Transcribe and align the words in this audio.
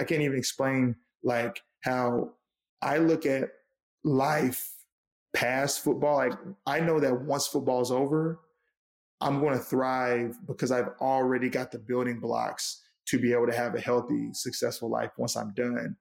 I 0.00 0.04
can't 0.04 0.22
even 0.22 0.38
explain 0.38 0.96
like 1.22 1.60
how 1.84 2.30
I 2.80 2.96
look 2.96 3.26
at 3.26 3.50
life 4.02 4.72
past 5.36 5.84
football. 5.84 6.16
Like 6.16 6.32
I 6.66 6.80
know 6.80 6.98
that 7.00 7.20
once 7.20 7.46
football 7.46 7.82
is 7.82 7.90
over, 7.90 8.40
I'm 9.20 9.40
going 9.40 9.52
to 9.52 9.62
thrive 9.62 10.38
because 10.46 10.72
I've 10.72 10.88
already 11.00 11.50
got 11.50 11.70
the 11.70 11.78
building 11.78 12.18
blocks 12.18 12.80
to 13.08 13.18
be 13.18 13.32
able 13.34 13.46
to 13.46 13.54
have 13.56 13.74
a 13.74 13.80
healthy, 13.80 14.30
successful 14.32 14.88
life 14.88 15.10
once 15.18 15.36
I'm 15.36 15.52
done. 15.52 15.96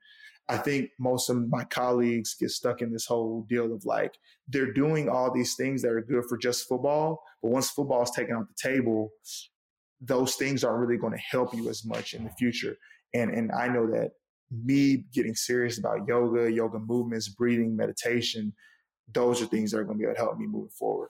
I 0.47 0.57
think 0.57 0.91
most 0.97 1.29
of 1.29 1.49
my 1.49 1.65
colleagues 1.65 2.35
get 2.39 2.51
stuck 2.51 2.81
in 2.81 2.91
this 2.91 3.05
whole 3.05 3.45
deal 3.49 3.73
of 3.73 3.85
like 3.85 4.17
they're 4.47 4.73
doing 4.73 5.09
all 5.09 5.31
these 5.31 5.55
things 5.55 5.81
that 5.81 5.91
are 5.91 6.01
good 6.01 6.23
for 6.29 6.37
just 6.37 6.67
football, 6.67 7.21
but 7.43 7.51
once 7.51 7.69
football 7.69 8.03
is 8.03 8.11
taken 8.11 8.35
off 8.35 8.45
the 8.47 8.69
table, 8.69 9.11
those 10.01 10.35
things 10.35 10.63
aren't 10.63 10.79
really 10.79 10.97
going 10.97 11.13
to 11.13 11.19
help 11.19 11.53
you 11.53 11.69
as 11.69 11.85
much 11.85 12.13
in 12.13 12.23
the 12.23 12.31
future. 12.31 12.77
And 13.13 13.31
and 13.31 13.51
I 13.51 13.67
know 13.67 13.87
that 13.87 14.11
me 14.51 15.05
getting 15.13 15.35
serious 15.35 15.77
about 15.77 16.07
yoga, 16.07 16.51
yoga 16.51 16.79
movements, 16.79 17.27
breathing, 17.29 17.75
meditation, 17.75 18.53
those 19.13 19.41
are 19.41 19.45
things 19.45 19.71
that 19.71 19.79
are 19.79 19.83
going 19.83 19.97
to 19.97 19.99
be 19.99 20.05
able 20.05 20.15
to 20.15 20.21
help 20.21 20.37
me 20.37 20.45
moving 20.45 20.69
forward. 20.69 21.09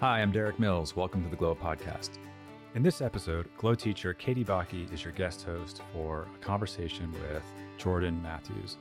Hi, 0.00 0.20
I'm 0.20 0.32
Derek 0.32 0.60
Mills. 0.60 0.94
Welcome 0.94 1.24
to 1.24 1.30
the 1.30 1.36
Glo 1.36 1.54
Podcast. 1.54 2.18
In 2.74 2.82
this 2.82 3.00
episode, 3.00 3.48
Glo 3.56 3.74
teacher 3.74 4.12
Katie 4.12 4.44
Baki 4.44 4.92
is 4.92 5.02
your 5.02 5.12
guest 5.14 5.42
host 5.42 5.80
for 5.92 6.28
a 6.34 6.44
conversation 6.44 7.10
with 7.12 7.42
Jordan 7.78 8.22
Matthews. 8.22 8.76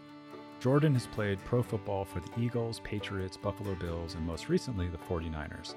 Jordan 0.60 0.94
has 0.94 1.08
played 1.08 1.40
pro 1.46 1.64
football 1.64 2.06
for 2.06 2.20
the 2.20 2.30
Eagles, 2.40 2.82
Patriots, 2.84 3.38
Buffalo 3.38 3.76
Bills, 3.76 4.16
and 4.16 4.26
most 4.26 4.50
recently 4.50 4.88
the 4.88 4.98
49ers. 4.98 5.76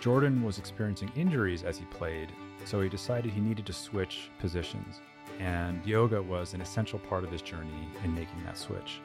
Jordan 0.00 0.42
was 0.42 0.58
experiencing 0.58 1.10
injuries 1.16 1.62
as 1.62 1.78
he 1.78 1.84
played, 1.86 2.30
so 2.64 2.80
he 2.80 2.88
decided 2.88 3.32
he 3.32 3.40
needed 3.40 3.66
to 3.66 3.72
switch 3.72 4.30
positions, 4.38 5.00
and 5.38 5.84
yoga 5.86 6.20
was 6.20 6.54
an 6.54 6.60
essential 6.60 6.98
part 6.98 7.24
of 7.24 7.32
his 7.32 7.42
journey 7.42 7.88
in 8.04 8.14
making 8.14 8.44
that 8.44 8.58
switch. 8.58 9.00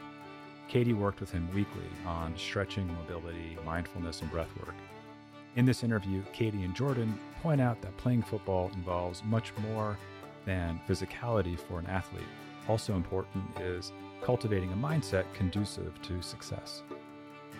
Katie 0.68 0.94
worked 0.94 1.20
with 1.20 1.32
him 1.32 1.50
weekly 1.54 1.90
on 2.06 2.38
stretching, 2.38 2.88
mobility, 2.94 3.58
mindfulness, 3.66 4.22
and 4.22 4.30
breath 4.30 4.56
work. 4.60 4.76
In 5.56 5.66
this 5.66 5.84
interview, 5.84 6.22
Katie 6.32 6.64
and 6.64 6.76
Jordan 6.76 7.18
point 7.42 7.60
out 7.60 7.82
that 7.82 7.98
playing 7.98 8.22
football 8.22 8.70
involves 8.76 9.24
much 9.24 9.52
more 9.58 9.98
than 10.46 10.80
physicality 10.88 11.58
for 11.58 11.80
an 11.80 11.88
athlete. 11.88 12.24
Also 12.68 12.94
important 12.94 13.44
is 13.60 13.92
cultivating 14.22 14.72
a 14.72 14.76
mindset 14.76 15.26
conducive 15.34 16.00
to 16.04 16.22
success. 16.22 16.84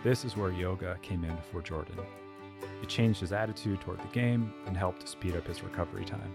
This 0.04 0.24
is 0.24 0.38
where 0.38 0.52
yoga 0.52 0.98
came 1.02 1.24
in 1.24 1.36
for 1.52 1.62
Jordan. 1.62 1.98
It 2.82 2.90
changed 2.90 3.20
his 3.20 3.32
attitude 3.32 3.82
toward 3.82 4.00
the 4.00 4.08
game 4.08 4.54
and 4.66 4.76
helped 4.76 5.08
speed 5.08 5.36
up 5.36 5.48
his 5.48 5.64
recovery 5.64 6.06
time. 6.06 6.34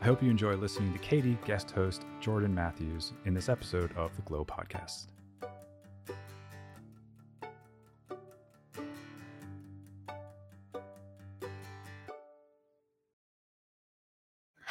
I 0.00 0.04
hope 0.04 0.22
you 0.22 0.30
enjoy 0.30 0.54
listening 0.54 0.92
to 0.92 0.98
Katie, 1.00 1.38
guest 1.44 1.72
host 1.72 2.04
Jordan 2.20 2.54
Matthews, 2.54 3.12
in 3.24 3.34
this 3.34 3.48
episode 3.48 3.96
of 3.96 4.14
the 4.14 4.22
Glo 4.22 4.44
Podcast. 4.44 5.06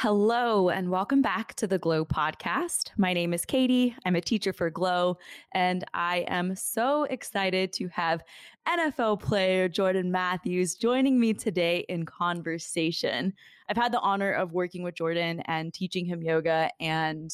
Hello, 0.02 0.70
and 0.70 0.92
welcome 0.92 1.23
back 1.23 1.56
to 1.56 1.66
the 1.66 1.80
Glo 1.80 2.06
podcast. 2.06 2.92
My 2.98 3.14
name 3.14 3.34
is 3.34 3.45
Katie. 3.45 3.95
I'm 4.06 4.16
a 4.16 4.22
teacher 4.22 4.54
for 4.54 4.70
Glo, 4.70 5.17
and 5.56 5.84
I 5.95 6.23
am 6.28 6.56
so 6.56 7.06
excited 7.06 7.73
to 7.73 7.88
have 7.88 8.22
NFL 8.67 9.20
player 9.20 9.67
Jordan 9.67 10.12
Matthews 10.12 10.76
joining 10.76 11.20
me 11.20 11.34
today 11.34 11.84
in 11.89 12.06
conversation. 12.06 13.34
I've 13.70 13.76
had 13.76 13.92
the 13.92 14.00
honor 14.02 14.34
of 14.34 14.54
working 14.54 14.84
with 14.84 14.94
Jordan 14.94 15.42
and 15.45 15.73
teaching 15.73 16.06
him 16.06 16.22
yoga, 16.22 16.70
and 16.80 17.32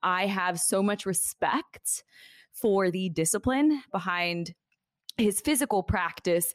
I 0.00 0.26
have 0.26 0.60
so 0.60 0.84
much 0.84 1.04
respect 1.04 2.04
for 2.52 2.92
the 2.92 3.08
discipline 3.08 3.82
behind 3.90 4.54
his 5.16 5.40
physical 5.40 5.82
practice 5.82 6.54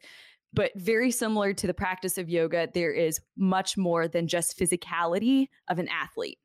but 0.54 0.70
very 0.76 1.10
similar 1.10 1.52
to 1.52 1.66
the 1.66 1.74
practice 1.74 2.16
of 2.16 2.30
yoga, 2.30 2.68
there 2.72 2.92
is 2.92 3.20
much 3.36 3.76
more 3.76 4.06
than 4.06 4.28
just 4.28 4.58
physicality 4.58 5.48
of 5.68 5.78
an 5.78 5.88
athlete. 5.88 6.38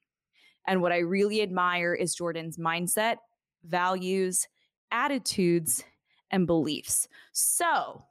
And 0.68 0.82
what 0.82 0.92
I 0.92 0.98
really 1.00 1.42
admire 1.42 1.94
is 1.94 2.16
Jordan's 2.16 2.58
mindset, 2.58 3.18
values, 3.64 4.48
attitudes, 4.92 5.84
and 6.32 6.48
beliefs. 6.48 7.08
So, 7.32 8.04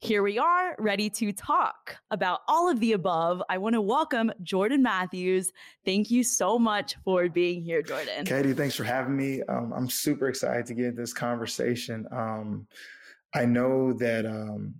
here 0.00 0.22
we 0.22 0.38
are, 0.38 0.76
ready 0.78 1.08
to 1.08 1.32
talk 1.32 1.96
about 2.10 2.40
all 2.46 2.68
of 2.68 2.78
the 2.78 2.92
above. 2.92 3.42
I 3.48 3.56
want 3.56 3.72
to 3.74 3.80
welcome 3.80 4.30
Jordan 4.42 4.82
Matthews. 4.82 5.50
Thank 5.86 6.10
you 6.10 6.22
so 6.22 6.58
much 6.58 6.96
for 7.04 7.30
being 7.30 7.62
here, 7.62 7.80
Jordan. 7.80 8.26
Katie, 8.26 8.52
thanks 8.52 8.74
for 8.74 8.84
having 8.84 9.16
me. 9.16 9.40
Um, 9.48 9.72
I'm 9.74 9.88
super 9.88 10.28
excited 10.28 10.66
to 10.66 10.74
get 10.74 10.94
this 10.94 11.14
conversation. 11.14 12.06
Um, 12.12 12.66
I 13.34 13.46
know 13.46 13.94
that 13.94 14.26
um, 14.26 14.74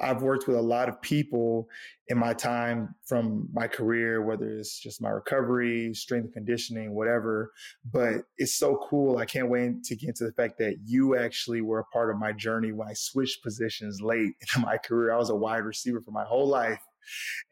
I've 0.00 0.22
worked 0.22 0.46
with 0.46 0.56
a 0.56 0.62
lot 0.62 0.88
of 0.88 1.00
people 1.02 1.68
in 2.08 2.18
my 2.18 2.34
time 2.34 2.94
from 3.06 3.48
my 3.52 3.66
career, 3.66 4.22
whether 4.22 4.48
it's 4.48 4.78
just 4.78 5.00
my 5.00 5.10
recovery, 5.10 5.94
strength 5.94 6.32
conditioning, 6.32 6.94
whatever. 6.94 7.52
But 7.90 8.24
it's 8.38 8.54
so 8.54 8.86
cool. 8.88 9.18
I 9.18 9.24
can't 9.24 9.48
wait 9.48 9.84
to 9.84 9.96
get 9.96 10.08
into 10.08 10.24
the 10.24 10.32
fact 10.32 10.58
that 10.58 10.76
you 10.84 11.16
actually 11.16 11.60
were 11.60 11.80
a 11.80 11.84
part 11.84 12.10
of 12.10 12.18
my 12.18 12.32
journey 12.32 12.72
when 12.72 12.88
I 12.88 12.94
switched 12.94 13.42
positions 13.42 14.00
late 14.00 14.32
in 14.56 14.62
my 14.62 14.78
career. 14.78 15.12
I 15.12 15.18
was 15.18 15.30
a 15.30 15.36
wide 15.36 15.64
receiver 15.64 16.00
for 16.00 16.10
my 16.10 16.24
whole 16.24 16.48
life. 16.48 16.80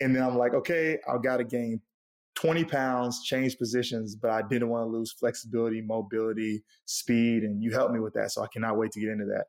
And 0.00 0.14
then 0.14 0.22
I'm 0.22 0.36
like, 0.36 0.54
okay, 0.54 0.98
I've 1.12 1.22
got 1.22 1.38
to 1.38 1.44
gain 1.44 1.80
20 2.36 2.64
pounds, 2.64 3.22
change 3.24 3.58
positions, 3.58 4.14
but 4.14 4.30
I 4.30 4.42
didn't 4.42 4.68
want 4.68 4.86
to 4.86 4.91
lose 4.91 5.12
flexibility, 5.12 5.82
mobility, 5.82 6.62
speed. 6.86 7.42
And 7.42 7.62
you 7.62 7.72
helped 7.72 7.92
me 7.92 8.00
with 8.00 8.14
that. 8.14 8.30
So 8.30 8.42
I 8.42 8.47
cannot 8.52 8.78
wait 8.78 8.92
to 8.92 9.00
get 9.00 9.10
into 9.10 9.26
that. 9.26 9.47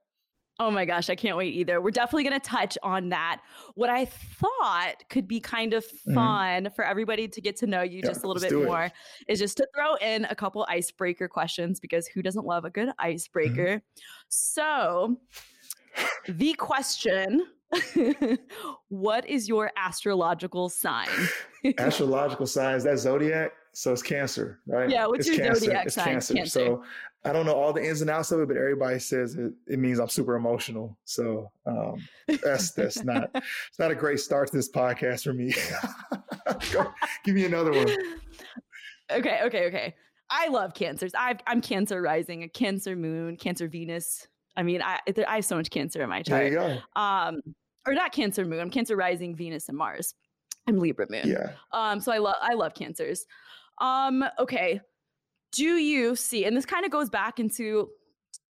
Oh 0.62 0.70
my 0.70 0.86
gosh, 0.86 1.10
I 1.10 1.16
can't 1.16 1.36
wait 1.36 1.56
either. 1.56 1.82
We're 1.82 1.90
definitely 1.90 2.26
going 2.26 2.40
to 2.40 2.48
touch 2.48 2.78
on 2.84 3.10
that. 3.10 3.42
What 3.74 3.90
I 3.90 4.06
thought 4.06 5.04
could 5.10 5.28
be 5.28 5.40
kind 5.40 5.74
of 5.74 5.84
mm-hmm. 5.84 6.14
fun 6.14 6.64
mm-hmm. 6.66 6.76
for 6.76 6.86
everybody 6.86 7.28
to 7.28 7.42
get 7.42 7.56
to 7.58 7.66
know 7.66 7.82
you 7.82 8.02
yeah, 8.02 8.10
just 8.10 8.24
a 8.24 8.28
little 8.28 8.40
bit 8.40 8.54
more 8.54 8.84
it. 8.84 8.94
is 9.28 9.40
just 9.40 9.58
to 9.58 9.68
throw 9.76 9.96
in 9.96 10.26
a 10.26 10.36
couple 10.36 10.64
icebreaker 10.70 11.28
questions 11.28 11.80
because 11.80 12.06
who 12.06 12.22
doesn't 12.22 12.46
love 12.46 12.64
a 12.64 12.70
good 12.70 12.90
mm-hmm. 12.90 13.08
icebreaker? 13.08 13.78
Mm-hmm. 13.78 13.78
So, 14.30 15.18
the 16.28 16.54
question 16.54 17.48
what 18.90 19.28
is 19.28 19.50
your 19.50 19.72
astrological 19.78 20.70
sign? 20.70 21.08
astrological 21.80 22.46
signs, 22.46 22.84
that 22.84 23.00
zodiac. 23.00 23.52
So 23.74 23.94
it's 23.94 24.04
cancer, 24.04 24.60
right? 24.68 24.90
Yeah, 24.90 25.06
what's 25.08 25.28
it's 25.28 25.38
your 25.38 25.46
cancer. 25.46 25.66
zodiac 25.66 25.86
it's 25.86 25.96
sign? 25.96 26.06
Cancer. 26.06 26.34
cancer. 26.34 26.60
So 26.60 26.84
I 27.24 27.32
don't 27.32 27.46
know 27.46 27.54
all 27.54 27.72
the 27.72 27.84
ins 27.84 28.02
and 28.02 28.10
outs 28.10 28.32
of 28.32 28.42
it, 28.42 28.48
but 28.48 28.58
everybody 28.58 29.00
says 29.00 29.36
it, 29.36 29.54
it 29.68 29.80
means 29.80 30.00
I'm 30.00 30.10
super 30.10 30.36
emotional. 30.36 30.98
So 31.06 31.52
um, 31.66 32.06
that's 32.44 32.72
that's 32.72 33.04
not 33.04 33.30
it's 33.34 33.80
not 33.80 33.92
a 33.92 33.96
great 33.96 34.20
start 34.20 34.50
to 34.50 34.58
this 34.58 34.70
podcast 34.70 35.24
for 35.24 35.34
me. 35.34 35.54
Go, 36.72 36.92
give 37.24 37.36
me 37.36 37.46
another 37.46 37.72
one. 37.72 37.88
Okay, 39.12 39.40
okay, 39.44 39.66
okay. 39.68 39.96
I 40.30 40.48
love 40.48 40.74
cancers. 40.74 41.12
i 41.14 41.38
am 41.46 41.62
Cancer 41.62 42.02
rising, 42.02 42.44
a 42.44 42.48
Cancer 42.48 42.96
moon, 42.96 43.36
Cancer 43.36 43.68
Venus. 43.68 44.28
I 44.56 44.64
mean, 44.64 44.82
I 44.82 45.00
I 45.28 45.36
have 45.36 45.46
so 45.46 45.58
much 45.58 45.70
Cancer 45.70 46.02
in 46.02 46.10
my 46.10 46.24
chart. 46.24 46.42
There 46.42 46.48
you 46.48 46.80
go. 46.96 47.00
Um, 47.02 47.42
or 47.86 47.94
not 47.94 48.12
Cancer 48.12 48.46
moon. 48.46 48.60
I'm 48.60 48.70
Cancer 48.70 48.96
rising, 48.96 49.36
Venus, 49.36 49.70
and 49.70 49.78
Mars. 49.78 50.14
I'm 50.68 50.80
Libra 50.80 51.08
moon. 51.10 51.28
Yeah. 51.28 51.52
Um. 51.72 52.00
So 52.00 52.12
I 52.12 52.18
love 52.18 52.36
I 52.42 52.54
love 52.54 52.74
Cancers. 52.74 53.26
Um. 53.82 54.24
Okay 54.40 54.80
do 55.52 55.66
you 55.66 56.16
see, 56.16 56.46
and 56.46 56.56
this 56.56 56.66
kind 56.66 56.86
of 56.86 56.92
goes 56.92 57.10
back 57.10 57.40
into 57.40 57.90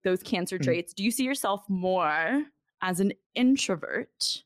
those 0.04 0.22
cancer 0.22 0.56
mm-hmm. 0.56 0.64
traits, 0.64 0.92
do 0.94 1.02
you 1.02 1.10
see 1.10 1.24
yourself 1.24 1.62
more 1.68 2.44
as 2.82 3.00
an 3.00 3.12
introvert 3.34 4.42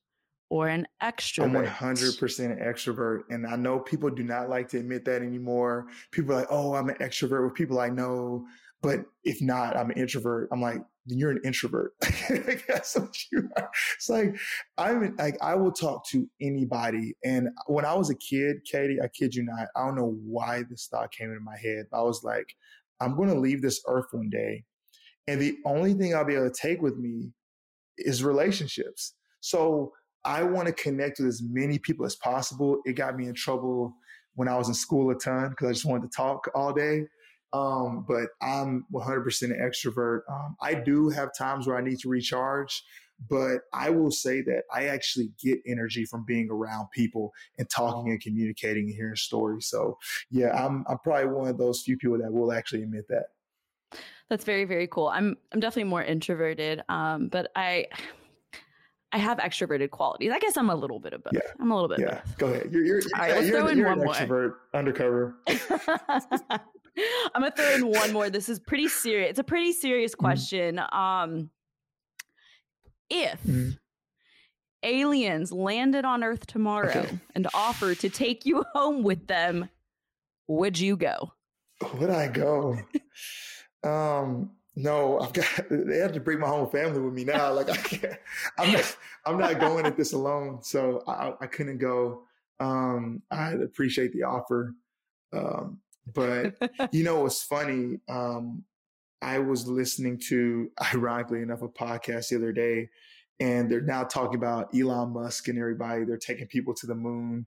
or 0.50 0.68
an 0.68 0.86
extrovert? 1.02 1.44
I'm 1.44 1.66
100% 1.66 2.44
an 2.44 2.58
extrovert. 2.58 3.22
And 3.30 3.46
I 3.46 3.56
know 3.56 3.80
people 3.80 4.10
do 4.10 4.22
not 4.22 4.48
like 4.48 4.68
to 4.70 4.78
admit 4.78 5.04
that 5.06 5.22
anymore. 5.22 5.86
People 6.10 6.34
are 6.34 6.40
like, 6.40 6.48
oh, 6.50 6.74
I'm 6.74 6.88
an 6.88 6.96
extrovert 6.96 7.44
with 7.44 7.54
people 7.54 7.80
I 7.80 7.88
know. 7.88 8.46
But 8.82 9.04
if 9.24 9.40
not, 9.40 9.76
I'm 9.76 9.90
an 9.90 9.96
introvert. 9.96 10.48
I'm 10.52 10.60
like, 10.60 10.82
then 11.06 11.18
you're 11.18 11.30
an 11.30 11.40
introvert. 11.44 11.92
That's 12.68 12.96
what 12.96 13.16
you 13.30 13.48
are. 13.56 13.70
It's 13.96 14.08
like 14.08 14.36
I'm 14.78 15.16
like 15.16 15.36
I 15.42 15.54
will 15.54 15.72
talk 15.72 16.06
to 16.08 16.28
anybody. 16.40 17.14
And 17.24 17.48
when 17.66 17.84
I 17.84 17.94
was 17.94 18.10
a 18.10 18.14
kid, 18.14 18.64
Katie, 18.64 19.00
I 19.02 19.08
kid 19.08 19.34
you 19.34 19.44
not, 19.44 19.68
I 19.76 19.84
don't 19.84 19.96
know 19.96 20.18
why 20.24 20.64
this 20.68 20.88
thought 20.90 21.12
came 21.12 21.30
into 21.30 21.40
my 21.40 21.56
head. 21.56 21.86
I 21.92 22.02
was 22.02 22.22
like, 22.24 22.46
I'm 23.00 23.16
going 23.16 23.28
to 23.28 23.38
leave 23.38 23.60
this 23.60 23.82
earth 23.86 24.06
one 24.12 24.30
day, 24.30 24.64
and 25.26 25.40
the 25.40 25.56
only 25.66 25.94
thing 25.94 26.14
I'll 26.14 26.24
be 26.24 26.34
able 26.34 26.50
to 26.50 26.60
take 26.60 26.80
with 26.80 26.96
me 26.96 27.32
is 27.98 28.24
relationships. 28.24 29.14
So 29.40 29.92
I 30.24 30.42
want 30.42 30.68
to 30.68 30.72
connect 30.72 31.18
with 31.18 31.28
as 31.28 31.42
many 31.44 31.78
people 31.78 32.06
as 32.06 32.16
possible. 32.16 32.80
It 32.84 32.94
got 32.94 33.16
me 33.16 33.26
in 33.26 33.34
trouble 33.34 33.94
when 34.34 34.48
I 34.48 34.56
was 34.56 34.68
in 34.68 34.74
school 34.74 35.10
a 35.10 35.14
ton 35.14 35.50
because 35.50 35.68
I 35.68 35.72
just 35.72 35.84
wanted 35.84 36.10
to 36.10 36.16
talk 36.16 36.48
all 36.54 36.72
day. 36.72 37.04
Um, 37.54 38.04
but 38.06 38.30
I'm 38.42 38.84
100% 38.92 39.42
an 39.44 39.52
extrovert. 39.52 40.22
Um, 40.28 40.56
I 40.60 40.74
do 40.74 41.08
have 41.08 41.30
times 41.38 41.66
where 41.66 41.76
I 41.78 41.82
need 41.82 42.00
to 42.00 42.08
recharge, 42.08 42.82
But 43.30 43.60
I 43.72 43.90
will 43.90 44.10
say 44.10 44.42
that 44.42 44.64
I 44.74 44.86
actually 44.86 45.30
get 45.42 45.60
energy 45.66 46.04
from 46.04 46.24
being 46.26 46.48
around 46.50 46.88
people 46.92 47.32
and 47.58 47.68
talking 47.70 48.10
and 48.10 48.20
communicating 48.20 48.86
and 48.86 48.94
hearing 48.94 49.16
stories. 49.16 49.66
So 49.68 49.98
yeah, 50.30 50.50
I'm 50.52 50.84
I'm 50.88 50.98
probably 50.98 51.26
one 51.26 51.48
of 51.48 51.56
those 51.56 51.82
few 51.82 51.96
people 51.96 52.18
that 52.18 52.32
will 52.32 52.52
actually 52.52 52.82
admit 52.82 53.06
that. 53.08 53.26
That's 54.28 54.44
very 54.44 54.64
very 54.64 54.88
cool. 54.88 55.08
I'm 55.08 55.36
I'm 55.52 55.60
definitely 55.60 55.90
more 55.90 56.02
introverted, 56.02 56.82
um, 56.88 57.28
but 57.28 57.50
I. 57.56 57.86
I 59.12 59.18
have 59.18 59.38
extroverted 59.38 59.90
qualities. 59.90 60.32
I 60.34 60.40
guess 60.40 60.56
I'm 60.56 60.70
a 60.70 60.74
little 60.74 60.98
bit 60.98 61.12
of 61.12 61.22
both. 61.22 61.34
Yeah. 61.34 61.40
I'm 61.60 61.70
a 61.70 61.74
little 61.76 61.88
bit. 61.88 62.00
Yeah, 62.00 62.20
go 62.36 62.48
ahead. 62.48 62.72
You're, 62.72 62.84
you're, 62.84 63.00
All 63.14 63.20
right, 63.20 63.30
let's 63.30 63.46
you're, 63.46 63.60
throw 63.60 63.68
in 63.68 63.78
you're 63.78 63.86
one 63.86 64.00
an 64.00 64.04
more. 64.06 64.14
extrovert 64.14 64.54
undercover. 64.74 65.36
I'm 67.34 67.42
gonna 67.42 67.52
throw 67.56 67.74
in 67.74 67.86
one 67.88 68.12
more. 68.12 68.30
This 68.30 68.48
is 68.48 68.60
pretty 68.60 68.88
serious. 68.88 69.30
It's 69.30 69.38
a 69.38 69.44
pretty 69.44 69.72
serious 69.72 70.12
Mm-hmm. 70.12 70.24
question. 70.24 70.80
Um, 70.92 71.50
if 73.10 73.42
Mhm. 73.44 73.78
aliens 74.82 75.52
landed 75.52 76.04
on 76.04 76.22
Earth 76.24 76.46
tomorrow 76.46 76.88
Okay. 76.90 77.18
and 77.34 77.46
offered 77.54 77.98
to 78.00 78.08
take 78.10 78.46
you 78.46 78.64
home 78.74 79.02
with 79.02 79.26
them, 79.26 79.68
would 80.46 80.78
you 80.78 80.96
go? 80.96 81.32
Would 81.98 82.10
I 82.10 82.28
go? 82.28 82.78
um, 83.82 84.52
no, 84.76 85.20
I've 85.20 85.32
got. 85.32 85.46
They 85.70 85.98
have 85.98 86.12
to 86.12 86.20
bring 86.20 86.38
my 86.40 86.48
whole 86.48 86.66
family 86.66 87.00
with 87.00 87.14
me 87.14 87.24
now. 87.24 87.52
Like 87.52 87.70
I 87.70 87.76
can't. 87.76 88.18
I'm 88.58 88.72
not. 88.72 88.96
I'm 89.26 89.38
not 89.38 89.60
going 89.60 89.86
at 89.86 89.96
this 89.96 90.12
alone. 90.12 90.62
So 90.62 91.02
I, 91.06 91.34
I 91.40 91.46
couldn't 91.46 91.78
go. 91.78 92.24
Um, 92.60 93.22
I 93.30 93.52
appreciate 93.52 94.12
the 94.12 94.22
offer, 94.24 94.74
um, 95.32 95.80
but 96.12 96.54
you 96.92 97.04
know 97.04 97.20
what's 97.20 97.42
funny? 97.42 98.00
Um, 98.08 98.64
I 99.22 99.38
was 99.38 99.66
listening 99.66 100.18
to, 100.28 100.70
ironically 100.94 101.42
enough, 101.42 101.62
a 101.62 101.68
podcast 101.68 102.28
the 102.28 102.36
other 102.36 102.52
day, 102.52 102.90
and 103.40 103.70
they're 103.70 103.80
now 103.80 104.04
talking 104.04 104.36
about 104.36 104.74
Elon 104.74 105.12
Musk 105.12 105.48
and 105.48 105.58
everybody. 105.58 106.04
They're 106.04 106.18
taking 106.18 106.46
people 106.46 106.74
to 106.74 106.86
the 106.86 106.94
moon. 106.94 107.46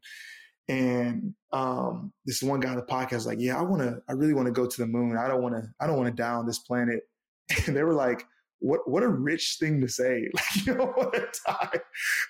And 0.70 1.34
um, 1.54 2.12
this 2.26 2.44
one 2.44 2.60
guy 2.60 2.72
on 2.72 2.76
the 2.76 2.82
podcast 2.82 3.14
was 3.14 3.26
like, 3.28 3.40
"Yeah, 3.40 3.58
I 3.58 3.62
want 3.62 3.84
to. 3.84 4.02
I 4.10 4.14
really 4.14 4.34
want 4.34 4.48
to 4.48 4.52
go 4.52 4.66
to 4.68 4.78
the 4.78 4.88
moon. 4.88 5.16
I 5.16 5.28
don't 5.28 5.42
want 5.42 5.56
to. 5.56 5.70
I 5.80 5.88
don't 5.88 5.96
want 5.98 6.10
to 6.10 6.22
die 6.22 6.34
on 6.34 6.46
this 6.46 6.60
planet." 6.60 7.04
And 7.68 7.78
they 7.78 7.84
were 7.84 7.94
like, 7.94 8.26
"What? 8.60 8.90
What 8.90 9.04
a 9.04 9.08
rich 9.08 9.56
thing 9.62 9.80
to 9.80 9.88
say! 9.88 10.30
Like 10.34 10.66
you 10.66 10.74
don't 10.74 10.98
want 10.98 11.14
to 11.14 11.28
die 11.48 11.80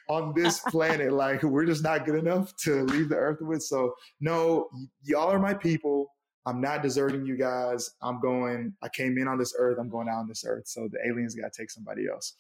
on 0.08 0.34
this 0.36 0.60
planet. 0.60 1.12
Like 1.14 1.42
we're 1.42 1.66
just 1.66 1.84
not 1.84 2.06
good 2.06 2.14
enough 2.14 2.56
to 2.58 2.84
leave 2.84 3.10
the 3.10 3.16
Earth 3.16 3.40
with." 3.42 3.64
So 3.64 3.96
no, 4.22 4.68
y- 4.72 4.86
y'all 5.02 5.32
are 5.32 5.40
my 5.40 5.56
people. 5.56 6.12
I'm 6.48 6.62
not 6.62 6.82
deserting 6.82 7.26
you 7.26 7.36
guys. 7.36 7.92
I'm 8.02 8.22
going. 8.22 8.74
I 8.82 8.88
came 8.88 9.18
in 9.18 9.28
on 9.28 9.38
this 9.38 9.54
Earth. 9.58 9.78
I'm 9.78 9.90
going 9.90 10.08
out 10.08 10.20
on 10.20 10.30
this 10.30 10.46
Earth. 10.48 10.66
So 10.66 10.88
the 10.90 10.98
aliens 11.06 11.36
got 11.36 11.52
to 11.52 11.62
take 11.62 11.70
somebody 11.70 12.08
else. 12.08 12.36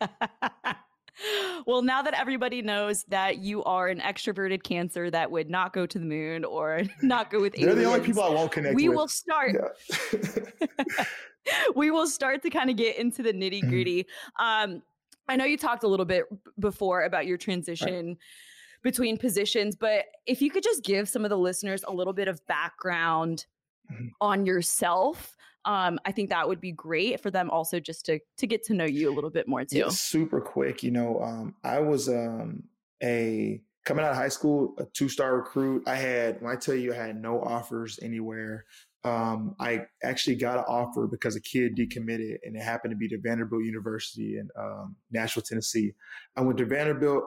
well, 1.66 1.82
now 1.82 2.02
that 2.02 2.14
everybody 2.14 2.62
knows 2.62 3.02
that 3.08 3.38
you 3.38 3.64
are 3.64 3.88
an 3.88 3.98
extroverted 3.98 4.62
cancer 4.62 5.10
that 5.10 5.28
would 5.28 5.50
not 5.50 5.72
go 5.72 5.86
to 5.86 5.98
the 5.98 6.04
moon 6.04 6.44
or 6.44 6.82
not 7.02 7.32
go 7.32 7.40
with 7.40 7.58
aliens, 7.58 7.74
They're 7.74 7.84
the 7.84 7.90
only 7.90 8.06
people 8.06 8.22
I 8.22 8.28
won't 8.30 8.52
connect 8.52 8.76
we 8.76 8.88
with. 8.88 8.96
will 8.96 9.08
start. 9.08 9.56
Yeah. 10.12 11.04
we 11.74 11.90
will 11.90 12.06
start 12.06 12.42
to 12.42 12.50
kind 12.50 12.70
of 12.70 12.76
get 12.76 12.96
into 12.96 13.24
the 13.24 13.32
nitty 13.32 13.68
gritty. 13.68 14.06
Um, 14.38 14.82
I 15.28 15.34
know 15.34 15.44
you 15.44 15.58
talked 15.58 15.82
a 15.82 15.88
little 15.88 16.06
bit 16.06 16.26
before 16.60 17.02
about 17.02 17.26
your 17.26 17.38
transition 17.38 18.18
between 18.82 19.16
positions, 19.18 19.76
but 19.76 20.06
if 20.26 20.40
you 20.40 20.50
could 20.50 20.62
just 20.62 20.82
give 20.84 21.08
some 21.08 21.24
of 21.24 21.30
the 21.30 21.38
listeners 21.38 21.84
a 21.86 21.92
little 21.92 22.12
bit 22.12 22.28
of 22.28 22.44
background 22.46 23.46
Mhm. 23.92 24.10
on 24.20 24.46
yourself, 24.46 25.36
um, 25.64 25.98
I 26.04 26.12
think 26.12 26.30
that 26.30 26.48
would 26.48 26.60
be 26.60 26.72
great 26.72 27.20
for 27.20 27.30
them 27.30 27.50
also 27.50 27.80
just 27.80 28.06
to 28.06 28.18
to 28.38 28.46
get 28.46 28.62
to 28.64 28.74
know 28.74 28.84
you 28.84 29.10
a 29.10 29.14
little 29.14 29.30
bit 29.30 29.46
more 29.48 29.64
too. 29.64 29.78
Yeah, 29.78 29.88
super 29.90 30.40
quick. 30.40 30.82
You 30.82 30.90
know, 30.92 31.20
um, 31.22 31.54
I 31.64 31.80
was 31.80 32.08
um, 32.08 32.62
a 33.02 33.60
coming 33.84 34.04
out 34.04 34.12
of 34.12 34.16
high 34.16 34.28
school, 34.28 34.74
a 34.78 34.84
two 34.86 35.08
star 35.08 35.36
recruit. 35.36 35.82
I 35.86 35.96
had 35.96 36.40
when 36.40 36.52
I 36.52 36.56
tell 36.56 36.74
you 36.74 36.92
I 36.92 36.96
had 36.96 37.20
no 37.20 37.40
offers 37.42 37.98
anywhere. 38.02 38.64
Um, 39.02 39.56
I 39.58 39.86
actually 40.02 40.36
got 40.36 40.58
an 40.58 40.64
offer 40.68 41.06
because 41.06 41.34
a 41.34 41.40
kid 41.40 41.74
decommitted, 41.76 42.36
and 42.44 42.54
it 42.54 42.62
happened 42.62 42.92
to 42.92 42.96
be 42.96 43.08
to 43.08 43.18
Vanderbilt 43.18 43.64
University 43.64 44.36
in 44.38 44.48
um, 44.58 44.94
Nashville, 45.10 45.42
Tennessee. 45.42 45.94
I 46.36 46.42
went 46.42 46.58
to 46.58 46.66
Vanderbilt, 46.66 47.24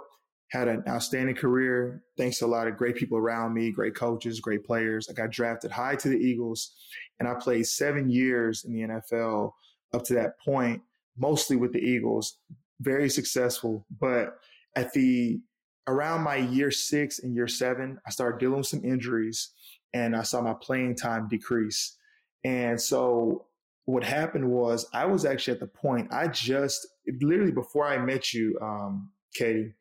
had 0.54 0.68
an 0.68 0.84
outstanding 0.88 1.36
career 1.36 2.04
thanks 2.16 2.38
to 2.38 2.46
a 2.46 2.48
lot 2.48 2.68
of 2.68 2.78
great 2.78 2.96
people 2.96 3.18
around 3.18 3.56
me, 3.56 3.72
great 3.72 3.96
coaches, 3.96 4.40
great 4.40 4.64
players. 4.64 5.10
I 5.10 5.14
got 5.14 5.32
drafted 5.32 5.72
high 5.72 5.96
to 5.96 6.10
the 6.10 6.16
Eagles, 6.16 6.74
and 7.20 7.28
I 7.28 7.34
played 7.34 7.66
seven 7.66 8.08
years 8.08 8.64
in 8.64 8.72
the 8.72 8.82
NFL 8.82 9.52
up 9.96 10.04
to 10.04 10.14
that 10.14 10.40
point, 10.40 10.80
mostly 11.18 11.56
with 11.56 11.74
the 11.74 11.80
Eagles. 11.80 12.38
Very 12.82 13.10
successful, 13.10 13.88
but 14.00 14.38
at 14.76 14.94
the 14.94 15.42
around 15.88 16.22
my 16.22 16.36
year 16.36 16.70
six 16.70 17.18
and 17.18 17.34
year 17.34 17.48
seven, 17.48 17.98
I 18.06 18.12
started 18.12 18.40
dealing 18.40 18.58
with 18.58 18.68
some 18.68 18.86
injuries, 18.86 19.54
and 19.92 20.16
I 20.16 20.22
saw 20.22 20.40
my 20.40 20.54
playing 20.54 20.98
time 20.98 21.28
decrease. 21.28 21.98
And 22.44 22.80
so 22.80 23.48
what 23.86 24.04
happened 24.04 24.48
was 24.48 24.88
I 24.94 25.08
was 25.08 25.26
actually 25.26 25.56
at 25.56 25.60
the 25.62 25.68
point 25.68 26.14
I 26.14 26.28
just 26.28 26.88
literally 27.22 27.52
before 27.52 27.88
I 27.88 27.98
met 27.98 28.34
you, 28.34 28.56
um, 28.62 29.10
Katie, 29.34 29.74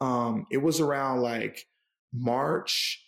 um, 0.00 0.46
it 0.50 0.58
was 0.58 0.80
around 0.80 1.22
like 1.22 1.66
March, 2.12 3.04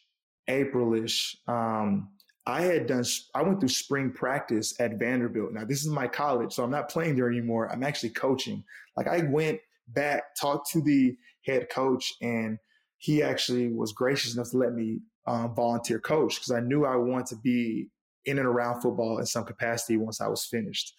Aprilish. 0.48 1.37
Um, 1.48 2.10
I 2.46 2.62
had 2.62 2.87
done, 2.87 3.04
I 3.34 3.42
went 3.42 3.60
through 3.60 3.69
spring 3.69 4.10
practice 4.10 4.75
at 4.81 4.98
Vanderbilt. 4.98 5.52
Now, 5.52 5.64
this 5.64 5.82
is 5.82 5.88
my 5.88 6.08
college, 6.08 6.52
so 6.52 6.64
I'm 6.64 6.70
not 6.70 6.88
playing 6.88 7.16
there 7.16 7.28
anymore. 7.28 7.70
I'm 7.70 7.82
actually 7.82 8.10
coaching. 8.10 8.64
Like, 8.96 9.06
I 9.06 9.22
went 9.22 9.60
back, 9.88 10.34
talked 10.40 10.70
to 10.72 10.81
the 10.81 11.16
head 11.46 11.69
coach, 11.70 12.12
and 12.22 12.58
he 12.98 13.22
actually 13.22 13.69
was 13.72 13.92
gracious 13.92 14.34
enough 14.34 14.50
to 14.50 14.58
let 14.58 14.72
me 14.72 15.00
um, 15.26 15.54
volunteer 15.54 16.00
coach 16.00 16.37
because 16.37 16.50
I 16.50 16.60
knew 16.60 16.84
I 16.84 16.96
wanted 16.96 17.26
to 17.28 17.37
be 17.37 17.88
in 18.26 18.38
and 18.38 18.46
around 18.46 18.82
football 18.82 19.19
in 19.19 19.26
some 19.26 19.44
capacity 19.44 19.96
once 19.96 20.20
I 20.20 20.28
was 20.28 20.44
finished. 20.44 20.94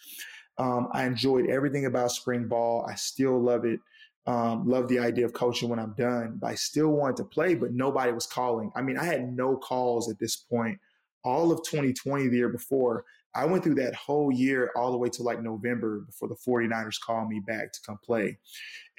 Um, 0.57 0.89
I 0.93 1.05
enjoyed 1.05 1.49
everything 1.49 1.85
about 1.85 2.11
spring 2.11 2.47
ball. 2.47 2.85
I 2.88 2.95
still 2.95 3.39
love 3.41 3.65
it. 3.65 3.79
Um, 4.27 4.68
love 4.68 4.88
the 4.88 5.00
idea 5.00 5.25
of 5.25 5.33
coaching 5.33 5.69
when 5.69 5.79
I'm 5.79 5.95
done, 5.97 6.38
but 6.39 6.47
I 6.47 6.56
still 6.56 6.89
wanted 6.89 7.18
to 7.18 7.25
play, 7.25 7.56
but 7.56 7.73
nobody 7.73 8.12
was 8.12 8.27
calling. 8.27 8.71
I 8.75 8.81
mean, 8.81 8.97
I 8.97 9.03
had 9.03 9.35
no 9.35 9.57
calls 9.57 10.09
at 10.09 10.19
this 10.19 10.35
point. 10.35 10.79
All 11.23 11.51
of 11.51 11.63
2020, 11.63 12.27
the 12.27 12.38
year 12.38 12.50
before, 12.50 13.06
I 13.33 13.45
went 13.45 13.63
through 13.63 13.75
that 13.75 13.95
whole 13.95 14.31
year 14.31 14.71
all 14.75 14.91
the 14.91 14.97
way 14.97 15.09
to 15.09 15.23
like 15.23 15.41
November 15.41 16.01
before 16.01 16.27
the 16.27 16.35
49ers 16.35 17.00
called 17.00 17.29
me 17.29 17.39
back 17.39 17.71
to 17.71 17.79
come 17.85 17.97
play. 18.03 18.38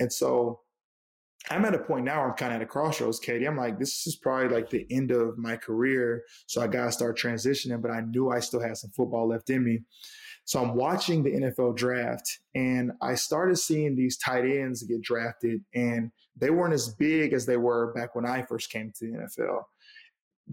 And 0.00 0.12
so 0.12 0.60
I'm 1.50 1.64
at 1.64 1.74
a 1.74 1.78
point 1.78 2.04
now 2.04 2.20
where 2.20 2.30
I'm 2.30 2.36
kind 2.36 2.52
of 2.52 2.56
at 2.56 2.62
a 2.62 2.66
crossroads, 2.66 3.18
Katie. 3.18 3.46
I'm 3.46 3.56
like, 3.56 3.78
this 3.78 4.06
is 4.06 4.16
probably 4.16 4.48
like 4.48 4.70
the 4.70 4.86
end 4.90 5.10
of 5.10 5.38
my 5.38 5.56
career. 5.56 6.24
So 6.46 6.62
I 6.62 6.66
got 6.66 6.86
to 6.86 6.92
start 6.92 7.18
transitioning, 7.18 7.82
but 7.82 7.90
I 7.90 8.00
knew 8.00 8.30
I 8.30 8.40
still 8.40 8.60
had 8.60 8.76
some 8.76 8.90
football 8.90 9.28
left 9.28 9.50
in 9.50 9.64
me. 9.64 9.82
So 10.44 10.60
I'm 10.60 10.74
watching 10.74 11.22
the 11.22 11.30
NFL 11.30 11.76
draft 11.76 12.40
and 12.54 12.92
I 13.00 13.14
started 13.14 13.56
seeing 13.56 13.94
these 13.94 14.18
tight 14.18 14.44
ends 14.44 14.82
get 14.82 15.00
drafted 15.00 15.60
and 15.74 16.10
they 16.36 16.50
weren't 16.50 16.74
as 16.74 16.94
big 16.94 17.32
as 17.32 17.46
they 17.46 17.56
were 17.56 17.92
back 17.92 18.14
when 18.14 18.26
I 18.26 18.42
first 18.42 18.70
came 18.70 18.92
to 18.98 19.06
the 19.06 19.18
NFL. 19.18 19.62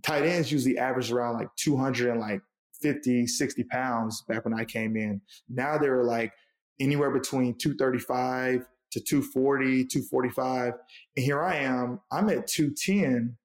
Tight 0.04 0.24
ends 0.24 0.52
usually 0.52 0.78
average 0.78 1.12
around 1.12 1.36
like 1.36 1.50
200 1.56 2.12
and 2.12 2.20
like 2.20 2.42
50, 2.82 3.28
60 3.28 3.64
pounds 3.66 4.24
back 4.28 4.46
when 4.46 4.54
I 4.54 4.64
came 4.64 4.96
in. 4.96 5.22
Now 5.50 5.78
they're 5.78 6.04
like 6.04 6.34
anywhere 6.80 7.12
between 7.12 7.56
235 7.58 8.66
to 8.92 9.00
240, 9.00 9.86
245. 9.86 10.74
And 11.16 11.26
here 11.26 11.42
I 11.42 11.56
am, 11.58 12.00
I'm 12.12 12.30
at 12.30 12.48
210. 12.48 13.36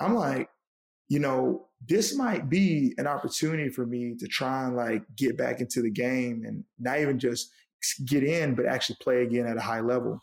I'm 0.00 0.14
like, 0.14 0.48
you 1.08 1.18
know, 1.18 1.68
this 1.86 2.14
might 2.16 2.48
be 2.48 2.94
an 2.98 3.06
opportunity 3.06 3.68
for 3.68 3.86
me 3.86 4.14
to 4.18 4.26
try 4.26 4.66
and 4.66 4.76
like 4.76 5.02
get 5.16 5.36
back 5.36 5.60
into 5.60 5.82
the 5.82 5.90
game 5.90 6.44
and 6.46 6.64
not 6.78 7.00
even 7.00 7.18
just 7.18 7.50
get 8.06 8.22
in, 8.22 8.54
but 8.54 8.66
actually 8.66 8.96
play 9.00 9.22
again 9.22 9.46
at 9.46 9.56
a 9.56 9.62
high 9.62 9.80
level. 9.80 10.22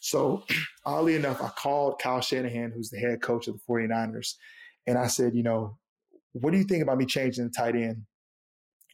So, 0.00 0.44
oddly 0.86 1.16
enough, 1.16 1.42
I 1.42 1.48
called 1.48 2.00
Kyle 2.00 2.20
Shanahan, 2.20 2.72
who's 2.74 2.90
the 2.90 2.98
head 2.98 3.20
coach 3.20 3.48
of 3.48 3.54
the 3.54 3.60
49ers, 3.68 4.34
and 4.86 4.96
I 4.96 5.06
said, 5.06 5.34
you 5.34 5.42
know, 5.42 5.78
what 6.32 6.52
do 6.52 6.58
you 6.58 6.64
think 6.64 6.82
about 6.82 6.98
me 6.98 7.06
changing 7.06 7.44
the 7.44 7.50
tight 7.50 7.74
end? 7.74 8.02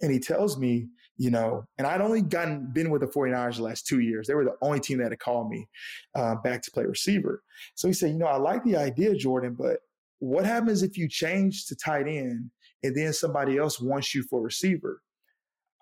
And 0.01 0.11
he 0.11 0.19
tells 0.19 0.59
me, 0.59 0.89
you 1.17 1.31
know, 1.31 1.65
and 1.79 1.87
I'd 1.87 2.01
only 2.01 2.23
gotten 2.23 2.73
been 2.73 2.91
with 2.91 3.03
the 3.03 3.07
49ers 3.07 3.57
the 3.57 3.63
last 3.63 3.87
two 3.87 4.01
years. 4.01 4.27
They 4.27 4.35
were 4.35 4.45
the 4.45 4.57
only 4.63 4.81
team 4.81 4.99
that 4.99 5.13
had 5.13 5.21
called 5.21 5.49
me 5.49 5.69
uh, 6.17 6.37
back 6.37 6.63
to 6.63 6.71
play 6.73 6.85
receiver. 6.85 7.43
So 7.75 7.87
he 7.87 7.95
said, 7.95 8.11
you 8.11 8.19
know, 8.19 8.27
I 8.27 8.37
like 8.37 8.65
the 8.65 8.77
idea, 8.77 9.15
Jordan, 9.15 9.55
but 9.57 9.79
what 10.23 10.47
happens 10.47 10.85
if 10.85 10.97
you 10.97 11.09
change 11.09 11.67
to 11.67 11.75
tight 11.75 12.07
end 12.07 12.49
and 12.85 12.97
then 12.97 13.12
somebody 13.12 13.59
else 13.59 13.81
wants 13.81 14.14
you 14.14 14.23
for 14.23 14.41
receiver? 14.41 15.02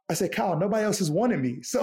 I 0.09 0.15
said, 0.15 0.33
Kyle, 0.33 0.59
nobody 0.59 0.83
else 0.83 0.99
has 1.01 1.11
wanted 1.11 1.41
me. 1.41 1.59
So 1.63 1.83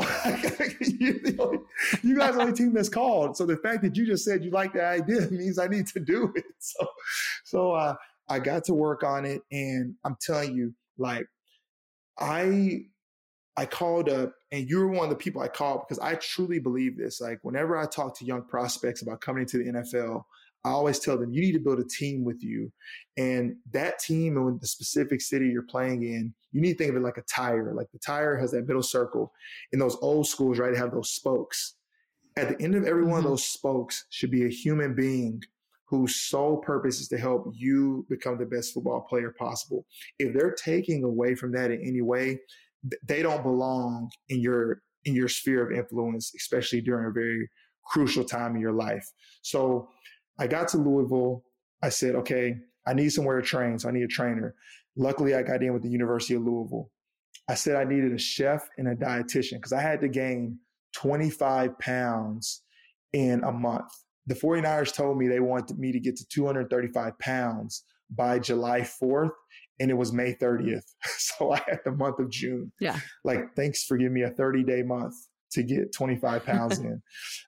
you, 2.03 2.17
guys 2.17 2.31
are 2.31 2.33
the 2.33 2.39
only 2.41 2.53
team 2.53 2.73
that's 2.73 2.89
called. 2.89 3.37
So 3.37 3.45
the 3.45 3.57
fact 3.57 3.83
that 3.83 3.95
you 3.95 4.07
just 4.07 4.25
said 4.25 4.43
you 4.43 4.49
like 4.49 4.73
the 4.73 4.83
idea 4.83 5.21
means 5.31 5.59
I 5.59 5.67
need 5.67 5.85
to 5.87 5.99
do 5.99 6.33
it. 6.35 6.45
So, 6.59 6.87
so 7.45 7.71
uh, 7.73 7.95
I 8.27 8.39
got 8.39 8.63
to 8.65 8.73
work 8.73 9.03
on 9.03 9.23
it. 9.25 9.41
And 9.51 9.93
I'm 10.03 10.17
telling 10.19 10.55
you, 10.55 10.73
like, 10.97 11.27
I 12.19 12.85
I 13.55 13.65
called 13.67 14.09
up, 14.09 14.33
and 14.51 14.67
you 14.67 14.79
were 14.79 14.87
one 14.87 15.03
of 15.05 15.09
the 15.11 15.15
people 15.15 15.41
I 15.41 15.47
called 15.47 15.81
because 15.87 15.99
I 15.99 16.15
truly 16.15 16.59
believe 16.59 16.97
this. 16.97 17.21
Like, 17.21 17.39
whenever 17.43 17.77
I 17.77 17.85
talk 17.85 18.17
to 18.17 18.25
young 18.25 18.43
prospects 18.43 19.03
about 19.03 19.21
coming 19.21 19.43
into 19.43 19.59
the 19.59 19.71
NFL, 19.71 20.23
I 20.67 20.71
always 20.71 20.99
tell 20.99 21.17
them 21.17 21.33
you 21.33 21.41
need 21.41 21.53
to 21.53 21.59
build 21.59 21.79
a 21.79 21.85
team 21.85 22.23
with 22.23 22.43
you. 22.43 22.71
And 23.17 23.55
that 23.71 23.99
team 23.99 24.37
and 24.37 24.59
the 24.59 24.67
specific 24.67 25.21
city 25.21 25.47
you're 25.47 25.63
playing 25.63 26.03
in, 26.03 26.33
you 26.51 26.61
need 26.61 26.73
to 26.73 26.77
think 26.77 26.91
of 26.91 26.97
it 26.97 27.03
like 27.03 27.17
a 27.17 27.23
tire. 27.23 27.73
Like 27.73 27.87
the 27.91 27.99
tire 27.99 28.37
has 28.37 28.51
that 28.51 28.67
middle 28.67 28.83
circle. 28.83 29.31
In 29.71 29.79
those 29.79 29.97
old 30.01 30.27
schools, 30.27 30.59
right, 30.59 30.75
have 30.75 30.91
those 30.91 31.11
spokes. 31.11 31.75
At 32.35 32.49
the 32.49 32.63
end 32.63 32.75
of 32.75 32.85
every 32.85 33.03
one 33.03 33.13
of 33.13 33.17
mm-hmm. 33.19 33.29
those 33.29 33.45
spokes 33.45 34.05
should 34.09 34.29
be 34.29 34.45
a 34.45 34.49
human 34.49 34.93
being 34.93 35.41
whose 35.85 36.17
sole 36.17 36.57
purpose 36.57 36.99
is 36.99 37.07
to 37.07 37.17
help 37.17 37.49
you 37.53 38.05
become 38.09 38.37
the 38.37 38.45
best 38.45 38.73
football 38.73 39.01
player 39.09 39.33
possible. 39.39 39.85
If 40.19 40.33
they're 40.33 40.53
taking 40.53 41.05
away 41.05 41.33
from 41.33 41.53
that 41.53 41.71
in 41.71 41.81
any 41.81 42.01
way, 42.01 42.39
they 43.07 43.21
don't 43.21 43.41
belong 43.41 44.09
in 44.27 44.41
your 44.41 44.81
in 45.05 45.15
your 45.15 45.29
sphere 45.29 45.65
of 45.65 45.71
influence, 45.71 46.33
especially 46.35 46.81
during 46.81 47.07
a 47.07 47.11
very 47.11 47.49
crucial 47.85 48.23
time 48.23 48.55
in 48.55 48.61
your 48.61 48.73
life. 48.73 49.09
So 49.41 49.87
I 50.39 50.47
got 50.47 50.67
to 50.69 50.77
Louisville. 50.77 51.43
I 51.81 51.89
said, 51.89 52.15
okay, 52.15 52.55
I 52.85 52.93
need 52.93 53.09
somewhere 53.09 53.39
to 53.39 53.45
train. 53.45 53.79
So 53.79 53.89
I 53.89 53.91
need 53.91 54.03
a 54.03 54.07
trainer. 54.07 54.55
Luckily, 54.95 55.35
I 55.35 55.43
got 55.43 55.61
in 55.61 55.73
with 55.73 55.83
the 55.83 55.89
University 55.89 56.35
of 56.35 56.43
Louisville. 56.43 56.89
I 57.49 57.55
said 57.55 57.75
I 57.75 57.83
needed 57.83 58.13
a 58.13 58.17
chef 58.17 58.67
and 58.77 58.87
a 58.87 58.95
dietitian 58.95 59.53
because 59.53 59.73
I 59.73 59.81
had 59.81 60.01
to 60.01 60.07
gain 60.07 60.59
25 60.95 61.77
pounds 61.79 62.63
in 63.13 63.43
a 63.43 63.51
month. 63.51 63.91
The 64.25 64.35
49ers 64.35 64.93
told 64.93 65.17
me 65.17 65.27
they 65.27 65.39
wanted 65.39 65.77
me 65.79 65.91
to 65.91 65.99
get 65.99 66.17
to 66.17 66.25
235 66.27 67.17
pounds 67.19 67.83
by 68.09 68.39
July 68.39 68.81
4th, 68.81 69.31
and 69.79 69.89
it 69.89 69.93
was 69.93 70.11
May 70.11 70.33
30th. 70.33 70.83
So 71.19 71.51
I 71.51 71.61
had 71.67 71.81
the 71.85 71.91
month 71.91 72.17
of 72.17 72.31
June. 72.31 72.71
Yeah. 72.79 72.99
Like, 73.23 73.55
thanks 73.55 73.83
for 73.83 73.95
giving 73.95 74.13
me 74.13 74.23
a 74.23 74.31
30 74.31 74.63
day 74.63 74.81
month 74.81 75.13
to 75.51 75.61
get 75.61 75.93
25 75.93 76.43
pounds 76.43 76.79
in. 76.79 76.99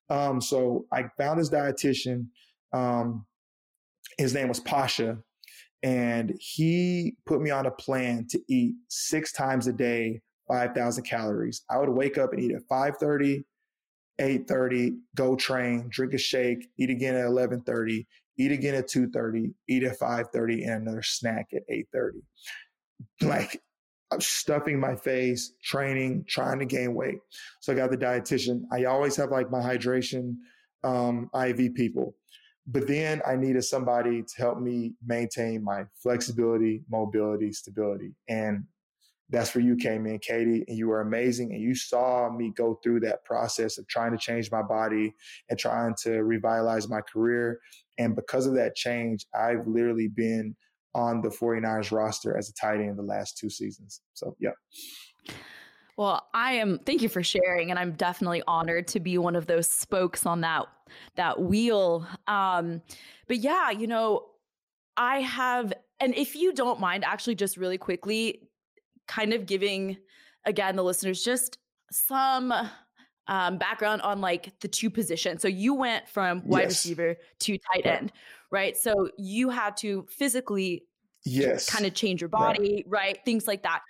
Um, 0.10 0.39
so 0.39 0.86
I 0.93 1.05
found 1.17 1.39
this 1.39 1.50
dietitian. 1.50 2.27
Um, 2.73 3.25
his 4.17 4.33
name 4.33 4.47
was 4.47 4.59
Pasha, 4.59 5.17
and 5.83 6.33
he 6.39 7.15
put 7.25 7.41
me 7.41 7.49
on 7.49 7.65
a 7.65 7.71
plan 7.71 8.27
to 8.29 8.39
eat 8.47 8.75
six 8.89 9.31
times 9.31 9.67
a 9.67 9.73
day, 9.73 10.21
5,000 10.47 11.03
calories. 11.03 11.63
I 11.69 11.77
would 11.77 11.89
wake 11.89 12.17
up 12.17 12.33
and 12.33 12.41
eat 12.41 12.53
at 12.53 12.67
5:30, 12.69 13.43
8:30, 14.19 14.97
go 15.15 15.35
train, 15.35 15.88
drink 15.89 16.13
a 16.13 16.17
shake, 16.17 16.67
eat 16.77 16.89
again 16.89 17.15
at 17.15 17.25
11:30, 17.25 18.05
eat 18.39 18.51
again 18.51 18.73
at 18.73 18.88
2.30 18.88 19.53
eat 19.67 19.83
at 19.83 19.99
5.30 19.99 20.63
and 20.63 20.81
another 20.81 21.03
snack 21.03 21.49
at 21.53 21.67
8.30 21.69 22.21
like 23.21 23.61
i'm 24.11 24.21
stuffing 24.21 24.79
my 24.79 24.95
face 24.95 25.53
training 25.63 26.25
trying 26.27 26.57
to 26.59 26.65
gain 26.65 26.95
weight. 26.95 27.19
So 27.59 27.73
i 27.73 27.75
got 27.75 27.91
the 27.91 27.97
dietitian. 27.97 28.63
I 28.71 28.85
always 28.85 29.15
have 29.17 29.29
like 29.29 29.51
my 29.51 29.59
hydration 29.59 30.35
um, 30.83 31.29
iv 31.45 31.75
people 31.75 32.15
but 32.71 32.88
then 32.88 33.21
i 33.25 33.35
needed 33.35 33.63
somebody 33.63 34.21
to 34.21 34.33
help 34.38 34.59
me 34.59 34.93
maintain 35.05 35.63
my 35.63 35.83
flexibility 36.01 36.83
mobility 36.89 37.51
stability 37.51 38.13
and 38.27 38.63
that's 39.29 39.53
where 39.53 39.63
you 39.63 39.75
came 39.75 40.05
in, 40.07 40.19
Katie, 40.19 40.65
and 40.67 40.77
you 40.77 40.88
were 40.88 41.01
amazing. 41.01 41.53
And 41.53 41.61
you 41.61 41.75
saw 41.75 42.29
me 42.31 42.51
go 42.55 42.79
through 42.83 43.01
that 43.01 43.23
process 43.25 43.77
of 43.77 43.88
trying 43.88 44.11
to 44.11 44.17
change 44.17 44.51
my 44.51 44.63
body 44.63 45.13
and 45.49 45.59
trying 45.59 45.93
to 46.03 46.23
revitalize 46.23 46.89
my 46.89 47.01
career. 47.01 47.59
And 47.99 48.15
because 48.15 48.47
of 48.47 48.55
that 48.55 48.75
change, 48.75 49.25
I've 49.33 49.67
literally 49.67 50.07
been 50.07 50.55
on 50.95 51.21
the 51.21 51.29
49ers 51.29 51.91
roster 51.91 52.35
as 52.35 52.49
a 52.49 52.53
tight 52.53 52.79
end 52.79 52.97
the 52.97 53.03
last 53.03 53.38
two 53.38 53.49
seasons. 53.49 54.01
So, 54.13 54.35
yeah. 54.39 54.51
Well, 55.99 56.25
I 56.33 56.53
am 56.53 56.79
thank 56.85 57.01
you 57.01 57.09
for 57.09 57.21
sharing 57.21 57.71
and 57.71 57.77
I'm 57.77 57.91
definitely 57.91 58.41
honored 58.47 58.87
to 58.87 59.01
be 59.01 59.17
one 59.17 59.35
of 59.35 59.47
those 59.47 59.69
spokes 59.69 60.25
on 60.25 60.39
that 60.41 60.65
that 61.17 61.41
wheel. 61.41 62.07
Um 62.25 62.81
but 63.27 63.39
yeah, 63.39 63.71
you 63.71 63.85
know, 63.85 64.27
I 64.95 65.19
have 65.19 65.73
and 65.99 66.15
if 66.15 66.37
you 66.37 66.53
don't 66.53 66.79
mind 66.79 67.03
actually 67.03 67.35
just 67.35 67.57
really 67.57 67.77
quickly 67.77 68.47
kind 69.09 69.33
of 69.33 69.45
giving 69.45 69.97
again 70.45 70.77
the 70.77 70.85
listeners 70.85 71.21
just 71.21 71.57
some 71.91 72.53
um, 73.27 73.57
background 73.57 74.01
on 74.01 74.21
like 74.21 74.57
the 74.61 74.69
two 74.69 74.89
positions. 74.89 75.41
So 75.41 75.49
you 75.49 75.73
went 75.73 76.07
from 76.07 76.47
wide 76.47 76.61
yes. 76.61 76.69
receiver 76.69 77.17
to 77.41 77.57
tight 77.73 77.85
end, 77.85 78.13
right? 78.51 78.77
So 78.77 79.09
you 79.17 79.49
had 79.49 79.75
to 79.77 80.07
physically 80.09 80.85
yes 81.25 81.69
kind 81.69 81.85
of 81.85 81.93
change 81.93 82.21
your 82.21 82.29
body, 82.29 82.85
right. 82.87 83.07
right? 83.07 83.19
Things 83.25 83.47
like 83.47 83.63
that. 83.63 83.81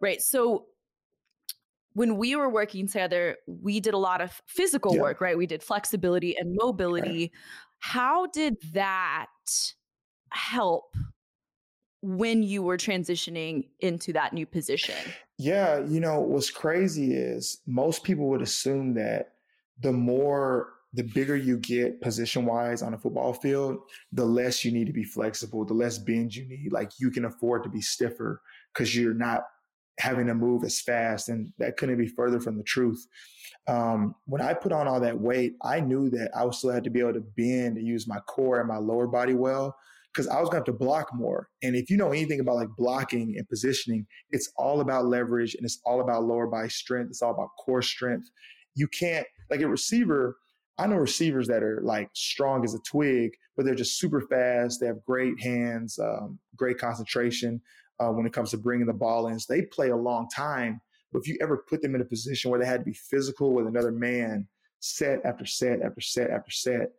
Right. 0.00 0.22
So 0.22 0.66
when 1.96 2.18
we 2.18 2.36
were 2.36 2.50
working 2.50 2.86
together, 2.86 3.38
we 3.46 3.80
did 3.80 3.94
a 3.94 3.98
lot 3.98 4.20
of 4.20 4.42
physical 4.46 4.94
yeah. 4.94 5.00
work, 5.00 5.22
right? 5.22 5.38
We 5.38 5.46
did 5.46 5.62
flexibility 5.62 6.36
and 6.36 6.54
mobility. 6.54 7.32
How 7.78 8.26
did 8.26 8.56
that 8.74 9.28
help 10.30 10.94
when 12.02 12.42
you 12.42 12.62
were 12.62 12.76
transitioning 12.76 13.68
into 13.80 14.12
that 14.12 14.34
new 14.34 14.44
position? 14.44 14.94
Yeah, 15.38 15.78
you 15.86 16.00
know, 16.00 16.20
what's 16.20 16.50
crazy 16.50 17.14
is 17.14 17.62
most 17.66 18.04
people 18.04 18.28
would 18.28 18.42
assume 18.42 18.92
that 18.96 19.32
the 19.80 19.92
more 19.92 20.74
the 20.92 21.02
bigger 21.02 21.34
you 21.34 21.56
get 21.56 22.02
position 22.02 22.44
wise 22.44 22.82
on 22.82 22.92
a 22.92 22.98
football 22.98 23.32
field, 23.32 23.78
the 24.12 24.26
less 24.26 24.66
you 24.66 24.70
need 24.70 24.86
to 24.86 24.92
be 24.92 25.04
flexible, 25.04 25.64
the 25.64 25.72
less 25.72 25.96
bend 25.96 26.34
you 26.34 26.46
need. 26.46 26.72
Like 26.72 26.90
you 27.00 27.10
can 27.10 27.24
afford 27.24 27.62
to 27.62 27.70
be 27.70 27.80
stiffer 27.80 28.42
because 28.74 28.94
you're 28.94 29.14
not 29.14 29.44
having 29.98 30.26
to 30.26 30.34
move 30.34 30.64
as 30.64 30.80
fast. 30.80 31.28
And 31.28 31.52
that 31.58 31.76
couldn't 31.76 31.98
be 31.98 32.08
further 32.08 32.40
from 32.40 32.56
the 32.56 32.64
truth. 32.64 33.06
Um, 33.68 34.14
when 34.26 34.40
I 34.40 34.54
put 34.54 34.72
on 34.72 34.86
all 34.86 35.00
that 35.00 35.20
weight, 35.20 35.54
I 35.62 35.80
knew 35.80 36.10
that 36.10 36.30
I 36.36 36.48
still 36.50 36.70
had 36.70 36.84
to 36.84 36.90
be 36.90 37.00
able 37.00 37.14
to 37.14 37.24
bend 37.36 37.76
and 37.76 37.86
use 37.86 38.06
my 38.06 38.20
core 38.20 38.60
and 38.60 38.68
my 38.68 38.76
lower 38.76 39.06
body 39.06 39.34
well 39.34 39.76
because 40.12 40.28
I 40.28 40.40
was 40.40 40.48
going 40.48 40.64
to 40.64 40.70
have 40.70 40.78
to 40.78 40.84
block 40.84 41.12
more. 41.14 41.48
And 41.62 41.76
if 41.76 41.90
you 41.90 41.96
know 41.96 42.10
anything 42.10 42.40
about 42.40 42.56
like 42.56 42.68
blocking 42.76 43.34
and 43.36 43.48
positioning, 43.48 44.06
it's 44.30 44.50
all 44.56 44.80
about 44.80 45.06
leverage 45.06 45.54
and 45.54 45.64
it's 45.64 45.80
all 45.84 46.00
about 46.00 46.24
lower 46.24 46.46
body 46.46 46.70
strength. 46.70 47.10
It's 47.10 47.22
all 47.22 47.32
about 47.32 47.50
core 47.58 47.82
strength. 47.82 48.30
You 48.74 48.88
can't, 48.88 49.26
like 49.50 49.60
a 49.60 49.68
receiver, 49.68 50.36
I 50.78 50.86
know 50.86 50.96
receivers 50.96 51.48
that 51.48 51.62
are 51.62 51.80
like 51.82 52.10
strong 52.14 52.64
as 52.64 52.74
a 52.74 52.78
twig, 52.80 53.32
but 53.56 53.64
they're 53.64 53.74
just 53.74 53.98
super 53.98 54.20
fast. 54.20 54.80
They 54.80 54.86
have 54.86 55.04
great 55.04 55.40
hands, 55.40 55.98
um, 55.98 56.38
great 56.56 56.78
concentration 56.78 57.60
uh, 58.00 58.08
when 58.08 58.26
it 58.26 58.32
comes 58.32 58.50
to 58.50 58.58
bringing 58.58 58.86
the 58.86 58.92
ball 58.92 59.28
in. 59.28 59.38
So 59.38 59.52
they 59.52 59.62
play 59.62 59.90
a 59.90 59.96
long 59.96 60.28
time. 60.34 60.80
But 61.12 61.20
if 61.20 61.28
you 61.28 61.38
ever 61.40 61.64
put 61.68 61.82
them 61.82 61.94
in 61.94 62.00
a 62.00 62.04
position 62.04 62.50
where 62.50 62.60
they 62.60 62.66
had 62.66 62.80
to 62.80 62.84
be 62.84 62.92
physical 63.10 63.54
with 63.54 63.66
another 63.66 63.92
man, 63.92 64.46
set 64.80 65.24
after 65.24 65.46
set 65.46 65.82
after 65.82 66.00
set 66.00 66.30
after 66.30 66.50
set, 66.50 66.90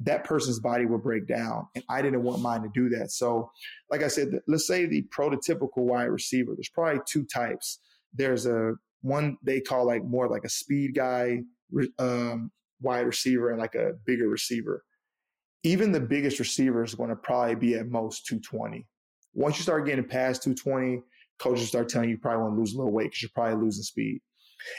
that 0.00 0.24
person's 0.24 0.60
body 0.60 0.86
will 0.86 0.98
break 0.98 1.26
down. 1.26 1.66
And 1.74 1.84
I 1.88 2.02
didn't 2.02 2.22
want 2.22 2.42
mine 2.42 2.62
to 2.62 2.70
do 2.74 2.88
that. 2.90 3.10
So, 3.10 3.50
like 3.90 4.02
I 4.02 4.08
said, 4.08 4.40
let's 4.46 4.66
say 4.66 4.86
the 4.86 5.04
prototypical 5.16 5.78
wide 5.78 6.04
receiver, 6.04 6.54
there's 6.54 6.68
probably 6.68 7.00
two 7.06 7.24
types. 7.24 7.80
There's 8.12 8.46
a 8.46 8.74
one 9.02 9.36
they 9.42 9.60
call 9.60 9.86
like 9.86 10.04
more 10.04 10.28
like 10.28 10.44
a 10.44 10.48
speed 10.48 10.94
guy 10.94 11.42
um, 11.98 12.50
wide 12.80 13.06
receiver 13.06 13.50
and 13.50 13.60
like 13.60 13.74
a 13.74 13.92
bigger 14.04 14.28
receiver. 14.28 14.84
Even 15.62 15.92
the 15.92 16.00
biggest 16.00 16.38
receiver 16.38 16.84
is 16.84 16.94
going 16.94 17.10
to 17.10 17.16
probably 17.16 17.54
be 17.54 17.74
at 17.74 17.88
most 17.88 18.26
220. 18.26 18.86
Once 19.34 19.56
you 19.56 19.62
start 19.62 19.86
getting 19.86 20.04
past 20.04 20.42
220, 20.42 21.02
coaches 21.38 21.68
start 21.68 21.88
telling 21.88 22.08
you, 22.08 22.14
you 22.14 22.20
probably 22.20 22.42
want 22.42 22.54
to 22.54 22.60
lose 22.60 22.74
a 22.74 22.78
little 22.78 22.92
weight 22.92 23.10
because 23.10 23.22
you're 23.22 23.30
probably 23.34 23.64
losing 23.64 23.82
speed. 23.82 24.20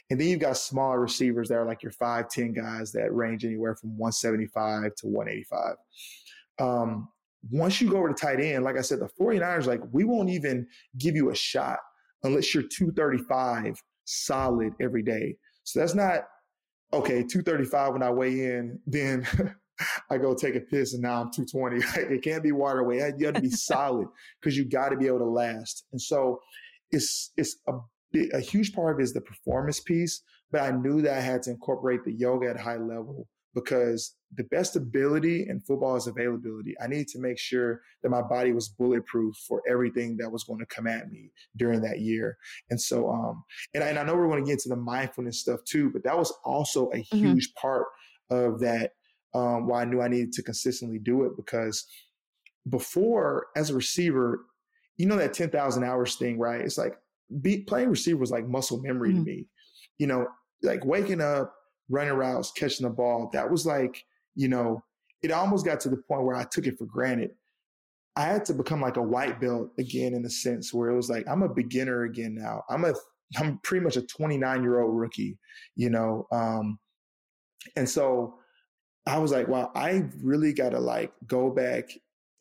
And 0.09 0.19
then 0.19 0.27
you've 0.27 0.39
got 0.39 0.57
smaller 0.57 0.99
receivers 0.99 1.49
that 1.49 1.55
are 1.55 1.65
like 1.65 1.83
your 1.83 1.91
5'10 1.91 2.55
guys 2.55 2.91
that 2.93 3.13
range 3.13 3.45
anywhere 3.45 3.75
from 3.75 3.97
175 3.97 4.95
to 4.95 5.07
185. 5.07 5.75
Um, 6.59 7.09
once 7.51 7.79
you 7.79 7.89
go 7.89 7.97
over 7.97 8.09
to 8.09 8.13
tight 8.13 8.39
end, 8.39 8.63
like 8.63 8.77
I 8.77 8.81
said, 8.81 8.99
the 8.99 9.09
49ers, 9.19 9.67
like, 9.67 9.81
we 9.91 10.03
won't 10.03 10.29
even 10.29 10.67
give 10.97 11.15
you 11.15 11.29
a 11.29 11.35
shot 11.35 11.79
unless 12.23 12.53
you're 12.53 12.63
235 12.63 13.81
solid 14.05 14.73
every 14.81 15.03
day. 15.03 15.37
So 15.63 15.79
that's 15.79 15.93
not, 15.93 16.27
okay, 16.93 17.21
235 17.23 17.93
when 17.93 18.03
I 18.03 18.09
weigh 18.09 18.55
in, 18.55 18.79
then 18.87 19.27
I 20.09 20.17
go 20.17 20.33
take 20.33 20.55
a 20.55 20.59
piss 20.59 20.93
and 20.93 21.03
now 21.03 21.21
I'm 21.21 21.31
220. 21.31 21.75
Like, 21.85 22.11
it 22.11 22.23
can't 22.23 22.43
be 22.43 22.51
water 22.51 22.83
weight. 22.83 23.01
You 23.17 23.27
have 23.27 23.35
to 23.35 23.41
be 23.41 23.49
solid 23.51 24.07
because 24.41 24.57
you 24.57 24.65
got 24.65 24.89
to 24.89 24.97
be 24.97 25.07
able 25.07 25.19
to 25.19 25.25
last. 25.25 25.85
And 25.91 26.01
so 26.01 26.39
it's, 26.91 27.31
it's 27.37 27.57
a 27.67 27.73
a 28.33 28.39
huge 28.39 28.73
part 28.73 28.93
of 28.93 28.99
it 28.99 29.03
is 29.03 29.13
the 29.13 29.21
performance 29.21 29.79
piece, 29.79 30.21
but 30.51 30.61
I 30.61 30.71
knew 30.71 31.01
that 31.01 31.17
I 31.17 31.21
had 31.21 31.43
to 31.43 31.51
incorporate 31.51 32.03
the 32.03 32.13
yoga 32.13 32.49
at 32.49 32.59
high 32.59 32.77
level 32.77 33.27
because 33.53 34.15
the 34.35 34.43
best 34.45 34.75
ability 34.75 35.47
in 35.47 35.61
football 35.61 35.95
is 35.95 36.07
availability. 36.07 36.75
I 36.81 36.87
needed 36.87 37.07
to 37.09 37.19
make 37.19 37.39
sure 37.39 37.81
that 38.03 38.09
my 38.09 38.21
body 38.21 38.51
was 38.51 38.67
bulletproof 38.67 39.35
for 39.47 39.61
everything 39.67 40.17
that 40.17 40.29
was 40.29 40.43
going 40.43 40.59
to 40.59 40.65
come 40.65 40.87
at 40.87 41.09
me 41.09 41.31
during 41.55 41.81
that 41.81 42.01
year. 42.01 42.37
And 42.69 42.79
so, 42.79 43.09
um, 43.09 43.43
and, 43.73 43.81
and 43.81 43.97
I 43.97 44.03
know 44.03 44.13
we're 44.13 44.27
going 44.27 44.43
to 44.43 44.47
get 44.47 44.63
into 44.63 44.69
the 44.69 44.75
mindfulness 44.75 45.39
stuff 45.39 45.61
too, 45.63 45.89
but 45.89 46.03
that 46.03 46.17
was 46.17 46.33
also 46.43 46.89
a 46.89 46.97
mm-hmm. 46.97 47.17
huge 47.17 47.53
part 47.55 47.85
of 48.29 48.59
that. 48.59 48.91
Um, 49.35 49.67
why 49.67 49.81
I 49.81 49.85
knew 49.85 50.01
I 50.01 50.07
needed 50.07 50.31
to 50.33 50.43
consistently 50.43 50.97
do 50.97 51.25
it 51.25 51.35
because 51.35 51.85
before, 52.69 53.47
as 53.55 53.69
a 53.69 53.75
receiver, 53.75 54.45
you 54.97 55.05
know 55.05 55.17
that 55.17 55.33
10,000 55.33 55.83
hours 55.83 56.15
thing, 56.15 56.39
right? 56.39 56.61
It's 56.61 56.77
like 56.77 56.95
be, 57.41 57.59
playing 57.63 57.89
receiver 57.89 58.17
was 58.17 58.31
like 58.31 58.47
muscle 58.47 58.81
memory 58.81 59.09
mm-hmm. 59.09 59.25
to 59.25 59.31
me. 59.31 59.45
You 59.97 60.07
know, 60.07 60.27
like 60.63 60.85
waking 60.85 61.21
up, 61.21 61.53
running 61.89 62.13
routes, 62.13 62.51
catching 62.51 62.87
the 62.87 62.93
ball. 62.93 63.29
That 63.33 63.49
was 63.49 63.65
like, 63.65 64.03
you 64.35 64.47
know, 64.47 64.81
it 65.21 65.31
almost 65.31 65.65
got 65.65 65.79
to 65.81 65.89
the 65.89 65.97
point 65.97 66.23
where 66.23 66.35
I 66.35 66.45
took 66.45 66.67
it 66.67 66.77
for 66.77 66.85
granted. 66.85 67.31
I 68.15 68.23
had 68.23 68.45
to 68.45 68.53
become 68.53 68.79
like 68.79 68.97
a 68.97 69.01
white 69.01 69.41
belt 69.41 69.71
again 69.77 70.13
in 70.13 70.25
a 70.25 70.29
sense 70.29 70.73
where 70.73 70.89
it 70.89 70.95
was 70.95 71.09
like 71.09 71.25
I'm 71.27 71.43
a 71.43 71.53
beginner 71.53 72.03
again 72.03 72.35
now. 72.35 72.63
I'm 72.69 72.85
a 72.85 72.93
I'm 73.37 73.59
pretty 73.63 73.83
much 73.83 73.97
a 73.97 74.01
29 74.01 74.63
year 74.63 74.81
old 74.81 74.95
rookie, 74.95 75.37
you 75.75 75.89
know. 75.89 76.27
Um, 76.31 76.79
and 77.75 77.89
so 77.89 78.35
I 79.05 79.19
was 79.19 79.31
like, 79.31 79.47
wow, 79.47 79.71
I 79.75 80.05
really 80.21 80.53
got 80.53 80.69
to 80.71 80.79
like 80.79 81.11
go 81.27 81.49
back 81.51 81.89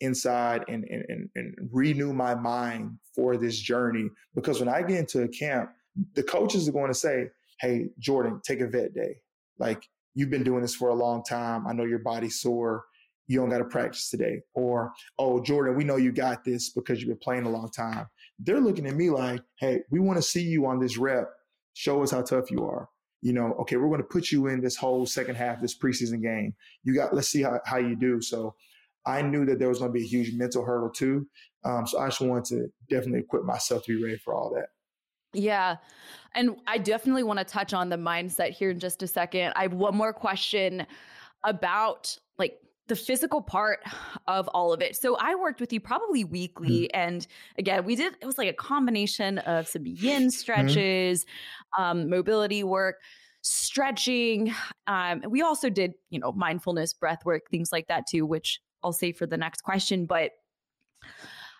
inside 0.01 0.65
and, 0.67 0.83
and, 0.85 1.05
and, 1.09 1.29
and 1.35 1.69
renew 1.71 2.13
my 2.13 2.35
mind 2.35 2.97
for 3.13 3.37
this 3.37 3.57
journey. 3.59 4.09
Because 4.33 4.59
when 4.59 4.69
I 4.69 4.81
get 4.81 4.97
into 4.97 5.23
a 5.23 5.27
camp, 5.27 5.69
the 6.13 6.23
coaches 6.23 6.67
are 6.67 6.73
going 6.73 6.91
to 6.91 6.97
say, 6.97 7.29
Hey, 7.59 7.87
Jordan, 7.99 8.41
take 8.43 8.61
a 8.61 8.67
vet 8.67 8.93
day. 8.93 9.17
Like 9.59 9.87
you've 10.13 10.29
been 10.29 10.43
doing 10.43 10.61
this 10.61 10.75
for 10.75 10.89
a 10.89 10.93
long 10.95 11.23
time. 11.23 11.67
I 11.67 11.73
know 11.73 11.85
your 11.85 11.99
body's 11.99 12.41
sore. 12.41 12.83
You 13.27 13.39
don't 13.39 13.49
got 13.49 13.59
to 13.59 13.65
practice 13.65 14.09
today. 14.09 14.41
Or, 14.53 14.91
oh, 15.17 15.41
Jordan, 15.41 15.75
we 15.75 15.83
know 15.83 15.95
you 15.95 16.11
got 16.11 16.43
this 16.43 16.69
because 16.69 16.99
you've 16.99 17.09
been 17.09 17.17
playing 17.17 17.45
a 17.45 17.49
long 17.49 17.71
time. 17.71 18.07
They're 18.37 18.59
looking 18.59 18.85
at 18.85 18.95
me 18.95 19.09
like, 19.09 19.41
hey, 19.59 19.81
we 19.89 19.99
want 19.99 20.17
to 20.17 20.21
see 20.21 20.43
you 20.43 20.67
on 20.67 20.79
this 20.79 20.97
rep. 20.97 21.29
Show 21.73 22.03
us 22.03 22.11
how 22.11 22.21
tough 22.21 22.51
you 22.51 22.65
are. 22.65 22.87
You 23.25 23.33
know, 23.33 23.53
okay, 23.61 23.75
we're 23.77 23.87
going 23.87 24.01
to 24.01 24.07
put 24.07 24.31
you 24.31 24.45
in 24.47 24.61
this 24.61 24.75
whole 24.75 25.03
second 25.07 25.33
half, 25.33 25.59
this 25.59 25.75
preseason 25.75 26.21
game. 26.21 26.53
You 26.83 26.93
got, 26.93 27.11
let's 27.11 27.27
see 27.27 27.41
how, 27.41 27.59
how 27.65 27.77
you 27.79 27.95
do. 27.95 28.21
So 28.21 28.53
I 29.03 29.23
knew 29.23 29.47
that 29.47 29.57
there 29.57 29.67
was 29.67 29.79
going 29.79 29.89
to 29.89 29.97
be 29.97 30.03
a 30.03 30.07
huge 30.07 30.35
mental 30.35 30.63
hurdle 30.63 30.91
too. 30.91 31.25
Um, 31.63 31.87
so 31.87 31.99
I 31.99 32.05
just 32.09 32.21
wanted 32.21 32.45
to 32.45 32.67
definitely 32.87 33.21
equip 33.21 33.43
myself 33.43 33.83
to 33.85 33.97
be 33.97 34.03
ready 34.03 34.17
for 34.17 34.35
all 34.35 34.53
that. 34.53 34.67
Yeah. 35.33 35.77
And 36.35 36.57
I 36.67 36.77
definitely 36.77 37.23
want 37.23 37.39
to 37.39 37.45
touch 37.45 37.73
on 37.73 37.89
the 37.89 37.95
mindset 37.95 38.51
here 38.51 38.69
in 38.69 38.79
just 38.79 39.01
a 39.01 39.07
second. 39.07 39.53
I 39.55 39.63
have 39.63 39.73
one 39.73 39.97
more 39.97 40.13
question 40.13 40.85
about 41.43 42.15
like 42.37 42.59
the 42.87 42.95
physical 42.95 43.41
part 43.41 43.79
of 44.27 44.47
all 44.49 44.71
of 44.71 44.81
it. 44.81 44.95
So 44.95 45.17
I 45.19 45.35
worked 45.35 45.59
with 45.59 45.73
you 45.73 45.79
probably 45.79 46.23
weekly. 46.23 46.89
Mm-hmm. 46.93 46.99
And 46.99 47.27
again, 47.57 47.83
we 47.85 47.95
did, 47.95 48.15
it 48.21 48.25
was 48.25 48.37
like 48.37 48.49
a 48.49 48.53
combination 48.53 49.39
of 49.39 49.67
some 49.67 49.85
yin 49.85 49.95
mm-hmm. 50.23 50.29
stretches, 50.29 51.25
mm-hmm. 51.25 51.81
um, 51.81 52.09
mobility 52.09 52.63
work, 52.63 52.97
stretching. 53.41 54.53
Um, 54.87 55.23
we 55.27 55.41
also 55.41 55.69
did, 55.69 55.93
you 56.09 56.19
know, 56.19 56.31
mindfulness, 56.31 56.93
breath 56.93 57.25
work, 57.25 57.49
things 57.49 57.71
like 57.71 57.87
that 57.87 58.05
too, 58.07 58.25
which 58.25 58.61
I'll 58.83 58.93
say 58.93 59.11
for 59.11 59.25
the 59.25 59.37
next 59.37 59.61
question. 59.61 60.05
But 60.05 60.31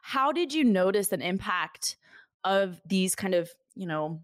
how 0.04 0.32
did 0.32 0.54
you 0.54 0.64
notice 0.64 1.12
an 1.12 1.22
impact 1.22 1.98
of 2.44 2.80
these 2.86 3.16
kind 3.16 3.34
of, 3.34 3.50
you 3.74 3.88
know, 3.88 4.22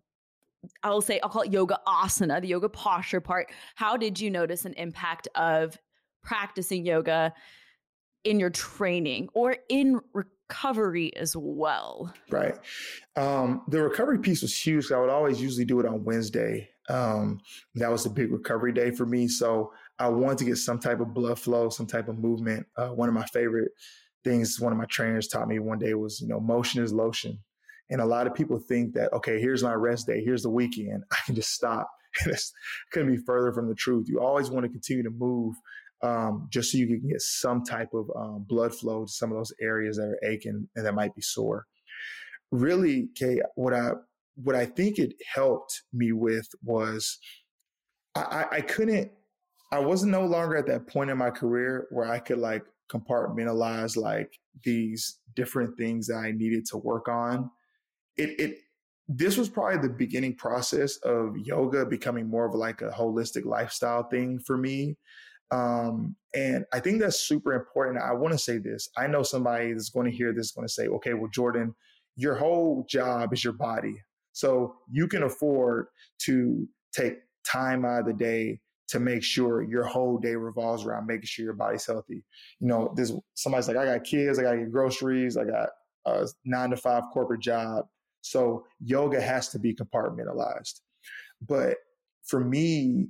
I'll 0.83 1.01
say, 1.01 1.19
I'll 1.21 1.29
call 1.29 1.41
it 1.41 1.51
yoga 1.51 1.79
asana, 1.87 2.39
the 2.39 2.47
yoga 2.47 2.69
posture 2.69 3.21
part. 3.21 3.51
How 3.73 3.97
did 3.97 4.19
you 4.19 4.29
notice 4.29 4.65
an 4.65 4.73
impact 4.73 5.27
of 5.33 5.75
practicing 6.23 6.85
yoga 6.85 7.33
in 8.23 8.39
your 8.39 8.49
training 8.49 9.29
or 9.33 9.57
in 9.69 9.99
recovery 10.13 11.15
as 11.15 11.35
well? 11.35 12.13
Right. 12.29 12.57
Um, 13.15 13.63
the 13.67 13.81
recovery 13.81 14.19
piece 14.19 14.41
was 14.41 14.55
huge. 14.55 14.91
I 14.91 14.99
would 14.99 15.09
always 15.09 15.41
usually 15.41 15.65
do 15.65 15.79
it 15.79 15.85
on 15.85 16.03
Wednesday. 16.03 16.69
Um, 16.89 17.39
that 17.75 17.91
was 17.91 18.05
a 18.05 18.09
big 18.09 18.31
recovery 18.31 18.73
day 18.73 18.91
for 18.91 19.05
me. 19.05 19.27
So 19.27 19.71
I 19.99 20.09
wanted 20.09 20.39
to 20.39 20.45
get 20.45 20.57
some 20.57 20.79
type 20.79 20.99
of 20.99 21.13
blood 21.13 21.39
flow, 21.39 21.69
some 21.69 21.87
type 21.87 22.07
of 22.07 22.17
movement. 22.17 22.65
Uh, 22.75 22.89
one 22.89 23.07
of 23.07 23.15
my 23.15 23.25
favorite 23.27 23.71
things 24.23 24.59
one 24.59 24.71
of 24.71 24.77
my 24.77 24.85
trainers 24.85 25.27
taught 25.27 25.47
me 25.47 25.59
one 25.59 25.79
day 25.79 25.93
was, 25.93 26.21
you 26.21 26.27
know, 26.27 26.39
motion 26.39 26.83
is 26.83 26.93
lotion. 26.93 27.39
And 27.89 27.99
a 27.99 28.05
lot 28.05 28.27
of 28.27 28.33
people 28.33 28.59
think 28.59 28.93
that, 28.93 29.11
okay, 29.13 29.39
here's 29.39 29.63
my 29.63 29.73
rest 29.73 30.07
day, 30.07 30.23
here's 30.23 30.43
the 30.43 30.49
weekend, 30.49 31.03
I 31.11 31.17
can 31.25 31.35
just 31.35 31.51
stop. 31.51 31.89
And 32.25 32.33
it's 32.33 32.51
couldn't 32.91 33.15
be 33.15 33.23
further 33.25 33.53
from 33.53 33.69
the 33.69 33.75
truth. 33.75 34.09
You 34.09 34.19
always 34.19 34.49
want 34.49 34.65
to 34.65 34.69
continue 34.69 35.01
to 35.03 35.09
move 35.09 35.55
um, 36.03 36.47
just 36.49 36.71
so 36.71 36.77
you 36.77 36.87
can 36.87 37.07
get 37.07 37.21
some 37.21 37.63
type 37.63 37.93
of 37.93 38.09
um, 38.15 38.45
blood 38.47 38.73
flow 38.73 39.05
to 39.05 39.11
some 39.11 39.31
of 39.31 39.37
those 39.37 39.53
areas 39.61 39.97
that 39.97 40.03
are 40.03 40.19
aching 40.23 40.67
and 40.75 40.85
that 40.85 40.95
might 40.95 41.15
be 41.15 41.21
sore. 41.21 41.65
Really, 42.51 43.09
Kay, 43.15 43.41
what 43.55 43.73
I 43.73 43.91
what 44.35 44.55
I 44.55 44.65
think 44.65 44.97
it 44.97 45.13
helped 45.33 45.83
me 45.93 46.11
with 46.11 46.47
was 46.63 47.19
I, 48.15 48.45
I 48.51 48.61
couldn't 48.61 49.11
I 49.71 49.79
wasn't 49.79 50.11
no 50.11 50.25
longer 50.25 50.57
at 50.57 50.67
that 50.67 50.87
point 50.87 51.09
in 51.09 51.17
my 51.17 51.29
career 51.29 51.87
where 51.91 52.11
I 52.11 52.19
could 52.19 52.39
like 52.39 52.65
compartmentalize 52.91 53.95
like 53.95 54.37
these 54.63 55.19
different 55.35 55.77
things 55.77 56.07
that 56.07 56.17
I 56.17 56.31
needed 56.31 56.65
to 56.67 56.77
work 56.77 57.07
on. 57.07 57.49
It 58.17 58.39
it 58.39 58.57
this 59.07 59.37
was 59.37 59.49
probably 59.49 59.77
the 59.81 59.93
beginning 59.93 60.35
process 60.35 60.97
of 60.97 61.37
yoga 61.37 61.85
becoming 61.85 62.27
more 62.27 62.45
of 62.45 62.55
like 62.55 62.81
a 62.81 62.89
holistic 62.89 63.45
lifestyle 63.45 64.03
thing 64.03 64.39
for 64.39 64.57
me. 64.57 64.97
Um, 65.51 66.15
and 66.33 66.65
I 66.73 66.79
think 66.79 67.01
that's 67.01 67.19
super 67.19 67.53
important. 67.53 68.01
I 68.01 68.13
want 68.13 68.31
to 68.33 68.37
say 68.37 68.57
this. 68.57 68.89
I 68.97 69.07
know 69.07 69.21
somebody 69.23 69.73
that's 69.73 69.89
going 69.89 70.09
to 70.09 70.15
hear 70.15 70.33
this 70.33 70.51
going 70.51 70.67
to 70.67 70.73
say, 70.73 70.87
okay, 70.87 71.13
well, 71.13 71.29
Jordan, 71.33 71.75
your 72.15 72.35
whole 72.35 72.85
job 72.89 73.33
is 73.33 73.43
your 73.43 73.53
body. 73.53 73.95
So 74.31 74.75
you 74.89 75.07
can 75.07 75.23
afford 75.23 75.87
to 76.19 76.67
take 76.93 77.17
time 77.45 77.83
out 77.83 78.01
of 78.01 78.05
the 78.05 78.13
day 78.13 78.61
to 78.89 78.99
make 78.99 79.23
sure 79.23 79.61
your 79.61 79.83
whole 79.83 80.17
day 80.17 80.35
revolves 80.35 80.85
around 80.85 81.07
making 81.07 81.25
sure 81.25 81.45
your 81.45 81.53
body's 81.53 81.85
healthy. 81.85 82.23
You 82.59 82.67
know, 82.67 82.93
there's 82.95 83.13
somebody's 83.35 83.67
like, 83.67 83.77
I 83.77 83.85
got 83.85 84.03
kids, 84.03 84.37
I 84.37 84.43
got 84.43 84.51
to 84.51 84.57
get 84.59 84.71
groceries, 84.71 85.37
I 85.37 85.45
got 85.45 85.69
a 86.05 86.27
nine 86.45 86.71
to 86.71 86.77
five 86.77 87.03
corporate 87.13 87.41
job. 87.41 87.85
So 88.21 88.65
yoga 88.83 89.21
has 89.21 89.49
to 89.49 89.59
be 89.59 89.73
compartmentalized. 89.73 90.81
But 91.47 91.77
for 92.25 92.39
me, 92.39 93.07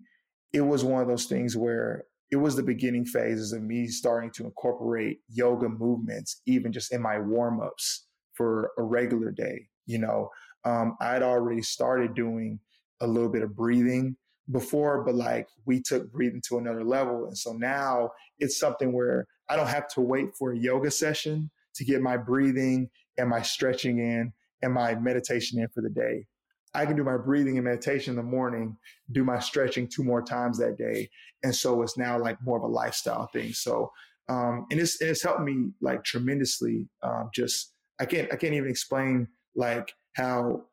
it 0.53 0.61
was 0.61 0.83
one 0.83 1.01
of 1.01 1.07
those 1.07 1.25
things 1.25 1.57
where 1.57 2.05
it 2.31 2.37
was 2.37 2.55
the 2.55 2.63
beginning 2.63 3.05
phases 3.05 3.51
of 3.51 3.61
me 3.61 3.87
starting 3.87 4.31
to 4.31 4.45
incorporate 4.45 5.19
yoga 5.29 5.67
movements, 5.67 6.41
even 6.45 6.71
just 6.71 6.93
in 6.93 7.01
my 7.01 7.19
warm 7.19 7.61
ups 7.61 8.07
for 8.33 8.71
a 8.77 8.83
regular 8.83 9.31
day. 9.31 9.67
You 9.85 9.99
know, 9.99 10.29
um, 10.63 10.95
I'd 11.01 11.23
already 11.23 11.61
started 11.61 12.15
doing 12.15 12.59
a 13.01 13.07
little 13.07 13.29
bit 13.29 13.43
of 13.43 13.55
breathing 13.55 14.15
before, 14.49 15.03
but 15.03 15.15
like 15.15 15.47
we 15.65 15.81
took 15.81 16.11
breathing 16.11 16.41
to 16.47 16.57
another 16.57 16.83
level. 16.83 17.25
And 17.25 17.37
so 17.37 17.53
now 17.53 18.11
it's 18.39 18.57
something 18.57 18.93
where 18.93 19.27
I 19.49 19.57
don't 19.57 19.67
have 19.67 19.87
to 19.89 20.01
wait 20.01 20.29
for 20.37 20.53
a 20.53 20.57
yoga 20.57 20.89
session 20.89 21.51
to 21.75 21.85
get 21.85 22.01
my 22.01 22.15
breathing 22.15 22.89
and 23.17 23.29
my 23.29 23.41
stretching 23.41 23.99
in 23.99 24.31
and 24.61 24.73
my 24.73 24.95
meditation 24.95 25.59
in 25.59 25.67
for 25.69 25.81
the 25.81 25.89
day. 25.89 26.27
I 26.73 26.85
can 26.85 26.95
do 26.95 27.03
my 27.03 27.17
breathing 27.17 27.57
and 27.57 27.65
meditation 27.65 28.11
in 28.11 28.17
the 28.17 28.23
morning, 28.23 28.77
do 29.11 29.23
my 29.23 29.39
stretching 29.39 29.87
two 29.87 30.03
more 30.03 30.21
times 30.21 30.57
that 30.59 30.77
day. 30.77 31.09
And 31.43 31.53
so 31.53 31.81
it's 31.81 31.97
now 31.97 32.17
like 32.17 32.41
more 32.41 32.57
of 32.57 32.63
a 32.63 32.67
lifestyle 32.67 33.27
thing. 33.27 33.51
So, 33.53 33.91
um, 34.29 34.67
and 34.71 34.79
it's, 34.79 35.01
it's 35.01 35.23
helped 35.23 35.41
me 35.41 35.71
like 35.81 36.03
tremendously. 36.03 36.87
Um, 37.03 37.29
just, 37.33 37.73
I 37.99 38.05
can't, 38.05 38.31
I 38.31 38.37
can't 38.37 38.53
even 38.53 38.69
explain 38.69 39.27
like 39.55 39.93
how 40.13 40.63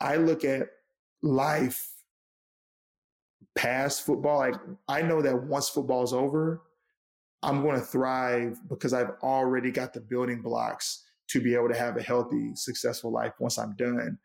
I 0.00 0.16
look 0.16 0.44
at 0.44 0.68
life 1.22 1.88
past 3.56 4.04
football. 4.04 4.38
Like 4.38 4.56
I 4.88 5.02
know 5.02 5.22
that 5.22 5.44
once 5.44 5.68
football's 5.68 6.12
over, 6.12 6.62
I'm 7.42 7.62
going 7.62 7.78
to 7.78 7.86
thrive 7.86 8.58
because 8.68 8.92
I've 8.92 9.12
already 9.22 9.70
got 9.70 9.92
the 9.92 10.00
building 10.00 10.40
blocks 10.42 11.04
to 11.28 11.40
be 11.40 11.54
able 11.54 11.68
to 11.68 11.78
have 11.78 11.96
a 11.96 12.02
healthy, 12.02 12.52
successful 12.54 13.12
life 13.12 13.32
once 13.38 13.58
I'm 13.58 13.74
done. 13.76 14.18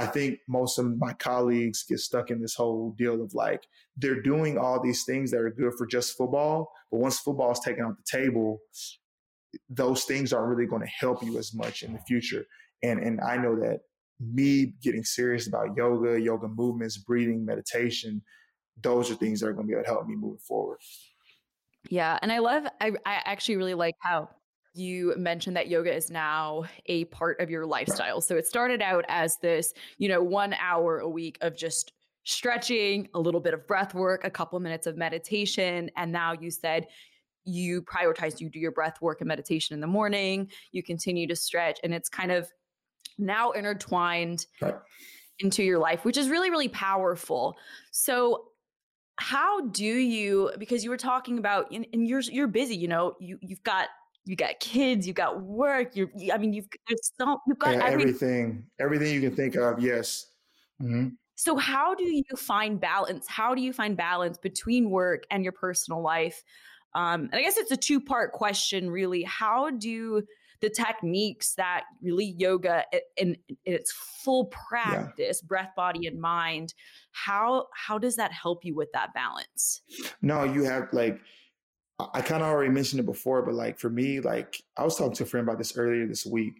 I 0.00 0.06
think 0.06 0.38
most 0.48 0.78
of 0.78 0.98
my 0.98 1.12
colleagues 1.12 1.84
get 1.86 1.98
stuck 1.98 2.30
in 2.30 2.40
this 2.40 2.54
whole 2.54 2.94
deal 2.96 3.22
of 3.22 3.34
like 3.34 3.66
they're 3.98 4.22
doing 4.22 4.56
all 4.56 4.82
these 4.82 5.04
things 5.04 5.30
that 5.30 5.40
are 5.40 5.50
good 5.50 5.74
for 5.76 5.86
just 5.86 6.16
football, 6.16 6.72
but 6.90 7.00
once 7.00 7.18
football 7.18 7.52
is 7.52 7.60
taken 7.60 7.84
off 7.84 7.96
the 7.98 8.18
table, 8.18 8.60
those 9.68 10.04
things 10.04 10.32
aren't 10.32 10.48
really 10.48 10.66
going 10.66 10.80
to 10.80 10.88
help 10.88 11.22
you 11.22 11.36
as 11.38 11.52
much 11.52 11.82
in 11.82 11.92
the 11.92 11.98
future. 12.08 12.46
And 12.82 12.98
and 12.98 13.20
I 13.20 13.36
know 13.36 13.54
that 13.56 13.80
me 14.18 14.72
getting 14.82 15.04
serious 15.04 15.46
about 15.46 15.76
yoga, 15.76 16.18
yoga 16.18 16.48
movements, 16.48 16.96
breathing, 16.96 17.44
meditation, 17.44 18.22
those 18.82 19.10
are 19.10 19.14
things 19.14 19.40
that 19.40 19.48
are 19.48 19.52
going 19.52 19.66
to 19.66 19.68
be 19.68 19.74
able 19.74 19.84
to 19.84 19.90
help 19.90 20.06
me 20.06 20.16
moving 20.16 20.38
forward. 20.38 20.78
Yeah, 21.90 22.18
and 22.22 22.32
I 22.32 22.38
love 22.38 22.64
I 22.80 22.92
I 23.04 23.20
actually 23.26 23.56
really 23.56 23.74
like 23.74 23.96
how 24.00 24.30
you 24.72 25.14
mentioned 25.16 25.56
that 25.56 25.68
yoga 25.68 25.94
is 25.94 26.10
now 26.10 26.64
a 26.86 27.04
part 27.06 27.40
of 27.40 27.50
your 27.50 27.66
lifestyle. 27.66 28.20
So 28.20 28.36
it 28.36 28.46
started 28.46 28.80
out 28.80 29.04
as 29.08 29.36
this, 29.38 29.72
you 29.98 30.08
know, 30.08 30.22
one 30.22 30.54
hour 30.60 30.98
a 30.98 31.08
week 31.08 31.38
of 31.40 31.56
just 31.56 31.92
stretching, 32.24 33.08
a 33.14 33.20
little 33.20 33.40
bit 33.40 33.54
of 33.54 33.66
breath 33.66 33.94
work, 33.94 34.24
a 34.24 34.30
couple 34.30 34.60
minutes 34.60 34.86
of 34.86 34.96
meditation. 34.96 35.90
And 35.96 36.12
now 36.12 36.32
you 36.32 36.50
said 36.50 36.86
you 37.44 37.82
prioritize, 37.82 38.40
you 38.40 38.48
do 38.48 38.58
your 38.60 38.70
breath 38.70 39.00
work 39.00 39.20
and 39.20 39.28
meditation 39.28 39.74
in 39.74 39.80
the 39.80 39.86
morning, 39.86 40.50
you 40.72 40.82
continue 40.82 41.26
to 41.26 41.34
stretch, 41.34 41.80
and 41.82 41.92
it's 41.92 42.08
kind 42.08 42.30
of 42.30 42.48
now 43.18 43.50
intertwined 43.52 44.46
right. 44.60 44.76
into 45.40 45.62
your 45.62 45.78
life, 45.78 46.04
which 46.04 46.16
is 46.16 46.28
really, 46.28 46.50
really 46.50 46.68
powerful. 46.68 47.56
So 47.90 48.46
how 49.16 49.66
do 49.68 49.84
you 49.84 50.50
because 50.58 50.82
you 50.82 50.88
were 50.88 50.96
talking 50.96 51.36
about 51.36 51.70
and 51.70 51.86
you're 51.92 52.20
you're 52.20 52.46
busy 52.46 52.74
you 52.74 52.88
know 52.88 53.14
you 53.20 53.38
you've 53.42 53.62
got 53.62 53.88
you 54.24 54.36
got 54.36 54.60
kids, 54.60 55.06
you 55.06 55.12
got 55.12 55.42
work, 55.42 55.96
you 55.96 56.08
I 56.32 56.38
mean 56.38 56.52
you've 56.52 56.68
there's 56.88 57.12
so 57.18 57.40
you've 57.46 57.58
got 57.58 57.74
every, 57.74 58.02
everything, 58.02 58.64
everything 58.78 59.14
you 59.14 59.20
can 59.20 59.34
think 59.34 59.56
of. 59.56 59.80
Yes. 59.80 60.26
Mm-hmm. 60.82 61.08
So 61.34 61.56
how 61.56 61.94
do 61.94 62.04
you 62.04 62.36
find 62.36 62.78
balance? 62.78 63.26
How 63.26 63.54
do 63.54 63.62
you 63.62 63.72
find 63.72 63.96
balance 63.96 64.36
between 64.36 64.90
work 64.90 65.24
and 65.30 65.42
your 65.42 65.52
personal 65.52 66.02
life? 66.02 66.42
Um, 66.94 67.30
and 67.32 67.34
I 67.34 67.42
guess 67.42 67.56
it's 67.56 67.70
a 67.70 67.76
two 67.76 68.00
part 68.00 68.32
question, 68.32 68.90
really. 68.90 69.22
How 69.22 69.70
do 69.70 70.22
the 70.60 70.68
techniques 70.68 71.54
that 71.54 71.84
really 72.02 72.34
yoga 72.36 72.84
in, 73.16 73.36
in 73.64 73.72
its 73.72 73.92
full 73.92 74.46
practice, 74.46 75.40
yeah. 75.42 75.48
breath, 75.48 75.70
body, 75.74 76.06
and 76.06 76.20
mind, 76.20 76.74
how 77.12 77.66
how 77.74 77.98
does 77.98 78.16
that 78.16 78.32
help 78.32 78.64
you 78.64 78.74
with 78.74 78.92
that 78.92 79.14
balance? 79.14 79.82
No, 80.20 80.44
you 80.44 80.64
have 80.64 80.92
like 80.92 81.20
I 82.14 82.20
kind 82.20 82.42
of 82.42 82.48
already 82.48 82.70
mentioned 82.70 83.00
it 83.00 83.06
before, 83.06 83.42
but 83.42 83.54
like 83.54 83.78
for 83.78 83.90
me, 83.90 84.20
like 84.20 84.62
I 84.76 84.84
was 84.84 84.96
talking 84.96 85.14
to 85.14 85.22
a 85.24 85.26
friend 85.26 85.46
about 85.46 85.58
this 85.58 85.76
earlier 85.76 86.06
this 86.06 86.26
week. 86.26 86.54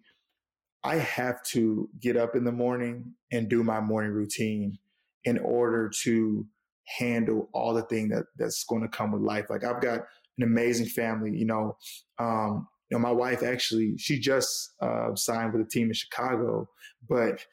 I 0.83 0.97
have 0.97 1.43
to 1.45 1.89
get 2.01 2.17
up 2.17 2.35
in 2.35 2.45
the 2.45 2.53
morning 2.53 3.13
and 3.33 3.49
do 3.49 3.63
my 3.63 3.81
morning 3.81 4.13
routine 4.13 4.79
in 5.25 5.39
order 5.39 5.91
to 6.03 6.47
handle 6.99 7.49
all 7.53 7.75
the 7.75 7.83
thing 7.83 8.09
that 8.09 8.25
that's 8.37 8.65
going 8.65 8.83
to 8.83 8.89
come 8.89 9.13
with 9.13 9.23
life. 9.23 9.51
Like 9.51 9.65
I've 9.65 9.83
got 9.83 10.01
an 10.39 10.45
amazing 10.45 10.87
family, 10.87 11.37
you 11.37 11.45
know. 11.45 11.77
Um, 12.19 12.67
you 12.91 12.99
know, 12.99 13.03
my 13.03 13.13
wife 13.13 13.43
actually, 13.43 13.97
she 13.99 14.19
just 14.19 14.73
uh, 14.81 15.15
signed 15.15 15.53
with 15.53 15.67
a 15.67 15.71
team 15.71 15.89
in 15.89 15.95
Chicago, 15.95 16.69
but 17.09 17.45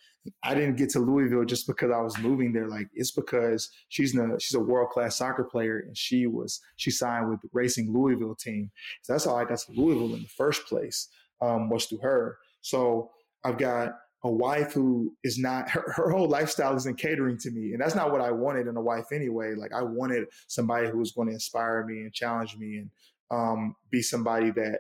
I 0.44 0.54
didn't 0.54 0.78
get 0.78 0.90
to 0.92 1.00
Louisville 1.00 1.46
just 1.46 1.68
because 1.68 1.92
I 1.92 2.02
was 2.02 2.18
moving 2.20 2.54
there. 2.54 2.68
Like 2.68 2.88
it's 2.94 3.12
because 3.12 3.70
she's 3.90 4.16
a 4.18 4.40
she's 4.40 4.56
a 4.56 4.60
world 4.60 4.90
class 4.90 5.18
soccer 5.18 5.44
player, 5.44 5.80
and 5.80 5.98
she 5.98 6.28
was 6.28 6.60
she 6.76 6.92
signed 6.92 7.30
with 7.30 7.42
the 7.42 7.50
Racing 7.54 7.94
Louisville 7.94 8.36
team. 8.36 8.72
So 9.04 9.13
that's 9.13 9.26
how 9.26 9.36
I 9.36 9.46
got 9.46 9.60
to 9.60 9.72
Louisville 9.72 10.16
in 10.16 10.24
the 10.24 10.30
first 10.30 10.66
place 10.68 11.10
um, 11.42 11.70
was 11.70 11.86
through 11.86 12.00
her. 12.00 12.38
So 12.62 13.12
I've 13.44 13.58
got 13.58 13.94
a 14.24 14.32
wife 14.32 14.74
who 14.74 15.13
is 15.24 15.38
not 15.38 15.70
her, 15.70 15.94
her 15.96 16.12
whole 16.12 16.28
lifestyle 16.28 16.76
isn't 16.76 16.98
catering 16.98 17.38
to 17.40 17.52
me, 17.52 17.74
and 17.74 17.82
that's 17.82 17.96
not 17.96 18.12
what 18.12 18.22
I 18.22 18.32
wanted 18.32 18.68
in 18.68 18.78
a 18.78 18.82
wife 18.82 19.12
anyway. 19.12 19.54
Like 19.56 19.74
I 19.74 19.84
wanted 19.84 20.26
somebody 20.48 20.90
who 20.90 21.00
was 21.00 21.12
going 21.12 21.28
to 21.28 21.34
inspire 21.34 21.86
me 21.86 22.02
and 22.02 22.13
challenge 22.13 22.58
me 22.58 22.78
and 22.78 22.92
um, 23.32 23.76
be 23.92 24.02
somebody 24.02 24.52
that 24.52 24.80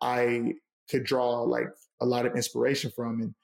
I 0.00 0.54
could 0.90 1.04
draw 1.04 1.40
like 1.42 1.68
a 2.00 2.06
lot 2.06 2.26
of 2.26 2.36
inspiration 2.36 2.90
from 2.94 3.20
and 3.22 3.34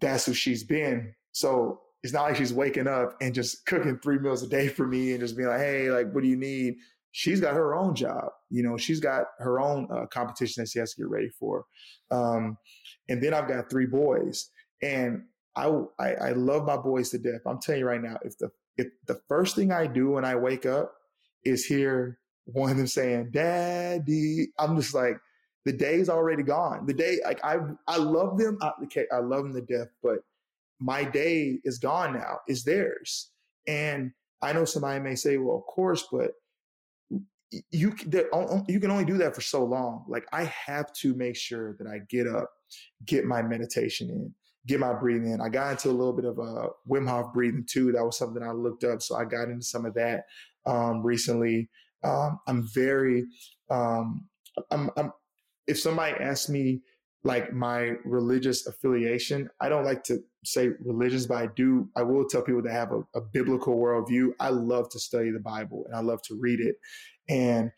that's 0.00 0.26
who 0.26 0.34
she's 0.34 0.64
been. 0.64 1.14
So 1.32 1.80
it's 2.02 2.12
not 2.12 2.22
like 2.22 2.36
she's 2.36 2.52
waking 2.52 2.86
up 2.86 3.16
and 3.20 3.34
just 3.34 3.66
cooking 3.66 3.98
three 3.98 4.18
meals 4.18 4.42
a 4.42 4.48
day 4.48 4.68
for 4.68 4.86
me 4.86 5.12
and 5.12 5.20
just 5.20 5.36
being 5.36 5.48
like, 5.48 5.58
hey, 5.60 5.90
like, 5.90 6.12
what 6.12 6.22
do 6.22 6.28
you 6.28 6.36
need? 6.36 6.76
She's 7.12 7.40
got 7.40 7.54
her 7.54 7.74
own 7.74 7.94
job. 7.94 8.30
You 8.50 8.62
know, 8.62 8.76
she's 8.76 9.00
got 9.00 9.26
her 9.38 9.60
own 9.60 9.88
uh, 9.90 10.06
competition 10.06 10.62
that 10.62 10.70
she 10.70 10.78
has 10.78 10.94
to 10.94 11.02
get 11.02 11.08
ready 11.08 11.30
for. 11.30 11.64
Um, 12.10 12.56
and 13.08 13.22
then 13.22 13.34
I've 13.34 13.48
got 13.48 13.70
three 13.70 13.86
boys, 13.86 14.50
and 14.82 15.22
I, 15.56 15.72
I 15.98 16.14
I 16.14 16.32
love 16.32 16.64
my 16.64 16.76
boys 16.76 17.10
to 17.10 17.18
death. 17.18 17.40
I'm 17.46 17.60
telling 17.60 17.80
you 17.80 17.86
right 17.86 18.02
now, 18.02 18.18
if 18.22 18.38
the 18.38 18.50
if 18.76 18.88
the 19.06 19.20
first 19.28 19.56
thing 19.56 19.72
I 19.72 19.86
do 19.86 20.10
when 20.10 20.24
I 20.24 20.36
wake 20.36 20.66
up 20.66 20.92
is 21.44 21.64
hear 21.64 22.18
one 22.44 22.70
of 22.70 22.76
them 22.76 22.86
saying 22.86 23.30
"Daddy," 23.32 24.48
I'm 24.58 24.76
just 24.76 24.94
like, 24.94 25.18
the 25.68 25.76
day's 25.76 26.08
already 26.08 26.42
gone. 26.42 26.86
The 26.86 26.94
day, 26.94 27.18
like 27.26 27.44
I, 27.44 27.58
I 27.86 27.98
love 27.98 28.38
them. 28.38 28.56
I, 28.62 28.72
okay, 28.84 29.04
I 29.12 29.18
love 29.18 29.42
them 29.42 29.52
to 29.52 29.60
death, 29.60 29.88
but 30.02 30.20
my 30.80 31.04
day 31.04 31.58
is 31.62 31.78
gone 31.78 32.14
now. 32.14 32.38
It's 32.46 32.64
theirs. 32.64 33.32
And 33.66 34.12
I 34.40 34.54
know 34.54 34.64
somebody 34.64 34.98
may 34.98 35.14
say, 35.14 35.36
well, 35.36 35.56
of 35.56 35.66
course, 35.66 36.06
but 36.10 36.32
you 37.70 37.94
you 38.00 38.80
can 38.80 38.90
only 38.90 39.04
do 39.04 39.18
that 39.18 39.34
for 39.34 39.42
so 39.42 39.62
long. 39.62 40.06
Like 40.08 40.26
I 40.32 40.44
have 40.44 40.90
to 41.02 41.14
make 41.14 41.36
sure 41.36 41.76
that 41.78 41.86
I 41.86 41.98
get 42.08 42.26
up, 42.26 42.48
get 43.04 43.26
my 43.26 43.42
meditation 43.42 44.08
in, 44.08 44.32
get 44.66 44.80
my 44.80 44.94
breathing 44.94 45.32
in. 45.32 45.42
I 45.42 45.50
got 45.50 45.72
into 45.72 45.90
a 45.90 45.98
little 45.98 46.14
bit 46.14 46.24
of 46.24 46.38
a 46.38 46.68
Wim 46.88 47.06
Hof 47.06 47.34
breathing 47.34 47.66
too. 47.68 47.92
That 47.92 48.06
was 48.06 48.16
something 48.16 48.42
I 48.42 48.52
looked 48.52 48.84
up, 48.84 49.02
so 49.02 49.16
I 49.16 49.26
got 49.26 49.50
into 49.50 49.66
some 49.66 49.84
of 49.84 49.92
that 49.96 50.24
um, 50.64 51.02
recently. 51.02 51.68
Um, 52.04 52.40
I'm 52.46 52.66
very 52.72 53.26
um, 53.68 54.28
I'm, 54.70 54.90
I'm 54.96 55.12
if 55.68 55.78
somebody 55.78 56.14
asks 56.18 56.48
me 56.48 56.80
like 57.24 57.52
my 57.52 57.92
religious 58.04 58.66
affiliation, 58.66 59.48
I 59.60 59.68
don't 59.68 59.84
like 59.84 60.02
to 60.04 60.20
say 60.44 60.70
religions, 60.84 61.26
but 61.26 61.36
I 61.36 61.48
do, 61.54 61.88
I 61.96 62.02
will 62.02 62.26
tell 62.26 62.42
people 62.42 62.62
that 62.62 62.72
have 62.72 62.92
a, 62.92 63.00
a 63.14 63.20
biblical 63.20 63.76
worldview. 63.76 64.30
I 64.40 64.48
love 64.48 64.88
to 64.90 64.98
study 64.98 65.30
the 65.30 65.40
Bible 65.40 65.84
and 65.86 65.94
I 65.94 66.00
love 66.00 66.22
to 66.22 66.38
read 66.40 66.60
it. 66.60 66.76
And 67.28 67.70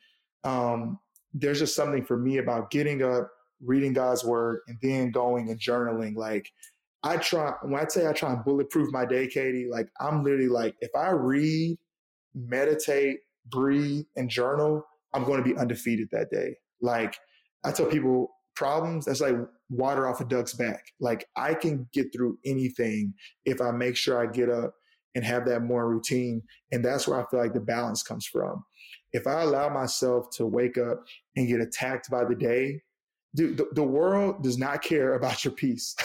um, 0.44 0.98
there's 1.34 1.58
just 1.58 1.74
something 1.74 2.04
for 2.04 2.16
me 2.16 2.38
about 2.38 2.70
getting 2.70 3.02
up, 3.02 3.30
reading 3.62 3.92
God's 3.92 4.24
word, 4.24 4.60
and 4.68 4.78
then 4.82 5.10
going 5.10 5.50
and 5.50 5.58
journaling. 5.58 6.14
Like 6.16 6.50
I 7.02 7.16
try, 7.16 7.54
when 7.62 7.80
I 7.80 7.86
say 7.88 8.06
I 8.06 8.12
try 8.12 8.32
and 8.32 8.44
bulletproof 8.44 8.92
my 8.92 9.04
day, 9.04 9.26
Katie, 9.26 9.68
like 9.70 9.88
I'm 10.00 10.22
literally 10.22 10.48
like, 10.48 10.76
if 10.80 10.90
I 10.94 11.10
read, 11.10 11.78
meditate, 12.34 13.18
breathe, 13.46 14.04
and 14.16 14.28
journal, 14.30 14.84
I'm 15.12 15.24
going 15.24 15.42
to 15.42 15.48
be 15.48 15.58
undefeated 15.58 16.08
that 16.12 16.30
day. 16.30 16.56
Like 16.80 17.16
I 17.64 17.72
tell 17.72 17.86
people 17.86 18.30
problems, 18.56 19.06
that's 19.06 19.20
like 19.20 19.36
water 19.70 20.06
off 20.06 20.20
a 20.20 20.24
duck's 20.24 20.52
back. 20.52 20.92
Like 21.00 21.26
I 21.36 21.54
can 21.54 21.88
get 21.92 22.12
through 22.12 22.38
anything 22.44 23.14
if 23.44 23.60
I 23.60 23.70
make 23.70 23.96
sure 23.96 24.18
I 24.18 24.30
get 24.30 24.50
up 24.50 24.74
and 25.14 25.24
have 25.24 25.46
that 25.46 25.62
more 25.62 25.88
routine. 25.88 26.42
And 26.72 26.84
that's 26.84 27.08
where 27.08 27.20
I 27.20 27.28
feel 27.30 27.40
like 27.40 27.54
the 27.54 27.60
balance 27.60 28.02
comes 28.02 28.26
from. 28.26 28.64
If 29.12 29.26
I 29.26 29.42
allow 29.42 29.68
myself 29.68 30.30
to 30.36 30.46
wake 30.46 30.78
up 30.78 31.04
and 31.36 31.48
get 31.48 31.60
attacked 31.60 32.10
by 32.10 32.24
the 32.24 32.34
day, 32.34 32.82
dude, 33.34 33.56
the, 33.56 33.66
the 33.72 33.82
world 33.82 34.42
does 34.42 34.58
not 34.58 34.82
care 34.82 35.14
about 35.14 35.44
your 35.44 35.52
peace, 35.52 35.96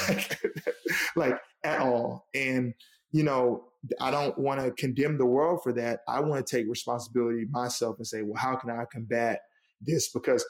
like 1.15 1.39
at 1.63 1.80
all. 1.80 2.28
And, 2.34 2.74
you 3.12 3.24
know, 3.24 3.65
I 4.00 4.12
don't 4.12 4.38
want 4.38 4.62
to 4.62 4.72
condemn 4.72 5.18
the 5.18 5.26
world 5.26 5.62
for 5.63 5.72
that. 5.74 6.00
I 6.08 6.20
want 6.20 6.46
to 6.46 6.56
take 6.56 6.68
responsibility 6.68 7.46
myself 7.50 7.98
and 7.98 8.08
say, 8.08 8.22
well, 8.24 8.41
how 8.41 8.56
can 8.56 8.70
I 8.70 8.86
combat 8.91 9.41
this? 9.82 10.10
Because 10.10 10.46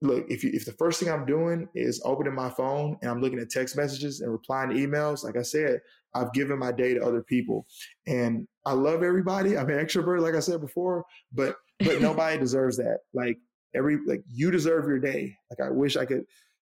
look, 0.00 0.26
if 0.28 0.44
you, 0.44 0.50
if 0.52 0.64
the 0.64 0.72
first 0.72 1.00
thing 1.00 1.10
I'm 1.10 1.26
doing 1.26 1.68
is 1.74 2.00
opening 2.04 2.34
my 2.34 2.50
phone 2.50 2.96
and 3.02 3.10
I'm 3.10 3.20
looking 3.20 3.38
at 3.38 3.50
text 3.50 3.76
messages 3.76 4.20
and 4.20 4.30
replying 4.30 4.70
to 4.70 4.76
emails, 4.76 5.24
like 5.24 5.36
I 5.36 5.42
said, 5.42 5.80
I've 6.14 6.32
given 6.32 6.58
my 6.58 6.72
day 6.72 6.94
to 6.94 7.04
other 7.04 7.22
people, 7.22 7.66
and 8.06 8.46
I 8.64 8.72
love 8.72 9.02
everybody. 9.02 9.56
I'm 9.56 9.68
an 9.68 9.84
extrovert, 9.84 10.20
like 10.20 10.34
I 10.34 10.40
said 10.40 10.60
before, 10.60 11.04
but 11.32 11.56
but 11.80 12.00
nobody 12.00 12.38
deserves 12.38 12.76
that. 12.78 12.98
Like 13.12 13.38
every 13.74 13.98
like 14.06 14.22
you 14.28 14.50
deserve 14.50 14.86
your 14.86 14.98
day. 14.98 15.36
Like 15.50 15.66
I 15.66 15.70
wish 15.70 15.96
I 15.96 16.04
could 16.04 16.24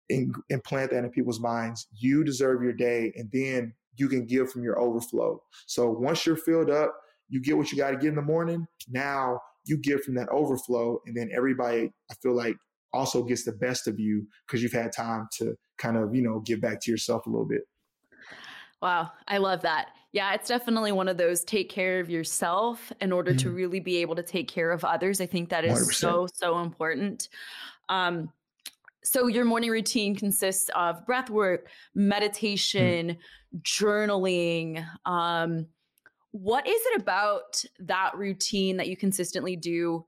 in, 0.09 0.33
implant 0.49 0.91
that 0.91 1.03
in 1.03 1.09
people's 1.09 1.39
minds. 1.39 1.87
You 1.93 2.23
deserve 2.23 2.63
your 2.63 2.73
day, 2.73 3.13
and 3.15 3.29
then 3.31 3.73
you 3.95 4.07
can 4.07 4.25
give 4.25 4.51
from 4.51 4.63
your 4.63 4.79
overflow. 4.79 5.41
So 5.65 5.89
once 5.89 6.25
you're 6.25 6.35
filled 6.35 6.69
up, 6.69 6.95
you 7.29 7.41
get 7.41 7.57
what 7.57 7.71
you 7.71 7.77
got 7.77 7.91
to 7.91 7.97
get 7.97 8.09
in 8.09 8.15
the 8.15 8.21
morning. 8.21 8.67
Now 8.89 9.39
you 9.65 9.77
give 9.77 10.03
from 10.03 10.15
that 10.15 10.29
overflow, 10.29 10.99
and 11.05 11.15
then 11.15 11.29
everybody, 11.35 11.91
I 12.09 12.15
feel 12.21 12.35
like 12.35 12.57
also 12.93 13.23
gets 13.23 13.43
the 13.43 13.53
best 13.53 13.87
of 13.87 13.99
you 13.99 14.27
because 14.45 14.63
you've 14.63 14.71
had 14.71 14.91
time 14.91 15.27
to 15.37 15.55
kind 15.77 15.97
of, 15.97 16.15
you 16.15 16.21
know, 16.21 16.39
give 16.39 16.61
back 16.61 16.81
to 16.81 16.91
yourself 16.91 17.25
a 17.25 17.29
little 17.29 17.45
bit. 17.45 17.61
Wow, 18.81 19.11
I 19.27 19.37
love 19.37 19.61
that. 19.61 19.89
Yeah, 20.13 20.33
it's 20.33 20.47
definitely 20.47 20.91
one 20.91 21.07
of 21.07 21.17
those 21.17 21.43
take 21.43 21.69
care 21.69 21.99
of 21.99 22.09
yourself 22.09 22.91
in 23.01 23.11
order 23.11 23.31
mm-hmm. 23.31 23.49
to 23.49 23.51
really 23.51 23.79
be 23.79 23.97
able 23.97 24.15
to 24.15 24.23
take 24.23 24.47
care 24.47 24.71
of 24.71 24.83
others. 24.83 25.19
I 25.19 25.25
think 25.25 25.49
that 25.49 25.65
is 25.65 25.89
100%. 25.89 25.93
so, 25.93 26.27
so 26.33 26.59
important. 26.59 27.29
Um, 27.89 28.29
so 29.03 29.27
your 29.27 29.45
morning 29.45 29.69
routine 29.69 30.15
consists 30.15 30.69
of 30.75 31.05
breath 31.05 31.29
work, 31.29 31.69
meditation, 31.95 33.17
mm-hmm. 33.17 33.57
journaling. 33.61 34.85
Um, 35.05 35.67
what 36.31 36.67
is 36.67 36.81
it 36.87 37.01
about 37.01 37.63
that 37.79 38.15
routine 38.15 38.77
that 38.77 38.87
you 38.87 38.97
consistently 38.97 39.55
do 39.55 40.05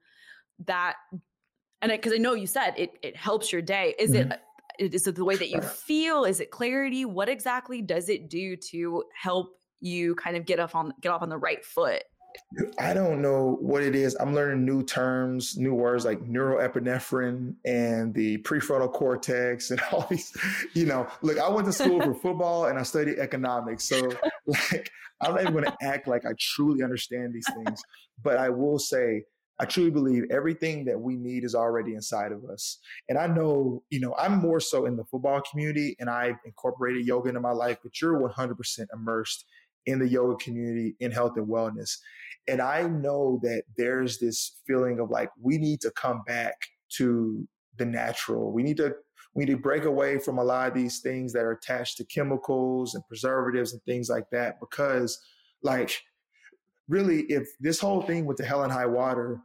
that 0.66 0.96
and 1.82 1.92
because 1.92 2.14
I, 2.14 2.16
I, 2.16 2.20
know 2.20 2.34
you 2.34 2.48
said 2.48 2.74
it 2.78 2.92
it 3.02 3.16
helps 3.16 3.52
your 3.52 3.62
day 3.62 3.96
is 4.00 4.12
mm-hmm. 4.12 4.32
it 4.80 4.94
is 4.94 5.08
it 5.08 5.16
the 5.16 5.26
way 5.26 5.36
that 5.36 5.50
you 5.50 5.62
feel 5.62 6.24
is 6.24 6.40
it 6.40 6.52
clarity 6.52 7.06
what 7.06 7.30
exactly 7.30 7.82
does 7.82 8.10
it 8.10 8.30
do 8.30 8.56
to 8.56 9.04
help 9.14 9.58
you 9.82 10.16
kind 10.16 10.38
of 10.38 10.46
get 10.46 10.60
off 10.60 10.76
on 10.76 10.94
get 11.02 11.12
off 11.12 11.22
on 11.22 11.30
the 11.30 11.38
right 11.38 11.64
foot 11.64 12.04
I 12.80 12.94
don't 12.94 13.22
know 13.22 13.58
what 13.60 13.84
it 13.84 13.96
is. 13.96 14.16
I'm 14.20 14.34
learning 14.34 14.66
new 14.66 14.84
terms, 14.84 15.58
new 15.58 15.74
words 15.74 16.06
like 16.06 16.20
neuroepinephrine 16.22 17.56
and 17.66 18.14
the 18.14 18.38
prefrontal 18.40 18.92
cortex 18.92 19.72
and 19.72 19.82
all 19.92 20.06
these, 20.10 20.36
you 20.74 20.86
know, 20.86 21.08
look, 21.22 21.40
I 21.40 21.50
went 21.50 21.66
to 21.68 21.74
school 21.74 22.02
for 22.02 22.14
football 22.22 22.66
and 22.66 22.78
I 22.78 22.84
studied 22.84 23.20
economics. 23.20 23.88
So 23.88 24.12
like 24.46 24.92
I'm 25.22 25.34
not 25.34 25.42
even 25.42 25.54
going 25.54 25.66
to 25.66 25.78
act 25.82 26.08
like 26.08 26.26
I 26.26 26.32
truly 26.40 26.84
understand 26.84 27.34
these 27.34 27.48
things, 27.54 27.82
but 28.24 28.38
I 28.38 28.50
will 28.50 28.80
say 28.80 29.24
I 29.60 29.66
truly 29.66 29.92
believe 29.92 30.24
everything 30.32 30.86
that 30.86 31.00
we 31.00 31.18
need 31.18 31.44
is 31.44 31.54
already 31.54 31.94
inside 31.94 32.32
of 32.32 32.46
us. 32.46 32.78
And 33.10 33.18
I 33.18 33.28
know, 33.28 33.84
you 33.90 34.00
know, 34.00 34.16
I'm 34.18 34.40
more 34.40 34.62
so 34.62 34.86
in 34.86 34.96
the 34.96 35.04
football 35.04 35.42
community 35.42 35.98
and 36.00 36.10
I've 36.10 36.38
incorporated 36.46 37.06
yoga 37.06 37.30
into 37.30 37.42
my 37.42 37.52
life, 37.52 37.78
but 37.84 38.00
you're 38.02 38.22
100% 38.22 38.86
immersed 38.94 39.46
in 39.86 40.00
the 40.00 40.08
yoga 40.08 40.42
community 40.42 40.96
in 41.02 41.12
health 41.12 41.34
and 41.36 41.48
wellness. 41.48 41.98
And 42.48 42.62
I 42.62 42.84
know 42.84 43.40
that 43.44 43.64
there's 43.78 44.18
this 44.18 44.60
feeling 44.66 45.00
of 45.00 45.10
like, 45.10 45.30
we 45.42 45.58
need 45.58 45.82
to 45.82 45.92
come 45.92 46.24
back 46.26 46.56
to 46.98 47.48
the 47.78 47.86
natural. 47.86 48.52
We 48.52 48.64
need 48.64 48.78
to 48.78 48.96
we 49.36 49.46
need 49.46 49.52
to 49.52 49.58
break 49.58 49.86
away 49.86 50.18
from 50.18 50.40
a 50.40 50.44
lot 50.44 50.68
of 50.68 50.74
these 50.74 51.00
things 51.02 51.32
that 51.34 51.44
are 51.44 51.52
attached 51.52 51.98
to 51.98 52.04
chemicals 52.06 52.96
and 52.96 53.08
preservatives 53.08 53.74
and 53.74 53.84
things 53.84 54.10
like 54.10 54.30
that 54.32 54.60
because 54.60 55.20
like 55.62 56.02
really 56.88 57.22
if 57.30 57.48
this 57.60 57.80
whole 57.80 58.02
thing 58.02 58.26
with 58.26 58.38
the 58.38 58.44
hell 58.44 58.64
and 58.64 58.72
high 58.72 58.88
water 58.88 59.40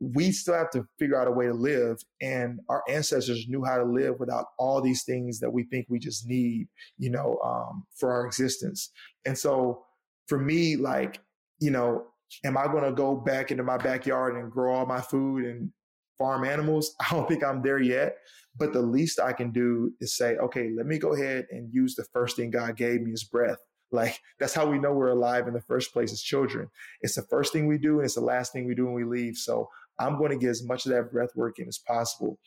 we 0.00 0.32
still 0.32 0.54
have 0.54 0.70
to 0.70 0.86
figure 0.98 1.20
out 1.20 1.28
a 1.28 1.30
way 1.30 1.46
to 1.46 1.54
live 1.54 1.98
and 2.20 2.60
our 2.68 2.82
ancestors 2.88 3.46
knew 3.48 3.64
how 3.64 3.76
to 3.76 3.84
live 3.84 4.18
without 4.18 4.46
all 4.58 4.80
these 4.80 5.04
things 5.04 5.38
that 5.38 5.50
we 5.50 5.62
think 5.64 5.86
we 5.88 5.98
just 5.98 6.26
need 6.26 6.66
you 6.98 7.10
know 7.10 7.38
um, 7.44 7.84
for 7.96 8.12
our 8.12 8.26
existence 8.26 8.90
and 9.24 9.36
so 9.36 9.84
for 10.26 10.38
me 10.38 10.76
like 10.76 11.20
you 11.60 11.70
know 11.70 12.04
am 12.44 12.56
i 12.56 12.66
going 12.66 12.84
to 12.84 12.92
go 12.92 13.14
back 13.14 13.50
into 13.50 13.62
my 13.62 13.76
backyard 13.76 14.36
and 14.36 14.50
grow 14.50 14.74
all 14.74 14.86
my 14.86 15.00
food 15.00 15.44
and 15.44 15.70
farm 16.18 16.44
animals 16.44 16.94
i 17.00 17.10
don't 17.10 17.28
think 17.28 17.44
i'm 17.44 17.62
there 17.62 17.80
yet 17.80 18.16
but 18.56 18.72
the 18.72 18.82
least 18.82 19.20
i 19.20 19.32
can 19.32 19.50
do 19.50 19.92
is 20.00 20.16
say 20.16 20.36
okay 20.36 20.70
let 20.76 20.86
me 20.86 20.98
go 20.98 21.14
ahead 21.14 21.46
and 21.50 21.72
use 21.72 21.94
the 21.94 22.04
first 22.12 22.36
thing 22.36 22.50
god 22.50 22.76
gave 22.76 23.00
me 23.00 23.12
is 23.12 23.24
breath 23.24 23.58
like 23.94 24.20
that's 24.38 24.54
how 24.54 24.66
we 24.66 24.78
know 24.78 24.92
we're 24.92 25.08
alive 25.08 25.46
in 25.46 25.54
the 25.54 25.60
first 25.60 25.92
place 25.92 26.12
as 26.12 26.20
children. 26.20 26.68
It's 27.00 27.14
the 27.14 27.22
first 27.22 27.52
thing 27.52 27.66
we 27.66 27.78
do 27.78 27.96
and 27.96 28.04
it's 28.04 28.16
the 28.16 28.20
last 28.20 28.52
thing 28.52 28.66
we 28.66 28.74
do 28.74 28.86
when 28.86 28.94
we 28.94 29.04
leave. 29.04 29.36
So 29.36 29.68
I'm 29.98 30.18
going 30.18 30.30
to 30.30 30.38
get 30.38 30.50
as 30.50 30.64
much 30.64 30.86
of 30.86 30.92
that 30.92 31.12
breath 31.12 31.34
work 31.34 31.58
in 31.58 31.68
as 31.68 31.78
possible. 31.78 32.38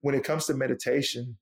When 0.00 0.14
it 0.14 0.24
comes 0.24 0.46
to 0.46 0.54
meditation, 0.54 1.36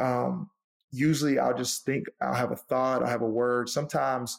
um, 0.00 0.50
usually 0.90 1.38
I'll 1.38 1.56
just 1.56 1.84
think, 1.84 2.06
I'll 2.20 2.34
have 2.34 2.52
a 2.52 2.56
thought, 2.56 3.02
I'll 3.02 3.08
have 3.08 3.22
a 3.22 3.26
word. 3.26 3.68
Sometimes 3.68 4.38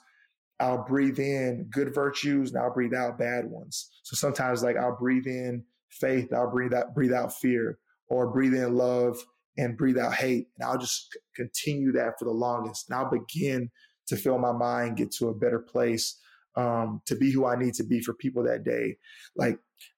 I'll 0.60 0.84
breathe 0.84 1.20
in 1.20 1.68
good 1.72 1.94
virtues 1.94 2.52
and 2.52 2.62
I'll 2.62 2.74
breathe 2.74 2.94
out 2.94 3.18
bad 3.18 3.46
ones. 3.46 3.90
So 4.04 4.16
sometimes 4.16 4.64
like 4.64 4.78
I'll 4.78 4.96
breathe 4.96 5.28
in 5.28 5.64
faith, 5.90 6.32
I'll 6.34 6.52
breathe 6.52 6.74
out, 6.74 6.94
breathe 6.94 7.14
out 7.14 7.34
fear, 7.34 7.80
or 8.08 8.32
breathe 8.32 8.54
in 8.54 8.76
love 8.76 9.18
and 9.58 9.78
breathe 9.78 9.98
out 9.98 10.14
hate. 10.14 10.48
And 10.58 10.68
I'll 10.68 10.78
just 10.78 11.18
continue 11.36 11.92
that 11.94 12.20
for 12.20 12.26
the 12.26 12.32
longest. 12.32 12.90
And 12.90 12.98
I'll 12.98 13.10
begin 13.10 13.70
to 14.08 14.16
feel 14.16 14.38
my 14.38 14.52
mind 14.52 14.98
get 14.98 15.12
to 15.14 15.30
a 15.30 15.36
better 15.36 15.60
place, 15.60 16.20
um, 16.56 17.02
to 17.06 17.16
be 17.16 17.32
who 17.32 17.46
I 17.46 17.56
need 17.56 17.74
to 17.76 17.84
be 17.84 18.02
for 18.02 18.14
people 18.14 18.44
that 18.44 18.64
day. 18.64 18.98
Like 19.36 19.58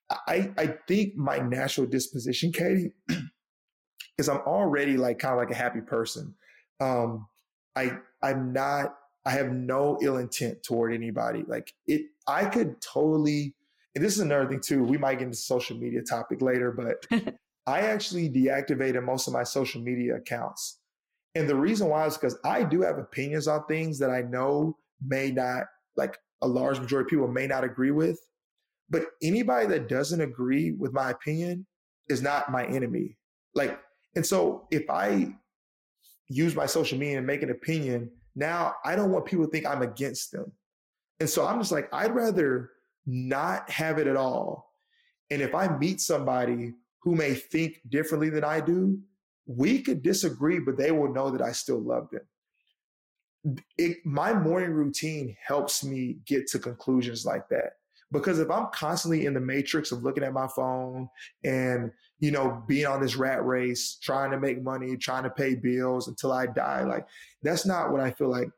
I, 0.09 0.51
I 0.57 0.75
think 0.87 1.15
my 1.15 1.39
natural 1.39 1.87
disposition, 1.87 2.51
Katie, 2.51 2.91
is 4.17 4.29
I'm 4.29 4.41
already 4.41 4.97
like 4.97 5.19
kind 5.19 5.33
of 5.33 5.39
like 5.39 5.51
a 5.51 5.55
happy 5.55 5.81
person. 5.81 6.35
Um, 6.79 7.27
I, 7.75 7.97
I'm 8.21 8.53
not, 8.53 8.95
I 9.25 9.31
have 9.31 9.51
no 9.51 9.97
ill 10.01 10.17
intent 10.17 10.63
toward 10.63 10.93
anybody. 10.93 11.43
Like 11.47 11.73
it, 11.87 12.03
I 12.27 12.45
could 12.45 12.79
totally, 12.81 13.55
and 13.95 14.03
this 14.03 14.13
is 14.13 14.19
another 14.19 14.47
thing 14.47 14.61
too, 14.61 14.83
we 14.83 14.97
might 14.97 15.19
get 15.19 15.25
into 15.25 15.37
social 15.37 15.77
media 15.77 16.01
topic 16.01 16.41
later, 16.41 16.71
but 16.71 17.05
I 17.67 17.81
actually 17.81 18.29
deactivated 18.29 19.03
most 19.03 19.27
of 19.27 19.33
my 19.33 19.43
social 19.43 19.81
media 19.81 20.17
accounts. 20.17 20.79
And 21.33 21.49
the 21.49 21.55
reason 21.55 21.89
why 21.89 22.05
is 22.05 22.15
because 22.15 22.37
I 22.45 22.63
do 22.63 22.81
have 22.81 22.97
opinions 22.97 23.47
on 23.47 23.65
things 23.65 23.99
that 23.99 24.09
I 24.09 24.21
know 24.21 24.77
may 25.05 25.31
not, 25.31 25.63
like 25.97 26.17
a 26.41 26.47
large 26.47 26.79
majority 26.79 27.07
of 27.07 27.09
people 27.09 27.27
may 27.27 27.47
not 27.47 27.63
agree 27.63 27.91
with. 27.91 28.19
But 28.89 29.05
anybody 29.21 29.67
that 29.67 29.89
doesn't 29.89 30.21
agree 30.21 30.71
with 30.71 30.93
my 30.93 31.09
opinion 31.09 31.65
is 32.09 32.21
not 32.21 32.51
my 32.51 32.65
enemy. 32.65 33.17
Like, 33.53 33.79
and 34.15 34.25
so 34.25 34.67
if 34.71 34.89
I 34.89 35.33
use 36.27 36.55
my 36.55 36.65
social 36.65 36.97
media 36.97 37.17
and 37.17 37.27
make 37.27 37.43
an 37.43 37.49
opinion, 37.49 38.11
now 38.35 38.75
I 38.83 38.95
don't 38.95 39.11
want 39.11 39.25
people 39.25 39.45
to 39.45 39.51
think 39.51 39.65
I'm 39.65 39.81
against 39.81 40.31
them. 40.31 40.51
And 41.19 41.29
so 41.29 41.45
I'm 41.45 41.59
just 41.59 41.71
like, 41.71 41.89
I'd 41.93 42.13
rather 42.13 42.71
not 43.05 43.69
have 43.69 43.97
it 43.97 44.07
at 44.07 44.17
all. 44.17 44.71
And 45.31 45.41
if 45.41 45.55
I 45.55 45.67
meet 45.77 46.01
somebody 46.01 46.73
who 47.01 47.15
may 47.15 47.33
think 47.33 47.81
differently 47.89 48.29
than 48.29 48.43
I 48.43 48.59
do, 48.59 48.99
we 49.45 49.81
could 49.81 50.01
disagree, 50.01 50.59
but 50.59 50.77
they 50.77 50.91
will 50.91 51.13
know 51.13 51.29
that 51.29 51.41
I 51.41 51.51
still 51.51 51.79
love 51.79 52.09
them. 52.11 53.57
It, 53.77 53.97
my 54.05 54.33
morning 54.33 54.71
routine 54.71 55.35
helps 55.45 55.83
me 55.83 56.17
get 56.25 56.47
to 56.47 56.59
conclusions 56.59 57.25
like 57.25 57.47
that. 57.49 57.73
Because 58.11 58.39
if 58.39 58.49
I'm 58.49 58.67
constantly 58.73 59.25
in 59.25 59.33
the 59.33 59.39
matrix 59.39 59.91
of 59.91 60.03
looking 60.03 60.23
at 60.23 60.33
my 60.33 60.47
phone 60.47 61.09
and, 61.43 61.91
you 62.19 62.31
know, 62.31 62.63
being 62.67 62.85
on 62.85 63.01
this 63.01 63.15
rat 63.15 63.45
race, 63.45 63.97
trying 64.01 64.31
to 64.31 64.39
make 64.39 64.63
money, 64.63 64.95
trying 64.95 65.23
to 65.23 65.29
pay 65.29 65.55
bills 65.55 66.07
until 66.07 66.31
I 66.31 66.45
die, 66.45 66.83
like 66.83 67.07
that's 67.41 67.65
not 67.65 67.91
what 67.91 68.01
I 68.01 68.11
feel 68.11 68.29
like 68.29 68.49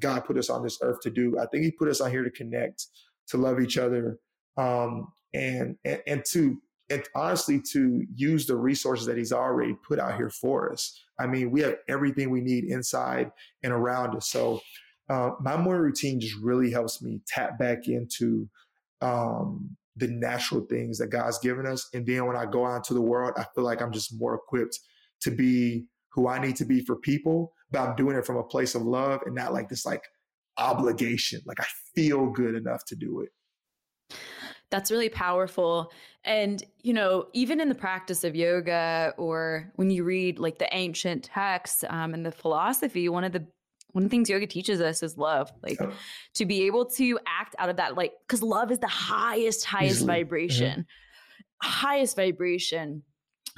God 0.00 0.24
put 0.24 0.38
us 0.38 0.50
on 0.50 0.62
this 0.62 0.78
earth 0.82 1.00
to 1.02 1.10
do. 1.10 1.38
I 1.38 1.46
think 1.46 1.64
he 1.64 1.70
put 1.70 1.88
us 1.88 2.00
on 2.00 2.10
here 2.10 2.24
to 2.24 2.30
connect, 2.30 2.86
to 3.28 3.36
love 3.36 3.60
each 3.60 3.76
other, 3.76 4.18
um, 4.56 5.12
and, 5.34 5.76
and, 5.84 6.02
and 6.06 6.24
to, 6.26 6.58
and 6.90 7.02
honestly, 7.14 7.60
to 7.72 8.04
use 8.14 8.46
the 8.46 8.56
resources 8.56 9.06
that 9.06 9.16
he's 9.16 9.32
already 9.32 9.74
put 9.86 9.98
out 9.98 10.16
here 10.16 10.30
for 10.30 10.70
us. 10.70 11.02
I 11.18 11.26
mean, 11.26 11.50
we 11.50 11.60
have 11.62 11.76
everything 11.88 12.30
we 12.30 12.40
need 12.40 12.64
inside 12.64 13.30
and 13.62 13.72
around 13.72 14.16
us. 14.16 14.28
So, 14.28 14.60
uh, 15.08 15.32
my 15.40 15.56
morning 15.56 15.82
routine 15.82 16.20
just 16.20 16.36
really 16.36 16.70
helps 16.70 17.02
me 17.02 17.20
tap 17.26 17.58
back 17.58 17.88
into 17.88 18.48
um, 19.02 19.76
the 19.96 20.08
natural 20.08 20.62
things 20.62 20.98
that 20.98 21.08
God's 21.08 21.38
given 21.40 21.66
us. 21.66 21.88
And 21.92 22.06
then 22.06 22.26
when 22.26 22.36
I 22.36 22.46
go 22.46 22.64
out 22.64 22.76
into 22.76 22.94
the 22.94 23.02
world, 23.02 23.34
I 23.36 23.44
feel 23.54 23.64
like 23.64 23.82
I'm 23.82 23.92
just 23.92 24.18
more 24.18 24.34
equipped 24.34 24.78
to 25.22 25.30
be 25.30 25.84
who 26.12 26.28
I 26.28 26.38
need 26.38 26.56
to 26.56 26.64
be 26.64 26.84
for 26.84 26.96
people, 26.96 27.52
but 27.70 27.80
I'm 27.80 27.96
doing 27.96 28.16
it 28.16 28.26
from 28.26 28.36
a 28.36 28.42
place 28.42 28.74
of 28.74 28.82
love 28.82 29.20
and 29.26 29.34
not 29.34 29.52
like 29.52 29.68
this 29.68 29.84
like 29.84 30.02
obligation. 30.58 31.40
Like 31.46 31.60
I 31.60 31.66
feel 31.94 32.30
good 32.30 32.54
enough 32.54 32.84
to 32.86 32.96
do 32.96 33.20
it. 33.20 34.16
That's 34.70 34.90
really 34.90 35.10
powerful. 35.10 35.92
And, 36.24 36.62
you 36.80 36.94
know, 36.94 37.26
even 37.34 37.60
in 37.60 37.68
the 37.68 37.74
practice 37.74 38.24
of 38.24 38.34
yoga 38.34 39.12
or 39.18 39.70
when 39.76 39.90
you 39.90 40.02
read 40.02 40.38
like 40.38 40.58
the 40.58 40.74
ancient 40.74 41.24
texts 41.24 41.84
um, 41.90 42.14
and 42.14 42.24
the 42.24 42.32
philosophy, 42.32 43.08
one 43.10 43.24
of 43.24 43.32
the 43.32 43.46
one 43.92 44.04
of 44.04 44.10
the 44.10 44.14
things 44.14 44.28
yoga 44.28 44.46
teaches 44.46 44.80
us 44.80 45.02
is 45.02 45.16
love 45.16 45.52
like 45.62 45.80
oh. 45.80 45.92
to 46.34 46.44
be 46.46 46.62
able 46.62 46.84
to 46.86 47.18
act 47.26 47.54
out 47.58 47.68
of 47.68 47.76
that 47.76 47.96
like 47.96 48.12
because 48.26 48.42
love 48.42 48.70
is 48.70 48.78
the 48.78 48.86
highest 48.86 49.64
highest. 49.64 49.98
Mm-hmm. 49.98 50.06
vibration 50.06 50.80
mm-hmm. 50.80 51.68
highest 51.68 52.16
vibration 52.16 53.02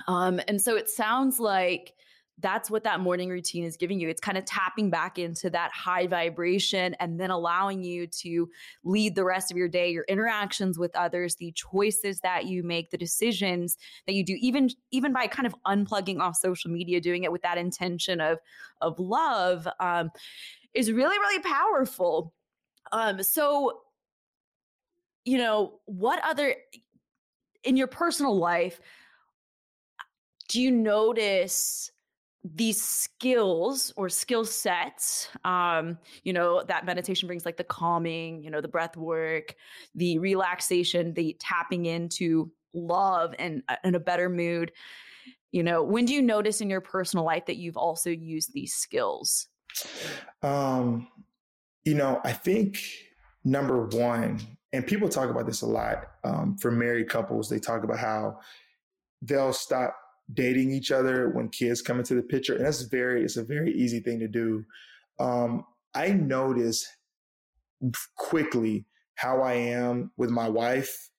um 0.09 0.41
and 0.49 0.61
so 0.61 0.77
it 0.77 0.89
sounds 0.89 1.39
like 1.41 1.95
that's 2.39 2.69
what 2.71 2.83
that 2.85 3.01
morning 3.01 3.29
routine 3.29 3.65
is 3.65 3.77
giving 3.77 4.01
you. 4.01 4.09
It's 4.09 4.21
kind 4.21 4.37
of 4.37 4.45
tapping 4.45 4.91
back 4.91 5.19
into 5.19 5.49
that 5.51 5.71
high 5.73 6.07
vibration 6.07 6.95
and 6.99 7.19
then 7.19 7.31
allowing 7.31 7.85
you 7.85 8.09
to 8.09 8.49
lead 8.83 9.15
the 9.15 9.25
rest 9.25 9.51
of 9.51 9.57
your 9.57 9.69
day, 9.69 9.91
your 9.91 10.05
interactions 10.09 10.79
with 10.79 10.95
others, 10.97 11.37
the 11.37 11.53
choices 11.53 12.21
that 12.21 12.47
you 12.47 12.65
make, 12.65 12.91
the 12.91 12.99
decisions 12.99 13.77
that 14.07 14.15
you 14.15 14.25
do, 14.25 14.37
even 14.41 14.69
even 14.91 15.13
by 15.13 15.29
kind 15.29 15.47
of 15.47 15.55
unplugging 15.67 16.21
off 16.21 16.37
social 16.37 16.71
media, 16.71 17.01
doing 17.01 17.23
it 17.23 17.31
with 17.31 17.43
that 17.43 17.57
intention 17.57 18.21
of 18.21 18.39
of 18.81 18.99
love, 18.99 19.69
um, 19.79 20.11
is 20.75 20.91
really 20.91 21.19
really 21.19 21.43
powerful. 21.43 22.35
Um, 22.91 23.23
so, 23.23 23.81
you 25.25 25.39
know, 25.39 25.79
what 25.87 26.21
other 26.25 26.57
in 27.63 27.77
your 27.77 27.87
personal 27.87 28.37
life 28.37 28.81
do 30.49 30.61
you 30.61 30.73
notice? 30.73 31.93
These 32.45 32.83
skills 32.83 33.91
or 33.97 34.11
skill 34.11 34.45
sets 34.45 35.31
um 35.45 35.97
you 36.25 36.33
know 36.33 36.63
that 36.63 36.85
meditation 36.85 37.27
brings 37.27 37.47
like 37.47 37.57
the 37.57 37.65
calming 37.65 38.43
you 38.43 38.51
know 38.51 38.61
the 38.61 38.69
breath 38.69 38.99
work 38.99 39.55
the 39.95 40.19
relaxation 40.19 41.15
the 41.15 41.35
tapping 41.41 41.87
into 41.87 42.53
love 42.75 43.35
and 43.39 43.63
uh, 43.69 43.77
in 43.85 43.95
a 43.95 44.01
better 44.01 44.29
mood. 44.29 44.73
You 45.53 45.63
know 45.63 45.83
when 45.83 46.05
do 46.05 46.13
you 46.13 46.21
notice 46.21 46.61
in 46.61 46.69
your 46.69 46.81
personal 46.81 47.25
life 47.25 47.47
that 47.47 47.57
you've 47.57 47.77
also 47.77 48.11
used 48.11 48.53
these 48.53 48.75
skills? 48.75 49.47
Um 50.43 51.09
you 51.85 51.95
know 51.95 52.21
i 52.25 52.33
think 52.33 52.79
number 53.45 53.87
one 53.87 54.41
and 54.73 54.87
people 54.87 55.09
talk 55.09 55.31
about 55.31 55.47
this 55.47 55.63
a 55.63 55.67
lot 55.67 56.07
um, 56.25 56.57
for 56.57 56.71
married 56.71 57.09
couples 57.09 57.49
they 57.49 57.59
talk 57.59 57.85
about 57.85 57.99
how 57.99 58.39
they'll 59.23 59.53
stop 59.53 59.97
dating 60.33 60.73
each 60.73 60.91
other 60.91 61.29
when 61.31 61.49
kids 61.49 61.83
come 61.83 61.99
into 61.99 62.15
the 62.15 62.23
picture. 62.23 62.55
And 62.55 62.65
that's 62.65 62.83
very, 62.83 63.23
it's 63.25 63.37
a 63.37 63.45
very 63.45 63.73
easy 63.75 64.01
thing 64.01 64.19
to 64.21 64.29
do. 64.29 64.65
Um, 65.19 65.65
I 65.95 66.09
notice 66.09 66.87
quickly 68.17 68.87
how 69.17 69.43
I 69.43 69.55
am 69.55 70.11
with 70.17 70.31
my 70.31 70.49
wife, 70.49 71.11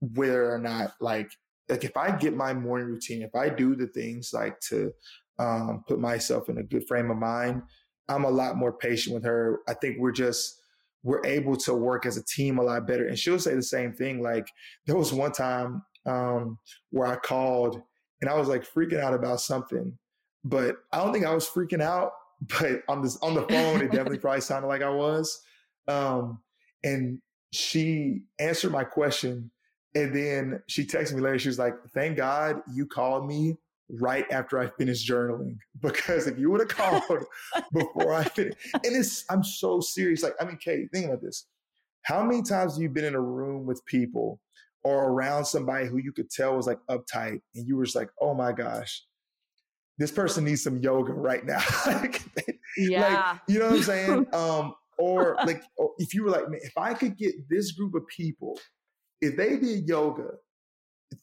whether 0.00 0.50
or 0.50 0.58
not 0.58 0.94
like, 1.00 1.30
like 1.68 1.84
if 1.84 1.96
I 1.96 2.10
get 2.10 2.34
my 2.34 2.54
morning 2.54 2.88
routine, 2.88 3.22
if 3.22 3.34
I 3.34 3.50
do 3.50 3.76
the 3.76 3.86
things 3.88 4.30
like 4.32 4.58
to 4.68 4.92
um, 5.38 5.84
put 5.86 6.00
myself 6.00 6.48
in 6.48 6.58
a 6.58 6.62
good 6.62 6.88
frame 6.88 7.10
of 7.10 7.18
mind, 7.18 7.62
I'm 8.08 8.24
a 8.24 8.30
lot 8.30 8.56
more 8.56 8.72
patient 8.72 9.14
with 9.14 9.24
her. 9.24 9.60
I 9.68 9.74
think 9.74 9.98
we're 9.98 10.12
just, 10.12 10.62
we're 11.02 11.24
able 11.24 11.56
to 11.56 11.74
work 11.74 12.06
as 12.06 12.16
a 12.16 12.24
team 12.24 12.58
a 12.58 12.62
lot 12.62 12.86
better. 12.86 13.06
And 13.06 13.18
she'll 13.18 13.38
say 13.38 13.54
the 13.54 13.62
same 13.62 13.92
thing. 13.92 14.22
Like 14.22 14.48
there 14.86 14.96
was 14.96 15.12
one 15.12 15.32
time 15.32 15.82
um, 16.06 16.58
where 16.90 17.06
I 17.06 17.16
called 17.16 17.82
and 18.20 18.30
I 18.30 18.34
was 18.34 18.48
like 18.48 18.64
freaking 18.64 19.00
out 19.00 19.14
about 19.14 19.40
something. 19.40 19.96
But 20.44 20.76
I 20.92 20.98
don't 20.98 21.12
think 21.12 21.26
I 21.26 21.34
was 21.34 21.48
freaking 21.48 21.82
out, 21.82 22.12
but 22.60 22.82
on 22.88 23.02
this 23.02 23.16
on 23.18 23.34
the 23.34 23.42
phone, 23.42 23.80
it 23.80 23.90
definitely 23.90 24.18
probably 24.20 24.40
sounded 24.40 24.68
like 24.68 24.82
I 24.82 24.90
was. 24.90 25.40
Um, 25.86 26.40
and 26.84 27.20
she 27.52 28.22
answered 28.38 28.72
my 28.72 28.84
question. 28.84 29.50
And 29.94 30.14
then 30.14 30.62
she 30.68 30.84
texted 30.84 31.14
me 31.14 31.22
later. 31.22 31.38
She 31.38 31.48
was 31.48 31.58
like, 31.58 31.74
thank 31.94 32.18
God 32.18 32.60
you 32.72 32.86
called 32.86 33.26
me 33.26 33.56
right 33.90 34.26
after 34.30 34.58
I 34.58 34.66
finished 34.66 35.08
journaling 35.08 35.56
because 35.80 36.26
if 36.26 36.38
you 36.38 36.50
would 36.50 36.60
have 36.60 36.68
called 36.68 37.24
before 37.72 38.12
I 38.12 38.24
finished, 38.24 38.58
and 38.74 38.96
it's 38.96 39.24
I'm 39.30 39.42
so 39.42 39.80
serious. 39.80 40.22
Like 40.22 40.34
I 40.40 40.44
mean, 40.44 40.58
Kate, 40.58 40.88
think 40.92 41.06
about 41.06 41.22
this. 41.22 41.46
How 42.02 42.22
many 42.22 42.42
times 42.42 42.74
have 42.74 42.82
you 42.82 42.88
been 42.88 43.04
in 43.04 43.14
a 43.14 43.20
room 43.20 43.66
with 43.66 43.84
people 43.86 44.40
or 44.84 45.10
around 45.10 45.44
somebody 45.44 45.86
who 45.86 45.98
you 45.98 46.12
could 46.12 46.30
tell 46.30 46.56
was 46.56 46.66
like 46.66 46.78
uptight, 46.90 47.40
and 47.54 47.66
you 47.66 47.76
were 47.76 47.84
just 47.84 47.96
like, 47.96 48.10
oh 48.20 48.34
my 48.34 48.52
gosh, 48.52 49.02
this 49.98 50.12
person 50.12 50.44
needs 50.44 50.62
some 50.62 50.78
yoga 50.78 51.12
right 51.12 51.44
now. 51.44 51.62
like, 51.86 52.22
yeah. 52.76 53.32
Like, 53.32 53.40
you 53.48 53.58
know 53.58 53.66
what 53.66 53.74
I'm 53.74 53.82
saying? 53.82 54.26
um, 54.32 54.74
or 54.98 55.36
like, 55.44 55.62
or 55.76 55.90
if 55.98 56.14
you 56.14 56.24
were 56.24 56.30
like, 56.30 56.48
man, 56.48 56.60
if 56.62 56.76
I 56.76 56.94
could 56.94 57.16
get 57.16 57.34
this 57.48 57.72
group 57.72 57.94
of 57.94 58.06
people, 58.06 58.58
if 59.20 59.36
they 59.36 59.56
did 59.56 59.88
yoga 59.88 60.30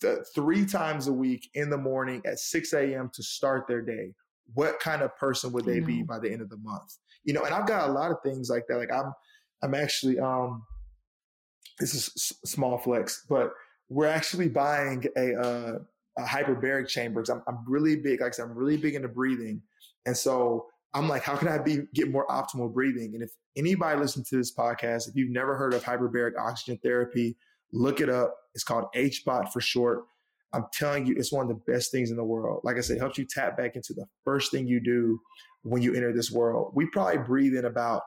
th- 0.02 0.20
three 0.34 0.66
times 0.66 1.08
a 1.08 1.14
week 1.14 1.50
in 1.54 1.70
the 1.70 1.78
morning 1.78 2.22
at 2.26 2.40
6 2.40 2.74
a.m. 2.74 3.10
to 3.14 3.24
start 3.24 3.68
their 3.68 3.82
day, 3.82 4.14
what 4.54 4.80
kind 4.80 5.02
of 5.02 5.16
person 5.18 5.52
would 5.54 5.66
they 5.66 5.80
be 5.80 6.04
by 6.04 6.20
the 6.20 6.32
end 6.32 6.42
of 6.42 6.50
the 6.50 6.58
month? 6.58 6.98
You 7.24 7.34
know, 7.34 7.44
and 7.44 7.54
I've 7.54 7.68
got 7.68 7.90
a 7.90 7.92
lot 7.92 8.12
of 8.12 8.18
things 8.24 8.50
like 8.50 8.66
that. 8.68 8.78
Like 8.78 8.94
I'm, 8.94 9.12
I'm 9.64 9.74
actually, 9.74 10.20
um, 10.20 10.64
this 11.80 11.94
is 11.94 12.34
small 12.46 12.78
flex, 12.78 13.26
but 13.30 13.52
we're 13.90 14.08
actually 14.08 14.50
buying 14.50 15.06
a, 15.18 15.36
uh, 15.36 15.80
a 16.18 16.24
hyperbaric 16.24 16.88
chamber 16.88 17.22
because 17.22 17.30
I'm, 17.30 17.44
I'm 17.48 17.64
really 17.68 17.98
big. 17.98 18.22
Like 18.22 18.30
I 18.30 18.32
said, 18.32 18.44
I'm 18.44 18.58
really 18.58 18.78
big 18.78 18.96
into 18.96 19.08
breathing. 19.08 19.62
And 20.06 20.16
so 20.16 20.68
I'm 20.94 21.10
like, 21.10 21.24
how 21.24 21.36
can 21.36 21.48
I 21.48 21.58
be 21.58 21.82
get 21.94 22.10
more 22.10 22.26
optimal 22.28 22.74
breathing? 22.74 23.12
And 23.14 23.24
if 23.24 23.32
anybody 23.58 24.00
listens 24.00 24.30
to 24.30 24.38
this 24.38 24.56
podcast, 24.56 25.10
if 25.10 25.16
you've 25.16 25.32
never 25.32 25.56
heard 25.56 25.74
of 25.74 25.84
hyperbaric 25.84 26.38
oxygen 26.40 26.80
therapy, 26.82 27.36
look 27.74 28.00
it 28.00 28.10
up. 28.10 28.34
It's 28.54 28.64
called 28.64 28.86
HBOT 28.96 29.52
for 29.52 29.60
short. 29.60 30.06
I'm 30.54 30.66
telling 30.72 31.06
you, 31.06 31.16
it's 31.18 31.34
one 31.34 31.44
of 31.44 31.50
the 31.50 31.72
best 31.72 31.92
things 31.92 32.12
in 32.12 32.18
the 32.18 32.24
world. 32.24 32.62
Like 32.64 32.78
I 32.78 32.82
said, 32.82 32.98
helps 32.98 33.18
you 33.18 33.26
tap 33.26 33.58
back 33.58 33.76
into 33.76 33.94
the 33.94 34.06
first 34.24 34.52
thing 34.52 34.68
you 34.68 34.80
do 34.80 35.20
when 35.64 35.82
you 35.82 35.94
enter 35.94 36.14
this 36.14 36.32
world. 36.32 36.72
We 36.74 36.86
probably 36.86 37.18
breathe 37.18 37.56
in 37.56 37.66
about 37.66 38.04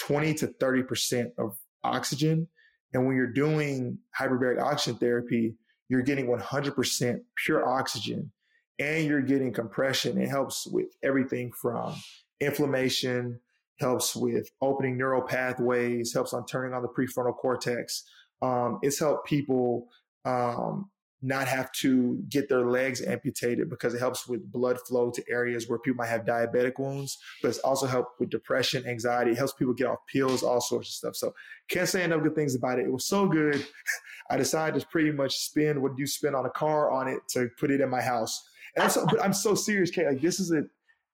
20 0.00 0.34
to 0.34 0.48
30% 0.48 1.30
of 1.38 1.56
oxygen. 1.84 2.48
And 2.96 3.06
when 3.06 3.14
you're 3.14 3.26
doing 3.26 3.98
hyperbaric 4.18 4.58
oxygen 4.58 4.98
therapy, 4.98 5.54
you're 5.90 6.00
getting 6.00 6.28
100% 6.28 7.20
pure 7.44 7.68
oxygen 7.68 8.32
and 8.78 9.04
you're 9.04 9.20
getting 9.20 9.52
compression. 9.52 10.18
It 10.18 10.30
helps 10.30 10.66
with 10.66 10.86
everything 11.02 11.52
from 11.52 11.94
inflammation, 12.40 13.38
helps 13.80 14.16
with 14.16 14.48
opening 14.62 14.96
neural 14.96 15.20
pathways, 15.20 16.14
helps 16.14 16.32
on 16.32 16.46
turning 16.46 16.72
on 16.72 16.80
the 16.80 16.88
prefrontal 16.88 17.36
cortex. 17.36 18.02
Um, 18.40 18.78
it's 18.80 18.98
helped 18.98 19.26
people 19.26 19.88
um, 20.24 20.90
not 21.22 21.48
have 21.48 21.72
to 21.72 22.22
get 22.28 22.48
their 22.48 22.66
legs 22.66 23.02
amputated 23.02 23.70
because 23.70 23.94
it 23.94 23.98
helps 23.98 24.28
with 24.28 24.50
blood 24.52 24.78
flow 24.86 25.10
to 25.10 25.24
areas 25.30 25.68
where 25.68 25.78
people 25.78 25.96
might 25.96 26.08
have 26.08 26.24
diabetic 26.24 26.78
wounds, 26.78 27.18
but 27.40 27.48
it's 27.48 27.58
also 27.60 27.86
helped 27.86 28.20
with 28.20 28.28
depression, 28.28 28.86
anxiety. 28.86 29.30
It 29.30 29.38
helps 29.38 29.54
people 29.54 29.72
get 29.72 29.86
off 29.86 29.98
pills, 30.12 30.42
all 30.42 30.60
sorts 30.60 30.88
of 30.90 30.94
stuff. 30.94 31.16
So 31.16 31.34
can't 31.68 31.88
say 31.88 32.04
enough 32.04 32.22
good 32.22 32.34
things 32.34 32.54
about 32.54 32.78
it. 32.78 32.86
It 32.86 32.92
was 32.92 33.06
so 33.06 33.26
good. 33.26 33.66
I 34.30 34.36
decided 34.36 34.80
to 34.80 34.86
pretty 34.86 35.10
much 35.10 35.36
spend 35.36 35.80
what 35.80 35.98
you 35.98 36.06
spend 36.06 36.36
on 36.36 36.44
a 36.44 36.50
car 36.50 36.90
on 36.90 37.08
it 37.08 37.20
to 37.30 37.48
put 37.58 37.70
it 37.70 37.80
in 37.80 37.88
my 37.88 38.02
house. 38.02 38.42
And 38.74 38.84
I'm 38.84 38.90
so, 38.90 39.06
but 39.06 39.22
I'm 39.22 39.32
so 39.32 39.54
serious, 39.54 39.90
Kate. 39.90 40.06
Like 40.06 40.20
this 40.20 40.38
is 40.38 40.52
a, 40.52 40.62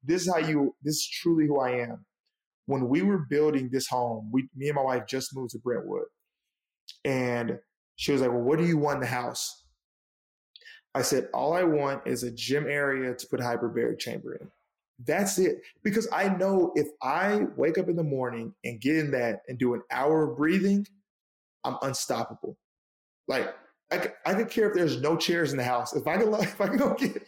this 0.02 0.22
is 0.22 0.32
how 0.32 0.38
you, 0.38 0.74
this 0.82 0.96
is 0.96 1.08
truly 1.08 1.46
who 1.46 1.60
I 1.60 1.70
am. 1.82 2.04
When 2.66 2.88
we 2.88 3.02
were 3.02 3.18
building 3.18 3.68
this 3.70 3.86
home, 3.86 4.30
we, 4.32 4.48
me 4.56 4.68
and 4.68 4.76
my 4.76 4.82
wife 4.82 5.06
just 5.06 5.34
moved 5.34 5.50
to 5.50 5.58
Brentwood, 5.58 6.04
and 7.04 7.58
she 7.96 8.12
was 8.12 8.20
like, 8.20 8.30
"Well, 8.30 8.40
what 8.40 8.58
do 8.58 8.64
you 8.64 8.78
want 8.78 8.96
in 8.96 9.00
the 9.00 9.06
house?" 9.08 9.61
I 10.94 11.02
said, 11.02 11.28
"All 11.32 11.54
I 11.54 11.62
want 11.62 12.06
is 12.06 12.22
a 12.22 12.30
gym 12.30 12.66
area 12.66 13.14
to 13.14 13.26
put 13.26 13.40
a 13.40 13.44
hyperbaric 13.44 13.98
chamber 13.98 14.34
in." 14.34 14.50
That's 15.04 15.38
it. 15.38 15.62
Because 15.82 16.08
I 16.12 16.28
know 16.28 16.72
if 16.74 16.88
I 17.02 17.46
wake 17.56 17.78
up 17.78 17.88
in 17.88 17.96
the 17.96 18.02
morning 18.02 18.54
and 18.64 18.80
get 18.80 18.96
in 18.96 19.10
that 19.12 19.42
and 19.48 19.58
do 19.58 19.74
an 19.74 19.82
hour 19.90 20.30
of 20.30 20.36
breathing, 20.36 20.86
I'm 21.64 21.76
unstoppable. 21.82 22.56
Like 23.28 23.54
I, 23.92 24.12
I 24.24 24.34
could 24.34 24.50
care 24.50 24.68
if 24.68 24.74
there's 24.74 25.00
no 25.00 25.16
chairs 25.16 25.52
in 25.52 25.58
the 25.58 25.64
house. 25.64 25.94
If 25.94 26.06
I 26.06 26.16
can, 26.16 26.32
if 26.40 26.60
I 26.60 26.68
can 26.68 26.78
go 26.78 26.94
get 26.94 27.22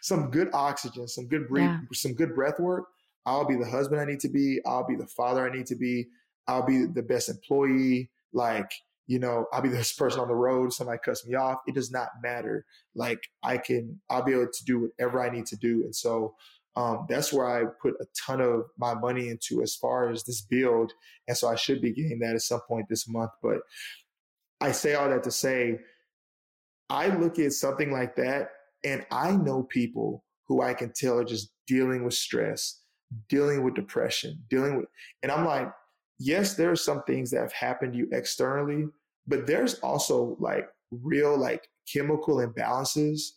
some 0.00 0.30
good 0.30 0.50
oxygen, 0.52 1.06
some 1.08 1.26
good 1.26 1.48
breathe, 1.48 1.64
yeah. 1.64 1.80
some 1.92 2.14
good 2.14 2.34
breath 2.34 2.58
work, 2.58 2.86
I'll 3.26 3.44
be 3.44 3.56
the 3.56 3.68
husband 3.68 4.00
I 4.00 4.04
need 4.04 4.20
to 4.20 4.28
be. 4.28 4.60
I'll 4.64 4.86
be 4.86 4.96
the 4.96 5.06
father 5.06 5.48
I 5.48 5.54
need 5.54 5.66
to 5.66 5.76
be. 5.76 6.06
I'll 6.46 6.64
be 6.64 6.86
the 6.86 7.02
best 7.02 7.28
employee. 7.28 8.10
Like, 8.32 8.70
you 9.06 9.18
know, 9.18 9.46
I'll 9.52 9.62
be 9.62 9.68
this 9.68 9.92
person 9.92 10.20
on 10.20 10.28
the 10.28 10.34
road. 10.34 10.72
Somebody 10.72 10.98
cuts 11.04 11.26
me 11.26 11.34
off. 11.34 11.60
It 11.66 11.74
does 11.74 11.90
not 11.90 12.08
matter. 12.22 12.64
Like 12.94 13.20
I 13.42 13.58
can, 13.58 14.00
I'll 14.10 14.24
be 14.24 14.32
able 14.32 14.48
to 14.52 14.64
do 14.64 14.80
whatever 14.80 15.22
I 15.22 15.30
need 15.30 15.46
to 15.46 15.56
do. 15.56 15.82
And 15.84 15.94
so, 15.94 16.34
um, 16.76 17.06
that's 17.08 17.32
where 17.32 17.46
I 17.46 17.64
put 17.80 17.94
a 18.00 18.06
ton 18.26 18.42
of 18.42 18.64
my 18.76 18.92
money 18.92 19.28
into 19.28 19.62
as 19.62 19.74
far 19.74 20.10
as 20.10 20.24
this 20.24 20.42
build. 20.42 20.92
And 21.26 21.36
so 21.36 21.48
I 21.48 21.54
should 21.54 21.80
be 21.80 21.90
getting 21.90 22.18
that 22.18 22.34
at 22.34 22.42
some 22.42 22.60
point 22.68 22.86
this 22.90 23.08
month. 23.08 23.30
But 23.42 23.60
I 24.60 24.72
say 24.72 24.94
all 24.94 25.08
that 25.08 25.22
to 25.22 25.30
say, 25.30 25.78
I 26.90 27.08
look 27.08 27.38
at 27.38 27.52
something 27.52 27.90
like 27.90 28.16
that 28.16 28.50
and 28.84 29.06
I 29.10 29.32
know 29.32 29.62
people 29.62 30.24
who 30.46 30.62
I 30.62 30.74
can 30.74 30.92
tell 30.92 31.18
are 31.18 31.24
just 31.24 31.50
dealing 31.66 32.04
with 32.04 32.14
stress, 32.14 32.82
dealing 33.28 33.64
with 33.64 33.74
depression, 33.74 34.44
dealing 34.48 34.76
with, 34.76 34.86
and 35.22 35.32
I'm 35.32 35.44
like, 35.44 35.72
yes, 36.18 36.54
there 36.54 36.70
are 36.70 36.76
some 36.76 37.02
things 37.04 37.30
that 37.30 37.40
have 37.40 37.52
happened 37.52 37.92
to 37.92 37.98
you 37.98 38.08
externally, 38.12 38.86
but 39.26 39.46
there's 39.46 39.74
also 39.80 40.36
like 40.40 40.68
real 40.90 41.36
like 41.36 41.68
chemical 41.92 42.36
imbalances 42.36 43.30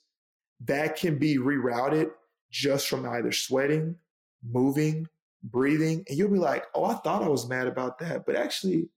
that 0.66 0.96
can 0.96 1.18
be 1.18 1.38
rerouted 1.38 2.12
just 2.52 2.88
from 2.88 3.08
either 3.08 3.32
sweating, 3.32 3.96
moving, 4.44 5.08
breathing. 5.44 6.04
And 6.08 6.18
you'll 6.18 6.32
be 6.32 6.40
like, 6.40 6.66
oh, 6.76 6.86
I 6.86 6.96
thought 6.96 7.24
I 7.24 7.30
was 7.30 7.48
mad 7.48 7.68
about 7.68 8.00
that, 8.00 8.26
but 8.26 8.36
actually 8.36 8.90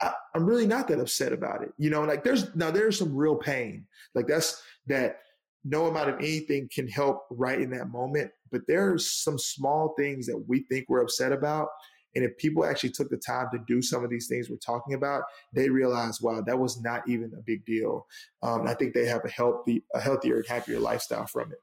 I, 0.00 0.12
am 0.34 0.46
really 0.46 0.66
not 0.66 0.88
that 0.88 1.00
upset 1.00 1.32
about 1.32 1.62
it. 1.62 1.72
You 1.78 1.90
know, 1.90 2.02
like 2.02 2.24
there's 2.24 2.54
now 2.54 2.70
there's 2.70 2.98
some 2.98 3.14
real 3.14 3.36
pain. 3.36 3.86
Like 4.14 4.26
that's 4.26 4.62
that 4.86 5.18
no 5.64 5.86
amount 5.86 6.08
of 6.08 6.18
anything 6.18 6.68
can 6.72 6.88
help 6.88 7.26
right 7.30 7.60
in 7.60 7.70
that 7.70 7.90
moment. 7.90 8.30
But 8.50 8.62
there's 8.66 9.12
some 9.12 9.38
small 9.38 9.94
things 9.98 10.26
that 10.26 10.42
we 10.48 10.64
think 10.70 10.86
we're 10.88 11.02
upset 11.02 11.32
about. 11.32 11.68
And 12.14 12.24
if 12.24 12.36
people 12.38 12.64
actually 12.64 12.90
took 12.90 13.10
the 13.10 13.16
time 13.16 13.46
to 13.52 13.58
do 13.66 13.80
some 13.82 14.04
of 14.04 14.10
these 14.10 14.26
things 14.26 14.50
we're 14.50 14.56
talking 14.56 14.94
about, 14.94 15.22
they 15.52 15.68
realize, 15.68 16.20
wow, 16.20 16.42
that 16.46 16.58
was 16.58 16.80
not 16.80 17.08
even 17.08 17.32
a 17.36 17.42
big 17.42 17.64
deal. 17.64 18.06
Um, 18.42 18.66
I 18.66 18.74
think 18.74 18.94
they 18.94 19.06
have 19.06 19.24
a 19.24 19.30
healthy, 19.30 19.84
a 19.94 20.00
healthier, 20.00 20.36
and 20.36 20.46
happier 20.46 20.80
lifestyle 20.80 21.26
from 21.26 21.52
it. 21.52 21.58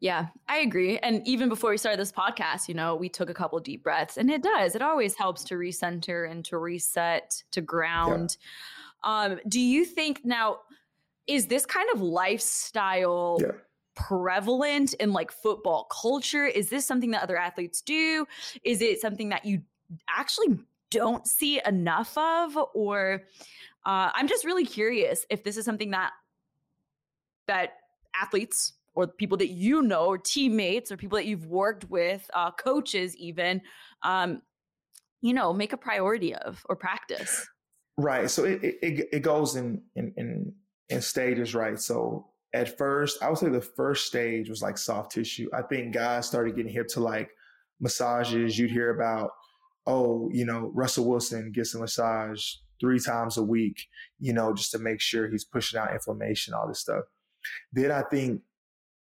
Yeah, 0.00 0.26
I 0.48 0.58
agree. 0.58 0.98
And 0.98 1.26
even 1.28 1.48
before 1.48 1.70
we 1.70 1.76
started 1.76 2.00
this 2.00 2.10
podcast, 2.10 2.66
you 2.66 2.74
know, 2.74 2.96
we 2.96 3.08
took 3.08 3.30
a 3.30 3.34
couple 3.34 3.60
deep 3.60 3.84
breaths 3.84 4.16
and 4.16 4.28
it 4.28 4.42
does. 4.42 4.74
It 4.74 4.82
always 4.82 5.14
helps 5.14 5.44
to 5.44 5.54
recenter 5.54 6.28
and 6.28 6.44
to 6.46 6.58
reset, 6.58 7.44
to 7.52 7.60
ground. 7.60 8.36
Yeah. 9.04 9.22
Um, 9.22 9.40
do 9.46 9.60
you 9.60 9.84
think 9.84 10.22
now 10.24 10.58
is 11.28 11.46
this 11.46 11.64
kind 11.64 11.88
of 11.94 12.00
lifestyle 12.00 13.38
yeah. 13.40 13.52
Prevalent 13.94 14.94
in 14.94 15.12
like 15.12 15.30
football 15.30 15.84
culture? 15.90 16.46
Is 16.46 16.68
this 16.68 16.86
something 16.86 17.10
that 17.12 17.22
other 17.22 17.36
athletes 17.36 17.80
do? 17.80 18.26
Is 18.64 18.80
it 18.82 19.00
something 19.00 19.30
that 19.30 19.44
you 19.44 19.62
actually 20.08 20.58
don't 20.90 21.26
see 21.26 21.60
enough 21.66 22.16
of 22.18 22.56
or 22.74 23.22
uh, 23.84 24.10
I'm 24.14 24.28
just 24.28 24.44
really 24.44 24.64
curious 24.64 25.26
if 25.30 25.42
this 25.42 25.56
is 25.56 25.64
something 25.64 25.90
that 25.90 26.12
that 27.48 27.78
athletes 28.14 28.74
or 28.94 29.06
people 29.06 29.38
that 29.38 29.48
you 29.48 29.82
know 29.82 30.06
or 30.06 30.18
teammates 30.18 30.92
or 30.92 30.96
people 30.96 31.16
that 31.16 31.26
you've 31.26 31.46
worked 31.46 31.88
with 31.90 32.28
uh, 32.34 32.50
coaches 32.52 33.16
even 33.16 33.60
um, 34.02 34.42
you 35.20 35.32
know 35.32 35.52
make 35.52 35.72
a 35.72 35.76
priority 35.76 36.34
of 36.34 36.64
or 36.68 36.76
practice 36.76 37.48
right 37.96 38.30
so 38.30 38.44
it, 38.44 38.62
it, 38.62 39.08
it 39.12 39.20
goes 39.20 39.56
in, 39.56 39.82
in 39.96 40.12
in 40.16 40.52
in 40.88 41.00
stages 41.00 41.54
right 41.54 41.80
so 41.80 42.26
at 42.54 42.76
first 42.76 43.22
i 43.22 43.28
would 43.28 43.38
say 43.38 43.48
the 43.48 43.60
first 43.60 44.06
stage 44.06 44.48
was 44.48 44.62
like 44.62 44.78
soft 44.78 45.12
tissue 45.12 45.48
i 45.54 45.62
think 45.62 45.94
guys 45.94 46.26
started 46.26 46.56
getting 46.56 46.72
hip 46.72 46.88
to 46.88 47.00
like 47.00 47.30
massages 47.80 48.58
you'd 48.58 48.70
hear 48.70 48.90
about 48.90 49.30
oh 49.86 50.28
you 50.32 50.44
know 50.44 50.70
russell 50.74 51.08
wilson 51.08 51.50
gets 51.52 51.74
a 51.74 51.78
massage 51.78 52.44
three 52.80 52.98
times 52.98 53.36
a 53.36 53.42
week 53.42 53.86
you 54.18 54.32
know 54.32 54.52
just 54.52 54.70
to 54.70 54.78
make 54.78 55.00
sure 55.00 55.28
he's 55.28 55.44
pushing 55.44 55.78
out 55.78 55.92
inflammation 55.92 56.54
all 56.54 56.68
this 56.68 56.80
stuff 56.80 57.04
then 57.72 57.90
i 57.90 58.02
think 58.02 58.40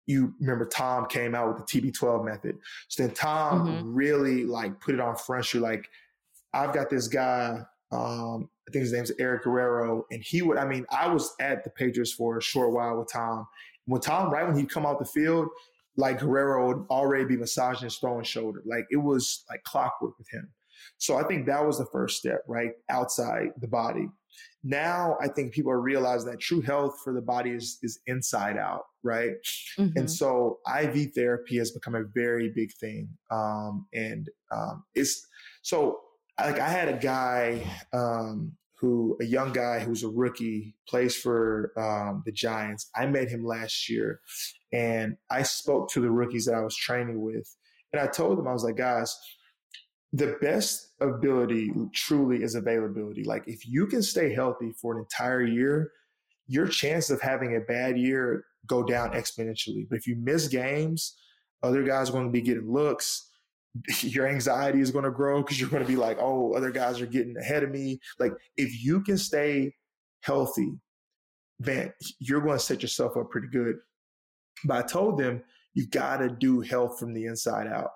you 0.06 0.34
remember 0.40 0.64
Tom 0.64 1.06
came 1.06 1.34
out 1.34 1.48
with 1.48 1.66
the 1.66 1.92
TB12 1.92 2.24
method. 2.24 2.58
So 2.88 3.02
then 3.02 3.14
Tom 3.14 3.66
mm-hmm. 3.66 3.94
really 3.94 4.44
like 4.44 4.80
put 4.80 4.94
it 4.94 5.00
on 5.00 5.16
front 5.16 5.44
street. 5.44 5.60
Like, 5.60 5.88
I've 6.54 6.72
got 6.72 6.88
this 6.88 7.08
guy, 7.08 7.60
um, 7.92 8.48
I 8.68 8.72
think 8.72 8.82
his 8.82 8.92
name's 8.92 9.12
Eric 9.18 9.44
Guerrero, 9.44 10.06
and 10.10 10.22
he 10.22 10.42
would, 10.42 10.58
I 10.58 10.66
mean, 10.66 10.86
I 10.90 11.08
was 11.08 11.34
at 11.40 11.62
the 11.62 11.70
Patriots 11.70 12.12
for 12.12 12.38
a 12.38 12.42
short 12.42 12.72
while 12.72 12.98
with 12.98 13.12
Tom. 13.12 13.46
When 13.86 14.00
Tom, 14.00 14.32
right 14.32 14.46
when 14.46 14.56
he'd 14.56 14.70
come 14.70 14.84
out 14.84 14.98
the 14.98 15.04
field, 15.04 15.48
like 15.96 16.20
Guerrero 16.20 16.66
would 16.68 16.86
already 16.90 17.24
be 17.24 17.36
massaging 17.36 17.84
his 17.84 17.96
throwing 17.96 18.24
shoulder. 18.24 18.62
Like 18.66 18.86
it 18.90 18.96
was 18.96 19.44
like 19.48 19.62
clockwork 19.64 20.18
with 20.18 20.28
him. 20.30 20.52
So 20.98 21.16
I 21.16 21.24
think 21.24 21.46
that 21.46 21.64
was 21.64 21.78
the 21.78 21.86
first 21.86 22.18
step, 22.18 22.42
right? 22.46 22.72
Outside 22.90 23.50
the 23.60 23.68
body. 23.68 24.08
Now 24.62 25.16
I 25.20 25.28
think 25.28 25.52
people 25.52 25.72
are 25.72 25.80
realizing 25.80 26.30
that 26.30 26.40
true 26.40 26.60
health 26.60 27.00
for 27.02 27.12
the 27.12 27.20
body 27.20 27.50
is, 27.50 27.78
is 27.82 28.00
inside 28.06 28.56
out, 28.56 28.82
right? 29.02 29.32
Mm-hmm. 29.78 29.98
And 29.98 30.10
so 30.10 30.58
IV 30.80 31.12
therapy 31.14 31.56
has 31.58 31.70
become 31.70 31.94
a 31.94 32.04
very 32.14 32.50
big 32.54 32.72
thing. 32.74 33.08
Um, 33.30 33.86
and 33.94 34.28
um, 34.50 34.84
it's 34.94 35.26
so 35.62 36.00
like 36.38 36.58
I 36.58 36.68
had 36.68 36.88
a 36.88 36.98
guy 36.98 37.62
um, 37.92 38.52
who, 38.78 39.16
a 39.20 39.24
young 39.24 39.52
guy 39.52 39.80
who's 39.80 40.02
a 40.02 40.08
rookie, 40.08 40.74
plays 40.88 41.16
for 41.16 41.72
um, 41.76 42.22
the 42.26 42.32
Giants. 42.32 42.90
I 42.94 43.06
met 43.06 43.28
him 43.28 43.44
last 43.44 43.88
year 43.88 44.20
and 44.72 45.16
I 45.30 45.42
spoke 45.42 45.90
to 45.92 46.00
the 46.00 46.10
rookies 46.10 46.44
that 46.46 46.54
I 46.54 46.60
was 46.60 46.76
training 46.76 47.20
with. 47.22 47.54
And 47.92 48.00
I 48.02 48.06
told 48.06 48.38
them, 48.38 48.46
I 48.46 48.52
was 48.52 48.64
like, 48.64 48.76
guys, 48.76 49.16
the 50.12 50.36
best 50.40 50.92
ability 51.00 51.72
truly 51.94 52.42
is 52.42 52.54
availability. 52.54 53.24
Like 53.24 53.44
if 53.46 53.66
you 53.66 53.86
can 53.86 54.02
stay 54.02 54.32
healthy 54.32 54.72
for 54.80 54.94
an 54.94 55.00
entire 55.00 55.42
year, 55.42 55.92
your 56.46 56.66
chance 56.66 57.10
of 57.10 57.20
having 57.20 57.56
a 57.56 57.60
bad 57.60 57.98
year 57.98 58.44
go 58.66 58.82
down 58.82 59.12
exponentially. 59.12 59.86
But 59.88 59.98
if 59.98 60.06
you 60.06 60.16
miss 60.16 60.48
games, 60.48 61.16
other 61.62 61.82
guys 61.82 62.10
are 62.10 62.12
going 62.12 62.26
to 62.26 62.32
be 62.32 62.42
getting 62.42 62.70
looks. 62.70 63.30
Your 64.00 64.26
anxiety 64.26 64.80
is 64.80 64.90
going 64.90 65.04
to 65.04 65.10
grow 65.10 65.42
because 65.42 65.60
you're 65.60 65.70
going 65.70 65.82
to 65.82 65.88
be 65.88 65.96
like, 65.96 66.18
oh, 66.20 66.52
other 66.54 66.70
guys 66.70 67.00
are 67.00 67.06
getting 67.06 67.36
ahead 67.36 67.62
of 67.62 67.70
me. 67.70 67.98
Like 68.18 68.32
if 68.56 68.84
you 68.84 69.02
can 69.02 69.18
stay 69.18 69.74
healthy, 70.20 70.72
man, 71.60 71.92
you're 72.18 72.40
going 72.40 72.58
to 72.58 72.64
set 72.64 72.82
yourself 72.82 73.16
up 73.16 73.30
pretty 73.30 73.48
good. 73.48 73.76
But 74.64 74.84
I 74.84 74.86
told 74.86 75.18
them 75.18 75.42
you 75.74 75.86
got 75.86 76.18
to 76.18 76.28
do 76.28 76.60
health 76.60 76.98
from 76.98 77.12
the 77.12 77.26
inside 77.26 77.66
out 77.66 77.90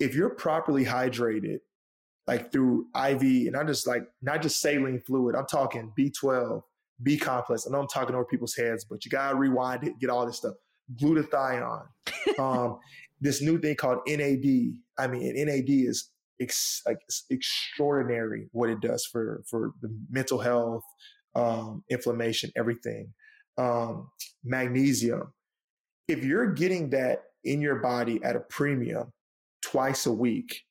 if 0.00 0.14
you're 0.14 0.30
properly 0.30 0.84
hydrated, 0.84 1.60
like 2.26 2.52
through 2.52 2.86
IV, 2.94 3.22
and 3.22 3.56
I'm 3.56 3.66
just 3.66 3.86
like 3.86 4.04
not 4.22 4.42
just 4.42 4.60
saline 4.60 5.00
fluid, 5.00 5.34
I'm 5.34 5.46
talking 5.46 5.92
B12, 5.98 6.62
B 7.02 7.16
complex. 7.16 7.66
I 7.66 7.70
know 7.70 7.80
I'm 7.80 7.88
talking 7.88 8.14
over 8.14 8.24
people's 8.24 8.54
heads, 8.54 8.84
but 8.84 9.04
you 9.04 9.10
gotta 9.10 9.36
rewind 9.36 9.84
it, 9.84 9.98
get 9.98 10.10
all 10.10 10.26
this 10.26 10.38
stuff. 10.38 10.54
Glutathione, 10.96 11.86
um, 12.38 12.78
this 13.20 13.42
new 13.42 13.58
thing 13.58 13.76
called 13.76 13.98
NAD. 14.06 14.44
I 14.98 15.06
mean, 15.06 15.32
NAD 15.46 15.68
is 15.68 16.10
ex- 16.40 16.82
like 16.86 17.00
extraordinary 17.30 18.48
what 18.52 18.70
it 18.70 18.80
does 18.80 19.04
for 19.04 19.42
for 19.48 19.72
the 19.82 19.88
mental 20.10 20.38
health, 20.38 20.84
um, 21.34 21.84
inflammation, 21.90 22.50
everything. 22.56 23.12
Um, 23.56 24.10
magnesium. 24.44 25.32
If 26.06 26.24
you're 26.24 26.52
getting 26.52 26.90
that 26.90 27.22
in 27.42 27.60
your 27.60 27.76
body 27.76 28.20
at 28.22 28.36
a 28.36 28.40
premium, 28.40 29.12
twice 29.62 30.06
a 30.06 30.12
week, 30.12 30.62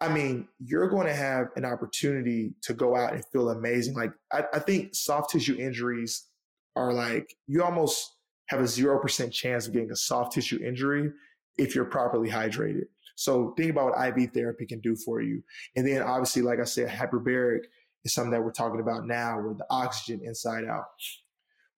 I 0.00 0.08
mean, 0.08 0.48
you're 0.58 0.88
going 0.88 1.06
to 1.06 1.14
have 1.14 1.48
an 1.56 1.64
opportunity 1.64 2.54
to 2.62 2.72
go 2.72 2.96
out 2.96 3.14
and 3.14 3.24
feel 3.32 3.50
amazing. 3.50 3.94
Like, 3.94 4.12
I, 4.32 4.44
I 4.54 4.58
think 4.60 4.94
soft 4.94 5.30
tissue 5.30 5.56
injuries 5.56 6.28
are 6.76 6.92
like, 6.92 7.34
you 7.46 7.62
almost 7.62 8.16
have 8.48 8.60
a 8.60 8.64
0% 8.64 9.32
chance 9.32 9.66
of 9.66 9.72
getting 9.72 9.90
a 9.90 9.96
soft 9.96 10.32
tissue 10.32 10.60
injury 10.64 11.10
if 11.58 11.74
you're 11.74 11.84
properly 11.84 12.30
hydrated. 12.30 12.86
So 13.16 13.52
think 13.56 13.70
about 13.70 13.96
what 13.96 14.18
IV 14.18 14.32
therapy 14.32 14.64
can 14.64 14.80
do 14.80 14.94
for 14.94 15.20
you. 15.20 15.42
And 15.76 15.86
then 15.86 16.02
obviously, 16.02 16.42
like 16.42 16.60
I 16.60 16.64
said, 16.64 16.88
hyperbaric 16.88 17.64
is 18.04 18.14
something 18.14 18.30
that 18.30 18.42
we're 18.42 18.52
talking 18.52 18.80
about 18.80 19.06
now 19.06 19.40
where 19.40 19.54
the 19.54 19.66
oxygen 19.70 20.20
inside 20.24 20.64
out. 20.64 20.84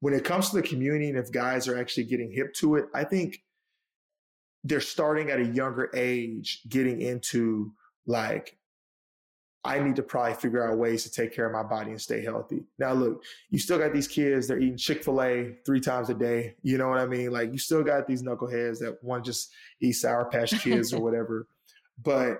When 0.00 0.14
it 0.14 0.24
comes 0.24 0.50
to 0.50 0.56
the 0.56 0.62
community 0.62 1.08
and 1.08 1.18
if 1.18 1.32
guys 1.32 1.66
are 1.66 1.78
actually 1.78 2.04
getting 2.04 2.30
hip 2.30 2.52
to 2.56 2.76
it, 2.76 2.86
I 2.94 3.04
think 3.04 3.42
they're 4.64 4.80
starting 4.80 5.30
at 5.30 5.40
a 5.40 5.44
younger 5.46 5.90
age 5.94 6.60
getting 6.68 7.00
into 7.00 7.72
like 8.06 8.58
I 9.62 9.78
need 9.78 9.96
to 9.96 10.02
probably 10.02 10.34
figure 10.34 10.66
out 10.66 10.78
ways 10.78 11.02
to 11.02 11.10
take 11.10 11.34
care 11.34 11.46
of 11.46 11.52
my 11.52 11.62
body 11.62 11.90
and 11.90 12.00
stay 12.00 12.24
healthy. 12.24 12.64
Now, 12.78 12.92
look, 12.92 13.22
you 13.50 13.58
still 13.58 13.78
got 13.78 13.92
these 13.92 14.08
kids, 14.08 14.48
they're 14.48 14.58
eating 14.58 14.78
Chick 14.78 15.04
fil 15.04 15.20
A 15.20 15.54
three 15.66 15.80
times 15.80 16.08
a 16.08 16.14
day. 16.14 16.54
You 16.62 16.78
know 16.78 16.88
what 16.88 16.98
I 16.98 17.06
mean? 17.06 17.30
Like, 17.30 17.52
you 17.52 17.58
still 17.58 17.82
got 17.82 18.06
these 18.06 18.22
knuckleheads 18.22 18.78
that 18.78 19.02
want 19.02 19.24
to 19.24 19.30
just 19.30 19.50
eat 19.82 19.92
Sour 19.92 20.24
Patch 20.26 20.58
Kids 20.62 20.94
or 20.94 21.00
whatever. 21.04 21.46
But 22.02 22.38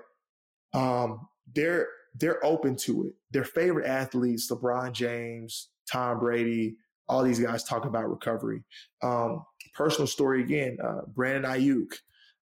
um, 0.73 1.27
they're, 1.53 1.87
they're 2.15 2.43
open 2.43 2.75
to 2.77 3.05
it. 3.05 3.13
Their 3.29 3.43
favorite 3.43 3.85
athletes, 3.85 4.49
LeBron 4.51 4.91
James, 4.93 5.69
Tom 5.91 6.19
Brady, 6.19 6.77
all 7.07 7.23
these 7.23 7.39
guys 7.39 7.63
talk 7.63 7.85
about 7.85 8.09
recovery. 8.09 8.63
Um, 9.03 9.43
personal 9.75 10.07
story 10.07 10.41
again, 10.41 10.77
uh, 10.83 11.01
Brandon 11.07 11.51
Aiyuk. 11.51 11.93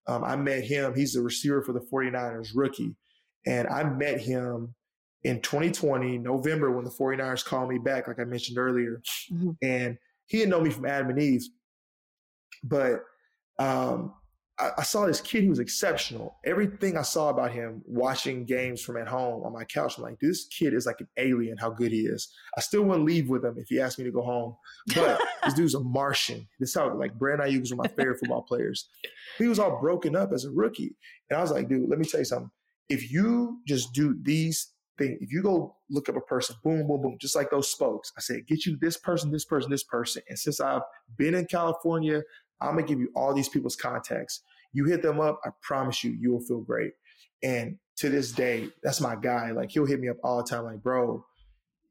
Um, 0.07 0.23
I 0.23 0.35
met 0.35 0.63
him. 0.63 0.95
He's 0.95 1.15
a 1.15 1.21
receiver 1.21 1.61
for 1.61 1.73
the 1.73 1.81
49ers, 1.81 2.51
rookie. 2.55 2.95
And 3.49 3.67
I 3.67 3.83
met 3.83 4.21
him 4.21 4.75
in 5.23 5.41
2020, 5.41 6.19
November, 6.19 6.71
when 6.71 6.85
the 6.85 6.91
49ers 6.91 7.43
called 7.43 7.69
me 7.69 7.79
back, 7.79 8.07
like 8.07 8.19
I 8.19 8.23
mentioned 8.23 8.59
earlier. 8.59 9.01
Mm-hmm. 9.33 9.51
And 9.63 9.97
he 10.27 10.37
didn't 10.37 10.51
know 10.51 10.61
me 10.61 10.69
from 10.69 10.85
Adam 10.85 11.09
and 11.09 11.19
Eve. 11.19 11.45
But 12.63 13.01
um, 13.57 14.13
I, 14.59 14.69
I, 14.77 14.83
saw 14.83 15.07
this 15.07 15.19
kid, 15.19 15.43
he 15.43 15.49
was 15.49 15.57
exceptional. 15.57 16.35
Everything 16.45 16.95
I 16.95 17.01
saw 17.01 17.29
about 17.29 17.51
him 17.51 17.81
watching 17.87 18.45
games 18.45 18.81
from 18.81 18.97
at 18.97 19.07
home 19.07 19.43
on 19.43 19.51
my 19.51 19.63
couch, 19.63 19.97
I'm 19.97 20.03
like, 20.03 20.19
this 20.19 20.45
kid 20.47 20.75
is 20.75 20.85
like 20.85 20.99
an 20.99 21.07
alien, 21.17 21.57
how 21.57 21.71
good 21.71 21.91
he 21.91 22.01
is. 22.01 22.31
I 22.55 22.61
still 22.61 22.83
wouldn't 22.83 23.05
leave 23.05 23.29
with 23.29 23.43
him 23.43 23.55
if 23.57 23.67
he 23.69 23.81
asked 23.81 23.97
me 23.97 24.05
to 24.05 24.11
go 24.11 24.21
home. 24.21 24.55
But 24.93 25.19
this 25.43 25.55
dude's 25.55 25.73
a 25.73 25.79
Martian. 25.79 26.47
This 26.59 26.75
how 26.75 26.93
like 26.93 27.17
Brandon 27.17 27.49
Aiyuk 27.49 27.61
was 27.61 27.73
one 27.73 27.85
of 27.85 27.91
my 27.91 27.95
favorite 27.95 28.19
football 28.19 28.43
players. 28.43 28.89
He 29.39 29.47
was 29.47 29.57
all 29.57 29.79
broken 29.79 30.15
up 30.15 30.33
as 30.33 30.45
a 30.45 30.51
rookie. 30.51 30.95
And 31.29 31.39
I 31.39 31.41
was 31.41 31.51
like, 31.51 31.67
dude, 31.67 31.89
let 31.89 31.97
me 31.97 32.05
tell 32.05 32.19
you 32.19 32.25
something. 32.25 32.51
If 32.89 33.11
you 33.11 33.59
just 33.67 33.93
do 33.93 34.17
these 34.21 34.73
things, 34.97 35.17
if 35.21 35.31
you 35.31 35.41
go 35.41 35.75
look 35.89 36.09
up 36.09 36.15
a 36.15 36.21
person, 36.21 36.55
boom, 36.63 36.87
boom, 36.87 37.01
boom, 37.01 37.17
just 37.19 37.35
like 37.35 37.49
those 37.49 37.71
spokes, 37.71 38.11
I 38.17 38.21
said, 38.21 38.47
get 38.47 38.65
you 38.65 38.77
this 38.79 38.97
person, 38.97 39.31
this 39.31 39.45
person, 39.45 39.69
this 39.69 39.83
person. 39.83 40.21
And 40.27 40.37
since 40.37 40.59
I've 40.59 40.81
been 41.17 41.35
in 41.35 41.45
California, 41.45 42.21
I'm 42.61 42.75
gonna 42.75 42.87
give 42.87 42.99
you 42.99 43.09
all 43.15 43.33
these 43.33 43.49
people's 43.49 43.75
contacts. 43.75 44.41
You 44.73 44.85
hit 44.85 45.01
them 45.01 45.19
up, 45.19 45.39
I 45.45 45.49
promise 45.61 46.03
you, 46.03 46.11
you 46.19 46.31
will 46.31 46.41
feel 46.41 46.61
great. 46.61 46.93
And 47.41 47.77
to 47.97 48.09
this 48.09 48.31
day, 48.31 48.69
that's 48.83 49.01
my 49.01 49.15
guy. 49.15 49.51
Like 49.51 49.71
he'll 49.71 49.85
hit 49.85 49.99
me 49.99 50.09
up 50.09 50.17
all 50.23 50.37
the 50.37 50.49
time, 50.49 50.65
like, 50.65 50.83
bro, 50.83 51.25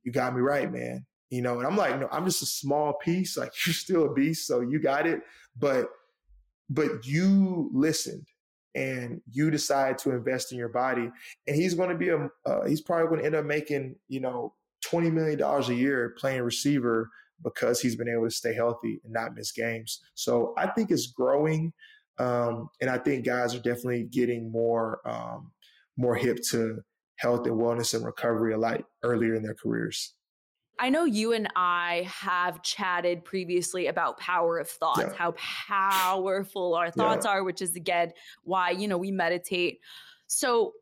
you 0.05 0.13
got 0.13 0.35
me 0.35 0.41
right, 0.41 0.71
man. 0.71 1.07
You 1.31 1.43
know, 1.43 1.59
and 1.59 1.67
I'm 1.67 1.77
like, 1.77 1.99
no, 2.01 2.09
I'm 2.11 2.25
just 2.25 2.43
a 2.43 2.47
small 2.47 2.95
piece. 2.95 3.37
Like 3.37 3.53
you're 3.67 3.75
still 3.75 4.07
a 4.07 4.13
beast, 4.13 4.47
so 4.47 4.61
you 4.61 4.81
got 4.81 5.07
it. 5.07 5.21
But 5.57 5.89
but 6.71 7.07
you 7.07 7.71
listened 7.73 8.27
and 8.79 9.21
you 9.29 9.51
decide 9.51 9.99
to 9.99 10.11
invest 10.13 10.53
in 10.53 10.59
your 10.59 10.69
body. 10.69 11.11
And 11.47 11.57
he's 11.57 11.75
going 11.75 11.91
to 11.91 11.97
be 11.97 12.11
a 12.11 12.29
uh, 12.47 12.65
he's 12.67 12.81
probably 12.81 13.09
going 13.09 13.21
to 13.21 13.27
end 13.27 13.35
up 13.35 13.45
making 13.45 13.97
you 14.09 14.21
know 14.21 14.55
twenty 14.85 15.11
million 15.11 15.39
dollars 15.39 15.69
a 15.69 15.75
year 15.75 16.15
playing 16.19 16.43
receiver 16.43 17.11
because 17.43 17.81
he's 17.81 17.97
been 17.97 18.09
able 18.09 18.25
to 18.25 18.31
stay 18.31 18.55
healthy 18.55 19.01
and 19.05 19.13
not 19.13 19.35
miss 19.35 19.53
games. 19.53 20.01
So 20.15 20.55
I 20.57 20.69
think 20.69 20.91
it's 20.91 21.09
growing. 21.09 21.73
Um, 22.19 22.69
and 22.81 22.91
I 22.91 22.99
think 22.99 23.25
guys 23.25 23.55
are 23.55 23.61
definitely 23.61 24.05
getting 24.05 24.51
more 24.51 25.01
um, 25.05 25.53
more 25.97 26.15
hip 26.15 26.39
to 26.51 26.81
health 27.17 27.47
and 27.47 27.57
wellness 27.57 27.95
and 27.95 28.05
recovery 28.05 28.55
a 28.55 28.59
lot 28.59 28.83
earlier 29.03 29.35
in 29.35 29.43
their 29.43 29.55
careers. 29.55 30.15
I 30.79 30.91
know 30.91 31.05
you 31.05 31.33
and 31.33 31.49
I 31.57 32.09
have 32.13 32.63
chatted 32.63 33.25
previously 33.25 33.87
about 33.87 34.19
power 34.19 34.59
of 34.59 34.69
thoughts, 34.69 35.01
yeah. 35.01 35.15
how 35.15 35.33
powerful 35.33 36.75
our 36.75 36.91
thoughts 36.91 37.27
yeah. 37.27 37.33
are, 37.33 37.45
which 37.45 37.61
is 37.63 37.75
again 37.75 38.13
why, 38.45 38.71
you 38.71 38.89
know, 38.89 38.99
we 38.99 39.11
meditate. 39.11 39.81
So 40.27 40.75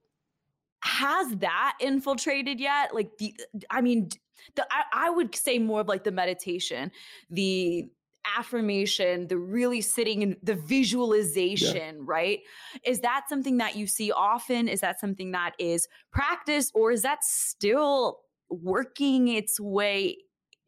has 0.80 1.36
that 1.36 1.76
infiltrated 1.80 2.61
yet? 2.61 2.94
Like 2.94 3.16
the 3.18 3.34
I 3.70 3.80
mean, 3.80 4.11
the 4.55 4.66
I, 4.70 5.07
I 5.07 5.11
would 5.11 5.34
say 5.34 5.59
more 5.59 5.80
of 5.80 5.88
like 5.88 6.05
the 6.05 6.12
meditation, 6.12 6.92
the 7.30 7.88
affirmation, 8.36 9.28
the 9.28 9.38
really 9.38 9.80
sitting 9.80 10.22
in 10.22 10.36
the 10.42 10.55
visualization, 10.55 11.97
yeah. 11.97 12.03
right? 12.05 12.40
Is 12.84 13.01
that 13.01 13.26
something 13.28 13.59
that 13.59 13.76
you 13.76 13.86
see 13.86 14.12
often? 14.12 14.68
Is 14.68 14.80
that 14.80 15.01
something 15.01 15.30
that 15.32 15.55
is 15.59 15.88
practiced 16.12 16.72
or 16.74 16.90
is 16.90 17.03
that 17.03 17.24
still 17.24 18.20
working 18.51 19.28
its 19.28 19.61
way 19.61 20.18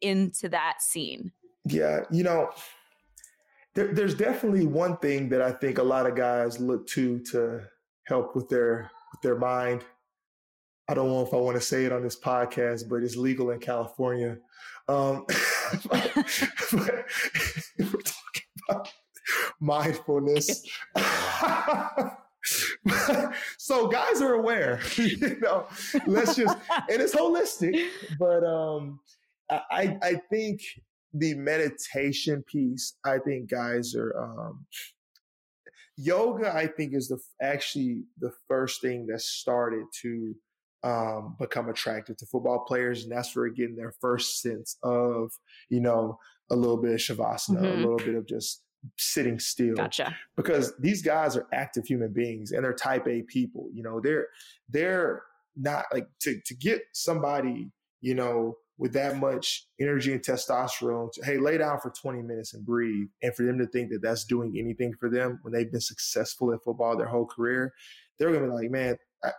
into 0.01 0.49
that 0.49 0.81
scene? 0.81 1.31
Yeah, 1.65 2.01
you 2.11 2.23
know, 2.23 2.49
there, 3.75 3.93
there's 3.93 4.15
definitely 4.15 4.65
one 4.65 4.97
thing 4.97 5.29
that 5.29 5.41
I 5.41 5.51
think 5.51 5.77
a 5.77 5.83
lot 5.83 6.05
of 6.05 6.15
guys 6.15 6.59
look 6.59 6.87
to 6.87 7.19
to 7.31 7.61
help 8.07 8.35
with 8.35 8.49
their 8.49 8.91
with 9.11 9.21
their 9.21 9.37
mind. 9.37 9.83
I 10.89 10.95
don't 10.95 11.07
know 11.07 11.21
if 11.21 11.33
I 11.33 11.37
want 11.37 11.55
to 11.55 11.61
say 11.61 11.85
it 11.85 11.91
on 11.91 12.01
this 12.01 12.19
podcast, 12.19 12.89
but 12.89 13.03
it's 13.03 13.15
legal 13.15 13.51
in 13.51 13.59
California. 13.59 14.37
Um, 14.87 15.25
but, 15.89 16.11
but 16.71 17.05
we're 17.77 18.01
talking 18.01 18.43
about 18.67 18.91
mindfulness. 19.59 20.67
so 23.57 23.87
guys 23.87 24.21
are 24.21 24.33
aware, 24.33 24.79
you 24.95 25.39
know. 25.41 25.67
Let's 26.05 26.35
just 26.35 26.57
and 26.89 27.01
it's 27.01 27.15
holistic, 27.15 27.87
but 28.17 28.43
um, 28.43 28.99
I 29.49 29.97
I 30.01 30.21
think 30.29 30.61
the 31.13 31.33
meditation 31.35 32.43
piece. 32.47 32.95
I 33.05 33.17
think 33.19 33.49
guys 33.49 33.95
are 33.95 34.15
um, 34.17 34.65
yoga. 35.97 36.55
I 36.55 36.67
think 36.67 36.93
is 36.93 37.09
the 37.09 37.19
actually 37.41 38.03
the 38.19 38.31
first 38.47 38.81
thing 38.81 39.07
that 39.07 39.21
started 39.21 39.85
to 40.01 40.35
um, 40.83 41.35
become 41.39 41.69
attracted 41.69 42.17
to 42.19 42.25
football 42.25 42.65
players, 42.65 43.03
and 43.03 43.11
that's 43.11 43.35
where 43.35 43.49
getting 43.49 43.75
their 43.75 43.93
first 43.99 44.41
sense 44.41 44.77
of, 44.83 45.31
you 45.69 45.81
know, 45.81 46.17
a 46.51 46.55
little 46.55 46.77
bit 46.77 46.93
of 46.93 46.99
shavasana, 46.99 47.61
mm-hmm. 47.61 47.65
a 47.65 47.75
little 47.75 47.97
bit 47.97 48.15
of 48.15 48.27
just 48.27 48.63
sitting 48.97 49.39
still. 49.39 49.75
Gotcha. 49.75 50.15
Because 50.35 50.73
these 50.79 51.01
guys 51.01 51.35
are 51.35 51.47
active 51.53 51.85
human 51.85 52.13
beings 52.13 52.51
and 52.51 52.63
they're 52.63 52.73
type 52.73 53.07
A 53.07 53.21
people. 53.23 53.69
You 53.73 53.83
know, 53.83 53.99
they're 53.99 54.27
they're 54.69 55.23
not 55.55 55.85
like 55.93 56.07
to 56.21 56.39
to 56.45 56.53
get 56.55 56.81
somebody, 56.93 57.71
you 58.01 58.15
know, 58.15 58.57
with 58.79 58.93
that 58.93 59.17
much 59.17 59.67
energy 59.79 60.13
and 60.13 60.23
testosterone 60.23 61.11
to, 61.11 61.23
hey, 61.25 61.37
lay 61.37 61.57
down 61.57 61.79
for 61.81 61.91
20 61.91 62.21
minutes 62.21 62.53
and 62.53 62.65
breathe. 62.65 63.09
And 63.21 63.35
for 63.35 63.43
them 63.43 63.59
to 63.59 63.67
think 63.67 63.91
that 63.91 64.01
that's 64.01 64.23
doing 64.23 64.55
anything 64.57 64.93
for 64.97 65.09
them 65.09 65.39
when 65.41 65.53
they've 65.53 65.69
been 65.69 65.81
successful 65.81 66.53
at 66.53 66.63
football 66.63 66.97
their 66.97 67.07
whole 67.07 67.25
career, 67.25 67.73
they're 68.17 68.29
going 68.29 68.43
to 68.43 68.49
be 68.49 68.55
like, 68.55 68.71
man, 68.71 68.97
I, 69.21 69.31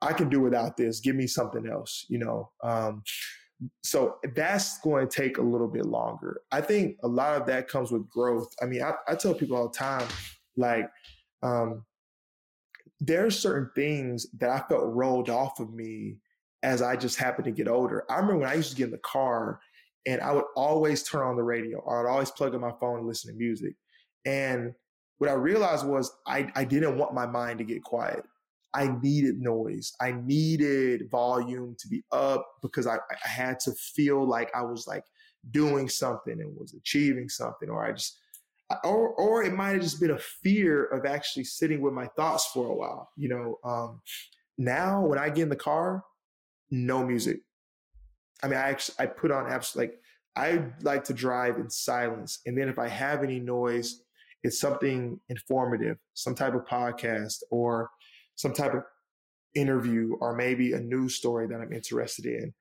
I, 0.00 0.12
can 0.14 0.30
do 0.30 0.40
without 0.40 0.78
this. 0.78 1.00
Give 1.00 1.14
me 1.14 1.26
something 1.26 1.68
else, 1.68 2.06
you 2.08 2.18
know? 2.18 2.50
Um, 2.62 3.02
so 3.82 4.16
that's 4.34 4.78
going 4.80 5.08
to 5.08 5.22
take 5.22 5.38
a 5.38 5.42
little 5.42 5.68
bit 5.68 5.86
longer. 5.86 6.42
I 6.52 6.60
think 6.60 6.96
a 7.02 7.08
lot 7.08 7.40
of 7.40 7.46
that 7.46 7.68
comes 7.68 7.90
with 7.90 8.08
growth. 8.08 8.48
I 8.62 8.66
mean, 8.66 8.82
I, 8.82 8.94
I 9.08 9.14
tell 9.14 9.34
people 9.34 9.56
all 9.56 9.68
the 9.68 9.76
time, 9.76 10.06
like, 10.56 10.88
um, 11.42 11.84
there 13.00 13.26
are 13.26 13.30
certain 13.30 13.70
things 13.74 14.26
that 14.38 14.50
I 14.50 14.60
felt 14.68 14.84
rolled 14.86 15.30
off 15.30 15.60
of 15.60 15.72
me 15.72 16.16
as 16.62 16.82
I 16.82 16.96
just 16.96 17.18
happened 17.18 17.44
to 17.44 17.52
get 17.52 17.68
older. 17.68 18.04
I 18.10 18.16
remember 18.16 18.38
when 18.38 18.48
I 18.48 18.54
used 18.54 18.70
to 18.70 18.76
get 18.76 18.86
in 18.86 18.90
the 18.90 18.98
car 18.98 19.60
and 20.06 20.20
I 20.20 20.32
would 20.32 20.44
always 20.56 21.02
turn 21.02 21.22
on 21.22 21.36
the 21.36 21.42
radio 21.42 21.78
or 21.78 22.06
I'd 22.06 22.10
always 22.10 22.30
plug 22.30 22.54
in 22.54 22.60
my 22.60 22.72
phone 22.80 22.98
and 22.98 23.06
listen 23.06 23.32
to 23.32 23.38
music. 23.38 23.74
And 24.24 24.72
what 25.18 25.30
I 25.30 25.34
realized 25.34 25.86
was 25.86 26.12
I, 26.26 26.50
I 26.56 26.64
didn't 26.64 26.98
want 26.98 27.14
my 27.14 27.26
mind 27.26 27.58
to 27.58 27.64
get 27.64 27.82
quiet. 27.82 28.24
I 28.74 28.88
needed 29.02 29.40
noise. 29.40 29.92
I 30.00 30.12
needed 30.12 31.10
volume 31.10 31.74
to 31.78 31.88
be 31.88 32.04
up 32.12 32.46
because 32.62 32.86
I, 32.86 32.96
I 32.96 33.28
had 33.28 33.60
to 33.60 33.72
feel 33.72 34.26
like 34.26 34.50
I 34.54 34.62
was 34.62 34.86
like 34.86 35.04
doing 35.50 35.88
something 35.88 36.40
and 36.40 36.56
was 36.56 36.74
achieving 36.74 37.28
something, 37.28 37.70
or 37.70 37.84
I 37.84 37.92
just, 37.92 38.18
or 38.84 39.10
or 39.10 39.42
it 39.42 39.54
might 39.54 39.70
have 39.70 39.82
just 39.82 40.00
been 40.00 40.10
a 40.10 40.18
fear 40.18 40.84
of 40.86 41.06
actually 41.06 41.44
sitting 41.44 41.80
with 41.80 41.94
my 41.94 42.06
thoughts 42.16 42.50
for 42.52 42.66
a 42.66 42.74
while. 42.74 43.10
You 43.16 43.28
know, 43.30 43.58
um, 43.64 44.00
now 44.58 45.04
when 45.04 45.18
I 45.18 45.30
get 45.30 45.44
in 45.44 45.48
the 45.48 45.56
car, 45.56 46.04
no 46.70 47.04
music. 47.04 47.40
I 48.42 48.48
mean, 48.48 48.58
I 48.58 48.68
actually 48.68 48.96
I 48.98 49.06
put 49.06 49.30
on 49.30 49.50
apps 49.50 49.74
like 49.74 49.94
I 50.36 50.62
like 50.82 51.04
to 51.04 51.14
drive 51.14 51.56
in 51.56 51.70
silence, 51.70 52.40
and 52.44 52.56
then 52.56 52.68
if 52.68 52.78
I 52.78 52.88
have 52.88 53.22
any 53.22 53.40
noise, 53.40 54.02
it's 54.44 54.60
something 54.60 55.18
informative, 55.28 55.96
some 56.14 56.34
type 56.34 56.54
of 56.54 56.66
podcast 56.66 57.42
or 57.50 57.90
some 58.38 58.52
type 58.52 58.72
of 58.72 58.82
interview 59.54 60.14
or 60.20 60.34
maybe 60.34 60.72
a 60.72 60.80
news 60.80 61.16
story 61.16 61.46
that 61.48 61.60
I'm 61.60 61.72
interested 61.72 62.24
in. 62.24 62.54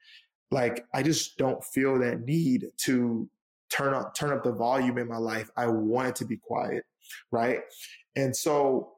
Like 0.49 0.85
I 0.93 1.03
just 1.03 1.37
don't 1.37 1.63
feel 1.63 1.99
that 1.99 2.21
need 2.21 2.65
to 2.85 3.29
turn 3.69 3.93
up 3.93 4.15
turn 4.15 4.31
up 4.31 4.43
the 4.43 4.51
volume 4.51 4.97
in 4.97 5.07
my 5.07 5.17
life. 5.17 5.49
I 5.55 5.67
want 5.67 6.09
it 6.09 6.15
to 6.17 6.25
be 6.25 6.37
quiet, 6.37 6.83
right? 7.31 7.59
And 8.15 8.35
so 8.35 8.93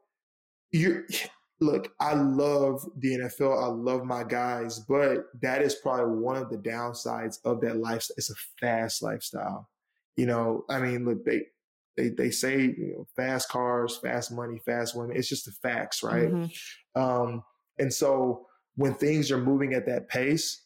you 0.72 1.04
look, 1.60 1.92
I 2.00 2.14
love 2.14 2.82
the 2.96 3.18
NFL. 3.18 3.62
I 3.62 3.66
love 3.66 4.04
my 4.04 4.24
guys, 4.24 4.78
but 4.78 5.26
that 5.42 5.60
is 5.60 5.74
probably 5.74 6.16
one 6.16 6.36
of 6.36 6.48
the 6.48 6.56
downsides 6.56 7.36
of 7.44 7.60
that 7.60 7.76
lifestyle. 7.76 8.14
It's 8.16 8.30
a 8.30 8.34
fast 8.58 9.02
lifestyle. 9.02 9.68
You 10.16 10.24
know, 10.24 10.64
I 10.70 10.80
mean, 10.80 11.04
look, 11.04 11.22
they 11.26 11.48
they 11.96 12.08
they 12.10 12.30
say 12.30 12.60
you 12.60 12.94
know, 12.96 13.06
fast 13.16 13.48
cars, 13.48 13.98
fast 14.02 14.32
money, 14.32 14.60
fast 14.64 14.96
women. 14.96 15.16
It's 15.16 15.28
just 15.28 15.46
the 15.46 15.52
facts, 15.62 16.02
right? 16.02 16.30
Mm-hmm. 16.30 17.00
Um, 17.00 17.42
and 17.78 17.92
so 17.92 18.46
when 18.76 18.94
things 18.94 19.30
are 19.30 19.38
moving 19.38 19.74
at 19.74 19.86
that 19.86 20.08
pace, 20.08 20.64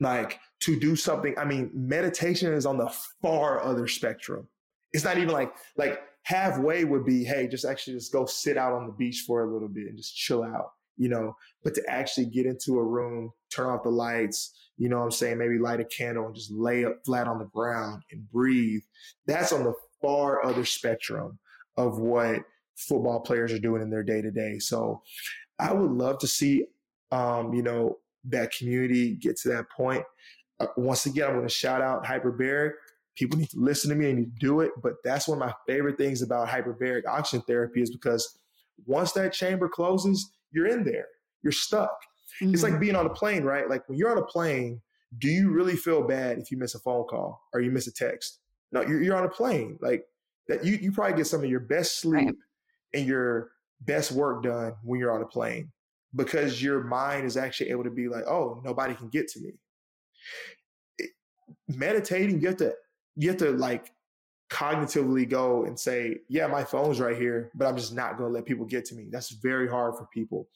like 0.00 0.38
to 0.60 0.78
do 0.78 0.96
something, 0.96 1.34
I 1.38 1.44
mean, 1.44 1.70
meditation 1.74 2.52
is 2.52 2.66
on 2.66 2.78
the 2.78 2.92
far 3.22 3.62
other 3.62 3.86
spectrum. 3.86 4.48
It's 4.92 5.04
not 5.04 5.18
even 5.18 5.30
like 5.30 5.52
like 5.76 6.00
halfway 6.22 6.84
would 6.84 7.04
be, 7.04 7.24
hey, 7.24 7.46
just 7.48 7.64
actually 7.64 7.94
just 7.94 8.12
go 8.12 8.26
sit 8.26 8.56
out 8.56 8.72
on 8.72 8.86
the 8.86 8.92
beach 8.92 9.24
for 9.26 9.44
a 9.44 9.52
little 9.52 9.68
bit 9.68 9.86
and 9.86 9.96
just 9.96 10.16
chill 10.16 10.42
out, 10.42 10.70
you 10.96 11.08
know. 11.08 11.36
But 11.62 11.74
to 11.74 11.82
actually 11.88 12.26
get 12.26 12.46
into 12.46 12.78
a 12.78 12.84
room, 12.84 13.30
turn 13.50 13.68
off 13.68 13.82
the 13.82 13.90
lights, 13.90 14.70
you 14.76 14.88
know 14.88 14.98
what 14.98 15.04
I'm 15.04 15.10
saying, 15.10 15.38
maybe 15.38 15.58
light 15.58 15.80
a 15.80 15.84
candle 15.84 16.26
and 16.26 16.34
just 16.34 16.50
lay 16.50 16.84
up 16.84 16.96
flat 17.04 17.28
on 17.28 17.38
the 17.38 17.46
ground 17.46 18.02
and 18.10 18.28
breathe. 18.30 18.82
That's 19.26 19.52
on 19.52 19.64
the 19.64 19.74
far 20.04 20.44
other 20.44 20.66
spectrum 20.66 21.38
of 21.78 21.98
what 21.98 22.42
football 22.76 23.20
players 23.20 23.52
are 23.52 23.58
doing 23.58 23.80
in 23.80 23.88
their 23.88 24.02
day 24.02 24.20
to 24.20 24.30
day. 24.30 24.58
So 24.58 25.02
I 25.58 25.72
would 25.72 25.90
love 25.90 26.18
to 26.18 26.26
see, 26.26 26.66
um, 27.10 27.54
you 27.54 27.62
know, 27.62 27.98
that 28.24 28.52
community 28.52 29.14
get 29.14 29.38
to 29.38 29.48
that 29.50 29.70
point. 29.70 30.04
Uh, 30.60 30.66
once 30.76 31.06
again, 31.06 31.26
I'm 31.26 31.36
going 31.36 31.48
to 31.48 31.54
shout 31.54 31.80
out 31.80 32.04
Hyperbaric. 32.04 32.72
People 33.16 33.38
need 33.38 33.50
to 33.50 33.58
listen 33.58 33.90
to 33.90 33.96
me 33.96 34.10
and 34.10 34.26
to 34.26 34.46
do 34.46 34.60
it. 34.60 34.72
But 34.82 34.94
that's 35.04 35.26
one 35.28 35.40
of 35.40 35.46
my 35.46 35.54
favorite 35.66 35.96
things 35.96 36.20
about 36.20 36.48
hyperbaric 36.48 37.06
oxygen 37.06 37.44
therapy 37.46 37.80
is 37.80 37.90
because 37.90 38.38
once 38.86 39.12
that 39.12 39.32
chamber 39.32 39.68
closes, 39.68 40.32
you're 40.50 40.66
in 40.66 40.84
there. 40.84 41.06
You're 41.42 41.52
stuck. 41.52 41.96
Mm-hmm. 42.42 42.54
It's 42.54 42.64
like 42.64 42.72
mm-hmm. 42.72 42.80
being 42.80 42.96
on 42.96 43.06
a 43.06 43.10
plane, 43.10 43.44
right? 43.44 43.70
Like 43.70 43.88
when 43.88 43.96
you're 43.98 44.10
on 44.10 44.18
a 44.18 44.26
plane, 44.26 44.80
do 45.18 45.28
you 45.28 45.50
really 45.50 45.76
feel 45.76 46.02
bad 46.02 46.38
if 46.38 46.50
you 46.50 46.58
miss 46.58 46.74
a 46.74 46.80
phone 46.80 47.04
call 47.04 47.40
or 47.52 47.60
you 47.60 47.70
miss 47.70 47.86
a 47.86 47.92
text? 47.92 48.40
No, 48.74 48.82
you're, 48.82 49.02
you're 49.02 49.16
on 49.16 49.24
a 49.24 49.28
plane. 49.28 49.78
Like 49.80 50.04
that, 50.48 50.64
you 50.64 50.76
you 50.76 50.92
probably 50.92 51.16
get 51.16 51.28
some 51.28 51.42
of 51.42 51.48
your 51.48 51.60
best 51.60 52.00
sleep 52.00 52.26
right. 52.26 52.34
and 52.92 53.06
your 53.06 53.52
best 53.80 54.12
work 54.12 54.42
done 54.42 54.74
when 54.82 54.98
you're 55.00 55.14
on 55.14 55.22
a 55.22 55.26
plane 55.26 55.70
because 56.14 56.62
your 56.62 56.82
mind 56.82 57.24
is 57.24 57.36
actually 57.36 57.70
able 57.70 57.84
to 57.84 57.90
be 57.90 58.08
like, 58.08 58.24
oh, 58.26 58.60
nobody 58.64 58.94
can 58.94 59.08
get 59.08 59.28
to 59.28 59.40
me. 59.40 59.52
It, 60.98 61.10
meditating, 61.68 62.40
you 62.40 62.48
have 62.48 62.56
to 62.58 62.74
you 63.16 63.28
have 63.28 63.38
to 63.38 63.52
like 63.52 63.92
cognitively 64.50 65.28
go 65.28 65.64
and 65.64 65.78
say, 65.78 66.18
yeah, 66.28 66.46
my 66.46 66.64
phone's 66.64 67.00
right 67.00 67.16
here, 67.16 67.50
but 67.54 67.66
I'm 67.66 67.76
just 67.76 67.94
not 67.94 68.18
going 68.18 68.30
to 68.30 68.34
let 68.34 68.44
people 68.44 68.66
get 68.66 68.84
to 68.86 68.94
me. 68.94 69.06
That's 69.10 69.30
very 69.30 69.68
hard 69.68 69.96
for 69.96 70.06
people. 70.12 70.48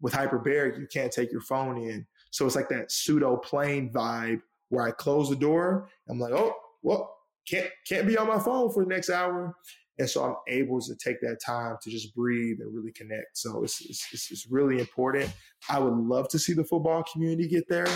With 0.00 0.12
hyperbaric, 0.12 0.78
you 0.78 0.86
can't 0.92 1.12
take 1.12 1.32
your 1.32 1.40
phone 1.40 1.78
in. 1.78 2.06
So 2.30 2.46
it's 2.46 2.56
like 2.56 2.68
that 2.68 2.90
pseudo 2.92 3.36
plane 3.36 3.90
vibe 3.92 4.42
where 4.68 4.84
I 4.84 4.90
close 4.90 5.30
the 5.30 5.36
door. 5.36 5.88
I'm 6.08 6.18
like, 6.18 6.32
oh, 6.32 6.54
well, 6.82 7.13
can't 7.48 7.68
can't 7.88 8.06
be 8.06 8.16
on 8.16 8.28
my 8.28 8.38
phone 8.38 8.72
for 8.72 8.84
the 8.84 8.88
next 8.88 9.10
hour. 9.10 9.56
And 9.98 10.10
so 10.10 10.24
I'm 10.24 10.34
able 10.48 10.80
to 10.80 10.96
take 10.96 11.20
that 11.20 11.38
time 11.44 11.76
to 11.82 11.90
just 11.90 12.14
breathe 12.16 12.58
and 12.60 12.74
really 12.74 12.90
connect. 12.90 13.38
So 13.38 13.62
it's, 13.62 13.80
it's, 13.80 14.28
it's 14.32 14.46
really 14.50 14.80
important. 14.80 15.32
I 15.68 15.78
would 15.78 15.94
love 15.94 16.28
to 16.30 16.38
see 16.38 16.52
the 16.52 16.64
football 16.64 17.04
community 17.12 17.46
get 17.46 17.68
there. 17.68 17.86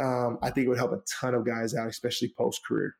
Um, 0.00 0.38
I 0.42 0.50
think 0.50 0.66
it 0.66 0.70
would 0.70 0.78
help 0.78 0.90
a 0.90 1.02
ton 1.20 1.34
of 1.34 1.46
guys 1.46 1.72
out, 1.72 1.86
especially 1.86 2.34
post 2.36 2.66
career. 2.66 2.96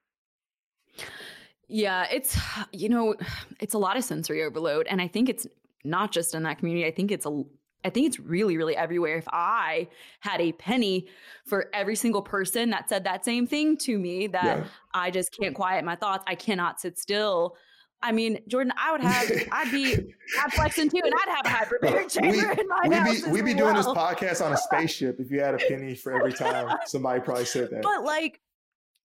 Yeah, 1.67 2.07
it's, 2.09 2.39
you 2.73 2.89
know, 2.89 3.17
it's 3.59 3.75
a 3.75 3.79
lot 3.79 3.97
of 3.97 4.05
sensory 4.05 4.45
overload. 4.45 4.87
And 4.87 5.03
I 5.03 5.09
think 5.09 5.29
it's 5.29 5.49
not 5.83 6.13
just 6.13 6.33
in 6.33 6.45
that 6.45 6.59
community. 6.59 6.87
I 6.87 6.93
think 6.93 7.11
it's 7.11 7.27
a, 7.27 7.43
I 7.85 7.91
think 7.91 8.07
it's 8.07 8.19
really, 8.19 8.57
really 8.57 8.77
everywhere. 8.77 9.17
If 9.17 9.29
I 9.29 9.89
had 10.21 10.41
a 10.41 10.53
penny 10.53 11.07
for 11.45 11.71
every 11.73 11.95
single 11.95 12.23
person 12.23 12.71
that 12.71 12.89
said 12.89 13.05
that 13.05 13.25
same 13.25 13.47
thing 13.47 13.77
to 13.79 13.99
me, 13.99 14.27
that 14.29 14.59
yeah. 14.59 14.65
I 14.93 15.11
just 15.11 15.37
can't 15.39 15.55
quiet 15.55 15.85
my 15.85 15.97
thoughts, 15.97 16.25
I 16.27 16.35
cannot 16.35 16.81
sit 16.81 16.99
still. 16.99 17.57
I 18.03 18.13
mean, 18.13 18.39
Jordan, 18.47 18.73
I 18.77 18.93
would 18.93 19.01
have, 19.01 19.31
I'd 19.53 19.71
be, 19.71 19.95
I'd 19.95 20.53
flexing 20.53 20.91
too, 20.91 21.01
and 21.03 21.15
I'd 21.15 21.29
have 21.29 21.47
a 21.47 21.49
hyperbaric 21.49 22.13
chamber 22.21 22.55
we, 22.55 22.61
in 22.61 22.69
my 22.69 22.83
we'd 22.89 22.93
house. 22.93 23.23
Be, 23.23 23.31
we'd 23.31 23.45
be 23.45 23.55
well. 23.55 23.73
doing 23.73 23.77
this 23.77 23.87
podcast 23.87 24.45
on 24.45 24.53
a 24.53 24.57
spaceship 24.57 25.19
if 25.21 25.31
you 25.31 25.41
had 25.41 25.55
a 25.55 25.59
penny 25.59 25.95
for 25.95 26.13
every 26.13 26.33
time 26.33 26.77
somebody 26.87 27.21
probably 27.21 27.45
said 27.45 27.71
that. 27.71 27.83
But 27.83 28.05
like, 28.05 28.41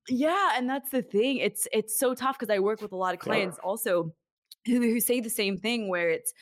yeah, 0.09 0.51
and 0.55 0.69
that's 0.69 0.89
the 0.89 1.01
thing. 1.01 1.37
It's 1.37 1.67
it's 1.71 1.97
so 1.97 2.13
tough 2.13 2.37
because 2.37 2.53
I 2.53 2.59
work 2.59 2.81
with 2.81 2.91
a 2.91 2.95
lot 2.95 3.13
of 3.13 3.19
clients 3.19 3.57
yeah. 3.61 3.69
also 3.69 4.13
who, 4.65 4.79
who 4.81 4.99
say 4.99 5.19
the 5.19 5.29
same 5.29 5.57
thing 5.57 5.89
where 5.89 6.09
it's 6.09 6.33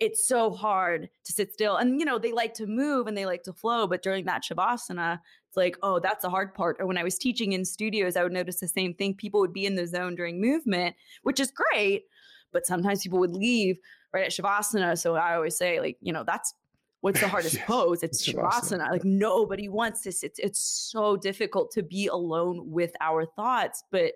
it's 0.00 0.26
so 0.26 0.50
hard 0.50 1.08
to 1.24 1.32
sit 1.32 1.52
still. 1.52 1.76
And, 1.76 2.00
you 2.00 2.06
know, 2.06 2.18
they 2.18 2.32
like 2.32 2.54
to 2.54 2.66
move 2.66 3.06
and 3.06 3.16
they 3.16 3.26
like 3.26 3.42
to 3.44 3.52
flow. 3.52 3.86
But 3.86 4.02
during 4.02 4.24
that 4.24 4.42
Shavasana, 4.42 5.20
it's 5.48 5.56
like, 5.56 5.76
oh, 5.82 6.00
that's 6.00 6.22
the 6.22 6.30
hard 6.30 6.54
part. 6.54 6.76
Or 6.80 6.86
when 6.86 6.98
I 6.98 7.04
was 7.04 7.16
teaching 7.16 7.52
in 7.52 7.64
studios, 7.64 8.16
I 8.16 8.22
would 8.22 8.32
notice 8.32 8.60
the 8.60 8.68
same 8.68 8.94
thing. 8.94 9.14
People 9.14 9.40
would 9.40 9.52
be 9.52 9.66
in 9.66 9.76
the 9.76 9.86
zone 9.86 10.16
during 10.16 10.40
movement, 10.40 10.96
which 11.22 11.38
is 11.38 11.52
great. 11.52 12.04
But 12.52 12.66
sometimes 12.66 13.02
people 13.02 13.18
would 13.20 13.36
leave 13.36 13.78
right 14.12 14.24
at 14.24 14.30
Shavasana. 14.30 14.98
So 14.98 15.14
I 15.14 15.34
always 15.34 15.56
say, 15.56 15.80
like, 15.80 15.96
you 16.00 16.12
know, 16.12 16.24
that's 16.24 16.54
what's 17.00 17.20
the 17.20 17.28
hardest 17.34 17.54
yes. 17.54 17.66
pose? 17.66 18.02
It's 18.02 18.26
Shavasana. 18.26 18.78
Shavasana. 18.78 18.90
Like 18.90 19.04
nobody 19.04 19.68
wants 19.68 20.02
this. 20.02 20.22
It's 20.22 20.38
it's 20.38 20.60
so 20.60 21.16
difficult 21.16 21.70
to 21.72 21.82
be 21.82 22.08
alone 22.08 22.70
with 22.70 22.92
our 23.00 23.26
thoughts. 23.26 23.84
But 23.90 24.12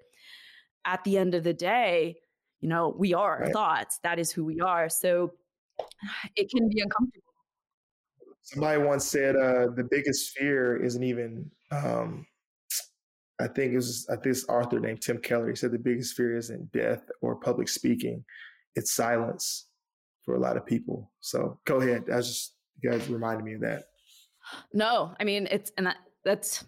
at 0.85 1.05
the 1.05 1.19
end 1.19 1.35
of 1.35 1.45
the 1.45 1.53
day, 1.53 2.17
you 2.61 2.69
know, 2.69 2.95
we 2.99 3.15
are 3.15 3.39
right. 3.39 3.47
our 3.47 3.53
thoughts. 3.53 4.01
That 4.03 4.19
is 4.19 4.33
who 4.33 4.45
we 4.45 4.61
are. 4.61 4.89
So 4.89 5.35
it 6.37 6.51
can 6.51 6.69
be 6.69 6.81
uncomfortable. 6.81 7.25
Somebody 8.43 8.83
once 8.83 9.05
said 9.05 9.37
uh, 9.37 9.69
the 9.77 9.87
biggest 9.91 10.37
fear 10.37 10.83
isn't 10.83 11.03
even. 11.03 11.51
Um, 11.71 12.27
I 13.41 13.47
think 13.47 13.73
it 13.73 13.77
was 13.77 14.07
I 14.09 14.15
think 14.15 14.25
this 14.25 14.49
author 14.49 14.81
named 14.81 15.03
Tim 15.03 15.19
Keller. 15.19 15.49
He 15.49 15.57
said 15.57 15.73
the 15.73 15.79
biggest 15.79 16.17
fear 16.17 16.37
isn't 16.37 16.73
death 16.73 17.03
or 17.21 17.37
public 17.37 17.69
speaking; 17.69 18.25
it's 18.75 18.93
silence 18.93 19.67
for 20.25 20.35
a 20.35 20.41
lot 20.41 20.57
of 20.57 20.67
people. 20.67 21.11
So 21.21 21.59
go 21.65 21.81
ahead. 21.81 22.05
I 22.13 22.17
just 22.19 22.55
you 22.83 22.91
guys 22.91 23.09
reminded 23.09 23.45
me 23.45 23.55
of 23.55 23.61
that. 23.61 23.85
No, 24.73 25.15
I 25.21 25.25
mean 25.25 25.47
it's 25.51 25.71
and 25.77 25.87
that 25.87 25.99
that's 26.25 26.65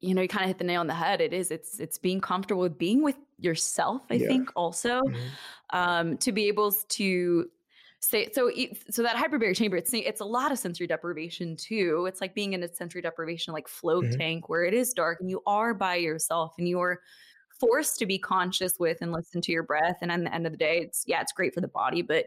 you 0.00 0.14
know 0.14 0.22
you 0.22 0.28
kind 0.28 0.44
of 0.44 0.48
hit 0.48 0.58
the 0.58 0.64
nail 0.64 0.80
on 0.80 0.86
the 0.86 0.94
head. 0.94 1.20
It 1.20 1.32
is 1.32 1.50
it's 1.50 1.78
it's 1.80 1.98
being 1.98 2.20
comfortable 2.20 2.62
with 2.62 2.78
being 2.78 3.02
with 3.02 3.16
yourself. 3.38 4.02
I 4.10 4.14
yeah. 4.14 4.28
think 4.28 4.50
also 4.56 5.00
mm-hmm. 5.00 5.78
um, 5.78 6.18
to 6.18 6.32
be 6.32 6.48
able 6.48 6.72
to 6.72 7.48
say 8.00 8.28
so 8.32 8.50
so 8.90 9.02
that 9.02 9.16
hyperbaric 9.16 9.56
chamber 9.56 9.76
it's 9.76 9.92
it's 9.92 10.20
a 10.20 10.24
lot 10.24 10.52
of 10.52 10.58
sensory 10.58 10.86
deprivation 10.86 11.56
too. 11.56 12.06
It's 12.08 12.20
like 12.20 12.34
being 12.34 12.52
in 12.52 12.62
a 12.62 12.68
sensory 12.68 13.02
deprivation 13.02 13.52
like 13.52 13.68
float 13.68 14.04
mm-hmm. 14.04 14.18
tank 14.18 14.48
where 14.48 14.64
it 14.64 14.74
is 14.74 14.92
dark 14.92 15.20
and 15.20 15.28
you 15.28 15.42
are 15.46 15.74
by 15.74 15.96
yourself 15.96 16.54
and 16.58 16.68
you're 16.68 17.00
forced 17.58 17.98
to 17.98 18.06
be 18.06 18.18
conscious 18.18 18.74
with 18.78 18.98
and 19.00 19.12
listen 19.12 19.40
to 19.42 19.52
your 19.52 19.64
breath. 19.64 19.98
And 20.00 20.12
at 20.12 20.22
the 20.22 20.34
end 20.34 20.46
of 20.46 20.52
the 20.52 20.58
day 20.58 20.78
it's 20.78 21.04
yeah 21.06 21.20
it's 21.20 21.32
great 21.32 21.54
for 21.54 21.60
the 21.60 21.68
body 21.68 22.02
but 22.02 22.26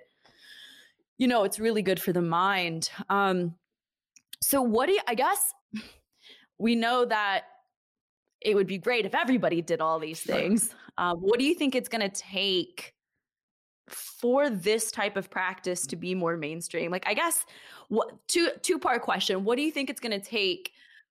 you 1.18 1.28
know 1.28 1.44
it's 1.44 1.60
really 1.60 1.82
good 1.82 2.02
for 2.02 2.12
the 2.14 2.22
mind. 2.22 2.90
Um 3.10 3.56
so 4.44 4.62
what 4.62 4.88
do 4.88 4.94
you 4.94 5.00
i 5.08 5.14
guess 5.14 5.54
we 6.58 6.76
know 6.76 7.06
that 7.06 7.44
it 8.42 8.56
would 8.56 8.68
be 8.68 8.78
great 8.78 9.06
if 9.06 9.16
everybody 9.16 9.62
did 9.62 9.82
all 9.82 10.00
these 10.00 10.20
things. 10.20 10.74
Um, 10.98 11.18
what 11.18 11.40
do 11.40 11.46
you 11.46 11.56
think 11.56 11.76
it's 11.76 11.90
going 11.90 12.02
to 12.02 12.22
take 12.22 12.94
for 13.92 14.50
this 14.50 14.92
type 14.92 15.18
of 15.18 15.30
practice 15.30 15.86
to 15.88 15.96
be 15.96 16.16
more 16.16 16.38
mainstream? 16.38 16.92
Like 16.92 17.08
i 17.08 17.14
guess 17.14 17.46
what 17.90 18.12
two 18.28 18.50
two 18.62 18.80
part 18.80 19.02
question. 19.02 19.44
What 19.44 19.58
do 19.58 19.64
you 19.64 19.72
think 19.72 19.90
it's 19.90 20.00
going 20.00 20.20
to 20.20 20.26
take 20.26 20.72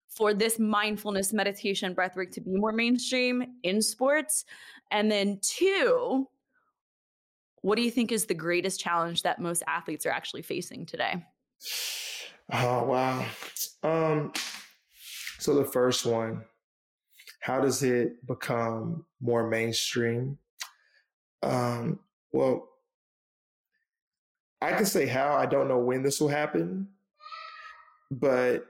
for 0.08 0.32
this 0.32 0.58
mindfulness 0.58 1.32
meditation 1.32 1.94
breathwork 1.94 2.30
to 2.32 2.40
be 2.40 2.50
more 2.52 2.72
mainstream 2.72 3.44
in 3.62 3.82
sports? 3.82 4.44
And 4.90 5.10
then 5.10 5.38
two 5.42 6.28
what 7.62 7.76
do 7.76 7.82
you 7.82 7.90
think 7.90 8.12
is 8.12 8.26
the 8.26 8.34
greatest 8.34 8.78
challenge 8.80 9.22
that 9.22 9.40
most 9.40 9.64
athletes 9.66 10.06
are 10.06 10.10
actually 10.10 10.42
facing 10.42 10.86
today? 10.86 11.24
Oh 12.52 12.84
wow. 12.84 13.26
Um 13.82 14.32
so 15.38 15.54
the 15.54 15.64
first 15.64 16.06
one 16.06 16.44
how 17.40 17.60
does 17.60 17.82
it 17.82 18.26
become 18.26 19.04
more 19.20 19.48
mainstream? 19.48 20.38
Um 21.42 22.00
well, 22.32 22.68
I 24.60 24.72
can 24.72 24.86
say 24.86 25.06
how. 25.06 25.34
I 25.34 25.46
don't 25.46 25.68
know 25.68 25.78
when 25.78 26.02
this 26.02 26.20
will 26.20 26.28
happen, 26.28 26.88
but 28.10 28.66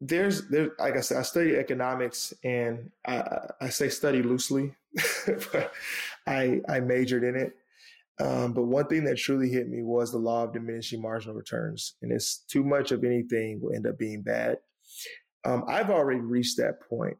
there's 0.00 0.48
there. 0.48 0.70
Like 0.78 0.96
I 0.96 1.00
said, 1.00 1.18
I 1.18 1.22
study 1.22 1.56
economics, 1.56 2.32
and 2.44 2.90
I, 3.06 3.48
I 3.60 3.68
say 3.68 3.88
study 3.88 4.22
loosely, 4.22 4.74
but 5.26 5.72
I 6.26 6.60
I 6.68 6.80
majored 6.80 7.24
in 7.24 7.36
it. 7.36 7.54
Um, 8.20 8.52
but 8.52 8.64
one 8.64 8.86
thing 8.86 9.04
that 9.04 9.16
truly 9.16 9.48
hit 9.48 9.68
me 9.68 9.82
was 9.82 10.10
the 10.10 10.18
law 10.18 10.44
of 10.44 10.52
diminishing 10.52 11.00
marginal 11.00 11.36
returns, 11.36 11.94
and 12.02 12.12
it's 12.12 12.38
too 12.48 12.64
much 12.64 12.92
of 12.92 13.04
anything 13.04 13.60
will 13.60 13.74
end 13.74 13.86
up 13.86 13.98
being 13.98 14.22
bad. 14.22 14.58
Um, 15.44 15.64
I've 15.68 15.90
already 15.90 16.20
reached 16.20 16.56
that 16.58 16.80
point 16.88 17.16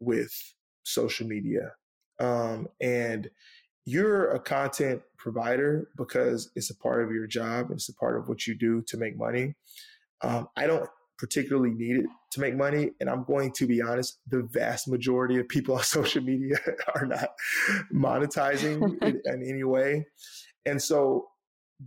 with 0.00 0.32
social 0.82 1.26
media, 1.26 1.72
um, 2.18 2.68
and 2.80 3.30
you're 3.90 4.30
a 4.30 4.38
content 4.38 5.02
provider 5.16 5.88
because 5.96 6.50
it's 6.54 6.70
a 6.70 6.76
part 6.76 7.02
of 7.02 7.10
your 7.10 7.26
job 7.26 7.66
and 7.66 7.74
it's 7.74 7.88
a 7.88 7.94
part 7.94 8.16
of 8.16 8.28
what 8.28 8.46
you 8.46 8.54
do 8.54 8.82
to 8.82 8.96
make 8.96 9.16
money. 9.16 9.54
Um, 10.22 10.48
I 10.56 10.66
don't 10.66 10.88
particularly 11.18 11.70
need 11.70 11.96
it 11.96 12.06
to 12.32 12.40
make 12.40 12.56
money. 12.56 12.92
And 13.00 13.10
I'm 13.10 13.24
going 13.24 13.52
to 13.52 13.66
be 13.66 13.82
honest, 13.82 14.18
the 14.28 14.42
vast 14.42 14.86
majority 14.86 15.38
of 15.38 15.48
people 15.48 15.74
on 15.78 15.82
social 15.82 16.22
media 16.22 16.56
are 16.94 17.04
not 17.04 17.30
monetizing 17.92 18.96
it 19.02 19.20
in 19.24 19.42
any 19.42 19.64
way. 19.64 20.06
And 20.64 20.80
so 20.80 21.28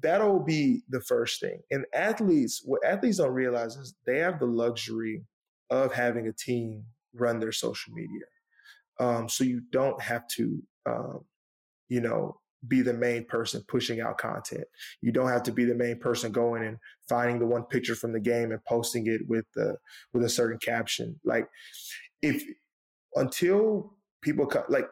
that'll 0.01 0.43
be 0.43 0.81
the 0.89 1.01
first 1.01 1.39
thing. 1.39 1.61
And 1.71 1.85
athletes, 1.93 2.61
what 2.65 2.85
athletes 2.85 3.17
don't 3.17 3.31
realize 3.31 3.75
is 3.77 3.95
they 4.05 4.19
have 4.19 4.39
the 4.39 4.45
luxury 4.45 5.23
of 5.69 5.93
having 5.93 6.27
a 6.27 6.33
team 6.33 6.83
run 7.13 7.39
their 7.39 7.51
social 7.51 7.93
media. 7.93 8.25
Um, 8.99 9.29
so 9.29 9.43
you 9.43 9.61
don't 9.71 10.01
have 10.01 10.27
to 10.35 10.61
um, 10.85 11.25
you 11.89 12.01
know, 12.01 12.39
be 12.67 12.81
the 12.81 12.93
main 12.93 13.25
person 13.25 13.63
pushing 13.67 13.99
out 13.99 14.17
content. 14.17 14.63
You 15.01 15.11
don't 15.11 15.29
have 15.29 15.43
to 15.43 15.51
be 15.51 15.65
the 15.65 15.75
main 15.75 15.99
person 15.99 16.31
going 16.31 16.63
and 16.63 16.77
finding 17.09 17.39
the 17.39 17.45
one 17.45 17.63
picture 17.63 17.95
from 17.95 18.13
the 18.13 18.19
game 18.19 18.51
and 18.51 18.63
posting 18.65 19.07
it 19.07 19.21
with 19.27 19.45
the 19.55 19.75
with 20.13 20.23
a 20.23 20.29
certain 20.29 20.59
caption. 20.59 21.19
Like 21.25 21.47
if 22.21 22.43
until 23.15 23.93
people 24.21 24.45
come, 24.45 24.63
like 24.69 24.89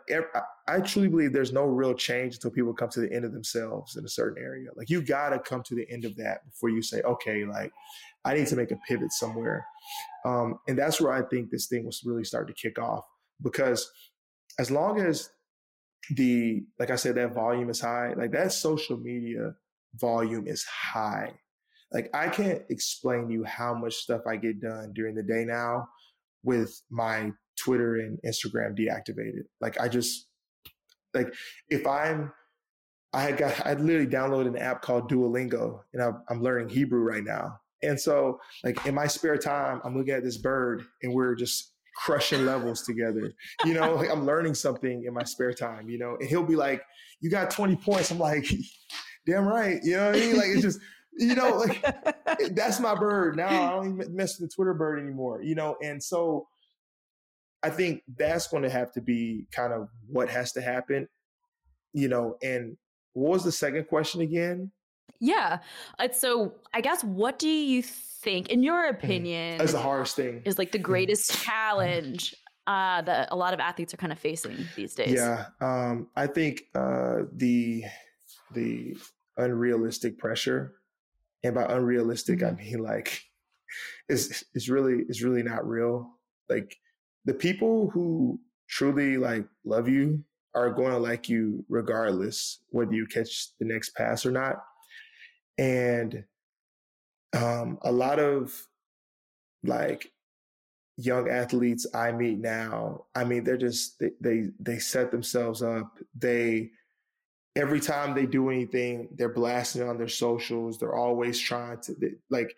I 0.67 0.81
truly 0.81 1.07
believe 1.07 1.31
there's 1.31 1.53
no 1.53 1.63
real 1.63 1.93
change 1.93 2.35
until 2.35 2.51
people 2.51 2.73
come 2.73 2.89
to 2.89 2.99
the 2.99 3.11
end 3.11 3.25
of 3.25 3.31
themselves 3.31 3.95
in 3.95 4.05
a 4.05 4.09
certain 4.09 4.43
area. 4.43 4.69
Like 4.75 4.89
you 4.89 5.01
got 5.01 5.29
to 5.29 5.39
come 5.39 5.63
to 5.63 5.75
the 5.75 5.89
end 5.89 6.05
of 6.05 6.15
that 6.17 6.45
before 6.45 6.69
you 6.69 6.81
say, 6.81 7.01
okay, 7.01 7.45
like 7.45 7.71
I 8.25 8.33
need 8.33 8.47
to 8.47 8.55
make 8.55 8.71
a 8.71 8.79
pivot 8.87 9.13
somewhere. 9.13 9.65
Um, 10.25 10.59
and 10.67 10.77
that's 10.77 10.99
where 10.99 11.13
I 11.13 11.23
think 11.23 11.49
this 11.49 11.67
thing 11.67 11.85
was 11.85 12.03
really 12.03 12.25
starting 12.25 12.53
to 12.53 12.61
kick 12.61 12.77
off 12.77 13.05
because 13.41 13.89
as 14.59 14.69
long 14.69 14.99
as 14.99 15.29
the 16.09 16.63
like 16.79 16.91
I 16.91 16.95
said, 16.95 17.15
that 17.15 17.33
volume 17.33 17.69
is 17.69 17.79
high. 17.79 18.13
Like 18.13 18.31
that 18.31 18.51
social 18.51 18.97
media 18.97 19.53
volume 19.95 20.47
is 20.47 20.63
high. 20.63 21.33
Like 21.93 22.09
I 22.13 22.29
can't 22.29 22.63
explain 22.69 23.29
you 23.29 23.43
how 23.43 23.73
much 23.73 23.95
stuff 23.95 24.21
I 24.27 24.37
get 24.37 24.61
done 24.61 24.93
during 24.93 25.15
the 25.15 25.23
day 25.23 25.45
now 25.45 25.87
with 26.43 26.81
my 26.89 27.31
Twitter 27.59 27.95
and 27.95 28.17
Instagram 28.25 28.77
deactivated. 28.77 29.43
Like 29.59 29.79
I 29.79 29.87
just 29.87 30.27
like 31.13 31.33
if 31.69 31.85
I'm 31.85 32.31
I 33.13 33.23
had 33.23 33.37
got 33.37 33.65
I 33.65 33.73
literally 33.73 34.07
downloaded 34.07 34.47
an 34.47 34.57
app 34.57 34.81
called 34.81 35.09
Duolingo 35.09 35.81
and 35.93 36.01
I'm, 36.01 36.23
I'm 36.29 36.41
learning 36.41 36.69
Hebrew 36.69 37.01
right 37.01 37.23
now. 37.23 37.59
And 37.83 37.99
so 37.99 38.39
like 38.63 38.85
in 38.85 38.95
my 38.95 39.07
spare 39.07 39.37
time, 39.37 39.81
I'm 39.83 39.97
looking 39.97 40.13
at 40.13 40.23
this 40.23 40.37
bird 40.37 40.83
and 41.03 41.13
we're 41.13 41.35
just 41.35 41.73
crushing 41.95 42.45
levels 42.45 42.83
together. 42.83 43.33
You 43.65 43.73
know, 43.73 43.95
like 43.95 44.09
I'm 44.09 44.25
learning 44.25 44.55
something 44.55 45.03
in 45.05 45.13
my 45.13 45.23
spare 45.23 45.53
time, 45.53 45.89
you 45.89 45.97
know, 45.97 46.17
and 46.19 46.27
he'll 46.27 46.43
be 46.43 46.55
like, 46.55 46.81
You 47.19 47.29
got 47.29 47.51
20 47.51 47.75
points. 47.77 48.11
I'm 48.11 48.19
like, 48.19 48.45
damn 49.25 49.45
right. 49.45 49.79
You 49.83 49.97
know 49.97 50.07
what 50.07 50.15
I 50.15 50.19
mean? 50.19 50.37
Like 50.37 50.47
it's 50.47 50.61
just, 50.61 50.79
you 51.13 51.35
know, 51.35 51.57
like 51.57 51.83
that's 52.55 52.79
my 52.79 52.95
bird. 52.95 53.37
Now 53.37 53.47
I 53.47 53.69
don't 53.71 53.93
even 53.93 54.15
mess 54.15 54.39
with 54.39 54.49
the 54.49 54.55
Twitter 54.55 54.73
bird 54.73 54.99
anymore, 54.99 55.41
you 55.41 55.55
know, 55.55 55.75
and 55.83 56.01
so 56.01 56.47
I 57.63 57.69
think 57.69 58.01
that's 58.17 58.47
going 58.47 58.63
to 58.63 58.69
have 58.69 58.91
to 58.93 59.01
be 59.01 59.45
kind 59.51 59.73
of 59.73 59.89
what 60.07 60.29
has 60.29 60.51
to 60.53 60.61
happen, 60.61 61.07
you 61.93 62.07
know, 62.07 62.37
and 62.41 62.75
what 63.13 63.31
was 63.31 63.43
the 63.43 63.51
second 63.51 63.87
question 63.87 64.21
again? 64.21 64.71
Yeah. 65.19 65.59
Uh, 65.99 66.09
so 66.11 66.53
I 66.73 66.81
guess 66.81 67.03
what 67.03 67.39
do 67.39 67.49
you 67.49 67.81
think, 67.81 68.49
in 68.49 68.63
your 68.63 68.83
mm-hmm. 68.83 68.95
opinion, 69.05 69.57
that's 69.57 69.73
the 69.73 69.79
hardest 69.79 70.15
thing, 70.15 70.41
is 70.45 70.57
like 70.57 70.71
the 70.71 70.79
greatest 70.79 71.31
challenge 71.43 72.35
uh, 72.67 73.01
that 73.01 73.29
a 73.31 73.35
lot 73.35 73.53
of 73.53 73.59
athletes 73.59 73.93
are 73.93 73.97
kind 73.97 74.11
of 74.11 74.19
facing 74.19 74.65
these 74.75 74.93
days? 74.93 75.13
Yeah, 75.13 75.45
um, 75.59 76.07
I 76.15 76.27
think 76.27 76.63
uh, 76.75 77.23
the 77.33 77.83
the 78.53 78.97
unrealistic 79.37 80.17
pressure, 80.17 80.75
and 81.43 81.55
by 81.55 81.63
unrealistic 81.63 82.39
mm-hmm. 82.39 82.55
I 82.55 82.63
mean 82.63 82.83
like 82.83 83.21
it's 84.09 84.43
it's 84.53 84.69
really 84.69 85.03
it's 85.07 85.21
really 85.21 85.43
not 85.43 85.67
real. 85.67 86.11
Like 86.49 86.75
the 87.25 87.33
people 87.33 87.89
who 87.89 88.39
truly 88.67 89.17
like 89.17 89.45
love 89.65 89.87
you 89.87 90.23
are 90.53 90.69
going 90.69 90.91
to 90.91 90.97
like 90.97 91.29
you 91.29 91.63
regardless 91.69 92.59
whether 92.69 92.93
you 92.93 93.05
catch 93.05 93.49
the 93.59 93.65
next 93.65 93.95
pass 93.95 94.25
or 94.25 94.31
not. 94.31 94.57
And 95.61 96.23
um, 97.37 97.77
a 97.83 97.91
lot 97.91 98.17
of 98.17 98.51
like 99.63 100.11
young 100.97 101.29
athletes 101.29 101.85
I 101.93 102.11
meet 102.11 102.39
now, 102.39 103.05
I 103.13 103.25
mean, 103.25 103.43
they're 103.43 103.57
just 103.57 103.99
they, 103.99 104.09
they 104.19 104.47
they 104.59 104.79
set 104.79 105.11
themselves 105.11 105.61
up. 105.61 105.99
They 106.17 106.71
every 107.55 107.79
time 107.79 108.15
they 108.15 108.25
do 108.25 108.49
anything, 108.49 109.09
they're 109.13 109.29
blasting 109.29 109.87
on 109.87 109.99
their 109.99 110.07
socials. 110.07 110.79
They're 110.79 110.95
always 110.95 111.39
trying 111.39 111.79
to 111.81 111.93
they, 111.93 112.13
like. 112.31 112.55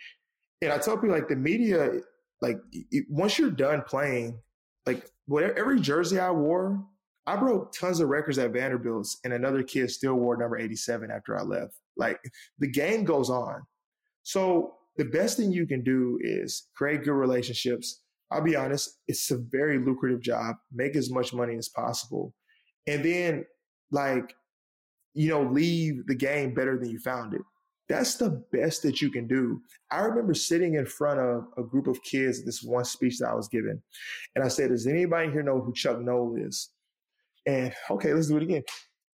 And 0.62 0.72
I 0.72 0.78
tell 0.78 0.95
people 0.95 1.10
like 1.10 1.28
the 1.28 1.36
media, 1.36 1.99
like 2.41 2.62
it, 2.72 3.04
once 3.10 3.38
you're 3.38 3.51
done 3.51 3.82
playing, 3.82 4.39
like 4.86 5.06
whatever 5.26 5.60
every 5.60 5.82
jersey 5.82 6.20
I 6.20 6.32
wore, 6.32 6.82
I 7.28 7.36
broke 7.36 7.74
tons 7.74 7.99
of 7.99 8.08
records 8.08 8.38
at 8.38 8.51
Vanderbilt's, 8.51 9.18
and 9.26 9.34
another 9.34 9.62
kid 9.62 9.91
still 9.91 10.16
wore 10.16 10.38
number 10.38 10.58
87 10.58 11.12
after 11.12 11.38
I 11.38 11.43
left. 11.43 11.82
Like 11.97 12.19
the 12.59 12.69
game 12.69 13.03
goes 13.03 13.29
on. 13.29 13.61
So 14.23 14.75
the 14.97 15.05
best 15.05 15.37
thing 15.37 15.51
you 15.51 15.65
can 15.65 15.83
do 15.83 16.17
is 16.21 16.67
create 16.75 17.03
good 17.03 17.13
relationships. 17.13 18.01
I'll 18.31 18.41
be 18.41 18.55
honest, 18.55 18.99
it's 19.07 19.29
a 19.31 19.37
very 19.37 19.77
lucrative 19.77 20.21
job. 20.21 20.55
Make 20.71 20.95
as 20.95 21.11
much 21.11 21.33
money 21.33 21.55
as 21.55 21.69
possible. 21.69 22.33
And 22.87 23.03
then 23.03 23.45
like, 23.91 24.35
you 25.13 25.29
know, 25.29 25.43
leave 25.43 26.05
the 26.07 26.15
game 26.15 26.53
better 26.53 26.77
than 26.77 26.89
you 26.89 26.99
found 26.99 27.33
it. 27.33 27.41
That's 27.89 28.15
the 28.15 28.43
best 28.51 28.81
that 28.83 29.01
you 29.01 29.11
can 29.11 29.27
do. 29.27 29.61
I 29.91 29.99
remember 29.99 30.33
sitting 30.33 30.75
in 30.75 30.85
front 30.85 31.19
of 31.19 31.45
a 31.57 31.63
group 31.63 31.87
of 31.87 32.01
kids 32.01 32.39
at 32.39 32.45
this 32.45 32.63
one 32.63 32.85
speech 32.85 33.19
that 33.19 33.29
I 33.29 33.35
was 33.35 33.47
giving. 33.47 33.81
And 34.35 34.43
I 34.43 34.47
said, 34.47 34.69
Does 34.69 34.87
anybody 34.87 35.31
here 35.31 35.43
know 35.43 35.61
who 35.61 35.73
Chuck 35.73 35.99
Noll 35.99 36.35
is? 36.37 36.69
And 37.45 37.73
okay, 37.91 38.13
let's 38.13 38.27
do 38.27 38.37
it 38.37 38.43
again. 38.43 38.63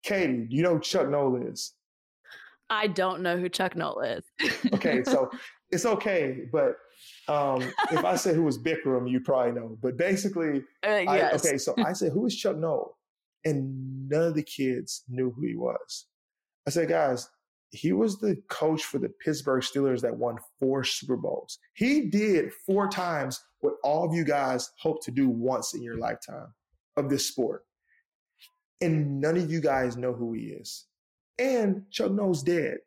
Katie, 0.04 0.46
do 0.50 0.56
you 0.56 0.64
know 0.64 0.80
Chuck 0.80 1.10
Noll 1.10 1.48
is? 1.52 1.74
I 2.70 2.88
don't 2.88 3.22
know 3.22 3.38
who 3.38 3.50
Chuck 3.50 3.76
Noll 3.76 4.02
is. 4.02 4.24
okay, 4.74 5.04
so 5.04 5.30
it's 5.72 5.86
okay, 5.86 6.42
but 6.52 6.76
um, 7.28 7.62
if 7.92 8.04
I 8.06 8.16
said 8.16 8.36
who 8.36 8.44
was 8.44 8.58
Bikram, 8.58 9.10
you 9.10 9.20
probably 9.20 9.54
know. 9.54 9.78
But 9.82 9.98
basically, 9.98 10.64
uh, 10.86 11.02
yes. 11.04 11.46
I, 11.46 11.50
okay, 11.50 11.58
so 11.58 11.74
I 11.78 11.94
said, 11.94 12.12
who 12.12 12.26
is 12.26 12.36
Chuck 12.36 12.58
Noll? 12.60 12.98
And 13.46 14.10
none 14.10 14.24
of 14.24 14.36
the 14.36 14.44
kids 14.44 15.04
knew 15.08 15.32
who 15.32 15.46
he 15.46 15.56
was. 15.56 16.08
I 16.68 16.72
said, 16.72 16.90
guys, 16.90 17.30
he 17.72 17.94
was 17.94 18.20
the 18.20 18.42
coach 18.50 18.84
for 18.84 18.98
the 19.00 19.10
Pittsburgh 19.24 19.64
Steelers 19.64 20.02
that 20.02 20.18
won 20.18 20.38
four 20.60 20.84
Super 20.84 21.16
Bowls. 21.16 21.58
He 21.74 22.02
did 22.10 22.52
four 22.66 22.90
times 22.90 23.40
what 23.62 23.76
all 23.84 24.06
of 24.06 24.14
you 24.14 24.24
guys 24.24 24.70
hope 24.80 25.04
to 25.06 25.12
do 25.12 25.30
once 25.30 25.74
in 25.74 25.82
your 25.82 25.98
lifetime 25.98 26.54
of 26.98 27.10
this 27.10 27.28
sport. 27.28 27.64
And 28.82 29.22
none 29.22 29.38
of 29.38 29.52
you 29.52 29.62
guys 29.62 29.98
know 29.98 30.14
who 30.14 30.34
he 30.34 30.48
is. 30.48 30.86
And 31.40 31.84
Chuck 31.90 32.12
Noll's 32.12 32.44
dead. 32.44 32.78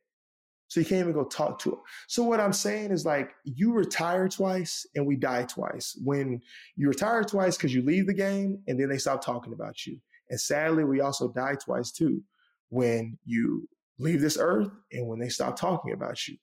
So 0.69 0.81
you 0.81 0.87
can't 0.87 1.01
even 1.01 1.13
go 1.13 1.25
talk 1.25 1.59
to 1.61 1.73
him. 1.73 1.79
So 2.09 2.23
what 2.23 2.41
I'm 2.41 2.53
saying 2.53 2.93
is 2.93 3.05
like 3.05 3.33
you 3.45 3.75
retire 3.75 4.27
twice 4.27 4.87
and 4.95 5.07
we 5.07 5.17
die 5.17 5.45
twice. 5.45 5.99
When 6.03 6.41
you 6.77 6.89
retire 6.89 7.25
twice 7.25 7.59
because 7.59 7.75
you 7.75 7.83
leave 7.83 8.07
the 8.07 8.15
game 8.15 8.63
and 8.67 8.81
then 8.81 8.89
they 8.89 8.97
stop 8.97 9.23
talking 9.23 9.53
about 9.53 9.87
you. 9.87 9.99
And 10.31 10.41
sadly, 10.41 10.85
we 10.85 11.03
also 11.03 11.29
die 11.29 11.57
twice 11.63 11.93
too. 11.93 12.23
When 12.71 13.19
you 13.27 13.69
leave 13.99 14.23
this 14.23 14.39
earth 14.41 14.71
and 14.93 15.07
when 15.07 15.19
they 15.19 15.29
stop 15.29 15.57
talking 15.57 15.93
about 15.93 16.27
you. 16.27 16.39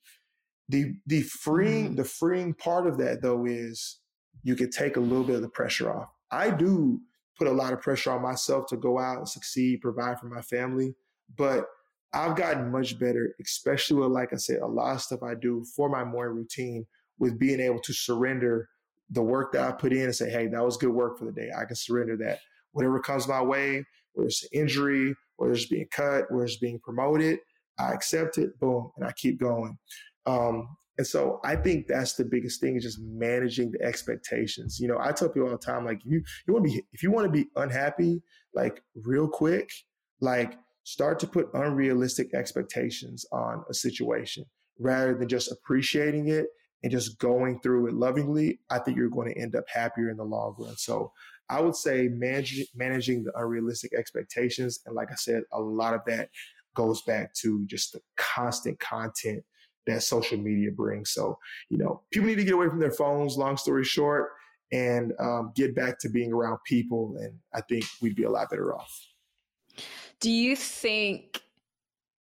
The 0.68 0.94
the 1.06 1.22
freeing, 1.22 1.86
mm-hmm. 1.86 1.96
the 1.96 2.04
freeing 2.04 2.54
part 2.54 2.86
of 2.86 2.98
that 2.98 3.22
though 3.22 3.44
is 3.46 3.98
you 4.44 4.54
could 4.54 4.70
take 4.70 4.96
a 4.96 5.00
little 5.00 5.24
bit 5.24 5.36
of 5.36 5.42
the 5.42 5.48
pressure 5.48 5.92
off. 5.92 6.08
I 6.30 6.50
do 6.50 7.00
put 7.36 7.48
a 7.48 7.52
lot 7.52 7.72
of 7.72 7.80
pressure 7.80 8.12
on 8.12 8.22
myself 8.22 8.66
to 8.68 8.76
go 8.76 9.00
out 9.00 9.18
and 9.18 9.28
succeed, 9.28 9.80
provide 9.80 10.20
for 10.20 10.26
my 10.26 10.42
family. 10.42 10.94
But 11.36 11.66
I've 12.12 12.36
gotten 12.36 12.70
much 12.70 12.98
better, 12.98 13.34
especially 13.40 14.00
with, 14.00 14.10
like 14.10 14.32
I 14.32 14.36
said, 14.36 14.60
a 14.60 14.66
lot 14.66 14.94
of 14.94 15.02
stuff 15.02 15.22
I 15.22 15.34
do 15.34 15.64
for 15.76 15.88
my 15.88 16.04
morning 16.04 16.36
routine 16.36 16.86
with 17.18 17.38
being 17.38 17.60
able 17.60 17.80
to 17.80 17.92
surrender 17.92 18.68
the 19.10 19.22
work 19.22 19.52
that 19.52 19.62
I 19.62 19.72
put 19.72 19.92
in 19.92 20.04
and 20.04 20.14
say, 20.14 20.30
hey, 20.30 20.46
that 20.48 20.64
was 20.64 20.76
good 20.76 20.90
work 20.90 21.18
for 21.18 21.26
the 21.26 21.32
day. 21.32 21.50
I 21.56 21.64
can 21.64 21.76
surrender 21.76 22.16
that. 22.18 22.40
Whatever 22.72 23.00
comes 23.00 23.28
my 23.28 23.42
way, 23.42 23.84
whether 24.12 24.28
it's 24.28 24.42
an 24.44 24.50
injury, 24.52 25.14
whether 25.36 25.52
it's 25.52 25.66
being 25.66 25.86
cut, 25.90 26.30
whether 26.30 26.44
it's 26.44 26.56
being 26.58 26.80
promoted, 26.80 27.38
I 27.78 27.92
accept 27.92 28.38
it, 28.38 28.58
boom, 28.60 28.90
and 28.96 29.06
I 29.06 29.12
keep 29.12 29.40
going. 29.40 29.78
Um, 30.26 30.68
and 30.98 31.06
so 31.06 31.40
I 31.44 31.56
think 31.56 31.86
that's 31.86 32.14
the 32.14 32.24
biggest 32.24 32.60
thing 32.60 32.76
is 32.76 32.82
just 32.82 33.00
managing 33.00 33.70
the 33.70 33.82
expectations. 33.82 34.78
You 34.78 34.88
know, 34.88 34.98
I 35.00 35.12
tell 35.12 35.28
people 35.28 35.48
all 35.48 35.56
the 35.56 35.58
time, 35.58 35.84
like 35.84 36.02
you, 36.04 36.22
you 36.46 36.52
want 36.52 36.66
to 36.66 36.72
be, 36.72 36.82
if 36.92 37.02
you 37.02 37.10
want 37.10 37.26
to 37.26 37.32
be 37.32 37.46
unhappy, 37.56 38.22
like 38.54 38.82
real 38.94 39.26
quick, 39.26 39.70
like 40.20 40.58
start 40.90 41.20
to 41.20 41.26
put 41.28 41.54
unrealistic 41.54 42.34
expectations 42.34 43.24
on 43.30 43.62
a 43.70 43.74
situation 43.74 44.44
rather 44.80 45.14
than 45.14 45.28
just 45.28 45.52
appreciating 45.52 46.26
it 46.26 46.46
and 46.82 46.90
just 46.90 47.16
going 47.20 47.60
through 47.60 47.86
it 47.86 47.94
lovingly, 47.94 48.58
I 48.70 48.80
think 48.80 48.96
you're 48.96 49.08
going 49.08 49.32
to 49.32 49.40
end 49.40 49.54
up 49.54 49.64
happier 49.72 50.10
in 50.10 50.16
the 50.16 50.24
long 50.24 50.56
run. 50.58 50.76
So 50.76 51.12
I 51.48 51.60
would 51.60 51.76
say 51.76 52.08
manage, 52.08 52.66
managing 52.74 53.22
the 53.22 53.30
unrealistic 53.36 53.92
expectations. 53.96 54.80
And 54.84 54.96
like 54.96 55.12
I 55.12 55.14
said, 55.14 55.44
a 55.52 55.60
lot 55.60 55.94
of 55.94 56.00
that 56.08 56.30
goes 56.74 57.02
back 57.02 57.34
to 57.34 57.64
just 57.66 57.92
the 57.92 58.00
constant 58.16 58.80
content 58.80 59.44
that 59.86 60.02
social 60.02 60.38
media 60.38 60.72
brings. 60.72 61.12
So, 61.12 61.38
you 61.68 61.78
know, 61.78 62.02
people 62.10 62.28
need 62.28 62.36
to 62.36 62.44
get 62.44 62.54
away 62.54 62.68
from 62.68 62.80
their 62.80 62.90
phones, 62.90 63.36
long 63.36 63.56
story 63.56 63.84
short, 63.84 64.30
and 64.72 65.12
um, 65.20 65.52
get 65.54 65.76
back 65.76 66.00
to 66.00 66.08
being 66.08 66.32
around 66.32 66.58
people. 66.66 67.14
And 67.20 67.34
I 67.54 67.60
think 67.60 67.84
we'd 68.02 68.16
be 68.16 68.24
a 68.24 68.30
lot 68.30 68.50
better 68.50 68.74
off. 68.74 69.06
Do 70.20 70.30
you 70.30 70.54
think 70.56 71.42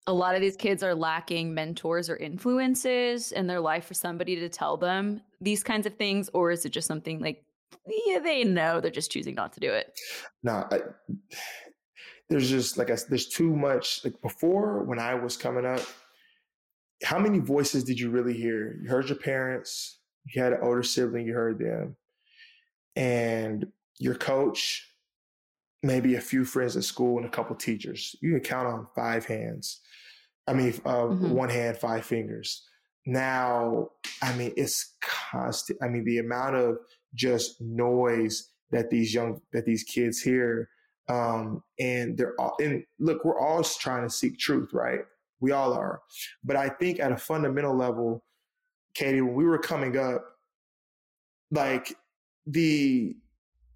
a 0.07 0.13
lot 0.13 0.35
of 0.35 0.41
these 0.41 0.55
kids 0.55 0.81
are 0.81 0.95
lacking 0.95 1.53
mentors 1.53 2.09
or 2.09 2.15
influences 2.15 3.31
in 3.31 3.47
their 3.47 3.59
life 3.59 3.85
for 3.85 3.93
somebody 3.93 4.35
to 4.37 4.49
tell 4.49 4.77
them 4.77 5.21
these 5.39 5.63
kinds 5.63 5.85
of 5.85 5.95
things? 5.95 6.29
Or 6.33 6.51
is 6.51 6.65
it 6.65 6.69
just 6.69 6.87
something 6.87 7.19
like, 7.19 7.43
yeah, 8.05 8.19
they 8.19 8.43
know, 8.43 8.79
they're 8.79 8.91
just 8.91 9.11
choosing 9.11 9.35
not 9.35 9.53
to 9.53 9.59
do 9.59 9.71
it? 9.71 9.97
No, 10.43 10.65
I, 10.71 10.79
there's 12.29 12.49
just 12.49 12.77
like 12.77 12.89
I, 12.89 12.97
there's 13.09 13.27
too 13.27 13.55
much. 13.55 14.03
Like 14.03 14.21
before, 14.21 14.83
when 14.83 14.99
I 14.99 15.15
was 15.15 15.37
coming 15.37 15.65
up, 15.65 15.81
how 17.03 17.19
many 17.19 17.39
voices 17.39 17.83
did 17.83 17.99
you 17.99 18.09
really 18.09 18.33
hear? 18.33 18.79
You 18.81 18.89
heard 18.89 19.09
your 19.09 19.17
parents, 19.17 19.99
you 20.27 20.41
had 20.41 20.53
an 20.53 20.59
older 20.61 20.83
sibling, 20.83 21.25
you 21.25 21.33
heard 21.33 21.59
them, 21.59 21.95
and 22.95 23.67
your 23.99 24.15
coach, 24.15 24.87
maybe 25.83 26.15
a 26.15 26.21
few 26.21 26.45
friends 26.45 26.77
at 26.77 26.83
school, 26.83 27.17
and 27.17 27.25
a 27.25 27.29
couple 27.29 27.55
teachers. 27.55 28.15
You 28.21 28.31
can 28.31 28.41
count 28.41 28.67
on 28.67 28.87
five 28.95 29.25
hands. 29.25 29.81
I 30.47 30.53
mean, 30.53 30.73
uh, 30.85 31.03
mm-hmm. 31.03 31.31
one 31.31 31.49
hand, 31.49 31.77
five 31.77 32.05
fingers. 32.05 32.67
Now, 33.05 33.89
I 34.21 34.35
mean, 34.35 34.53
it's 34.57 34.95
constant. 35.01 35.79
I 35.81 35.87
mean, 35.87 36.05
the 36.05 36.19
amount 36.19 36.55
of 36.55 36.77
just 37.15 37.59
noise 37.59 38.49
that 38.71 38.89
these 38.89 39.13
young, 39.13 39.41
that 39.53 39.65
these 39.65 39.83
kids 39.83 40.21
hear 40.21 40.69
um, 41.11 41.63
and 41.79 42.17
they're 42.17 42.39
all, 42.39 42.55
and 42.61 42.83
look, 42.99 43.25
we're 43.25 43.39
all 43.39 43.63
trying 43.63 44.03
to 44.03 44.09
seek 44.09 44.37
truth, 44.37 44.69
right? 44.73 45.01
We 45.39 45.51
all 45.51 45.73
are. 45.73 46.01
But 46.43 46.55
I 46.55 46.69
think 46.69 46.99
at 46.99 47.11
a 47.11 47.17
fundamental 47.17 47.75
level, 47.75 48.23
Katie, 48.93 49.21
when 49.21 49.33
we 49.33 49.45
were 49.45 49.57
coming 49.57 49.97
up, 49.97 50.23
like 51.49 51.95
the, 52.45 53.15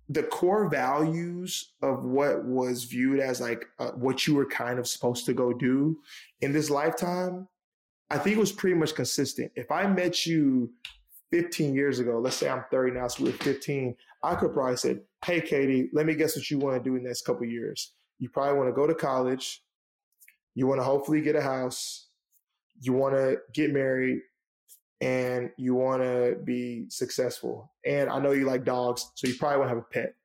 the 0.09 0.23
core 0.23 0.69
values 0.69 1.73
of 1.81 2.05
what 2.05 2.45
was 2.45 2.83
viewed 2.83 3.19
as 3.19 3.41
like 3.41 3.65
uh, 3.79 3.91
what 3.91 4.27
you 4.27 4.35
were 4.35 4.45
kind 4.45 4.77
of 4.77 4.87
supposed 4.87 5.25
to 5.25 5.33
go 5.33 5.51
do 5.51 5.97
in 6.41 6.51
this 6.51 6.69
lifetime, 6.69 7.47
I 8.11 8.19
think 8.19 8.37
it 8.37 8.39
was 8.39 8.51
pretty 8.51 8.75
much 8.75 8.93
consistent. 8.93 9.51
If 9.55 9.71
I 9.71 9.87
met 9.87 10.25
you 10.25 10.71
15 11.31 11.73
years 11.73 11.99
ago, 11.99 12.19
let's 12.19 12.35
say 12.35 12.47
I'm 12.47 12.65
30 12.69 12.91
now, 12.91 13.07
so 13.07 13.23
we're 13.23 13.31
15, 13.31 13.95
I 14.21 14.35
could 14.35 14.53
probably 14.53 14.77
say, 14.77 14.97
hey, 15.25 15.41
Katie, 15.41 15.89
let 15.91 16.05
me 16.05 16.13
guess 16.13 16.35
what 16.35 16.49
you 16.51 16.59
want 16.59 16.77
to 16.77 16.87
do 16.87 16.95
in 16.95 17.03
the 17.03 17.09
next 17.09 17.25
couple 17.25 17.45
years. 17.45 17.93
You 18.19 18.29
probably 18.29 18.57
want 18.57 18.69
to 18.69 18.73
go 18.73 18.85
to 18.85 18.93
college. 18.93 19.63
You 20.53 20.67
want 20.67 20.79
to 20.79 20.85
hopefully 20.85 21.21
get 21.21 21.35
a 21.35 21.41
house. 21.41 22.07
You 22.79 22.93
want 22.93 23.15
to 23.15 23.39
get 23.53 23.73
married 23.73 24.21
and 25.01 25.51
you 25.57 25.75
want 25.75 26.01
to 26.01 26.37
be 26.43 26.85
successful. 26.89 27.71
And 27.85 28.09
I 28.09 28.19
know 28.19 28.31
you 28.31 28.45
like 28.45 28.63
dogs, 28.63 29.11
so 29.15 29.27
you 29.27 29.35
probably 29.35 29.59
want 29.59 29.69
to 29.69 29.75
have 29.75 29.83
a 29.83 29.93
pet. 29.93 30.15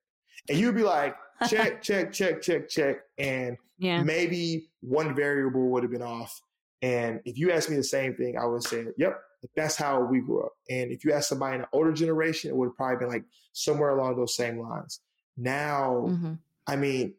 And 0.49 0.59
you'd 0.59 0.75
be 0.75 0.83
like, 0.83 1.17
check, 1.49 1.83
check, 1.83 2.13
check, 2.13 2.43
check, 2.43 2.69
check. 2.69 2.97
And 3.19 3.57
yeah. 3.79 4.03
maybe 4.03 4.71
one 4.81 5.15
variable 5.15 5.69
would 5.71 5.83
have 5.83 5.93
been 5.93 6.03
off. 6.03 6.41
And 6.83 7.21
if 7.25 7.37
you 7.37 7.51
asked 7.53 7.69
me 7.69 7.77
the 7.77 7.85
same 7.85 8.15
thing, 8.15 8.39
I 8.39 8.47
would 8.47 8.63
say, 8.63 8.87
yep, 8.97 9.21
that's 9.57 9.77
how 9.77 10.01
we 10.03 10.21
grew 10.21 10.45
up. 10.45 10.53
And 10.69 10.91
if 10.91 11.05
you 11.05 11.13
ask 11.13 11.29
somebody 11.29 11.57
in 11.57 11.61
an 11.63 11.67
older 11.73 11.93
generation, 11.93 12.51
it 12.51 12.57
would 12.57 12.67
have 12.67 12.77
probably 12.77 12.97
been 12.97 13.09
like 13.09 13.25
somewhere 13.53 13.91
along 13.91 14.17
those 14.17 14.37
same 14.37 14.59
lines. 14.59 15.01
Now, 15.37 16.07
mm-hmm. 16.09 16.35
I 16.67 16.77
mean, 16.77 17.15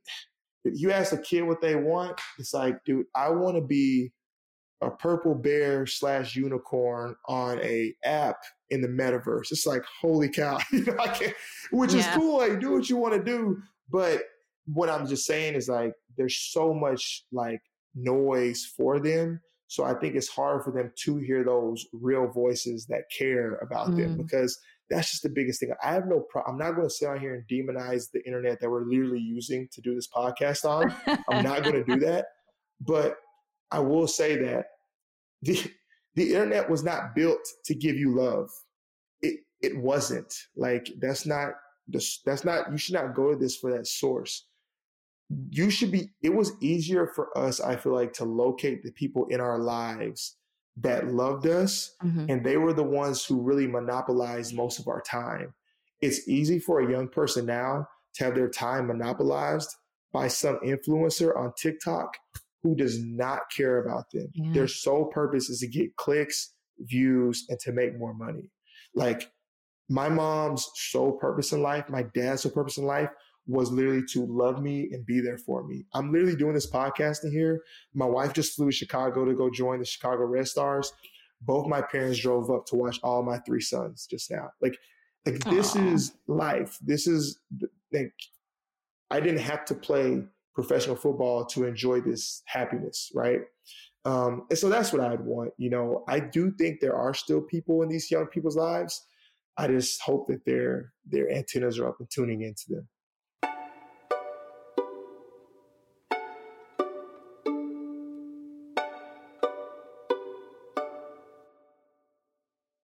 if 0.63 0.79
you 0.79 0.91
ask 0.91 1.13
a 1.13 1.17
kid 1.17 1.41
what 1.43 1.61
they 1.61 1.75
want, 1.75 2.19
it's 2.37 2.53
like, 2.53 2.83
dude, 2.85 3.07
I 3.15 3.29
want 3.31 3.55
to 3.55 3.61
be 3.61 4.11
a 4.81 4.89
purple 4.89 5.35
bear 5.35 5.85
slash 5.85 6.35
unicorn 6.35 7.15
on 7.27 7.59
a 7.59 7.93
app 8.03 8.37
in 8.69 8.81
the 8.81 8.87
metaverse. 8.87 9.51
It's 9.51 9.65
like, 9.65 9.83
holy 10.01 10.29
cow, 10.29 10.57
you 10.71 10.85
know, 10.85 10.95
I 10.99 11.07
can't, 11.07 11.33
which 11.71 11.93
yeah. 11.93 11.99
is 11.99 12.07
cool. 12.15 12.39
Like, 12.39 12.59
do 12.59 12.71
what 12.71 12.89
you 12.89 12.97
want 12.97 13.13
to 13.13 13.23
do. 13.23 13.57
But 13.91 14.23
what 14.65 14.89
I'm 14.89 15.07
just 15.07 15.25
saying 15.25 15.55
is 15.55 15.67
like, 15.69 15.93
there's 16.17 16.37
so 16.37 16.73
much 16.73 17.25
like 17.31 17.61
noise 17.95 18.65
for 18.77 18.99
them 18.99 19.41
so 19.71 19.85
I 19.85 19.93
think 19.93 20.15
it's 20.15 20.27
hard 20.27 20.65
for 20.65 20.71
them 20.71 20.91
to 21.03 21.17
hear 21.19 21.45
those 21.45 21.85
real 21.93 22.27
voices 22.27 22.87
that 22.87 23.03
care 23.17 23.55
about 23.61 23.91
mm. 23.91 23.99
them 23.99 24.17
because 24.17 24.59
that's 24.89 25.11
just 25.11 25.23
the 25.23 25.29
biggest 25.29 25.61
thing. 25.61 25.71
I 25.81 25.93
have 25.93 26.07
no 26.07 26.19
problem. 26.19 26.55
I'm 26.55 26.59
not 26.59 26.75
going 26.75 26.89
to 26.89 26.93
sit 26.93 27.07
on 27.07 27.21
here 27.21 27.35
and 27.35 27.47
demonize 27.47 28.11
the 28.11 28.21
internet 28.25 28.59
that 28.59 28.69
we're 28.69 28.83
literally 28.83 29.21
using 29.21 29.69
to 29.71 29.79
do 29.79 29.95
this 29.95 30.09
podcast 30.13 30.65
on. 30.65 30.93
I'm 31.29 31.45
not 31.45 31.63
going 31.63 31.75
to 31.75 31.85
do 31.85 31.99
that. 32.05 32.25
But 32.81 33.15
I 33.71 33.79
will 33.79 34.09
say 34.09 34.35
that 34.43 34.65
the 35.41 35.71
the 36.15 36.33
internet 36.33 36.69
was 36.69 36.83
not 36.83 37.15
built 37.15 37.47
to 37.65 37.75
give 37.75 37.95
you 37.95 38.15
love. 38.15 38.49
It 39.21 39.41
it 39.61 39.77
wasn't. 39.77 40.33
Like 40.55 40.89
that's 40.99 41.25
not 41.25 41.53
that's 42.25 42.45
not 42.45 42.71
you 42.71 42.77
should 42.77 42.95
not 42.95 43.15
go 43.15 43.31
to 43.31 43.37
this 43.37 43.57
for 43.57 43.71
that 43.71 43.87
source 43.87 44.45
you 45.49 45.69
should 45.69 45.91
be 45.91 46.09
it 46.21 46.33
was 46.33 46.53
easier 46.61 47.07
for 47.07 47.35
us 47.37 47.59
i 47.61 47.75
feel 47.75 47.93
like 47.93 48.13
to 48.13 48.25
locate 48.25 48.83
the 48.83 48.91
people 48.91 49.25
in 49.29 49.39
our 49.39 49.59
lives 49.59 50.37
that 50.77 51.07
loved 51.07 51.47
us 51.47 51.95
mm-hmm. 52.03 52.25
and 52.29 52.45
they 52.45 52.57
were 52.57 52.73
the 52.73 52.83
ones 52.83 53.25
who 53.25 53.41
really 53.41 53.67
monopolized 53.67 54.55
most 54.55 54.79
of 54.79 54.87
our 54.87 55.01
time 55.01 55.53
it's 56.01 56.27
easy 56.27 56.59
for 56.59 56.81
a 56.81 56.91
young 56.91 57.07
person 57.07 57.45
now 57.45 57.87
to 58.13 58.23
have 58.23 58.35
their 58.35 58.49
time 58.49 58.87
monopolized 58.87 59.75
by 60.11 60.27
some 60.27 60.59
influencer 60.65 61.37
on 61.37 61.53
tiktok 61.57 62.17
who 62.63 62.75
does 62.75 63.03
not 63.03 63.41
care 63.55 63.83
about 63.83 64.05
them 64.11 64.27
yeah. 64.33 64.51
their 64.53 64.67
sole 64.67 65.05
purpose 65.05 65.49
is 65.49 65.59
to 65.59 65.67
get 65.67 65.95
clicks 65.95 66.53
views 66.79 67.45
and 67.49 67.59
to 67.59 67.71
make 67.71 67.97
more 67.97 68.13
money 68.13 68.51
like 68.95 69.31
my 69.89 70.09
mom's 70.09 70.69
sole 70.75 71.13
purpose 71.13 71.51
in 71.51 71.61
life 71.61 71.89
my 71.89 72.03
dad's 72.13 72.43
sole 72.43 72.51
purpose 72.51 72.77
in 72.77 72.85
life 72.85 73.09
was 73.47 73.71
literally 73.71 74.03
to 74.13 74.25
love 74.25 74.61
me 74.61 74.89
and 74.91 75.05
be 75.05 75.19
there 75.19 75.37
for 75.37 75.63
me. 75.63 75.85
I'm 75.93 76.11
literally 76.11 76.35
doing 76.35 76.53
this 76.53 76.69
podcast 76.69 77.23
in 77.23 77.31
here. 77.31 77.61
My 77.93 78.05
wife 78.05 78.33
just 78.33 78.55
flew 78.55 78.67
to 78.67 78.71
Chicago 78.71 79.25
to 79.25 79.33
go 79.33 79.49
join 79.49 79.79
the 79.79 79.85
Chicago 79.85 80.23
Red 80.25 80.47
Stars. 80.47 80.91
both 81.43 81.65
my 81.67 81.81
parents 81.81 82.19
drove 82.19 82.51
up 82.51 82.67
to 82.67 82.75
watch 82.75 82.99
all 83.01 83.23
my 83.23 83.39
three 83.39 83.61
sons 83.61 84.05
just 84.09 84.29
now. 84.29 84.51
Like, 84.61 84.77
like 85.25 85.39
this 85.45 85.75
is 85.75 86.13
life. 86.27 86.77
This 86.81 87.07
is 87.07 87.39
like 87.91 88.13
I 89.09 89.19
didn't 89.19 89.41
have 89.41 89.65
to 89.65 89.75
play 89.75 90.23
professional 90.53 90.95
football 90.95 91.45
to 91.45 91.65
enjoy 91.65 92.01
this 92.01 92.43
happiness, 92.45 93.11
right? 93.15 93.41
Um, 94.03 94.45
and 94.49 94.57
so 94.57 94.69
that's 94.69 94.91
what 94.91 95.01
I'd 95.01 95.21
want. 95.21 95.53
You 95.57 95.69
know, 95.69 96.03
I 96.07 96.19
do 96.19 96.51
think 96.51 96.79
there 96.79 96.95
are 96.95 97.13
still 97.13 97.41
people 97.41 97.83
in 97.83 97.89
these 97.89 98.09
young 98.09 98.27
people's 98.27 98.57
lives. 98.57 99.05
I 99.57 99.67
just 99.67 100.01
hope 100.01 100.27
that 100.27 100.45
their 100.45 100.93
their 101.05 101.29
antennas 101.31 101.77
are 101.79 101.87
up 101.87 101.97
and 101.99 102.09
tuning 102.09 102.41
into 102.41 102.63
them. 102.69 102.87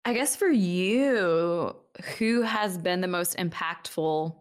I 0.03 0.13
guess 0.13 0.37
for 0.37 0.47
you, 0.47 1.75
who 2.17 2.41
has 2.41 2.77
been 2.77 3.01
the 3.01 3.09
most 3.09 3.37
impactful 3.37 4.35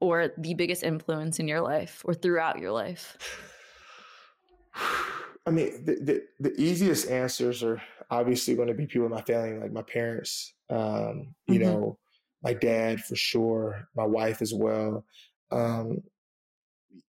or 0.00 0.30
the 0.38 0.54
biggest 0.54 0.82
influence 0.82 1.38
in 1.38 1.48
your 1.48 1.60
life 1.60 2.02
or 2.04 2.14
throughout 2.14 2.58
your 2.58 2.72
life? 2.72 3.16
I 5.46 5.50
mean, 5.50 5.84
the, 5.84 5.94
the, 6.00 6.28
the 6.40 6.60
easiest 6.60 7.08
answers 7.08 7.62
are 7.62 7.80
obviously 8.10 8.54
going 8.56 8.68
to 8.68 8.74
be 8.74 8.86
people 8.86 9.06
in 9.06 9.12
my 9.12 9.22
family, 9.22 9.58
like 9.58 9.72
my 9.72 9.82
parents, 9.82 10.54
um, 10.70 11.34
you 11.46 11.58
Mhm. 11.58 11.64
know, 11.64 11.98
my 12.42 12.52
dad 12.52 13.00
for 13.00 13.14
sure, 13.16 13.88
my 13.94 14.04
wife 14.04 14.42
as 14.42 14.52
well. 14.52 15.04
Um, 15.50 16.02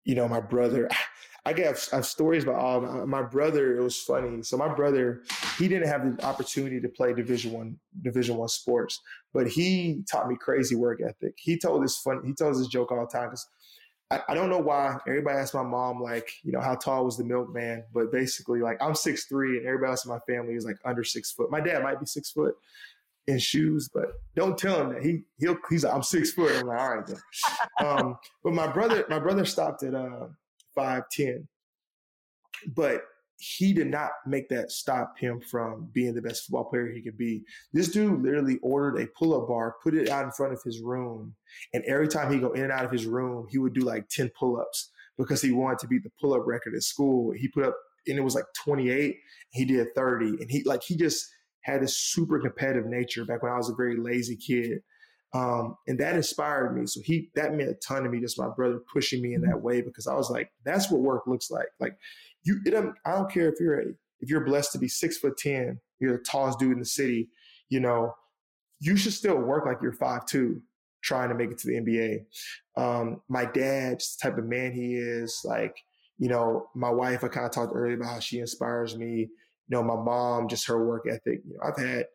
you 0.03 0.15
know, 0.15 0.27
my 0.27 0.39
brother. 0.41 0.89
I 1.45 1.51
get 1.51 1.89
I 1.91 1.97
have 1.97 2.05
stories 2.05 2.43
about 2.43 2.55
all 2.55 2.81
my, 2.81 3.05
my 3.05 3.21
brother. 3.21 3.77
It 3.77 3.81
was 3.81 3.99
funny. 3.99 4.43
So 4.43 4.55
my 4.55 4.73
brother, 4.73 5.23
he 5.57 5.67
didn't 5.67 5.89
have 5.89 6.17
the 6.17 6.25
opportunity 6.25 6.79
to 6.79 6.87
play 6.87 7.13
Division 7.13 7.51
One 7.51 7.77
Division 8.01 8.37
One 8.37 8.47
sports, 8.47 9.01
but 9.33 9.47
he 9.47 10.03
taught 10.09 10.29
me 10.29 10.37
crazy 10.39 10.75
work 10.75 11.01
ethic. 11.01 11.33
He 11.37 11.59
told 11.59 11.83
this 11.83 11.97
fun. 11.97 12.21
He 12.25 12.33
tells 12.33 12.59
this 12.59 12.67
joke 12.67 12.91
all 12.91 13.05
the 13.05 13.17
time 13.17 13.27
because 13.27 13.47
I, 14.09 14.21
I 14.29 14.33
don't 14.35 14.49
know 14.49 14.59
why 14.59 14.97
everybody 15.05 15.37
asks 15.37 15.53
my 15.53 15.63
mom 15.63 16.01
like, 16.01 16.31
you 16.43 16.53
know, 16.53 16.61
how 16.61 16.75
tall 16.75 17.03
was 17.03 17.17
the 17.17 17.25
milkman? 17.25 17.83
But 17.93 18.11
basically, 18.11 18.61
like 18.61 18.81
I'm 18.81 18.95
six 18.95 19.25
three, 19.25 19.57
and 19.57 19.67
everybody 19.67 19.91
else 19.91 20.05
in 20.05 20.11
my 20.11 20.19
family 20.19 20.53
is 20.53 20.65
like 20.65 20.77
under 20.85 21.03
six 21.03 21.31
foot. 21.33 21.51
My 21.51 21.59
dad 21.59 21.83
might 21.83 21.99
be 21.99 22.05
six 22.05 22.31
foot 22.31 22.55
in 23.27 23.37
shoes, 23.37 23.89
but 23.93 24.13
don't 24.35 24.57
tell 24.57 24.79
him 24.79 24.93
that 24.93 25.03
he 25.03 25.23
he'll 25.39 25.57
he's 25.69 25.83
like, 25.83 25.93
I'm 25.93 26.03
six 26.03 26.31
foot. 26.31 26.53
I'm 26.55 26.67
like, 26.67 26.79
all 26.79 26.95
right 26.95 27.05
then. 27.05 27.17
um, 27.85 28.17
but 28.45 28.53
my 28.53 28.67
brother, 28.67 29.05
my 29.09 29.19
brother 29.19 29.43
stopped 29.43 29.83
at 29.83 29.93
uh 29.93 30.27
five 30.75 31.03
ten, 31.11 31.47
but 32.75 33.03
he 33.37 33.73
did 33.73 33.87
not 33.87 34.11
make 34.25 34.47
that 34.47 34.71
stop 34.71 35.17
him 35.17 35.41
from 35.41 35.89
being 35.91 36.13
the 36.13 36.21
best 36.21 36.45
football 36.45 36.63
player 36.63 36.89
he 36.89 37.01
could 37.01 37.17
be. 37.17 37.43
This 37.73 37.89
dude 37.89 38.21
literally 38.21 38.57
ordered 38.61 39.01
a 39.01 39.07
pull-up 39.07 39.49
bar, 39.49 39.75
put 39.83 39.95
it 39.95 40.09
out 40.09 40.23
in 40.23 40.31
front 40.31 40.53
of 40.53 40.61
his 40.63 40.81
room, 40.81 41.35
and 41.73 41.83
every 41.83 42.07
time 42.07 42.31
he 42.31 42.39
go 42.39 42.51
in 42.53 42.63
and 42.63 42.71
out 42.71 42.85
of 42.85 42.91
his 42.91 43.05
room, 43.05 43.47
he 43.49 43.57
would 43.57 43.73
do 43.73 43.81
like 43.81 44.07
10 44.09 44.31
pull-ups 44.39 44.91
because 45.17 45.41
he 45.41 45.51
wanted 45.51 45.79
to 45.79 45.87
beat 45.87 46.03
the 46.03 46.11
pull-up 46.21 46.43
record 46.45 46.73
at 46.73 46.83
school. 46.83 47.33
He 47.35 47.47
put 47.49 47.65
up 47.65 47.75
and 48.07 48.17
it 48.17 48.23
was 48.23 48.35
like 48.35 48.45
28, 48.63 49.17
he 49.51 49.65
did 49.65 49.87
30. 49.95 50.25
And 50.25 50.49
he 50.49 50.63
like 50.63 50.83
he 50.83 50.95
just 50.95 51.25
had 51.61 51.81
this 51.81 51.97
super 51.97 52.39
competitive 52.39 52.85
nature 52.85 53.25
back 53.25 53.41
when 53.41 53.51
I 53.51 53.57
was 53.57 53.69
a 53.69 53.75
very 53.75 53.97
lazy 53.97 54.35
kid. 54.35 54.79
Um, 55.33 55.77
and 55.87 55.99
that 55.99 56.15
inspired 56.15 56.77
me. 56.77 56.85
So 56.85 57.01
he 57.03 57.31
that 57.35 57.55
meant 57.55 57.71
a 57.71 57.73
ton 57.75 58.03
to 58.03 58.09
me, 58.09 58.19
just 58.19 58.39
my 58.39 58.49
brother 58.49 58.79
pushing 58.91 59.21
me 59.21 59.33
in 59.33 59.41
that 59.41 59.61
way 59.61 59.81
because 59.81 60.05
I 60.05 60.13
was 60.13 60.29
like, 60.29 60.51
that's 60.63 60.91
what 60.91 61.01
work 61.01 61.23
looks 61.25 61.49
like. 61.49 61.67
Like 61.79 61.97
you 62.43 62.59
it 62.65 62.75
I 63.05 63.11
don't 63.11 63.31
care 63.31 63.49
if 63.49 63.59
you're 63.59 63.79
a, 63.79 63.85
if 64.19 64.29
you're 64.29 64.45
blessed 64.45 64.73
to 64.73 64.77
be 64.77 64.87
six 64.87 65.17
foot 65.17 65.37
ten, 65.37 65.79
you're 65.99 66.17
the 66.17 66.23
tallest 66.23 66.59
dude 66.59 66.73
in 66.73 66.79
the 66.79 66.85
city, 66.85 67.29
you 67.69 67.79
know, 67.79 68.13
you 68.79 68.95
should 68.95 69.13
still 69.13 69.37
work 69.37 69.65
like 69.65 69.77
you're 69.81 69.93
five 69.93 70.25
two, 70.25 70.61
trying 71.03 71.29
to 71.29 71.35
make 71.35 71.51
it 71.51 71.57
to 71.59 71.67
the 71.67 71.79
NBA. 71.79 72.25
Um, 72.77 73.21
my 73.29 73.45
dad, 73.45 73.99
just 73.99 74.19
the 74.19 74.29
type 74.29 74.37
of 74.37 74.45
man 74.45 74.73
he 74.73 74.95
is, 74.95 75.41
like, 75.43 75.75
you 76.17 76.29
know, 76.29 76.67
my 76.75 76.89
wife, 76.89 77.23
I 77.23 77.29
kind 77.29 77.45
of 77.45 77.51
talked 77.51 77.73
earlier 77.73 77.95
about 77.95 78.13
how 78.13 78.19
she 78.19 78.39
inspires 78.39 78.95
me. 78.95 79.15
You 79.15 79.29
know, 79.69 79.83
my 79.83 79.95
mom, 79.95 80.47
just 80.47 80.67
her 80.67 80.85
work 80.85 81.05
ethic. 81.09 81.41
You 81.47 81.53
know, 81.53 81.59
I've 81.65 81.77
had 81.77 82.05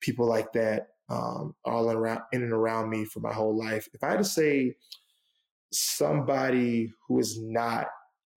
people 0.00 0.26
like 0.26 0.52
that 0.52 0.88
um, 1.08 1.54
all 1.64 1.90
around 1.90 2.22
in 2.32 2.42
and 2.42 2.52
around 2.52 2.90
me 2.90 3.04
for 3.04 3.20
my 3.20 3.32
whole 3.32 3.56
life. 3.56 3.88
If 3.92 4.02
I 4.02 4.10
had 4.10 4.18
to 4.18 4.24
say 4.24 4.74
somebody 5.72 6.92
who 7.08 7.18
is 7.18 7.40
not 7.40 7.86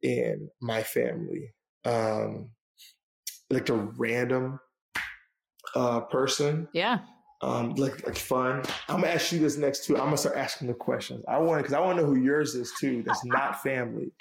in 0.02 0.50
my 0.62 0.84
family, 0.84 1.54
um, 1.86 2.50
like 3.50 3.70
a 3.70 3.76
random 3.76 4.60
uh, 5.76 6.02
person, 6.02 6.68
Yeah. 6.74 7.00
um, 7.42 7.74
like 7.76 8.06
like 8.06 8.18
fun. 8.18 8.64
I'm 8.88 9.02
gonna 9.02 9.08
ask 9.14 9.32
you 9.32 9.40
this 9.40 9.58
next 9.58 9.86
too. 9.86 9.96
I'm 9.98 10.06
gonna 10.06 10.18
start 10.18 10.38
asking 10.38 10.68
the 10.68 10.74
questions. 10.74 11.24
I 11.28 11.38
want 11.40 11.62
because 11.62 11.74
I 11.74 11.80
want 11.80 11.98
to 11.98 12.04
know 12.04 12.10
who 12.10 12.16
yours 12.16 12.56
is 12.56 12.72
too. 12.80 13.04
That's 13.06 13.26
not 13.26 13.62
family. 13.62 14.12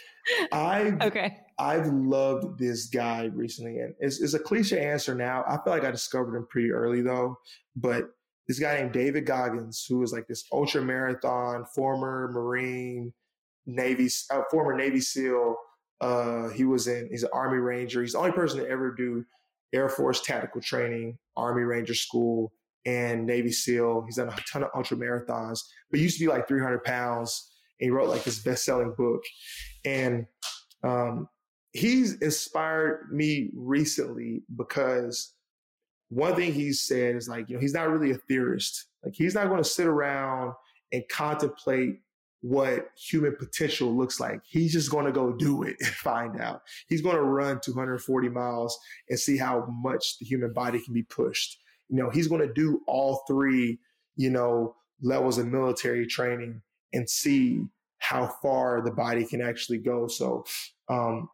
I 0.52 0.96
Okay. 1.02 1.38
I've 1.62 1.86
loved 1.86 2.58
this 2.58 2.86
guy 2.86 3.30
recently, 3.32 3.78
and 3.78 3.94
it's, 4.00 4.20
it's 4.20 4.34
a 4.34 4.38
cliche 4.40 4.84
answer 4.84 5.14
now. 5.14 5.44
I 5.46 5.58
feel 5.62 5.72
like 5.72 5.84
I 5.84 5.92
discovered 5.92 6.36
him 6.36 6.44
pretty 6.50 6.72
early 6.72 7.02
though. 7.02 7.38
But 7.76 8.08
this 8.48 8.58
guy 8.58 8.80
named 8.80 8.92
David 8.92 9.26
Goggins, 9.26 9.86
who 9.88 10.02
is 10.02 10.12
like 10.12 10.26
this 10.26 10.44
ultra 10.52 10.82
marathon 10.82 11.64
former 11.72 12.32
Marine, 12.32 13.12
Navy, 13.64 14.08
uh, 14.32 14.42
former 14.50 14.76
Navy 14.76 14.98
SEAL. 14.98 15.54
Uh, 16.00 16.48
he 16.48 16.64
was 16.64 16.88
in. 16.88 17.08
He's 17.12 17.22
an 17.22 17.28
Army 17.32 17.58
Ranger. 17.58 18.02
He's 18.02 18.14
the 18.14 18.18
only 18.18 18.32
person 18.32 18.58
to 18.58 18.68
ever 18.68 18.90
do 18.90 19.24
Air 19.72 19.88
Force 19.88 20.20
tactical 20.20 20.60
training, 20.60 21.16
Army 21.36 21.62
Ranger 21.62 21.94
school, 21.94 22.52
and 22.84 23.24
Navy 23.24 23.52
SEAL. 23.52 24.02
He's 24.06 24.16
done 24.16 24.30
a 24.30 24.36
ton 24.52 24.64
of 24.64 24.70
ultra 24.74 24.96
marathons, 24.96 25.60
but 25.92 25.98
he 25.98 26.02
used 26.02 26.18
to 26.18 26.24
be 26.24 26.28
like 26.28 26.48
300 26.48 26.82
pounds. 26.82 27.52
And 27.78 27.86
he 27.86 27.90
wrote 27.90 28.08
like 28.08 28.24
this 28.24 28.40
best 28.40 28.64
selling 28.64 28.94
book. 28.98 29.22
And 29.84 30.26
um, 30.82 31.28
he's 31.72 32.14
inspired 32.16 33.12
me 33.12 33.50
recently 33.54 34.42
because 34.56 35.34
one 36.08 36.36
thing 36.36 36.52
he's 36.52 36.80
said 36.80 37.16
is 37.16 37.28
like, 37.28 37.48
you 37.48 37.56
know, 37.56 37.60
he's 37.60 37.74
not 37.74 37.88
really 37.88 38.10
a 38.10 38.18
theorist. 38.28 38.86
Like, 39.02 39.14
he's 39.14 39.34
not 39.34 39.48
going 39.48 39.62
to 39.62 39.68
sit 39.68 39.86
around 39.86 40.52
and 40.92 41.02
contemplate 41.10 42.00
what 42.42 42.88
human 42.96 43.34
potential 43.36 43.96
looks 43.96 44.20
like. 44.20 44.40
He's 44.44 44.72
just 44.72 44.90
going 44.90 45.06
to 45.06 45.12
go 45.12 45.32
do 45.32 45.62
it 45.62 45.76
and 45.80 45.88
find 45.88 46.40
out. 46.40 46.62
He's 46.88 47.00
going 47.00 47.16
to 47.16 47.22
run 47.22 47.60
240 47.64 48.28
miles 48.28 48.78
and 49.08 49.18
see 49.18 49.38
how 49.38 49.66
much 49.70 50.18
the 50.18 50.26
human 50.26 50.52
body 50.52 50.80
can 50.84 50.92
be 50.92 51.04
pushed. 51.04 51.58
You 51.88 51.96
know, 51.96 52.10
he's 52.10 52.28
going 52.28 52.46
to 52.46 52.52
do 52.52 52.80
all 52.86 53.22
three, 53.26 53.78
you 54.16 54.30
know, 54.30 54.74
levels 55.00 55.38
of 55.38 55.46
military 55.46 56.06
training 56.06 56.60
and 56.92 57.08
see 57.08 57.64
how 57.98 58.26
far 58.42 58.82
the 58.82 58.90
body 58.90 59.24
can 59.24 59.40
actually 59.40 59.78
go. 59.78 60.08
So, 60.08 60.44
um, 60.88 61.28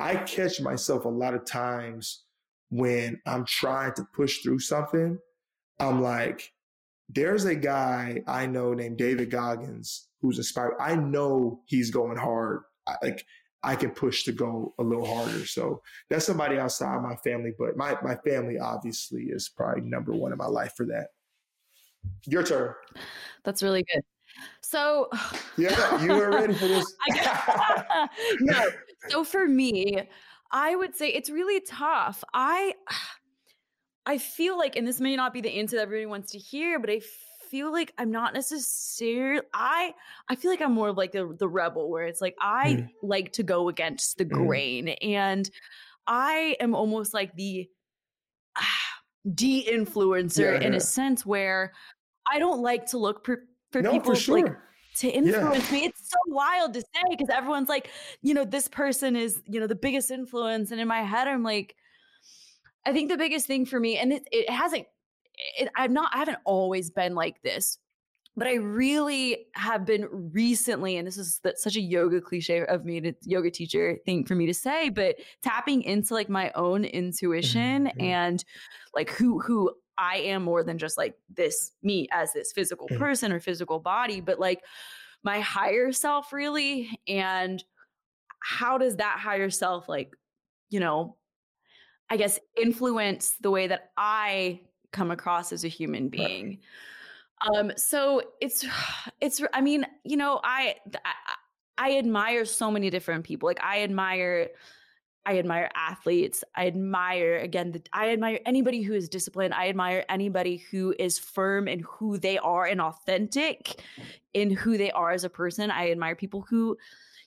I 0.00 0.16
catch 0.16 0.60
myself 0.60 1.04
a 1.04 1.08
lot 1.08 1.34
of 1.34 1.44
times 1.44 2.24
when 2.70 3.20
I'm 3.26 3.44
trying 3.44 3.92
to 3.94 4.04
push 4.14 4.38
through 4.38 4.60
something. 4.60 5.18
I'm 5.78 6.02
like, 6.02 6.52
there's 7.08 7.44
a 7.44 7.54
guy 7.54 8.22
I 8.26 8.46
know 8.46 8.72
named 8.72 8.98
David 8.98 9.30
Goggins 9.30 10.08
who's 10.20 10.38
inspired. 10.38 10.74
I 10.80 10.94
know 10.94 11.60
he's 11.66 11.90
going 11.90 12.16
hard. 12.16 12.62
I, 12.86 12.96
like 13.02 13.24
I 13.62 13.76
can 13.76 13.90
push 13.90 14.24
to 14.24 14.32
go 14.32 14.74
a 14.78 14.82
little 14.82 15.06
harder. 15.06 15.44
So 15.46 15.82
that's 16.08 16.24
somebody 16.24 16.58
outside 16.58 17.02
my 17.02 17.16
family, 17.16 17.52
but 17.58 17.76
my 17.76 17.96
my 18.02 18.16
family 18.16 18.58
obviously 18.58 19.24
is 19.24 19.48
probably 19.48 19.82
number 19.82 20.12
one 20.12 20.32
in 20.32 20.38
my 20.38 20.46
life 20.46 20.72
for 20.76 20.86
that. 20.86 21.08
Your 22.26 22.42
turn. 22.42 22.74
That's 23.44 23.62
really 23.62 23.84
good. 23.92 24.02
So, 24.62 25.08
Yeah, 25.56 26.02
you 26.02 26.14
were 26.14 26.30
ready 26.30 26.54
for 26.54 26.68
this. 26.68 26.94
I 27.10 28.08
no. 28.40 28.64
So 29.08 29.24
for 29.24 29.46
me, 29.46 30.08
I 30.52 30.76
would 30.76 30.94
say 30.96 31.08
it's 31.08 31.30
really 31.30 31.60
tough. 31.60 32.22
I 32.34 32.74
I 34.06 34.18
feel 34.18 34.56
like, 34.58 34.76
and 34.76 34.86
this 34.88 35.00
may 35.00 35.14
not 35.14 35.32
be 35.32 35.40
the 35.40 35.50
answer 35.58 35.76
that 35.76 35.82
everybody 35.82 36.06
wants 36.06 36.32
to 36.32 36.38
hear, 36.38 36.78
but 36.80 36.90
I 36.90 37.00
feel 37.50 37.70
like 37.72 37.92
I'm 37.98 38.10
not 38.10 38.34
necessarily. 38.34 39.42
I 39.52 39.94
I 40.28 40.36
feel 40.36 40.50
like 40.50 40.60
I'm 40.60 40.72
more 40.72 40.88
of 40.88 40.96
like 40.96 41.12
the 41.12 41.34
the 41.38 41.48
rebel, 41.48 41.90
where 41.90 42.04
it's 42.04 42.20
like 42.20 42.34
I 42.40 42.78
Mm. 42.78 42.90
like 43.02 43.32
to 43.32 43.42
go 43.42 43.68
against 43.68 44.18
the 44.18 44.24
Mm. 44.24 44.36
grain, 44.46 44.88
and 44.88 45.50
I 46.06 46.56
am 46.60 46.74
almost 46.74 47.14
like 47.14 47.34
the 47.36 47.68
de-influencer 49.34 50.54
Yeah, 50.54 50.60
in 50.60 50.72
yeah. 50.72 50.78
a 50.78 50.80
sense 50.80 51.26
where 51.26 51.72
I 52.30 52.38
don't 52.38 52.62
like 52.62 52.86
to 52.88 52.98
look 52.98 53.24
for, 53.26 53.44
for 53.72 53.82
no, 53.82 53.92
people 53.92 54.12
for 54.12 54.16
sure. 54.16 54.36
like 54.44 54.54
to 54.96 55.08
influence 55.08 55.70
me. 55.70 55.84
It's 55.84 56.10
so 56.10 56.18
wild 56.26 56.74
to 56.74 56.80
say 56.80 57.02
because 57.08 57.28
everyone's 57.28 57.68
like, 57.68 57.90
you 58.22 58.34
know, 58.34 58.44
this 58.44 58.68
person 58.68 59.16
is, 59.16 59.42
you 59.46 59.60
know, 59.60 59.66
the 59.66 59.74
biggest 59.74 60.10
influence. 60.10 60.70
And 60.70 60.80
in 60.80 60.88
my 60.88 61.02
head, 61.02 61.28
I'm 61.28 61.42
like, 61.42 61.76
I 62.86 62.92
think 62.92 63.10
the 63.10 63.16
biggest 63.16 63.46
thing 63.46 63.66
for 63.66 63.78
me, 63.78 63.98
and 63.98 64.12
it, 64.12 64.26
it 64.32 64.50
hasn't, 64.50 64.86
it, 65.58 65.68
I'm 65.76 65.92
not, 65.92 66.10
I 66.14 66.18
haven't 66.18 66.38
always 66.44 66.90
been 66.90 67.14
like 67.14 67.42
this, 67.42 67.78
but 68.36 68.46
I 68.46 68.54
really 68.54 69.46
have 69.54 69.84
been 69.84 70.08
recently, 70.10 70.96
and 70.96 71.06
this 71.06 71.18
is 71.18 71.40
such 71.56 71.76
a 71.76 71.80
yoga 71.80 72.20
cliche 72.20 72.64
of 72.64 72.84
me 72.84 73.00
to 73.00 73.14
yoga 73.22 73.50
teacher 73.50 73.98
thing 74.06 74.24
for 74.24 74.34
me 74.34 74.46
to 74.46 74.54
say, 74.54 74.88
but 74.88 75.16
tapping 75.42 75.82
into 75.82 76.14
like 76.14 76.28
my 76.28 76.50
own 76.54 76.84
intuition 76.84 77.86
mm-hmm. 77.86 78.00
and 78.00 78.44
like 78.94 79.10
who 79.10 79.40
who 79.40 79.72
I 79.98 80.16
am 80.16 80.44
more 80.44 80.62
than 80.62 80.78
just 80.78 80.96
like 80.96 81.14
this 81.28 81.72
me 81.82 82.08
as 82.12 82.32
this 82.32 82.52
physical 82.52 82.88
mm-hmm. 82.88 83.02
person 83.02 83.32
or 83.32 83.40
physical 83.40 83.78
body, 83.78 84.20
but 84.20 84.38
like 84.40 84.60
my 85.22 85.40
higher 85.40 85.92
self 85.92 86.32
really 86.32 86.98
and 87.06 87.62
how 88.42 88.78
does 88.78 88.96
that 88.96 89.18
higher 89.18 89.50
self 89.50 89.88
like 89.88 90.14
you 90.70 90.80
know 90.80 91.16
i 92.08 92.16
guess 92.16 92.38
influence 92.60 93.34
the 93.40 93.50
way 93.50 93.66
that 93.66 93.90
i 93.96 94.60
come 94.92 95.10
across 95.10 95.52
as 95.52 95.64
a 95.64 95.68
human 95.68 96.08
being 96.08 96.46
right. 96.46 96.58
Um 97.54 97.72
so 97.76 98.22
it's 98.40 98.64
it's 99.20 99.40
i 99.52 99.60
mean 99.60 99.86
you 100.04 100.16
know 100.16 100.40
I, 100.42 100.76
I 101.04 101.12
i 101.78 101.98
admire 101.98 102.44
so 102.44 102.70
many 102.70 102.90
different 102.90 103.24
people 103.24 103.46
like 103.46 103.62
i 103.62 103.82
admire 103.82 104.50
I 105.26 105.38
admire 105.38 105.70
athletes. 105.74 106.42
I 106.54 106.66
admire 106.66 107.38
again. 107.38 107.72
The, 107.72 107.82
I 107.92 108.10
admire 108.10 108.40
anybody 108.46 108.82
who 108.82 108.94
is 108.94 109.08
disciplined. 109.08 109.52
I 109.52 109.68
admire 109.68 110.04
anybody 110.08 110.56
who 110.56 110.94
is 110.98 111.18
firm 111.18 111.68
in 111.68 111.80
who 111.80 112.16
they 112.16 112.38
are 112.38 112.64
and 112.64 112.80
authentic 112.80 113.82
in 114.32 114.50
who 114.50 114.78
they 114.78 114.90
are 114.92 115.10
as 115.10 115.24
a 115.24 115.30
person. 115.30 115.70
I 115.70 115.90
admire 115.90 116.16
people 116.16 116.46
who, 116.48 116.76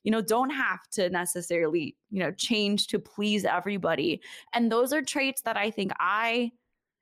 you 0.03 0.11
know, 0.11 0.21
don't 0.21 0.49
have 0.49 0.87
to 0.93 1.09
necessarily, 1.11 1.95
you 2.09 2.19
know, 2.19 2.31
change 2.31 2.87
to 2.87 2.99
please 2.99 3.45
everybody. 3.45 4.21
And 4.53 4.71
those 4.71 4.91
are 4.91 5.03
traits 5.03 5.43
that 5.43 5.55
I 5.55 5.69
think 5.69 5.91
I 5.99 6.51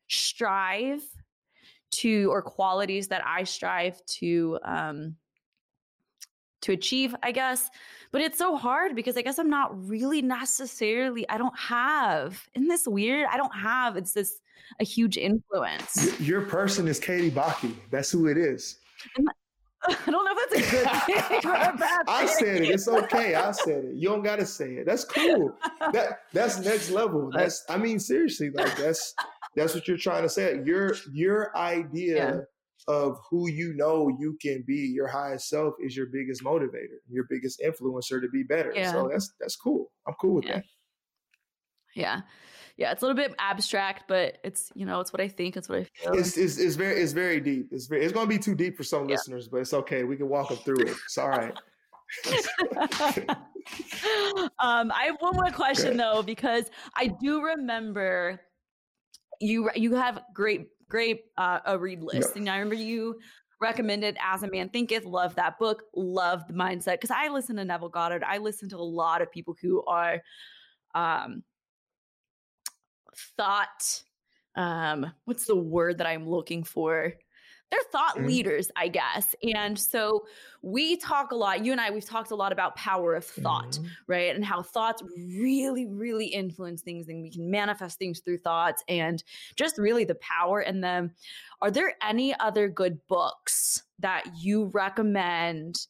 strive 0.09 1.03
to, 1.91 2.29
or 2.31 2.41
qualities 2.41 3.07
that 3.09 3.21
I 3.25 3.43
strive 3.43 4.03
to 4.05 4.59
um, 4.63 5.15
to 6.61 6.71
achieve, 6.71 7.15
I 7.23 7.31
guess. 7.31 7.69
But 8.11 8.21
it's 8.21 8.37
so 8.37 8.55
hard 8.55 8.95
because 8.95 9.17
I 9.17 9.21
guess 9.21 9.39
I'm 9.39 9.49
not 9.49 9.71
really 9.87 10.21
necessarily, 10.21 11.27
I 11.29 11.37
don't 11.37 11.57
have, 11.57 12.47
isn't 12.55 12.67
this 12.67 12.87
weird? 12.87 13.27
I 13.31 13.37
don't 13.37 13.55
have, 13.55 13.97
it's 13.97 14.13
this 14.13 14.39
a 14.79 14.83
huge 14.83 15.17
influence. 15.17 16.19
Your 16.19 16.41
person 16.41 16.87
is 16.87 16.99
Katie 16.99 17.31
Baki. 17.31 17.75
That's 17.89 18.11
who 18.11 18.27
it 18.27 18.37
is. 18.37 18.77
I 19.83 19.95
don't 20.11 20.23
know 20.25 20.31
if 20.35 20.49
that's 20.49 20.67
a 20.67 20.71
good 20.71 21.31
thing 21.41 21.51
or 21.51 21.55
a 21.55 21.75
bad 21.75 22.05
I 22.07 22.27
said 22.27 22.61
it. 22.61 22.69
It's 22.69 22.87
okay. 22.87 23.33
I 23.33 23.51
said 23.51 23.85
it. 23.85 23.95
You 23.95 24.09
don't 24.09 24.21
gotta 24.21 24.45
say 24.45 24.73
it. 24.73 24.85
That's 24.85 25.05
cool. 25.05 25.55
That 25.91 26.19
that's 26.33 26.59
next 26.59 26.91
level. 26.91 27.31
That's 27.33 27.65
I 27.67 27.77
mean 27.77 27.99
seriously, 27.99 28.51
like 28.51 28.77
that's 28.77 29.15
that's 29.55 29.75
what 29.75 29.87
you're 29.87 29.97
trying 29.97 30.23
to 30.23 30.29
say. 30.29 30.61
Your 30.65 30.95
your 31.11 31.55
idea 31.57 32.15
yeah. 32.15 32.39
of 32.87 33.17
who 33.29 33.49
you 33.49 33.73
know 33.73 34.09
you 34.19 34.37
can 34.41 34.63
be 34.65 34.77
your 34.93 35.07
highest 35.07 35.49
self 35.49 35.73
is 35.79 35.95
your 35.95 36.07
biggest 36.07 36.43
motivator 36.43 36.99
your 37.09 37.25
biggest 37.29 37.61
influencer 37.61 38.21
to 38.21 38.29
be 38.29 38.43
better. 38.43 38.71
Yeah. 38.75 38.91
so 38.91 39.09
that's 39.11 39.33
that's 39.39 39.55
cool. 39.55 39.91
I'm 40.07 40.13
cool 40.19 40.35
with 40.35 40.45
yeah. 40.45 40.55
that. 40.55 40.65
Yeah. 41.95 42.21
Yeah 42.77 42.91
it's 42.91 43.03
a 43.03 43.05
little 43.05 43.21
bit 43.21 43.35
abstract 43.37 44.05
but 44.07 44.37
it's 44.43 44.71
you 44.75 44.85
know 44.85 45.01
it's 45.01 45.11
what 45.11 45.21
i 45.21 45.27
think 45.27 45.57
it's 45.57 45.67
what 45.69 45.79
i 45.79 45.83
feel. 45.83 46.13
It's, 46.13 46.37
it's, 46.37 46.57
it's 46.57 46.75
very 46.75 47.01
it's 47.01 47.11
very 47.11 47.39
deep. 47.39 47.67
It's 47.71 47.87
very 47.87 48.03
it's 48.03 48.13
going 48.13 48.25
to 48.25 48.29
be 48.29 48.39
too 48.39 48.55
deep 48.55 48.77
for 48.77 48.83
some 48.83 49.07
yeah. 49.07 49.15
listeners 49.15 49.47
but 49.47 49.57
it's 49.57 49.73
okay. 49.73 50.03
We 50.03 50.15
can 50.15 50.29
walk 50.29 50.49
them 50.49 50.57
through 50.57 50.81
it. 50.81 50.95
It's 51.05 51.17
all 51.17 51.29
right. 51.29 51.53
Um 54.59 54.91
i 54.91 55.03
have 55.03 55.17
one 55.19 55.35
more 55.35 55.51
question 55.51 55.95
though 55.95 56.23
because 56.23 56.65
i 56.95 57.07
do 57.07 57.43
remember 57.43 58.41
you 59.41 59.69
you 59.75 59.95
have 59.95 60.21
great 60.33 60.67
great 60.87 61.23
uh, 61.37 61.59
a 61.65 61.77
read 61.77 62.01
list. 62.01 62.35
And 62.35 62.49
I 62.49 62.57
remember 62.57 62.75
you 62.75 63.19
recommended 63.59 64.17
As 64.21 64.43
a 64.43 64.49
Man 64.49 64.69
Thinketh. 64.69 65.05
Love 65.05 65.35
that 65.35 65.57
book. 65.57 65.83
Love 65.95 66.47
the 66.47 66.53
mindset 66.53 66.93
because 66.93 67.11
I 67.11 67.29
listen 67.29 67.55
to 67.55 67.65
Neville 67.65 67.89
Goddard. 67.89 68.23
I 68.23 68.37
listen 68.37 68.69
to 68.69 68.77
a 68.77 68.79
lot 68.79 69.21
of 69.21 69.31
people 69.31 69.55
who 69.61 69.83
are 69.85 70.21
um, 70.93 71.43
thought. 73.37 74.03
Um, 74.55 75.13
what's 75.25 75.45
the 75.45 75.55
word 75.55 75.99
that 75.99 76.07
I'm 76.07 76.27
looking 76.27 76.63
for? 76.63 77.13
They're 77.71 77.79
thought 77.91 78.15
mm-hmm. 78.15 78.27
leaders, 78.27 78.69
I 78.75 78.89
guess. 78.89 79.33
And 79.55 79.79
so 79.79 80.25
we 80.61 80.97
talk 80.97 81.31
a 81.31 81.35
lot, 81.35 81.65
you 81.65 81.71
and 81.71 81.79
I, 81.79 81.89
we've 81.89 82.05
talked 82.05 82.31
a 82.31 82.35
lot 82.35 82.51
about 82.51 82.75
power 82.75 83.15
of 83.15 83.23
thought, 83.25 83.71
mm-hmm. 83.71 83.85
right? 84.07 84.35
And 84.35 84.43
how 84.43 84.61
thoughts 84.61 85.01
really, 85.17 85.85
really 85.85 86.27
influence 86.27 86.81
things 86.81 87.07
and 87.07 87.23
we 87.23 87.31
can 87.31 87.49
manifest 87.49 87.97
things 87.97 88.19
through 88.19 88.39
thoughts 88.39 88.83
and 88.87 89.23
just 89.55 89.77
really 89.77 90.03
the 90.03 90.15
power 90.15 90.61
in 90.61 90.81
them. 90.81 91.11
Are 91.61 91.71
there 91.71 91.93
any 92.03 92.37
other 92.39 92.67
good 92.67 92.99
books 93.07 93.83
that 93.99 94.25
you 94.39 94.65
recommend 94.73 95.87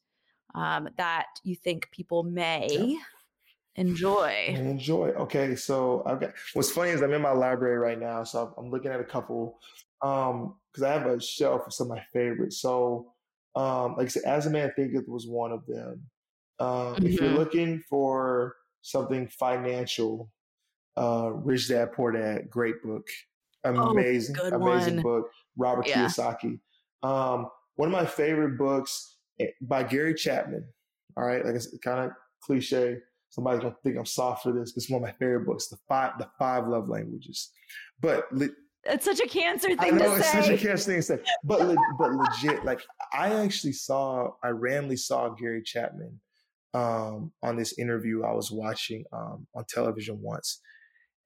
um, 0.54 0.88
that 0.98 1.28
you 1.44 1.56
think 1.56 1.90
people 1.92 2.24
may? 2.24 2.68
Yeah 2.70 3.00
enjoy 3.76 4.48
enjoy 4.50 5.08
okay 5.12 5.56
so 5.56 6.04
i've 6.06 6.20
got 6.20 6.34
what's 6.54 6.70
funny 6.70 6.90
is 6.90 7.02
i'm 7.02 7.14
in 7.14 7.22
my 7.22 7.32
library 7.32 7.78
right 7.78 8.02
now 8.02 8.22
so 8.22 8.54
i'm 8.58 8.70
looking 8.70 8.92
at 8.92 9.00
a 9.00 9.04
couple 9.04 9.60
um 10.02 10.56
because 10.72 10.84
I 10.84 10.94
have 10.94 11.06
a 11.06 11.22
shelf 11.22 11.68
of 11.68 11.74
some 11.74 11.92
of 11.92 11.98
my 11.98 12.04
favorites. 12.14 12.62
So, 12.62 13.14
um, 13.56 13.96
like 13.98 14.06
I 14.06 14.10
said, 14.10 14.24
As 14.24 14.46
a 14.46 14.50
Man 14.50 14.72
Thinketh 14.76 15.08
was 15.08 15.28
one 15.28 15.52
of 15.52 15.66
them. 15.66 16.02
Um, 16.60 16.68
mm-hmm. 16.68 17.06
If 17.06 17.14
you're 17.14 17.30
mm-hmm. 17.30 17.38
looking 17.38 17.84
for 17.90 18.56
something 18.82 19.28
financial, 19.28 20.30
uh, 20.98 21.32
Rich 21.34 21.70
Dad 21.70 21.94
Poor 21.94 22.12
Dad, 22.12 22.50
great 22.50 22.82
book, 22.84 23.08
oh, 23.66 23.90
amazing, 23.90 24.36
oh, 24.42 24.50
amazing 24.50 24.96
one. 24.98 25.04
book. 25.04 25.32
Robert 25.58 25.88
yeah. 25.88 26.06
Kiyosaki. 26.06 26.60
Um, 27.04 27.50
one 27.76 27.88
of 27.88 27.92
my 27.92 28.06
favorite 28.06 28.58
books 28.58 29.18
eh, 29.40 29.48
by 29.62 29.84
Gary 29.84 30.14
Chapman. 30.14 30.66
All 31.18 31.26
right, 31.26 31.46
like 31.46 31.56
it's 31.56 31.76
kind 31.84 32.00
of 32.00 32.12
cliche. 32.42 32.98
Somebody's 33.30 33.62
gonna 33.62 33.76
think 33.84 33.98
I'm 33.98 34.06
soft 34.06 34.44
for 34.44 34.52
this, 34.52 34.72
but 34.72 34.82
it's 34.82 34.90
one 34.90 35.04
of 35.04 35.08
my 35.08 35.14
favorite 35.14 35.46
books, 35.46 35.68
the 35.68 35.78
five 35.88 36.14
the 36.20 36.30
five 36.38 36.68
love 36.68 36.90
languages. 36.90 37.52
But 38.00 38.26
it's 38.86 39.06
such 39.06 39.20
a 39.20 39.28
cancer 39.28 39.68
thing 39.68 39.78
to 39.78 39.84
say. 39.84 39.90
I 39.90 39.92
know, 39.92 40.16
it's 40.16 40.32
such 40.32 40.50
a 40.50 40.58
cancer 40.58 40.92
thing 40.92 40.96
to 40.98 41.02
say. 41.04 41.20
But 41.44 41.62
le- 41.62 41.96
but 41.98 42.12
legit, 42.14 42.66
like 42.66 42.82
I 43.14 43.34
actually 43.34 43.74
saw, 43.74 44.32
I 44.44 44.50
randomly 44.50 44.98
saw 44.98 45.30
Gary 45.30 45.62
Chapman 45.62 46.20
um, 46.74 47.32
on 47.44 47.56
this 47.56 47.78
interview 47.78 48.24
I 48.24 48.34
was 48.34 48.52
watching 48.52 49.06
um, 49.14 49.48
on 49.56 49.66
television 49.68 50.22
once, 50.22 50.62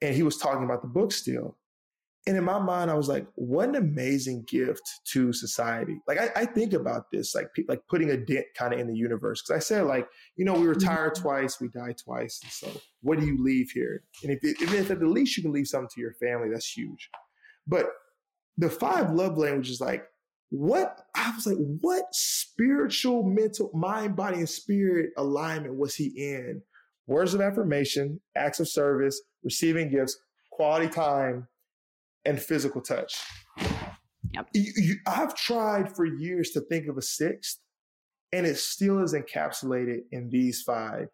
and 0.02 0.16
he 0.16 0.24
was 0.24 0.38
talking 0.38 0.66
about 0.66 0.82
the 0.82 0.88
book 0.88 1.12
still. 1.12 1.58
And 2.28 2.36
in 2.36 2.44
my 2.44 2.58
mind, 2.58 2.90
I 2.90 2.96
was 2.96 3.08
like, 3.08 3.28
"What 3.36 3.70
an 3.70 3.76
amazing 3.76 4.46
gift 4.48 4.82
to 5.14 5.32
society!" 5.32 6.00
Like 6.08 6.18
I, 6.18 6.42
I 6.42 6.46
think 6.46 6.74
about 6.74 7.12
this, 7.12 7.36
like 7.36 7.50
like 7.68 7.82
putting 7.88 8.10
a 8.10 8.18
dent 8.18 8.48
kind 8.58 8.74
of 8.74 8.80
in 8.80 8.88
the 8.88 8.96
universe. 8.96 9.44
Because 9.44 9.56
I 9.56 9.64
said, 9.64 9.84
like, 9.84 10.08
you 10.36 10.44
know, 10.44 10.56
we 10.56 10.66
retire 10.66 11.12
mm-hmm. 11.12 11.22
twice, 11.22 11.62
we 11.62 11.68
die 11.68 11.94
twice, 12.04 12.40
and 12.44 12.52
so 12.52 12.82
what 13.02 13.20
do 13.20 13.28
you 13.28 13.42
leave 13.42 13.70
here? 13.70 14.02
And 14.24 14.32
if, 14.32 14.40
if 14.44 14.90
at 14.90 15.00
the 15.00 15.06
least 15.06 15.38
you 15.38 15.44
can 15.44 15.54
leave 15.54 15.68
something 15.68 15.90
to 15.94 16.02
your 16.02 16.14
family, 16.14 16.50
that's 16.50 16.76
huge. 16.76 17.12
But 17.68 17.88
the 18.58 18.70
five 18.70 19.12
love 19.12 19.38
languages, 19.38 19.82
like 19.82 20.06
what 20.50 21.02
I 21.16 21.34
was 21.36 21.48
like, 21.48 21.58
what 21.82 22.06
spiritual, 22.12 23.24
mental, 23.24 23.72
mind, 23.74 24.16
body, 24.16 24.38
and 24.38 24.50
spirit 24.50 25.12
alignment 25.18 25.76
was 25.76 25.96
he 25.96 26.06
in? 26.16 26.62
Words 27.08 27.34
of 27.34 27.42
affirmation, 27.42 28.20
acts 28.36 28.60
of 28.60 28.68
service, 28.68 29.22
receiving 29.44 29.90
gifts, 29.90 30.18
quality 30.52 30.88
time, 30.88 31.48
and 32.26 32.42
physical 32.42 32.82
touch. 32.82 33.22
Yep. 34.34 34.50
You, 34.54 34.72
you, 34.76 34.96
I've 35.06 35.36
tried 35.36 35.96
for 35.96 36.06
years 36.06 36.52
to 36.52 36.62
think 36.62 36.88
of 36.88 36.98
a 36.98 37.02
sixth, 37.02 37.60
and 38.32 38.46
it 38.46 38.58
still 38.58 39.04
is 39.04 39.14
encapsulated 39.14 40.02
in 40.12 40.30
these 40.30 40.62
five. 40.62 41.08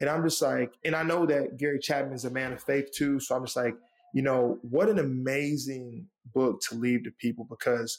And 0.00 0.08
I'm 0.08 0.22
just 0.22 0.40
like, 0.40 0.74
and 0.84 0.94
I 0.94 1.02
know 1.02 1.26
that 1.26 1.56
Gary 1.56 1.80
Chapman 1.80 2.14
is 2.14 2.24
a 2.24 2.30
man 2.30 2.52
of 2.52 2.62
faith 2.62 2.90
too. 2.94 3.18
So 3.18 3.34
I'm 3.34 3.44
just 3.44 3.56
like, 3.56 3.74
you 4.14 4.22
know, 4.22 4.58
what 4.62 4.88
an 4.88 4.98
amazing 4.98 6.06
book 6.34 6.60
to 6.68 6.74
leave 6.74 7.04
to 7.04 7.10
people 7.20 7.46
because 7.48 7.98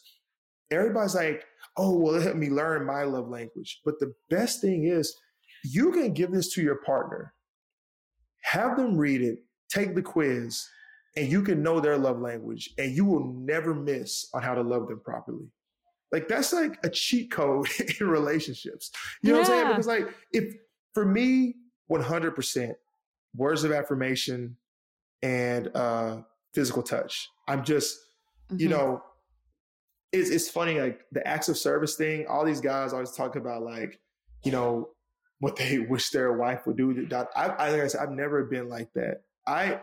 everybody's 0.71 1.15
like, 1.15 1.45
oh, 1.77 1.97
well, 1.97 2.15
it 2.15 2.23
helped 2.23 2.37
me 2.37 2.49
learn 2.49 2.85
my 2.85 3.03
love 3.03 3.29
language. 3.29 3.81
But 3.85 3.99
the 3.99 4.13
best 4.29 4.61
thing 4.61 4.85
is, 4.85 5.15
you 5.63 5.91
can 5.91 6.13
give 6.13 6.31
this 6.31 6.53
to 6.53 6.61
your 6.61 6.77
partner, 6.77 7.33
have 8.43 8.77
them 8.77 8.97
read 8.97 9.21
it, 9.21 9.39
take 9.69 9.95
the 9.95 10.01
quiz, 10.01 10.67
and 11.15 11.27
you 11.27 11.41
can 11.41 11.61
know 11.61 11.79
their 11.79 11.97
love 11.97 12.19
language 12.19 12.69
and 12.77 12.95
you 12.95 13.03
will 13.05 13.33
never 13.33 13.73
miss 13.73 14.29
on 14.33 14.41
how 14.41 14.53
to 14.53 14.61
love 14.61 14.87
them 14.87 15.01
properly. 15.03 15.47
Like 16.11 16.27
that's 16.27 16.53
like 16.53 16.79
a 16.83 16.89
cheat 16.89 17.31
code 17.31 17.67
in 17.99 18.07
relationships. 18.07 18.91
You 19.21 19.33
know 19.33 19.39
yeah. 19.39 19.41
what 19.41 19.51
I'm 19.51 19.57
saying? 19.57 19.67
Because 19.69 19.87
like 19.87 20.15
if 20.31 20.55
for 20.93 21.05
me, 21.05 21.55
100% 21.91 22.73
words 23.35 23.63
of 23.63 23.71
affirmation, 23.71 24.55
and 25.21 25.69
uh, 25.75 26.17
physical 26.53 26.83
touch. 26.83 27.29
I'm 27.47 27.63
just, 27.63 27.97
mm-hmm. 28.51 28.61
you 28.61 28.69
know, 28.69 29.03
it's 30.11 30.29
it's 30.29 30.49
funny 30.49 30.79
like 30.79 31.01
the 31.11 31.25
acts 31.27 31.49
of 31.49 31.57
service 31.57 31.95
thing. 31.95 32.25
All 32.27 32.45
these 32.45 32.61
guys 32.61 32.93
always 32.93 33.11
talk 33.11 33.35
about 33.35 33.61
like, 33.61 33.99
you 34.43 34.51
know, 34.51 34.89
what 35.39 35.55
they 35.55 35.79
wish 35.89 36.09
their 36.09 36.33
wife 36.33 36.65
would 36.65 36.77
do. 36.77 37.07
I, 37.35 37.47
I 37.47 37.71
like 37.71 37.81
I 37.81 37.87
said, 37.87 38.01
I've 38.01 38.11
never 38.11 38.43
been 38.45 38.69
like 38.69 38.91
that. 38.93 39.21
I 39.47 39.79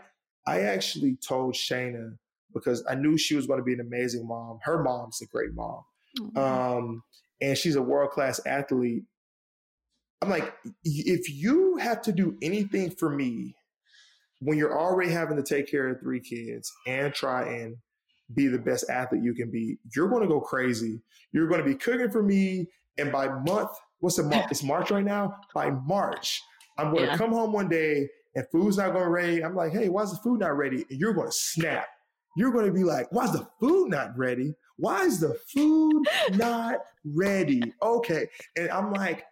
I 0.46 0.60
actually 0.60 1.16
told 1.16 1.54
Shayna 1.54 2.16
because 2.54 2.84
I 2.88 2.94
knew 2.94 3.18
she 3.18 3.34
was 3.34 3.46
going 3.46 3.58
to 3.58 3.64
be 3.64 3.74
an 3.74 3.80
amazing 3.80 4.26
mom. 4.26 4.60
Her 4.62 4.82
mom's 4.82 5.20
a 5.20 5.26
great 5.26 5.52
mom. 5.54 5.82
Mm-hmm. 6.18 6.38
Um, 6.38 7.02
and 7.40 7.58
she's 7.58 7.76
a 7.76 7.82
world 7.82 8.10
class 8.10 8.40
athlete. 8.46 9.02
I'm 10.22 10.30
like, 10.30 10.54
if 10.82 11.28
you 11.28 11.76
have 11.76 12.00
to 12.02 12.12
do 12.12 12.38
anything 12.40 12.90
for 12.90 13.10
me 13.10 13.55
when 14.46 14.56
you're 14.56 14.78
already 14.78 15.10
having 15.10 15.36
to 15.36 15.42
take 15.42 15.68
care 15.68 15.88
of 15.88 15.98
three 15.98 16.20
kids 16.20 16.72
and 16.86 17.12
try 17.12 17.42
and 17.48 17.76
be 18.32 18.46
the 18.46 18.58
best 18.58 18.88
athlete 18.88 19.24
you 19.24 19.34
can 19.34 19.50
be, 19.50 19.76
you're 19.94 20.08
going 20.08 20.22
to 20.22 20.28
go 20.28 20.40
crazy. 20.40 21.00
You're 21.32 21.48
going 21.48 21.60
to 21.60 21.66
be 21.66 21.74
cooking 21.74 22.12
for 22.12 22.22
me. 22.22 22.68
And 22.96 23.10
by 23.10 23.26
month, 23.26 23.70
what's 23.98 24.16
the 24.16 24.22
month? 24.22 24.46
It's 24.52 24.62
March 24.62 24.92
right 24.92 25.04
now. 25.04 25.36
By 25.52 25.70
March, 25.70 26.40
I'm 26.78 26.92
going 26.92 27.06
yeah. 27.06 27.12
to 27.12 27.18
come 27.18 27.32
home 27.32 27.52
one 27.52 27.68
day 27.68 28.08
and 28.36 28.46
food's 28.52 28.76
not 28.76 28.92
going 28.92 29.02
to 29.02 29.10
ready. 29.10 29.42
I'm 29.42 29.56
like, 29.56 29.72
hey, 29.72 29.88
why's 29.88 30.12
the 30.12 30.18
food 30.18 30.38
not 30.38 30.56
ready? 30.56 30.86
And 30.88 31.00
you're 31.00 31.12
going 31.12 31.26
to 31.26 31.36
snap. 31.36 31.88
You're 32.36 32.52
going 32.52 32.66
to 32.66 32.72
be 32.72 32.84
like, 32.84 33.10
why's 33.10 33.32
the 33.32 33.48
food 33.58 33.90
not 33.90 34.16
ready? 34.16 34.54
Why 34.76 35.02
is 35.02 35.18
the 35.18 35.36
food 35.52 36.06
not 36.34 36.76
ready? 37.04 37.74
Okay. 37.82 38.28
And 38.56 38.70
I'm 38.70 38.92
like, 38.92 39.24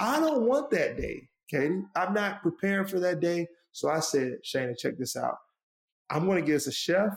I 0.00 0.18
don't 0.18 0.48
want 0.48 0.72
that 0.72 0.96
day, 0.96 1.28
Katie. 1.48 1.82
I'm 1.94 2.12
not 2.12 2.42
prepared 2.42 2.90
for 2.90 2.98
that 2.98 3.20
day. 3.20 3.46
So 3.78 3.88
I 3.88 4.00
said, 4.00 4.38
Shayna, 4.44 4.76
check 4.76 4.98
this 4.98 5.16
out. 5.16 5.36
I'm 6.10 6.26
going 6.26 6.42
to 6.42 6.46
get 6.46 6.56
us 6.56 6.66
a 6.66 6.72
chef. 6.72 7.16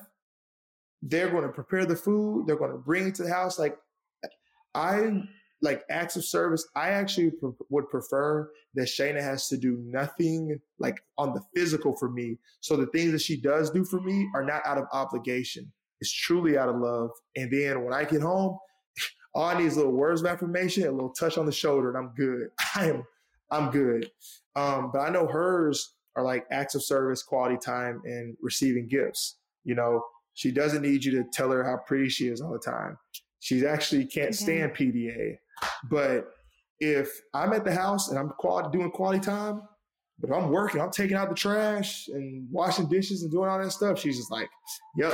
They're 1.02 1.32
going 1.32 1.42
to 1.42 1.50
prepare 1.50 1.88
the 1.88 1.96
food. 1.96 2.46
They're 2.46 2.56
going 2.56 2.72
to 2.72 2.78
bring 2.78 3.08
it 3.08 3.16
to 3.16 3.24
the 3.24 3.34
house. 3.34 3.58
Like, 3.58 3.76
I 4.76 5.24
like 5.64 5.82
acts 5.90 6.18
of 6.18 6.24
service. 6.24 6.68
I 6.76 6.90
actually 6.90 7.32
pre- 7.32 7.50
would 7.70 7.90
prefer 7.90 8.52
that 8.76 8.84
Shayna 8.84 9.24
has 9.24 9.48
to 9.48 9.58
do 9.58 9.80
nothing 9.84 10.60
like 10.78 11.04
on 11.18 11.34
the 11.34 11.42
physical 11.56 11.98
for 11.98 12.12
me. 12.12 12.38
So 12.60 12.76
the 12.76 12.86
things 12.88 13.12
that 13.14 13.22
she 13.22 13.42
does 13.42 13.72
do 13.72 13.84
for 13.84 14.00
me 14.00 14.30
are 14.36 14.44
not 14.46 14.62
out 14.64 14.78
of 14.78 14.86
obligation. 14.94 15.72
It's 16.00 16.12
truly 16.12 16.60
out 16.60 16.70
of 16.70 16.76
love. 16.76 17.10
And 17.36 17.52
then 17.52 17.84
when 17.84 17.94
I 17.96 18.04
get 18.04 18.22
home, 18.22 18.60
all 19.34 19.46
I 19.46 19.58
need 19.58 19.66
is 19.66 19.78
little 19.78 19.94
words 19.94 20.22
of 20.22 20.28
affirmation, 20.28 20.88
a 20.88 20.92
little 20.92 21.10
touch 21.14 21.40
on 21.40 21.48
the 21.48 21.52
shoulder, 21.52 21.90
and 21.90 21.98
I'm 21.98 22.14
good. 22.16 22.50
I 22.76 22.90
am, 22.90 23.04
I'm 23.50 23.72
good. 23.72 24.12
Um, 24.56 24.92
but 24.94 25.00
I 25.00 25.10
know 25.10 25.26
hers 25.26 25.96
are 26.16 26.24
like 26.24 26.46
acts 26.52 26.76
of 26.76 26.84
service, 26.84 27.24
quality 27.24 27.58
time, 27.58 28.02
and 28.06 28.36
receiving 28.42 28.88
gifts. 28.88 29.38
You 29.64 29.76
know, 29.76 30.04
she 30.34 30.52
doesn't 30.52 30.82
need 30.82 31.04
you 31.04 31.12
to 31.12 31.24
tell 31.32 31.52
her 31.52 31.64
how 31.64 31.78
pretty 31.86 32.10
she 32.10 32.28
is 32.28 32.42
all 32.42 32.52
the 32.52 32.60
time. 32.60 32.98
She 33.40 33.66
actually 33.66 34.06
can't 34.06 34.28
okay. 34.28 34.36
stand 34.36 34.74
PDA. 34.74 35.36
But 35.90 36.28
if 36.80 37.10
I'm 37.34 37.54
at 37.54 37.64
the 37.64 37.74
house 37.74 38.10
and 38.10 38.18
I'm 38.18 38.30
quality, 38.30 38.70
doing 38.78 38.92
quality 38.92 39.20
time, 39.20 39.62
but 40.20 40.30
if 40.30 40.36
I'm 40.36 40.50
working, 40.50 40.82
I'm 40.82 40.92
taking 40.92 41.18
out 41.18 41.30
the 41.30 41.36
trash 41.36 42.08
and 42.08 42.48
washing 42.52 42.88
dishes 42.88 43.24
and 43.24 43.32
doing 43.32 43.50
all 43.50 43.60
that 43.62 43.72
stuff, 43.72 44.00
she's 44.00 44.18
just 44.18 44.32
like, 44.32 44.48
"Yep, 44.98 45.14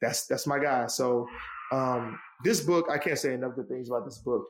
that's 0.00 0.26
that's 0.26 0.46
my 0.46 0.58
guy." 0.58 0.86
So 0.86 1.26
um, 1.70 2.18
this 2.44 2.60
book, 2.62 2.86
I 2.90 2.96
can't 2.96 3.18
say 3.18 3.34
enough 3.34 3.54
good 3.56 3.68
things 3.68 3.90
about 3.90 4.06
this 4.06 4.18
book. 4.18 4.46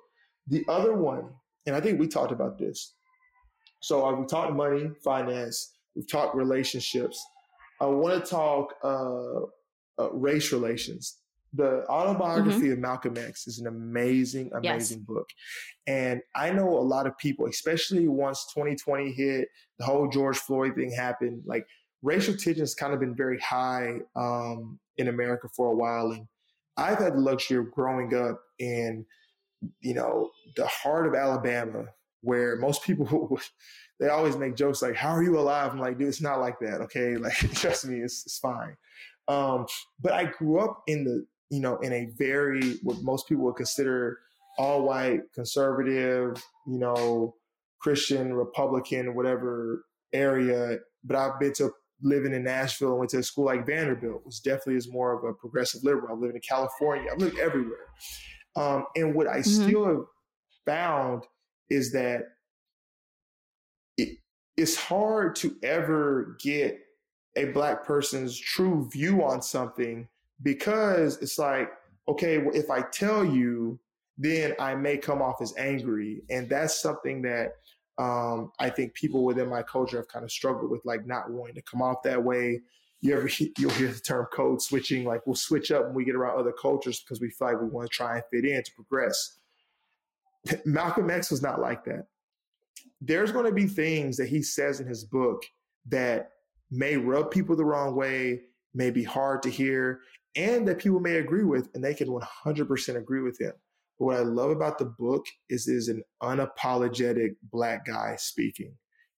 The 0.46 0.64
other 0.68 0.94
one, 0.94 1.30
and 1.66 1.74
I 1.74 1.80
think 1.80 1.98
we 1.98 2.06
talked 2.06 2.32
about 2.32 2.58
this. 2.58 2.94
So 3.80 4.06
uh, 4.06 4.12
we 4.14 4.26
talked 4.26 4.54
money, 4.54 4.90
finance, 5.04 5.74
we've 5.94 6.08
talked 6.08 6.34
relationships. 6.34 7.24
I 7.80 7.86
want 7.86 8.22
to 8.22 8.30
talk 8.30 8.74
uh, 8.82 10.02
uh, 10.02 10.12
race 10.12 10.52
relations. 10.52 11.18
The 11.54 11.86
autobiography 11.88 12.64
mm-hmm. 12.64 12.72
of 12.72 12.78
Malcolm 12.78 13.16
X 13.16 13.46
is 13.46 13.58
an 13.58 13.66
amazing, 13.68 14.50
amazing 14.54 14.98
yes. 14.98 15.06
book. 15.06 15.28
And 15.86 16.20
I 16.34 16.50
know 16.50 16.68
a 16.68 16.80
lot 16.80 17.06
of 17.06 17.16
people, 17.16 17.46
especially 17.46 18.06
once 18.06 18.46
2020 18.52 19.12
hit, 19.12 19.48
the 19.78 19.84
whole 19.84 20.08
George 20.08 20.36
Floyd 20.36 20.74
thing 20.74 20.92
happened, 20.92 21.42
like 21.46 21.66
racial 22.02 22.34
tension 22.34 22.60
has 22.60 22.74
kind 22.74 22.92
of 22.92 23.00
been 23.00 23.14
very 23.14 23.38
high 23.40 23.94
um, 24.14 24.78
in 24.98 25.08
America 25.08 25.48
for 25.56 25.68
a 25.68 25.74
while. 25.74 26.12
And 26.12 26.26
I've 26.76 26.98
had 26.98 27.14
the 27.14 27.20
luxury 27.20 27.58
of 27.58 27.72
growing 27.72 28.14
up 28.14 28.40
in, 28.58 29.06
you 29.80 29.94
know, 29.94 30.30
the 30.56 30.66
heart 30.66 31.06
of 31.06 31.14
Alabama, 31.14 31.86
where 32.22 32.56
most 32.56 32.82
people 32.82 33.38
they 34.00 34.08
always 34.08 34.36
make 34.36 34.56
jokes 34.56 34.82
like, 34.82 34.94
"How 34.94 35.10
are 35.10 35.22
you 35.22 35.38
alive?" 35.38 35.72
I'm 35.72 35.78
like, 35.78 35.98
"Dude, 35.98 36.08
it's 36.08 36.20
not 36.20 36.40
like 36.40 36.58
that, 36.60 36.80
okay? 36.82 37.16
Like, 37.18 37.36
trust 37.54 37.86
me, 37.86 38.00
it's 38.00 38.24
it's 38.24 38.38
fine." 38.38 38.76
Um, 39.28 39.66
but 40.00 40.12
I 40.12 40.24
grew 40.24 40.58
up 40.58 40.82
in 40.86 41.04
the, 41.04 41.26
you 41.50 41.60
know, 41.60 41.76
in 41.78 41.92
a 41.92 42.06
very 42.16 42.78
what 42.82 43.02
most 43.02 43.28
people 43.28 43.44
would 43.44 43.56
consider 43.56 44.18
all 44.58 44.82
white, 44.82 45.20
conservative, 45.34 46.42
you 46.66 46.78
know, 46.78 47.34
Christian, 47.80 48.34
Republican, 48.34 49.14
whatever 49.14 49.84
area. 50.12 50.78
But 51.04 51.16
I've 51.16 51.38
been 51.38 51.52
to 51.54 51.70
living 52.02 52.32
in 52.32 52.44
Nashville 52.44 52.90
and 52.90 52.98
went 52.98 53.10
to 53.10 53.18
a 53.18 53.22
school 53.22 53.44
like 53.44 53.66
Vanderbilt, 53.66 54.24
which 54.24 54.42
definitely 54.42 54.76
is 54.76 54.90
more 54.90 55.12
of 55.12 55.24
a 55.24 55.34
progressive 55.34 55.84
liberal. 55.84 56.16
I 56.16 56.18
live 56.18 56.34
in 56.34 56.40
California. 56.40 57.10
I've 57.12 57.20
lived 57.20 57.38
everywhere. 57.38 57.86
Um, 58.56 58.86
and 58.96 59.14
what 59.14 59.28
I 59.28 59.38
mm-hmm. 59.38 59.68
still 59.68 59.86
have 59.86 60.04
found 60.66 61.24
is 61.70 61.92
that 61.92 62.22
it, 63.96 64.18
it's 64.56 64.76
hard 64.76 65.36
to 65.36 65.56
ever 65.62 66.36
get 66.42 66.80
a 67.36 67.46
black 67.46 67.84
person's 67.84 68.38
true 68.38 68.88
view 68.90 69.22
on 69.22 69.40
something 69.42 70.08
because 70.42 71.18
it's 71.18 71.38
like, 71.38 71.70
okay, 72.08 72.38
well, 72.38 72.54
if 72.54 72.70
I 72.70 72.82
tell 72.82 73.24
you, 73.24 73.78
then 74.16 74.54
I 74.58 74.74
may 74.74 74.96
come 74.96 75.22
off 75.22 75.40
as 75.40 75.54
angry. 75.56 76.22
And 76.30 76.48
that's 76.48 76.80
something 76.80 77.22
that 77.22 77.52
um, 77.98 78.52
I 78.58 78.70
think 78.70 78.94
people 78.94 79.24
within 79.24 79.48
my 79.48 79.62
culture 79.62 79.96
have 79.98 80.08
kind 80.08 80.24
of 80.24 80.32
struggled 80.32 80.70
with, 80.70 80.84
like 80.84 81.06
not 81.06 81.30
wanting 81.30 81.54
to 81.56 81.62
come 81.62 81.82
off 81.82 82.02
that 82.02 82.22
way. 82.22 82.60
You 83.00 83.16
ever 83.16 83.28
you'll 83.58 83.70
hear 83.70 83.92
the 83.92 84.00
term 84.00 84.26
code 84.32 84.60
switching, 84.60 85.04
like 85.04 85.24
we'll 85.24 85.36
switch 85.36 85.70
up 85.70 85.86
when 85.86 85.94
we 85.94 86.04
get 86.04 86.16
around 86.16 86.38
other 86.38 86.52
cultures 86.52 87.00
because 87.00 87.20
we 87.20 87.30
feel 87.30 87.48
like 87.48 87.60
we 87.60 87.68
want 87.68 87.88
to 87.88 87.96
try 87.96 88.16
and 88.16 88.24
fit 88.32 88.44
in 88.44 88.60
to 88.60 88.72
progress. 88.74 89.37
Malcolm 90.64 91.10
X 91.10 91.30
was 91.30 91.42
not 91.42 91.60
like 91.60 91.84
that. 91.84 92.06
There's 93.00 93.32
going 93.32 93.46
to 93.46 93.52
be 93.52 93.66
things 93.66 94.16
that 94.16 94.28
he 94.28 94.42
says 94.42 94.80
in 94.80 94.86
his 94.86 95.04
book 95.04 95.42
that 95.88 96.30
may 96.70 96.96
rub 96.96 97.30
people 97.30 97.56
the 97.56 97.64
wrong 97.64 97.94
way, 97.94 98.40
may 98.74 98.90
be 98.90 99.04
hard 99.04 99.42
to 99.42 99.50
hear, 99.50 100.00
and 100.36 100.66
that 100.68 100.78
people 100.78 101.00
may 101.00 101.16
agree 101.16 101.44
with, 101.44 101.68
and 101.74 101.82
they 101.82 101.94
can 101.94 102.08
100% 102.08 102.96
agree 102.96 103.22
with 103.22 103.40
him. 103.40 103.52
But 103.98 104.04
what 104.04 104.16
I 104.16 104.20
love 104.20 104.50
about 104.50 104.78
the 104.78 104.84
book 104.84 105.26
is 105.48 105.66
is 105.66 105.88
an 105.88 106.02
unapologetic 106.22 107.36
black 107.50 107.86
guy 107.86 108.16
speaking. 108.18 108.74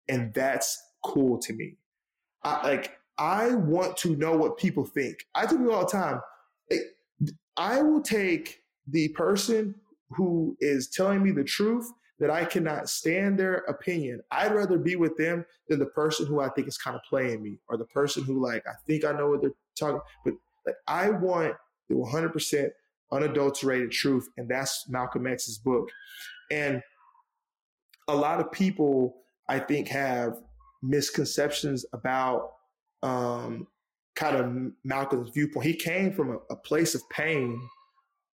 And 0.09 0.33
that's 0.35 0.81
cool 1.05 1.39
to 1.39 1.53
me. 1.53 1.77
I, 2.43 2.67
like 2.67 2.99
I 3.19 3.55
want 3.55 3.97
to 3.99 4.17
know 4.17 4.37
what 4.37 4.57
people 4.57 4.85
think. 4.85 5.27
I 5.35 5.45
tell 5.45 5.59
people 5.59 5.75
all 5.75 5.85
the 5.85 5.93
time, 5.93 6.21
I 7.57 7.83
will 7.83 8.01
take 8.01 8.63
the 8.89 9.09
person 9.09 9.75
who 10.11 10.57
is 10.61 10.89
telling 10.89 11.23
me 11.23 11.31
the 11.31 11.45
truth 11.45 11.91
that 12.19 12.31
I 12.31 12.45
cannot 12.45 12.89
stand 12.89 13.39
their 13.39 13.57
opinion. 13.69 14.21
I'd 14.31 14.55
rather 14.55 14.77
be 14.77 14.97
with 14.97 15.17
them 15.17 15.45
than 15.69 15.79
the 15.79 15.87
person 15.87 16.27
who 16.27 16.41
I 16.41 16.51
think 16.51 16.69
is 16.69 16.77
kind 16.77 16.95
of 16.95 17.03
playing 17.09 17.43
me 17.43 17.59
or 17.69 17.77
the 17.77 17.87
person 17.87 18.25
who 18.25 18.45
like 18.45 18.65
I 18.67 18.75
think 18.87 19.05
I 19.05 19.13
know 19.13 19.31
what 19.31 19.41
they're 19.41 19.53
talking. 19.79 20.01
But 20.25 20.35
like 20.67 20.77
I 20.87 21.11
want 21.11 21.55
the 21.89 21.97
100% 21.97 22.71
unadulterated 23.13 23.91
truth. 23.91 24.29
And 24.37 24.49
that's 24.49 24.89
Malcolm 24.89 25.27
X's 25.27 25.59
book. 25.59 25.89
And 26.51 26.83
a 28.09 28.15
lot 28.15 28.41
of 28.41 28.51
people, 28.53 29.17
I 29.49 29.59
think, 29.59 29.89
have 29.89 30.35
misconceptions 30.83 31.85
about 31.93 32.53
um, 33.03 33.67
kind 34.15 34.37
of 34.37 34.73
Malcolm's 34.85 35.31
viewpoint. 35.31 35.67
He 35.67 35.75
came 35.75 36.13
from 36.13 36.31
a, 36.31 36.39
a 36.51 36.57
place 36.57 36.95
of 36.95 37.09
pain 37.11 37.61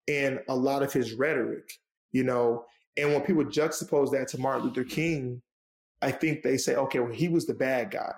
in 0.08 0.40
a 0.48 0.56
lot 0.56 0.84
of 0.84 0.94
his 0.94 1.14
rhetoric, 1.14 1.72
you 2.12 2.24
know. 2.24 2.66
And 2.98 3.14
when 3.14 3.22
people 3.22 3.44
juxtapose 3.46 4.12
that 4.12 4.28
to 4.30 4.40
Martin 4.40 4.68
Luther 4.68 4.84
King, 4.84 5.42
I 6.02 6.12
think 6.12 6.44
they 6.44 6.58
say, 6.58 6.76
okay, 6.76 7.00
well, 7.00 7.12
he 7.12 7.28
was 7.28 7.46
the 7.46 7.54
bad 7.54 7.92
guy. 7.92 8.14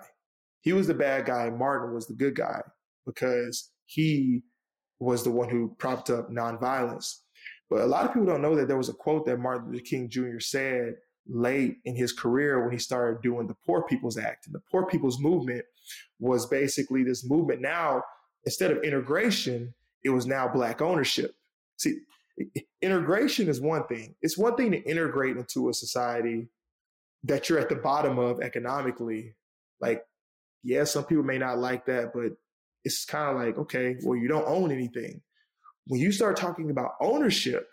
He 0.62 0.72
was 0.72 0.86
the 0.86 0.94
bad 0.94 1.26
guy. 1.26 1.50
Martin 1.50 1.94
was 1.94 2.06
the 2.06 2.14
good 2.14 2.34
guy 2.34 2.60
because 3.06 3.70
he 3.86 4.42
was 4.98 5.24
the 5.24 5.30
one 5.30 5.48
who 5.48 5.74
propped 5.78 6.10
up 6.10 6.30
nonviolence. 6.30 7.16
But 7.70 7.80
a 7.82 7.86
lot 7.86 8.04
of 8.04 8.12
people 8.12 8.26
don't 8.26 8.42
know 8.42 8.56
that 8.56 8.68
there 8.68 8.76
was 8.76 8.88
a 8.88 8.94
quote 8.94 9.24
that 9.26 9.38
Martin 9.38 9.70
Luther 9.70 9.84
King 9.84 10.08
Jr. 10.08 10.40
said 10.40 10.96
late 11.28 11.76
in 11.84 11.94
his 11.94 12.12
career 12.12 12.62
when 12.62 12.72
he 12.72 12.78
started 12.78 13.22
doing 13.22 13.46
the 13.46 13.56
Poor 13.64 13.82
People's 13.84 14.18
Act. 14.18 14.46
And 14.46 14.54
the 14.54 14.62
Poor 14.70 14.86
People's 14.86 15.20
Movement 15.20 15.64
was 16.18 16.46
basically 16.46 17.04
this 17.04 17.28
movement. 17.28 17.60
Now, 17.60 18.02
instead 18.44 18.70
of 18.70 18.82
integration, 18.82 19.72
it 20.04 20.10
was 20.10 20.26
now 20.26 20.48
Black 20.48 20.82
ownership. 20.82 21.34
See, 21.80 22.00
integration 22.82 23.48
is 23.48 23.60
one 23.60 23.86
thing. 23.86 24.14
It's 24.20 24.36
one 24.36 24.54
thing 24.54 24.70
to 24.72 24.82
integrate 24.82 25.36
into 25.38 25.70
a 25.70 25.74
society 25.74 26.48
that 27.24 27.48
you're 27.48 27.58
at 27.58 27.70
the 27.70 27.76
bottom 27.76 28.18
of 28.18 28.40
economically. 28.40 29.34
Like, 29.80 30.04
yeah, 30.62 30.84
some 30.84 31.04
people 31.04 31.24
may 31.24 31.38
not 31.38 31.58
like 31.58 31.86
that, 31.86 32.12
but 32.12 32.32
it's 32.84 33.06
kind 33.06 33.30
of 33.30 33.42
like, 33.42 33.58
okay, 33.58 33.96
well, 34.02 34.16
you 34.16 34.28
don't 34.28 34.46
own 34.46 34.70
anything. 34.70 35.22
When 35.86 36.00
you 36.00 36.12
start 36.12 36.36
talking 36.36 36.70
about 36.70 36.92
ownership, 37.00 37.68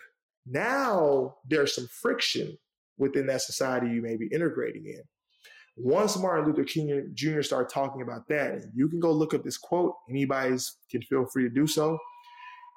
now 0.45 1.35
there's 1.49 1.75
some 1.75 1.87
friction 2.01 2.57
within 2.97 3.27
that 3.27 3.41
society 3.41 3.89
you 3.89 4.01
may 4.01 4.15
be 4.15 4.27
integrating 4.27 4.85
in. 4.85 5.01
Once 5.75 6.17
Martin 6.17 6.45
Luther 6.45 6.63
King 6.63 7.11
Jr. 7.13 7.41
started 7.41 7.71
talking 7.71 8.01
about 8.01 8.27
that, 8.29 8.53
and 8.53 8.71
you 8.73 8.87
can 8.87 8.99
go 8.99 9.11
look 9.11 9.33
up 9.33 9.43
this 9.43 9.57
quote, 9.57 9.95
anybody 10.09 10.55
can 10.89 11.01
feel 11.03 11.25
free 11.25 11.43
to 11.43 11.49
do 11.49 11.67
so. 11.67 11.99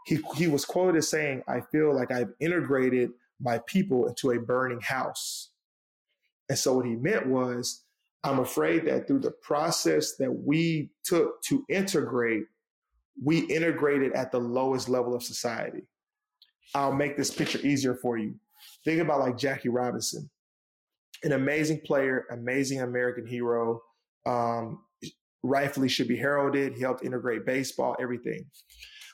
He, 0.07 0.19
he 0.37 0.49
was 0.49 0.65
quoted 0.65 0.99
as 0.99 1.09
saying, 1.09 1.43
I 1.49 1.61
feel 1.73 1.95
like 1.95 2.11
I've 2.11 2.33
integrated 2.41 3.11
my 3.41 3.61
people 3.67 4.07
into 4.07 4.31
a 4.31 4.41
burning 4.41 4.81
house. 4.81 5.51
And 6.49 6.59
so 6.59 6.75
what 6.75 6.87
he 6.87 6.97
meant 6.97 7.27
was, 7.27 7.85
I'm 8.23 8.41
afraid 8.41 8.85
that 8.87 9.07
through 9.07 9.21
the 9.21 9.31
process 9.31 10.17
that 10.17 10.31
we 10.31 10.91
took 11.05 11.43
to 11.45 11.65
integrate, 11.71 12.45
we 13.23 13.41
integrated 13.41 14.13
at 14.13 14.31
the 14.31 14.39
lowest 14.39 14.89
level 14.89 15.15
of 15.15 15.23
society. 15.23 15.83
I'll 16.75 16.93
make 16.93 17.17
this 17.17 17.31
picture 17.31 17.61
easier 17.61 17.95
for 17.95 18.19
you. 18.19 18.35
Think 18.85 19.01
about 19.01 19.21
like 19.21 19.39
Jackie 19.39 19.71
Robinson, 19.71 20.29
an 21.25 21.33
amazing 21.33 21.81
player, 21.81 22.27
amazing 22.31 22.81
American 22.81 23.27
hero, 23.27 23.81
um, 24.27 24.83
rightfully 25.43 25.89
should 25.89 26.09
be 26.09 26.17
heralded. 26.17 26.75
He 26.75 26.83
helped 26.83 27.05
integrate 27.05 27.47
baseball, 27.47 27.97
everything. 28.01 28.45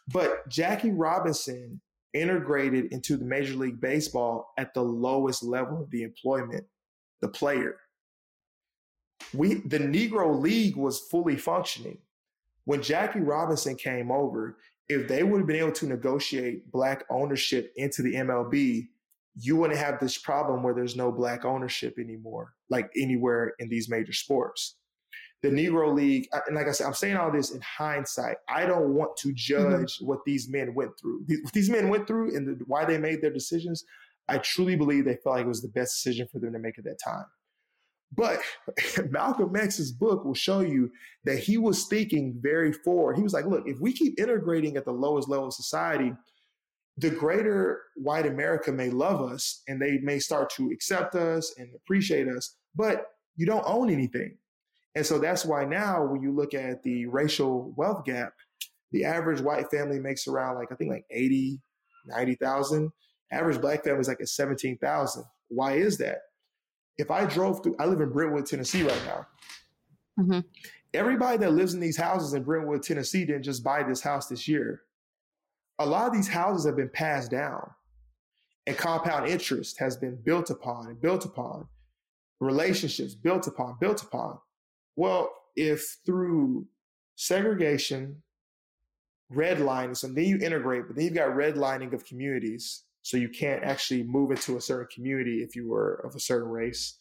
But 0.09 0.49
Jackie 0.49 0.93
Robinson 0.93 1.81
integrated 2.13 2.93
into 2.93 3.17
the 3.17 3.25
Major 3.25 3.55
League 3.55 3.81
Baseball 3.81 4.53
at 4.57 4.73
the 4.75 4.83
lowest 4.83 5.43
level 5.43 5.83
of 5.83 5.91
the 5.91 6.03
employment, 6.03 6.65
the 7.21 7.29
player. 7.29 7.77
We 9.35 9.55
the 9.55 9.79
Negro 9.79 10.41
League 10.41 10.77
was 10.77 11.01
fully 11.01 11.37
functioning. 11.37 11.99
When 12.65 12.83
Jackie 12.83 13.21
Robinson 13.21 13.77
came 13.77 14.11
over, 14.11 14.59
if 14.89 15.09
they 15.09 15.23
would 15.23 15.39
have 15.39 15.47
been 15.47 15.57
able 15.57 15.73
to 15.73 15.87
negotiate 15.87 16.71
black 16.71 17.05
ownership 17.11 17.73
into 17.77 18.03
the 18.03 18.15
MLB, 18.15 18.89
you 19.35 19.57
wouldn't 19.57 19.79
have 19.79 20.01
this 20.01 20.19
problem 20.19 20.63
where 20.63 20.75
there's 20.75 20.97
no 20.97 21.11
black 21.13 21.45
ownership 21.45 21.99
anymore, 21.99 22.55
like 22.71 22.91
anywhere 22.97 23.55
in 23.59 23.69
these 23.69 23.89
major 23.89 24.13
sports 24.13 24.77
the 25.43 25.51
Negro 25.51 25.95
League, 25.95 26.29
and 26.47 26.57
like 26.57 26.67
I 26.67 26.73
said, 26.73 26.87
I'm 26.87 26.95
saying 26.95 27.17
all 27.17 27.31
this 27.31 27.51
in 27.51 27.61
hindsight. 27.61 28.37
I 28.49 28.67
don't 28.67 28.95
want 28.95 29.17
to 29.19 29.29
mm-hmm. 29.29 29.37
judge 29.37 29.97
mm-hmm. 29.97 30.07
what 30.07 30.21
these 30.25 30.49
men 30.49 30.75
went 30.75 30.93
through. 31.01 31.25
What 31.43 31.53
these 31.53 31.71
men 31.71 31.89
went 31.89 32.07
through 32.07 32.35
and 32.37 32.47
the, 32.47 32.65
why 32.67 32.85
they 32.85 32.99
made 32.99 33.23
their 33.23 33.33
decisions. 33.33 33.85
I 34.29 34.39
truly 34.39 34.77
believe 34.77 35.05
they 35.05 35.19
felt 35.23 35.37
like 35.37 35.45
it 35.45 35.49
was 35.49 35.63
the 35.63 35.69
best 35.69 36.03
decision 36.03 36.27
for 36.33 36.41
them 36.41 36.53
to 36.53 36.59
make 36.59 36.79
at 36.79 36.85
that 36.85 36.99
time. 37.05 37.27
But 38.17 38.41
Malcolm 39.11 39.55
X's 39.55 39.93
book 39.93 40.25
will 40.25 40.35
show 40.35 40.61
you 40.61 40.91
that 41.25 41.39
he 41.39 41.59
was 41.59 41.87
thinking 41.87 42.39
very 42.41 42.73
forward. 42.73 43.17
He 43.17 43.23
was 43.23 43.33
like, 43.33 43.47
look, 43.47 43.65
if 43.67 43.79
we 43.81 43.93
keep 43.93 44.19
integrating 44.19 44.77
at 44.77 44.85
the 44.85 44.93
lowest 44.93 45.29
level 45.29 45.47
of 45.47 45.55
society, 45.55 46.13
the 46.97 47.11
greater 47.11 47.83
white 47.97 48.27
America 48.27 48.73
may 48.73 48.91
love 48.91 49.21
us 49.21 49.63
and 49.69 49.81
they 49.81 49.99
may 49.99 50.19
start 50.19 50.51
to 50.51 50.71
accept 50.71 51.15
us 51.15 51.55
and 51.59 51.69
appreciate 51.75 52.27
us, 52.27 52.57
but 52.75 53.07
you 53.37 53.45
don't 53.45 53.65
own 53.67 53.91
anything. 53.91 54.39
And 54.97 55.05
so 55.05 55.19
that's 55.19 55.45
why 55.45 55.65
now 55.67 56.05
when 56.05 56.23
you 56.23 56.33
look 56.33 56.55
at 56.55 56.83
the 56.83 57.07
racial 57.07 57.73
wealth 57.77 58.05
gap, 58.05 58.33
the 58.93 59.05
average 59.05 59.43
white 59.43 59.71
family 59.71 60.01
makes 60.01 60.27
around 60.27 60.57
like, 60.57 60.73
I 60.73 60.75
think 60.75 60.91
like 60.91 61.05
80, 61.11 61.61
90,000. 62.07 62.91
Average 63.31 63.61
black 63.61 63.85
family 63.85 64.01
is 64.01 64.09
like 64.09 64.21
at 64.23 64.29
17,000. 64.29 65.25
Why 65.49 65.75
is 65.75 65.99
that? 65.99 66.21
If 66.97 67.11
I 67.11 67.27
drove 67.27 67.63
through, 67.63 67.77
I 67.79 67.85
live 67.85 68.01
in 68.01 68.11
Brentwood, 68.11 68.47
Tennessee 68.47 68.85
right 68.85 69.03
now. 69.05 69.27
Mm-hmm. 70.19 70.41
Everybody 70.95 71.37
that 71.39 71.53
lives 71.53 71.75
in 71.75 71.81
these 71.81 71.99
houses 71.99 72.33
in 72.33 72.43
Brentwood, 72.43 72.83
Tennessee 72.83 73.27
didn't 73.27 73.43
just 73.43 73.63
buy 73.63 73.83
this 73.83 74.01
house 74.01 74.29
this 74.29 74.49
year. 74.49 74.81
A 75.79 75.85
lot 75.85 76.07
of 76.07 76.15
these 76.15 76.29
houses 76.29 76.65
have 76.65 76.77
been 76.77 76.89
passed 76.89 77.31
down 77.31 77.71
and 78.67 78.79
compound 78.79 79.29
interest 79.29 79.79
has 79.79 79.95
been 79.95 80.17
built 80.25 80.49
upon 80.49 80.87
and 80.87 81.01
built 81.01 81.27
upon 81.27 81.69
relationships 82.41 83.15
built 83.15 83.47
upon, 83.47 83.77
built 83.81 84.03
upon. 84.03 84.39
Well, 84.97 85.31
if 85.55 85.99
through 86.05 86.67
segregation, 87.17 88.23
redlining, 89.33 89.97
so 89.97 90.09
then 90.09 90.25
you 90.25 90.39
integrate, 90.39 90.87
but 90.87 90.97
then 90.97 91.07
you've 91.07 91.15
got 91.15 91.31
redlining 91.31 91.93
of 91.93 92.05
communities. 92.05 92.85
So 93.03 93.17
you 93.17 93.29
can't 93.29 93.63
actually 93.63 94.03
move 94.03 94.31
into 94.33 94.57
a 94.57 94.61
certain 94.61 94.89
community 94.93 95.43
if 95.43 95.55
you 95.55 95.69
were 95.69 95.95
of 96.05 96.17
a 96.17 96.21
certain 96.21 96.49
race. 96.49 96.99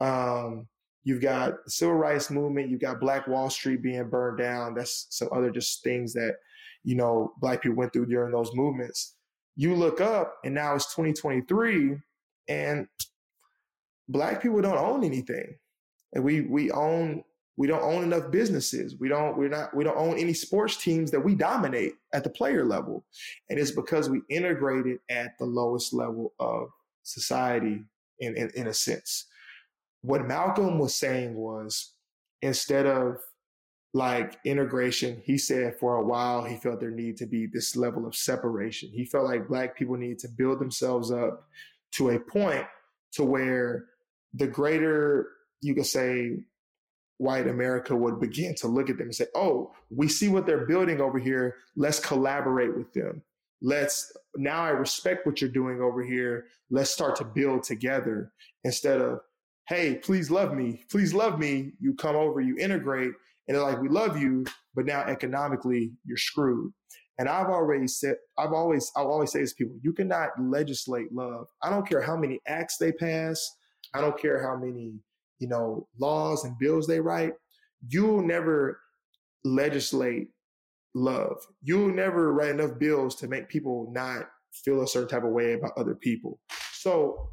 Um, 0.00 0.66
you've 1.04 1.20
got 1.20 1.64
the 1.64 1.70
civil 1.70 1.94
rights 1.94 2.30
movement. 2.30 2.70
You've 2.70 2.80
got 2.80 3.00
Black 3.00 3.26
Wall 3.26 3.50
Street 3.50 3.82
being 3.82 4.08
burned 4.08 4.38
down. 4.38 4.74
That's 4.74 5.06
some 5.10 5.28
other 5.30 5.50
just 5.50 5.82
things 5.84 6.14
that, 6.14 6.36
you 6.84 6.94
know, 6.94 7.34
Black 7.38 7.62
people 7.62 7.76
went 7.76 7.92
through 7.92 8.06
during 8.06 8.32
those 8.32 8.54
movements. 8.54 9.16
You 9.54 9.74
look 9.74 10.00
up 10.00 10.36
and 10.44 10.54
now 10.54 10.74
it's 10.74 10.86
2023 10.94 11.98
and 12.48 12.88
Black 14.08 14.42
people 14.42 14.62
don't 14.62 14.78
own 14.78 15.04
anything. 15.04 15.56
And 16.14 16.24
we, 16.24 16.40
we 16.42 16.70
own 16.70 17.24
we 17.56 17.66
don't 17.66 17.82
own 17.82 18.02
enough 18.02 18.30
businesses. 18.30 18.96
We 18.98 19.08
don't, 19.08 19.36
we're 19.36 19.48
not, 19.48 19.74
we 19.76 19.84
don't 19.84 19.96
own 19.96 20.18
any 20.18 20.32
sports 20.32 20.76
teams 20.76 21.10
that 21.10 21.20
we 21.20 21.34
dominate 21.34 21.94
at 22.14 22.24
the 22.24 22.30
player 22.30 22.64
level. 22.64 23.04
And 23.50 23.58
it's 23.58 23.70
because 23.70 24.08
we 24.08 24.22
integrated 24.30 24.98
at 25.10 25.38
the 25.38 25.44
lowest 25.44 25.92
level 25.92 26.32
of 26.40 26.68
society 27.02 27.84
in, 28.20 28.36
in, 28.36 28.50
in 28.54 28.66
a 28.68 28.74
sense. 28.74 29.26
What 30.00 30.26
Malcolm 30.26 30.78
was 30.78 30.94
saying 30.94 31.34
was 31.34 31.92
instead 32.40 32.86
of 32.86 33.18
like 33.94 34.38
integration, 34.46 35.20
he 35.22 35.36
said 35.36 35.78
for 35.78 35.96
a 35.96 36.04
while 36.04 36.44
he 36.44 36.56
felt 36.56 36.80
there 36.80 36.90
needed 36.90 37.18
to 37.18 37.26
be 37.26 37.46
this 37.46 37.76
level 37.76 38.06
of 38.06 38.16
separation. 38.16 38.88
He 38.90 39.04
felt 39.04 39.26
like 39.26 39.48
black 39.48 39.76
people 39.76 39.96
needed 39.96 40.20
to 40.20 40.28
build 40.28 40.58
themselves 40.58 41.10
up 41.10 41.46
to 41.92 42.10
a 42.10 42.18
point 42.18 42.64
to 43.12 43.24
where 43.24 43.84
the 44.32 44.46
greater 44.46 45.28
you 45.60 45.74
could 45.74 45.86
say 45.86 46.38
white 47.22 47.46
America 47.46 47.94
would 47.94 48.18
begin 48.18 48.52
to 48.56 48.66
look 48.66 48.90
at 48.90 48.98
them 48.98 49.06
and 49.06 49.14
say, 49.14 49.26
oh, 49.36 49.72
we 49.90 50.08
see 50.08 50.28
what 50.28 50.44
they're 50.44 50.66
building 50.66 51.00
over 51.00 51.20
here. 51.20 51.54
Let's 51.76 52.00
collaborate 52.00 52.76
with 52.76 52.92
them. 52.92 53.22
Let's 53.62 54.12
now 54.34 54.64
I 54.64 54.70
respect 54.70 55.24
what 55.24 55.40
you're 55.40 55.50
doing 55.50 55.80
over 55.80 56.02
here. 56.02 56.46
Let's 56.68 56.90
start 56.90 57.14
to 57.16 57.24
build 57.24 57.62
together 57.62 58.32
instead 58.64 59.00
of, 59.00 59.20
hey, 59.68 59.94
please 59.94 60.32
love 60.32 60.52
me. 60.52 60.82
Please 60.90 61.14
love 61.14 61.38
me. 61.38 61.74
You 61.78 61.94
come 61.94 62.16
over, 62.16 62.40
you 62.40 62.56
integrate, 62.58 63.12
and 63.46 63.56
they're 63.56 63.62
like, 63.62 63.80
we 63.80 63.88
love 63.88 64.20
you, 64.20 64.44
but 64.74 64.84
now 64.84 65.02
economically 65.02 65.92
you're 66.04 66.16
screwed. 66.16 66.72
And 67.18 67.28
I've 67.28 67.46
already 67.46 67.86
said, 67.86 68.16
I've 68.36 68.52
always, 68.52 68.90
I'll 68.96 69.12
always 69.12 69.30
say 69.30 69.44
to 69.44 69.54
people, 69.54 69.76
you 69.80 69.92
cannot 69.92 70.30
legislate 70.40 71.12
love. 71.12 71.46
I 71.62 71.70
don't 71.70 71.88
care 71.88 72.00
how 72.02 72.16
many 72.16 72.40
acts 72.48 72.78
they 72.78 72.90
pass. 72.90 73.40
I 73.94 74.00
don't 74.00 74.18
care 74.18 74.42
how 74.42 74.56
many 74.56 74.94
you 75.42 75.48
know, 75.48 75.88
laws 75.98 76.44
and 76.44 76.56
bills 76.60 76.86
they 76.86 77.00
write, 77.00 77.32
you'll 77.88 78.22
never 78.22 78.78
legislate 79.44 80.28
love. 80.94 81.36
You'll 81.64 81.92
never 81.92 82.32
write 82.32 82.50
enough 82.50 82.78
bills 82.78 83.16
to 83.16 83.26
make 83.26 83.48
people 83.48 83.90
not 83.92 84.28
feel 84.52 84.82
a 84.82 84.86
certain 84.86 85.08
type 85.08 85.24
of 85.24 85.32
way 85.32 85.54
about 85.54 85.72
other 85.76 85.96
people. 85.96 86.38
So 86.74 87.30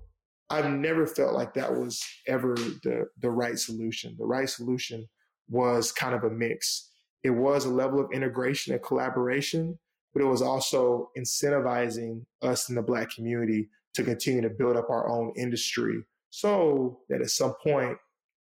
I've 0.50 0.72
never 0.72 1.06
felt 1.06 1.36
like 1.36 1.54
that 1.54 1.72
was 1.72 2.04
ever 2.28 2.56
the 2.56 3.06
the 3.22 3.30
right 3.30 3.60
solution. 3.60 4.16
The 4.18 4.26
right 4.26 4.50
solution 4.50 5.08
was 5.48 5.92
kind 5.92 6.16
of 6.16 6.24
a 6.24 6.32
mix. 6.32 6.90
It 7.24 7.30
was 7.30 7.66
a 7.66 7.70
level 7.70 8.00
of 8.00 8.12
integration 8.12 8.74
and 8.74 8.82
collaboration, 8.82 9.78
but 10.14 10.24
it 10.24 10.26
was 10.26 10.42
also 10.42 11.12
incentivizing 11.16 12.26
us 12.42 12.70
in 12.70 12.76
the 12.76 12.82
black 12.82 13.14
community 13.14 13.70
to 13.94 14.04
continue 14.04 14.42
to 14.42 14.50
build 14.50 14.78
up 14.78 14.90
our 14.90 15.08
own 15.08 15.32
industry 15.38 16.04
so 16.30 17.00
that 17.10 17.22
at 17.22 17.30
some 17.30 17.54
point 17.64 17.98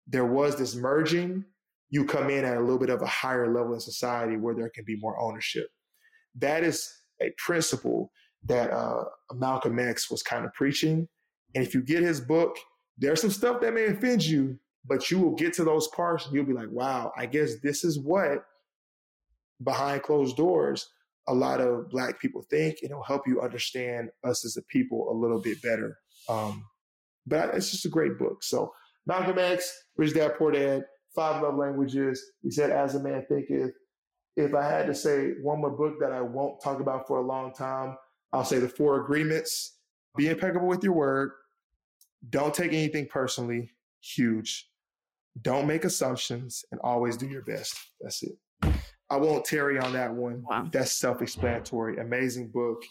there 0.07 0.25
was 0.25 0.55
this 0.55 0.75
merging, 0.75 1.45
you 1.89 2.05
come 2.05 2.29
in 2.29 2.45
at 2.45 2.57
a 2.57 2.61
little 2.61 2.79
bit 2.79 2.89
of 2.89 3.01
a 3.01 3.07
higher 3.07 3.53
level 3.53 3.73
in 3.73 3.79
society 3.79 4.37
where 4.37 4.55
there 4.55 4.69
can 4.69 4.83
be 4.85 4.97
more 4.97 5.19
ownership. 5.19 5.67
That 6.35 6.63
is 6.63 6.91
a 7.21 7.31
principle 7.37 8.11
that 8.45 8.71
uh, 8.71 9.05
Malcolm 9.33 9.79
X 9.79 10.11
was 10.11 10.21
kind 10.21 10.45
of 10.45 10.53
preaching. 10.53 11.07
And 11.55 11.63
if 11.63 11.73
you 11.73 11.81
get 11.81 12.03
his 12.03 12.19
book, 12.19 12.57
there's 12.97 13.21
some 13.21 13.31
stuff 13.31 13.61
that 13.61 13.73
may 13.73 13.85
offend 13.85 14.25
you, 14.25 14.59
but 14.85 15.09
you 15.09 15.19
will 15.19 15.35
get 15.35 15.53
to 15.53 15.63
those 15.63 15.87
parts 15.89 16.25
and 16.25 16.35
you'll 16.35 16.45
be 16.45 16.53
like, 16.53 16.71
wow, 16.71 17.11
I 17.15 17.25
guess 17.25 17.59
this 17.61 17.83
is 17.83 17.99
what 17.99 18.43
behind 19.63 20.03
closed 20.03 20.35
doors 20.35 20.89
a 21.27 21.33
lot 21.33 21.61
of 21.61 21.89
black 21.89 22.19
people 22.19 22.43
think 22.49 22.79
and 22.81 22.91
it'll 22.91 23.03
help 23.03 23.27
you 23.27 23.41
understand 23.41 24.09
us 24.23 24.45
as 24.45 24.57
a 24.57 24.61
people 24.63 25.09
a 25.09 25.15
little 25.15 25.41
bit 25.41 25.61
better 25.61 25.97
um, 26.27 26.65
but 27.25 27.53
it's 27.55 27.71
just 27.71 27.85
a 27.85 27.89
great 27.89 28.17
book. 28.17 28.43
So 28.43 28.73
Malcolm 29.05 29.39
X, 29.39 29.71
Rich 29.97 30.13
Dad 30.13 30.33
Poor 30.37 30.51
Dad, 30.51 30.83
Five 31.15 31.41
Love 31.41 31.55
Languages. 31.55 32.23
We 32.43 32.51
said 32.51 32.71
As 32.71 32.95
a 32.95 32.99
Man 32.99 33.25
Thinketh. 33.27 33.71
If 34.35 34.55
I 34.55 34.67
had 34.67 34.87
to 34.87 34.95
say 34.95 35.33
one 35.41 35.61
more 35.61 35.69
book 35.69 35.99
that 35.99 36.11
I 36.11 36.21
won't 36.21 36.61
talk 36.61 36.79
about 36.79 37.07
for 37.07 37.17
a 37.17 37.25
long 37.25 37.53
time, 37.53 37.95
I'll 38.31 38.45
say 38.45 38.57
The 38.57 38.69
Four 38.69 39.03
Agreements. 39.03 39.77
Be 40.17 40.27
impeccable 40.27 40.67
with 40.67 40.83
your 40.83 40.93
word. 40.93 41.31
Don't 42.29 42.53
take 42.53 42.73
anything 42.73 43.07
personally. 43.07 43.71
Huge. 44.01 44.69
Don't 45.41 45.67
make 45.67 45.83
assumptions 45.83 46.63
and 46.71 46.79
always 46.83 47.17
do 47.17 47.27
your 47.27 47.43
best. 47.43 47.75
That's 48.01 48.23
it. 48.23 48.37
I 49.09 49.17
won't 49.17 49.45
tarry 49.45 49.77
on 49.79 49.93
that 49.93 50.13
one. 50.13 50.43
Wow. 50.49 50.67
That's 50.71 50.91
self 50.91 51.21
explanatory. 51.21 51.97
Amazing 51.97 52.49
book. 52.49 52.83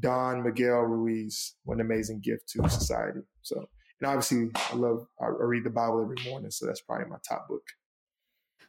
Don 0.00 0.42
Miguel 0.42 0.80
Ruiz, 0.80 1.54
what 1.64 1.74
an 1.74 1.80
amazing 1.80 2.20
gift 2.20 2.48
to 2.50 2.68
society. 2.68 3.20
So, 3.42 3.56
and 4.00 4.08
obviously, 4.08 4.50
I 4.70 4.74
love, 4.74 5.06
I 5.20 5.26
read 5.26 5.64
the 5.64 5.70
Bible 5.70 6.02
every 6.02 6.16
morning. 6.30 6.50
So 6.50 6.66
that's 6.66 6.80
probably 6.80 7.06
my 7.06 7.18
top 7.28 7.48
book. 7.48 7.64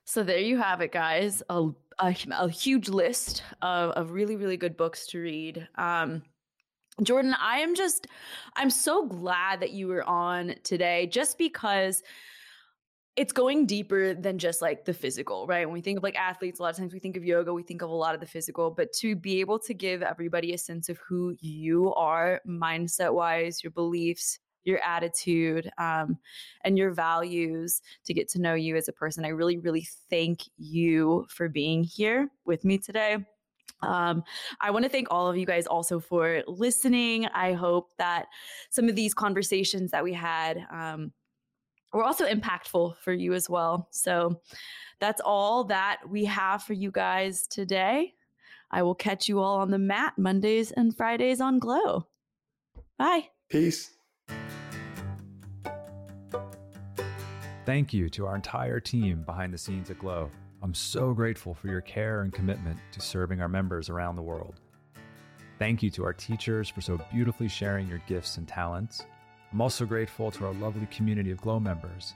So 0.05 0.21
there 0.21 0.39
you 0.39 0.57
have 0.57 0.81
it, 0.81 0.91
guys. 0.91 1.41
A 1.49 1.69
a, 1.99 2.15
a 2.31 2.49
huge 2.49 2.89
list 2.89 3.43
of, 3.61 3.91
of 3.91 4.11
really, 4.11 4.35
really 4.35 4.57
good 4.57 4.77
books 4.77 5.07
to 5.07 5.19
read. 5.19 5.67
Um, 5.75 6.23
Jordan, 7.01 7.35
I 7.39 7.59
am 7.59 7.75
just, 7.75 8.07
I'm 8.55 8.69
so 8.69 9.05
glad 9.07 9.59
that 9.61 9.71
you 9.71 9.87
were 9.87 10.03
on 10.03 10.55
today 10.63 11.07
just 11.07 11.37
because 11.37 12.03
it's 13.15 13.31
going 13.31 13.65
deeper 13.68 14.14
than 14.15 14.40
just 14.40 14.61
like 14.61 14.85
the 14.85 14.94
physical, 14.94 15.45
right? 15.45 15.68
When 15.68 15.73
we 15.73 15.81
think 15.81 15.98
of 15.98 16.03
like 16.03 16.15
athletes, 16.15 16.60
a 16.60 16.64
lot 16.64 16.72
of 16.72 16.77
times 16.77 16.94
we 16.94 16.99
think 16.99 17.15
of 17.15 17.23
yoga, 17.23 17.53
we 17.53 17.61
think 17.61 17.84
of 17.84 17.90
a 17.90 17.95
lot 17.95 18.15
of 18.15 18.22
the 18.22 18.26
physical, 18.26 18.72
but 18.72 18.91
to 18.94 19.15
be 19.15 19.40
able 19.40 19.60
to 19.60 19.73
give 19.73 20.02
everybody 20.02 20.53
a 20.53 20.57
sense 20.57 20.90
of 20.90 20.98
who 21.07 21.35
you 21.40 21.94
are, 21.94 22.41
mindset 22.48 23.14
wise, 23.14 23.64
your 23.64 23.72
beliefs, 23.72 24.40
your 24.64 24.80
attitude, 24.84 25.69
um, 25.77 26.18
and 26.64 26.77
your 26.77 26.91
values 26.91 27.81
to 28.06 28.14
get 28.14 28.30
to 28.30 28.41
know 28.41 28.56
you 28.56 28.76
as 28.76 28.88
a 28.88 28.94
person, 28.94 29.26
I 29.26 29.30
really, 29.30 29.57
really 29.57 29.88
thank 30.10 30.41
you 30.57 31.26
for 31.30 31.49
being 31.49 31.84
here 31.84 32.30
with 32.45 32.65
me 32.65 32.80
today. 32.80 33.18
Um, 33.84 34.23
I 34.61 34.72
want 34.72 34.85
to 34.85 34.90
thank 34.90 35.10
all 35.11 35.27
of 35.27 35.38
you 35.38 35.45
guys 35.45 35.68
also 35.68 35.99
for 35.99 36.41
listening. 36.48 37.27
I 37.27 37.53
hope 37.53 37.90
that 37.98 38.27
some 38.72 38.88
of 38.88 38.95
these 38.95 39.14
conversations 39.14 39.91
that 39.91 40.03
we 40.03 40.14
had, 40.14 40.65
um, 40.72 41.11
were 41.94 42.03
also 42.03 42.26
impactful 42.26 42.98
for 42.98 43.14
you 43.14 43.34
as 43.34 43.49
well. 43.49 43.88
So 43.91 44.41
that's 44.99 45.22
all 45.24 45.65
that 45.65 46.02
we 46.07 46.26
have 46.26 46.64
for 46.64 46.74
you 46.74 46.91
guys 46.91 47.48
today. 47.48 48.14
I 48.72 48.82
will 48.82 48.95
catch 48.95 49.30
you 49.30 49.40
all 49.40 49.60
on 49.60 49.70
the 49.70 49.78
mat 49.78 50.14
Mondays 50.18 50.72
and 50.72 50.95
Fridays 50.95 51.40
on 51.40 51.60
Glo. 51.60 52.07
Bye. 52.98 53.30
Peace. 53.49 53.91
Thank 57.65 57.94
you 57.94 58.10
to 58.10 58.26
our 58.26 58.36
entire 58.36 58.80
team 58.80 59.24
behind 59.24 59.53
the 59.53 59.57
scenes 59.57 59.90
at 59.90 59.99
Glo. 59.99 60.30
I'm 60.61 60.74
so 60.74 61.14
grateful 61.14 61.53
for 61.53 61.68
your 61.68 61.82
care 61.82 62.22
and 62.22 62.34
commitment 62.34 62.80
to 62.94 63.02
serving 63.02 63.41
our 63.41 63.48
members 63.48 63.90
around 63.90 64.15
the 64.15 64.22
world. 64.22 64.60
Thank 65.60 65.84
you 65.84 65.90
to 65.91 66.03
our 66.03 66.14
teachers 66.14 66.68
for 66.68 66.82
so 66.82 66.99
beautifully 67.11 67.48
sharing 67.48 67.88
your 67.88 68.02
gifts 68.07 68.38
and 68.38 68.48
talents. 68.48 69.06
I'm 69.53 69.61
also 69.61 69.85
grateful 69.85 70.31
to 70.31 70.47
our 70.47 70.53
lovely 70.55 70.88
community 70.88 71.30
of 71.30 71.39
Glo 71.39 71.59
members. 71.59 72.15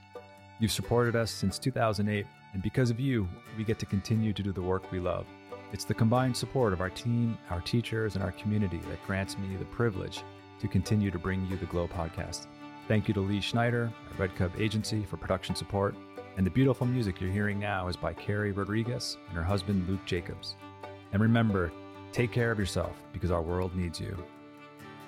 You've 0.57 0.71
supported 0.71 1.15
us 1.15 1.29
since 1.29 1.59
2008, 1.59 2.25
and 2.53 2.63
because 2.63 2.89
of 2.89 2.99
you, 2.99 3.29
we 3.55 3.63
get 3.63 3.77
to 3.77 3.85
continue 3.85 4.33
to 4.33 4.41
do 4.41 4.51
the 4.51 4.61
work 4.61 4.91
we 4.91 4.99
love. 4.99 5.27
It's 5.71 5.85
the 5.85 5.93
combined 5.93 6.35
support 6.35 6.73
of 6.73 6.81
our 6.81 6.89
team, 6.89 7.37
our 7.51 7.61
teachers, 7.61 8.15
and 8.15 8.23
our 8.23 8.31
community 8.31 8.79
that 8.89 9.05
grants 9.05 9.37
me 9.37 9.55
the 9.55 9.65
privilege 9.65 10.23
to 10.59 10.67
continue 10.67 11.11
to 11.11 11.19
bring 11.19 11.45
you 11.45 11.57
the 11.57 11.67
Glo 11.67 11.87
podcast. 11.87 12.47
Thank 12.87 13.07
you 13.07 13.13
to 13.13 13.21
Lee 13.21 13.39
Schneider 13.39 13.91
at 14.11 14.19
Red 14.19 14.35
Cup 14.35 14.59
Agency 14.59 15.03
for 15.03 15.17
production 15.17 15.53
support. 15.53 15.93
And 16.37 16.45
the 16.45 16.49
beautiful 16.49 16.87
music 16.87 17.21
you're 17.21 17.29
hearing 17.29 17.59
now 17.59 17.87
is 17.87 17.95
by 17.95 18.13
Carrie 18.13 18.51
Rodriguez 18.51 19.15
and 19.27 19.37
her 19.37 19.43
husband 19.43 19.87
Luke 19.87 20.03
Jacobs. 20.07 20.55
And 21.13 21.21
remember, 21.21 21.71
take 22.11 22.31
care 22.31 22.49
of 22.49 22.57
yourself 22.57 22.95
because 23.13 23.29
our 23.29 23.43
world 23.43 23.75
needs 23.75 23.99
you. 23.99 24.17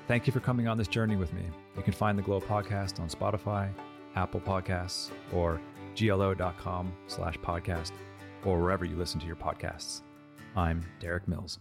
Thank 0.09 0.25
you 0.25 0.33
for 0.33 0.39
coming 0.39 0.67
on 0.67 0.75
this 0.75 0.87
journey 0.87 1.15
with 1.15 1.31
me. 1.33 1.43
You 1.77 1.83
can 1.83 1.93
find 1.93 2.17
the 2.17 2.23
Glo 2.23 2.41
podcast 2.41 2.99
on 2.99 3.09
Spotify, 3.09 3.69
Apple 4.15 4.39
Podcasts, 4.39 5.11
or 5.31 5.61
glo.com 5.95 6.91
slash 7.05 7.37
podcast, 7.37 7.91
or 8.43 8.59
wherever 8.59 8.85
you 8.85 8.95
listen 8.95 9.19
to 9.19 9.27
your 9.27 9.35
podcasts. 9.35 10.01
I'm 10.55 10.83
Derik 10.99 11.27
Mills. 11.27 11.59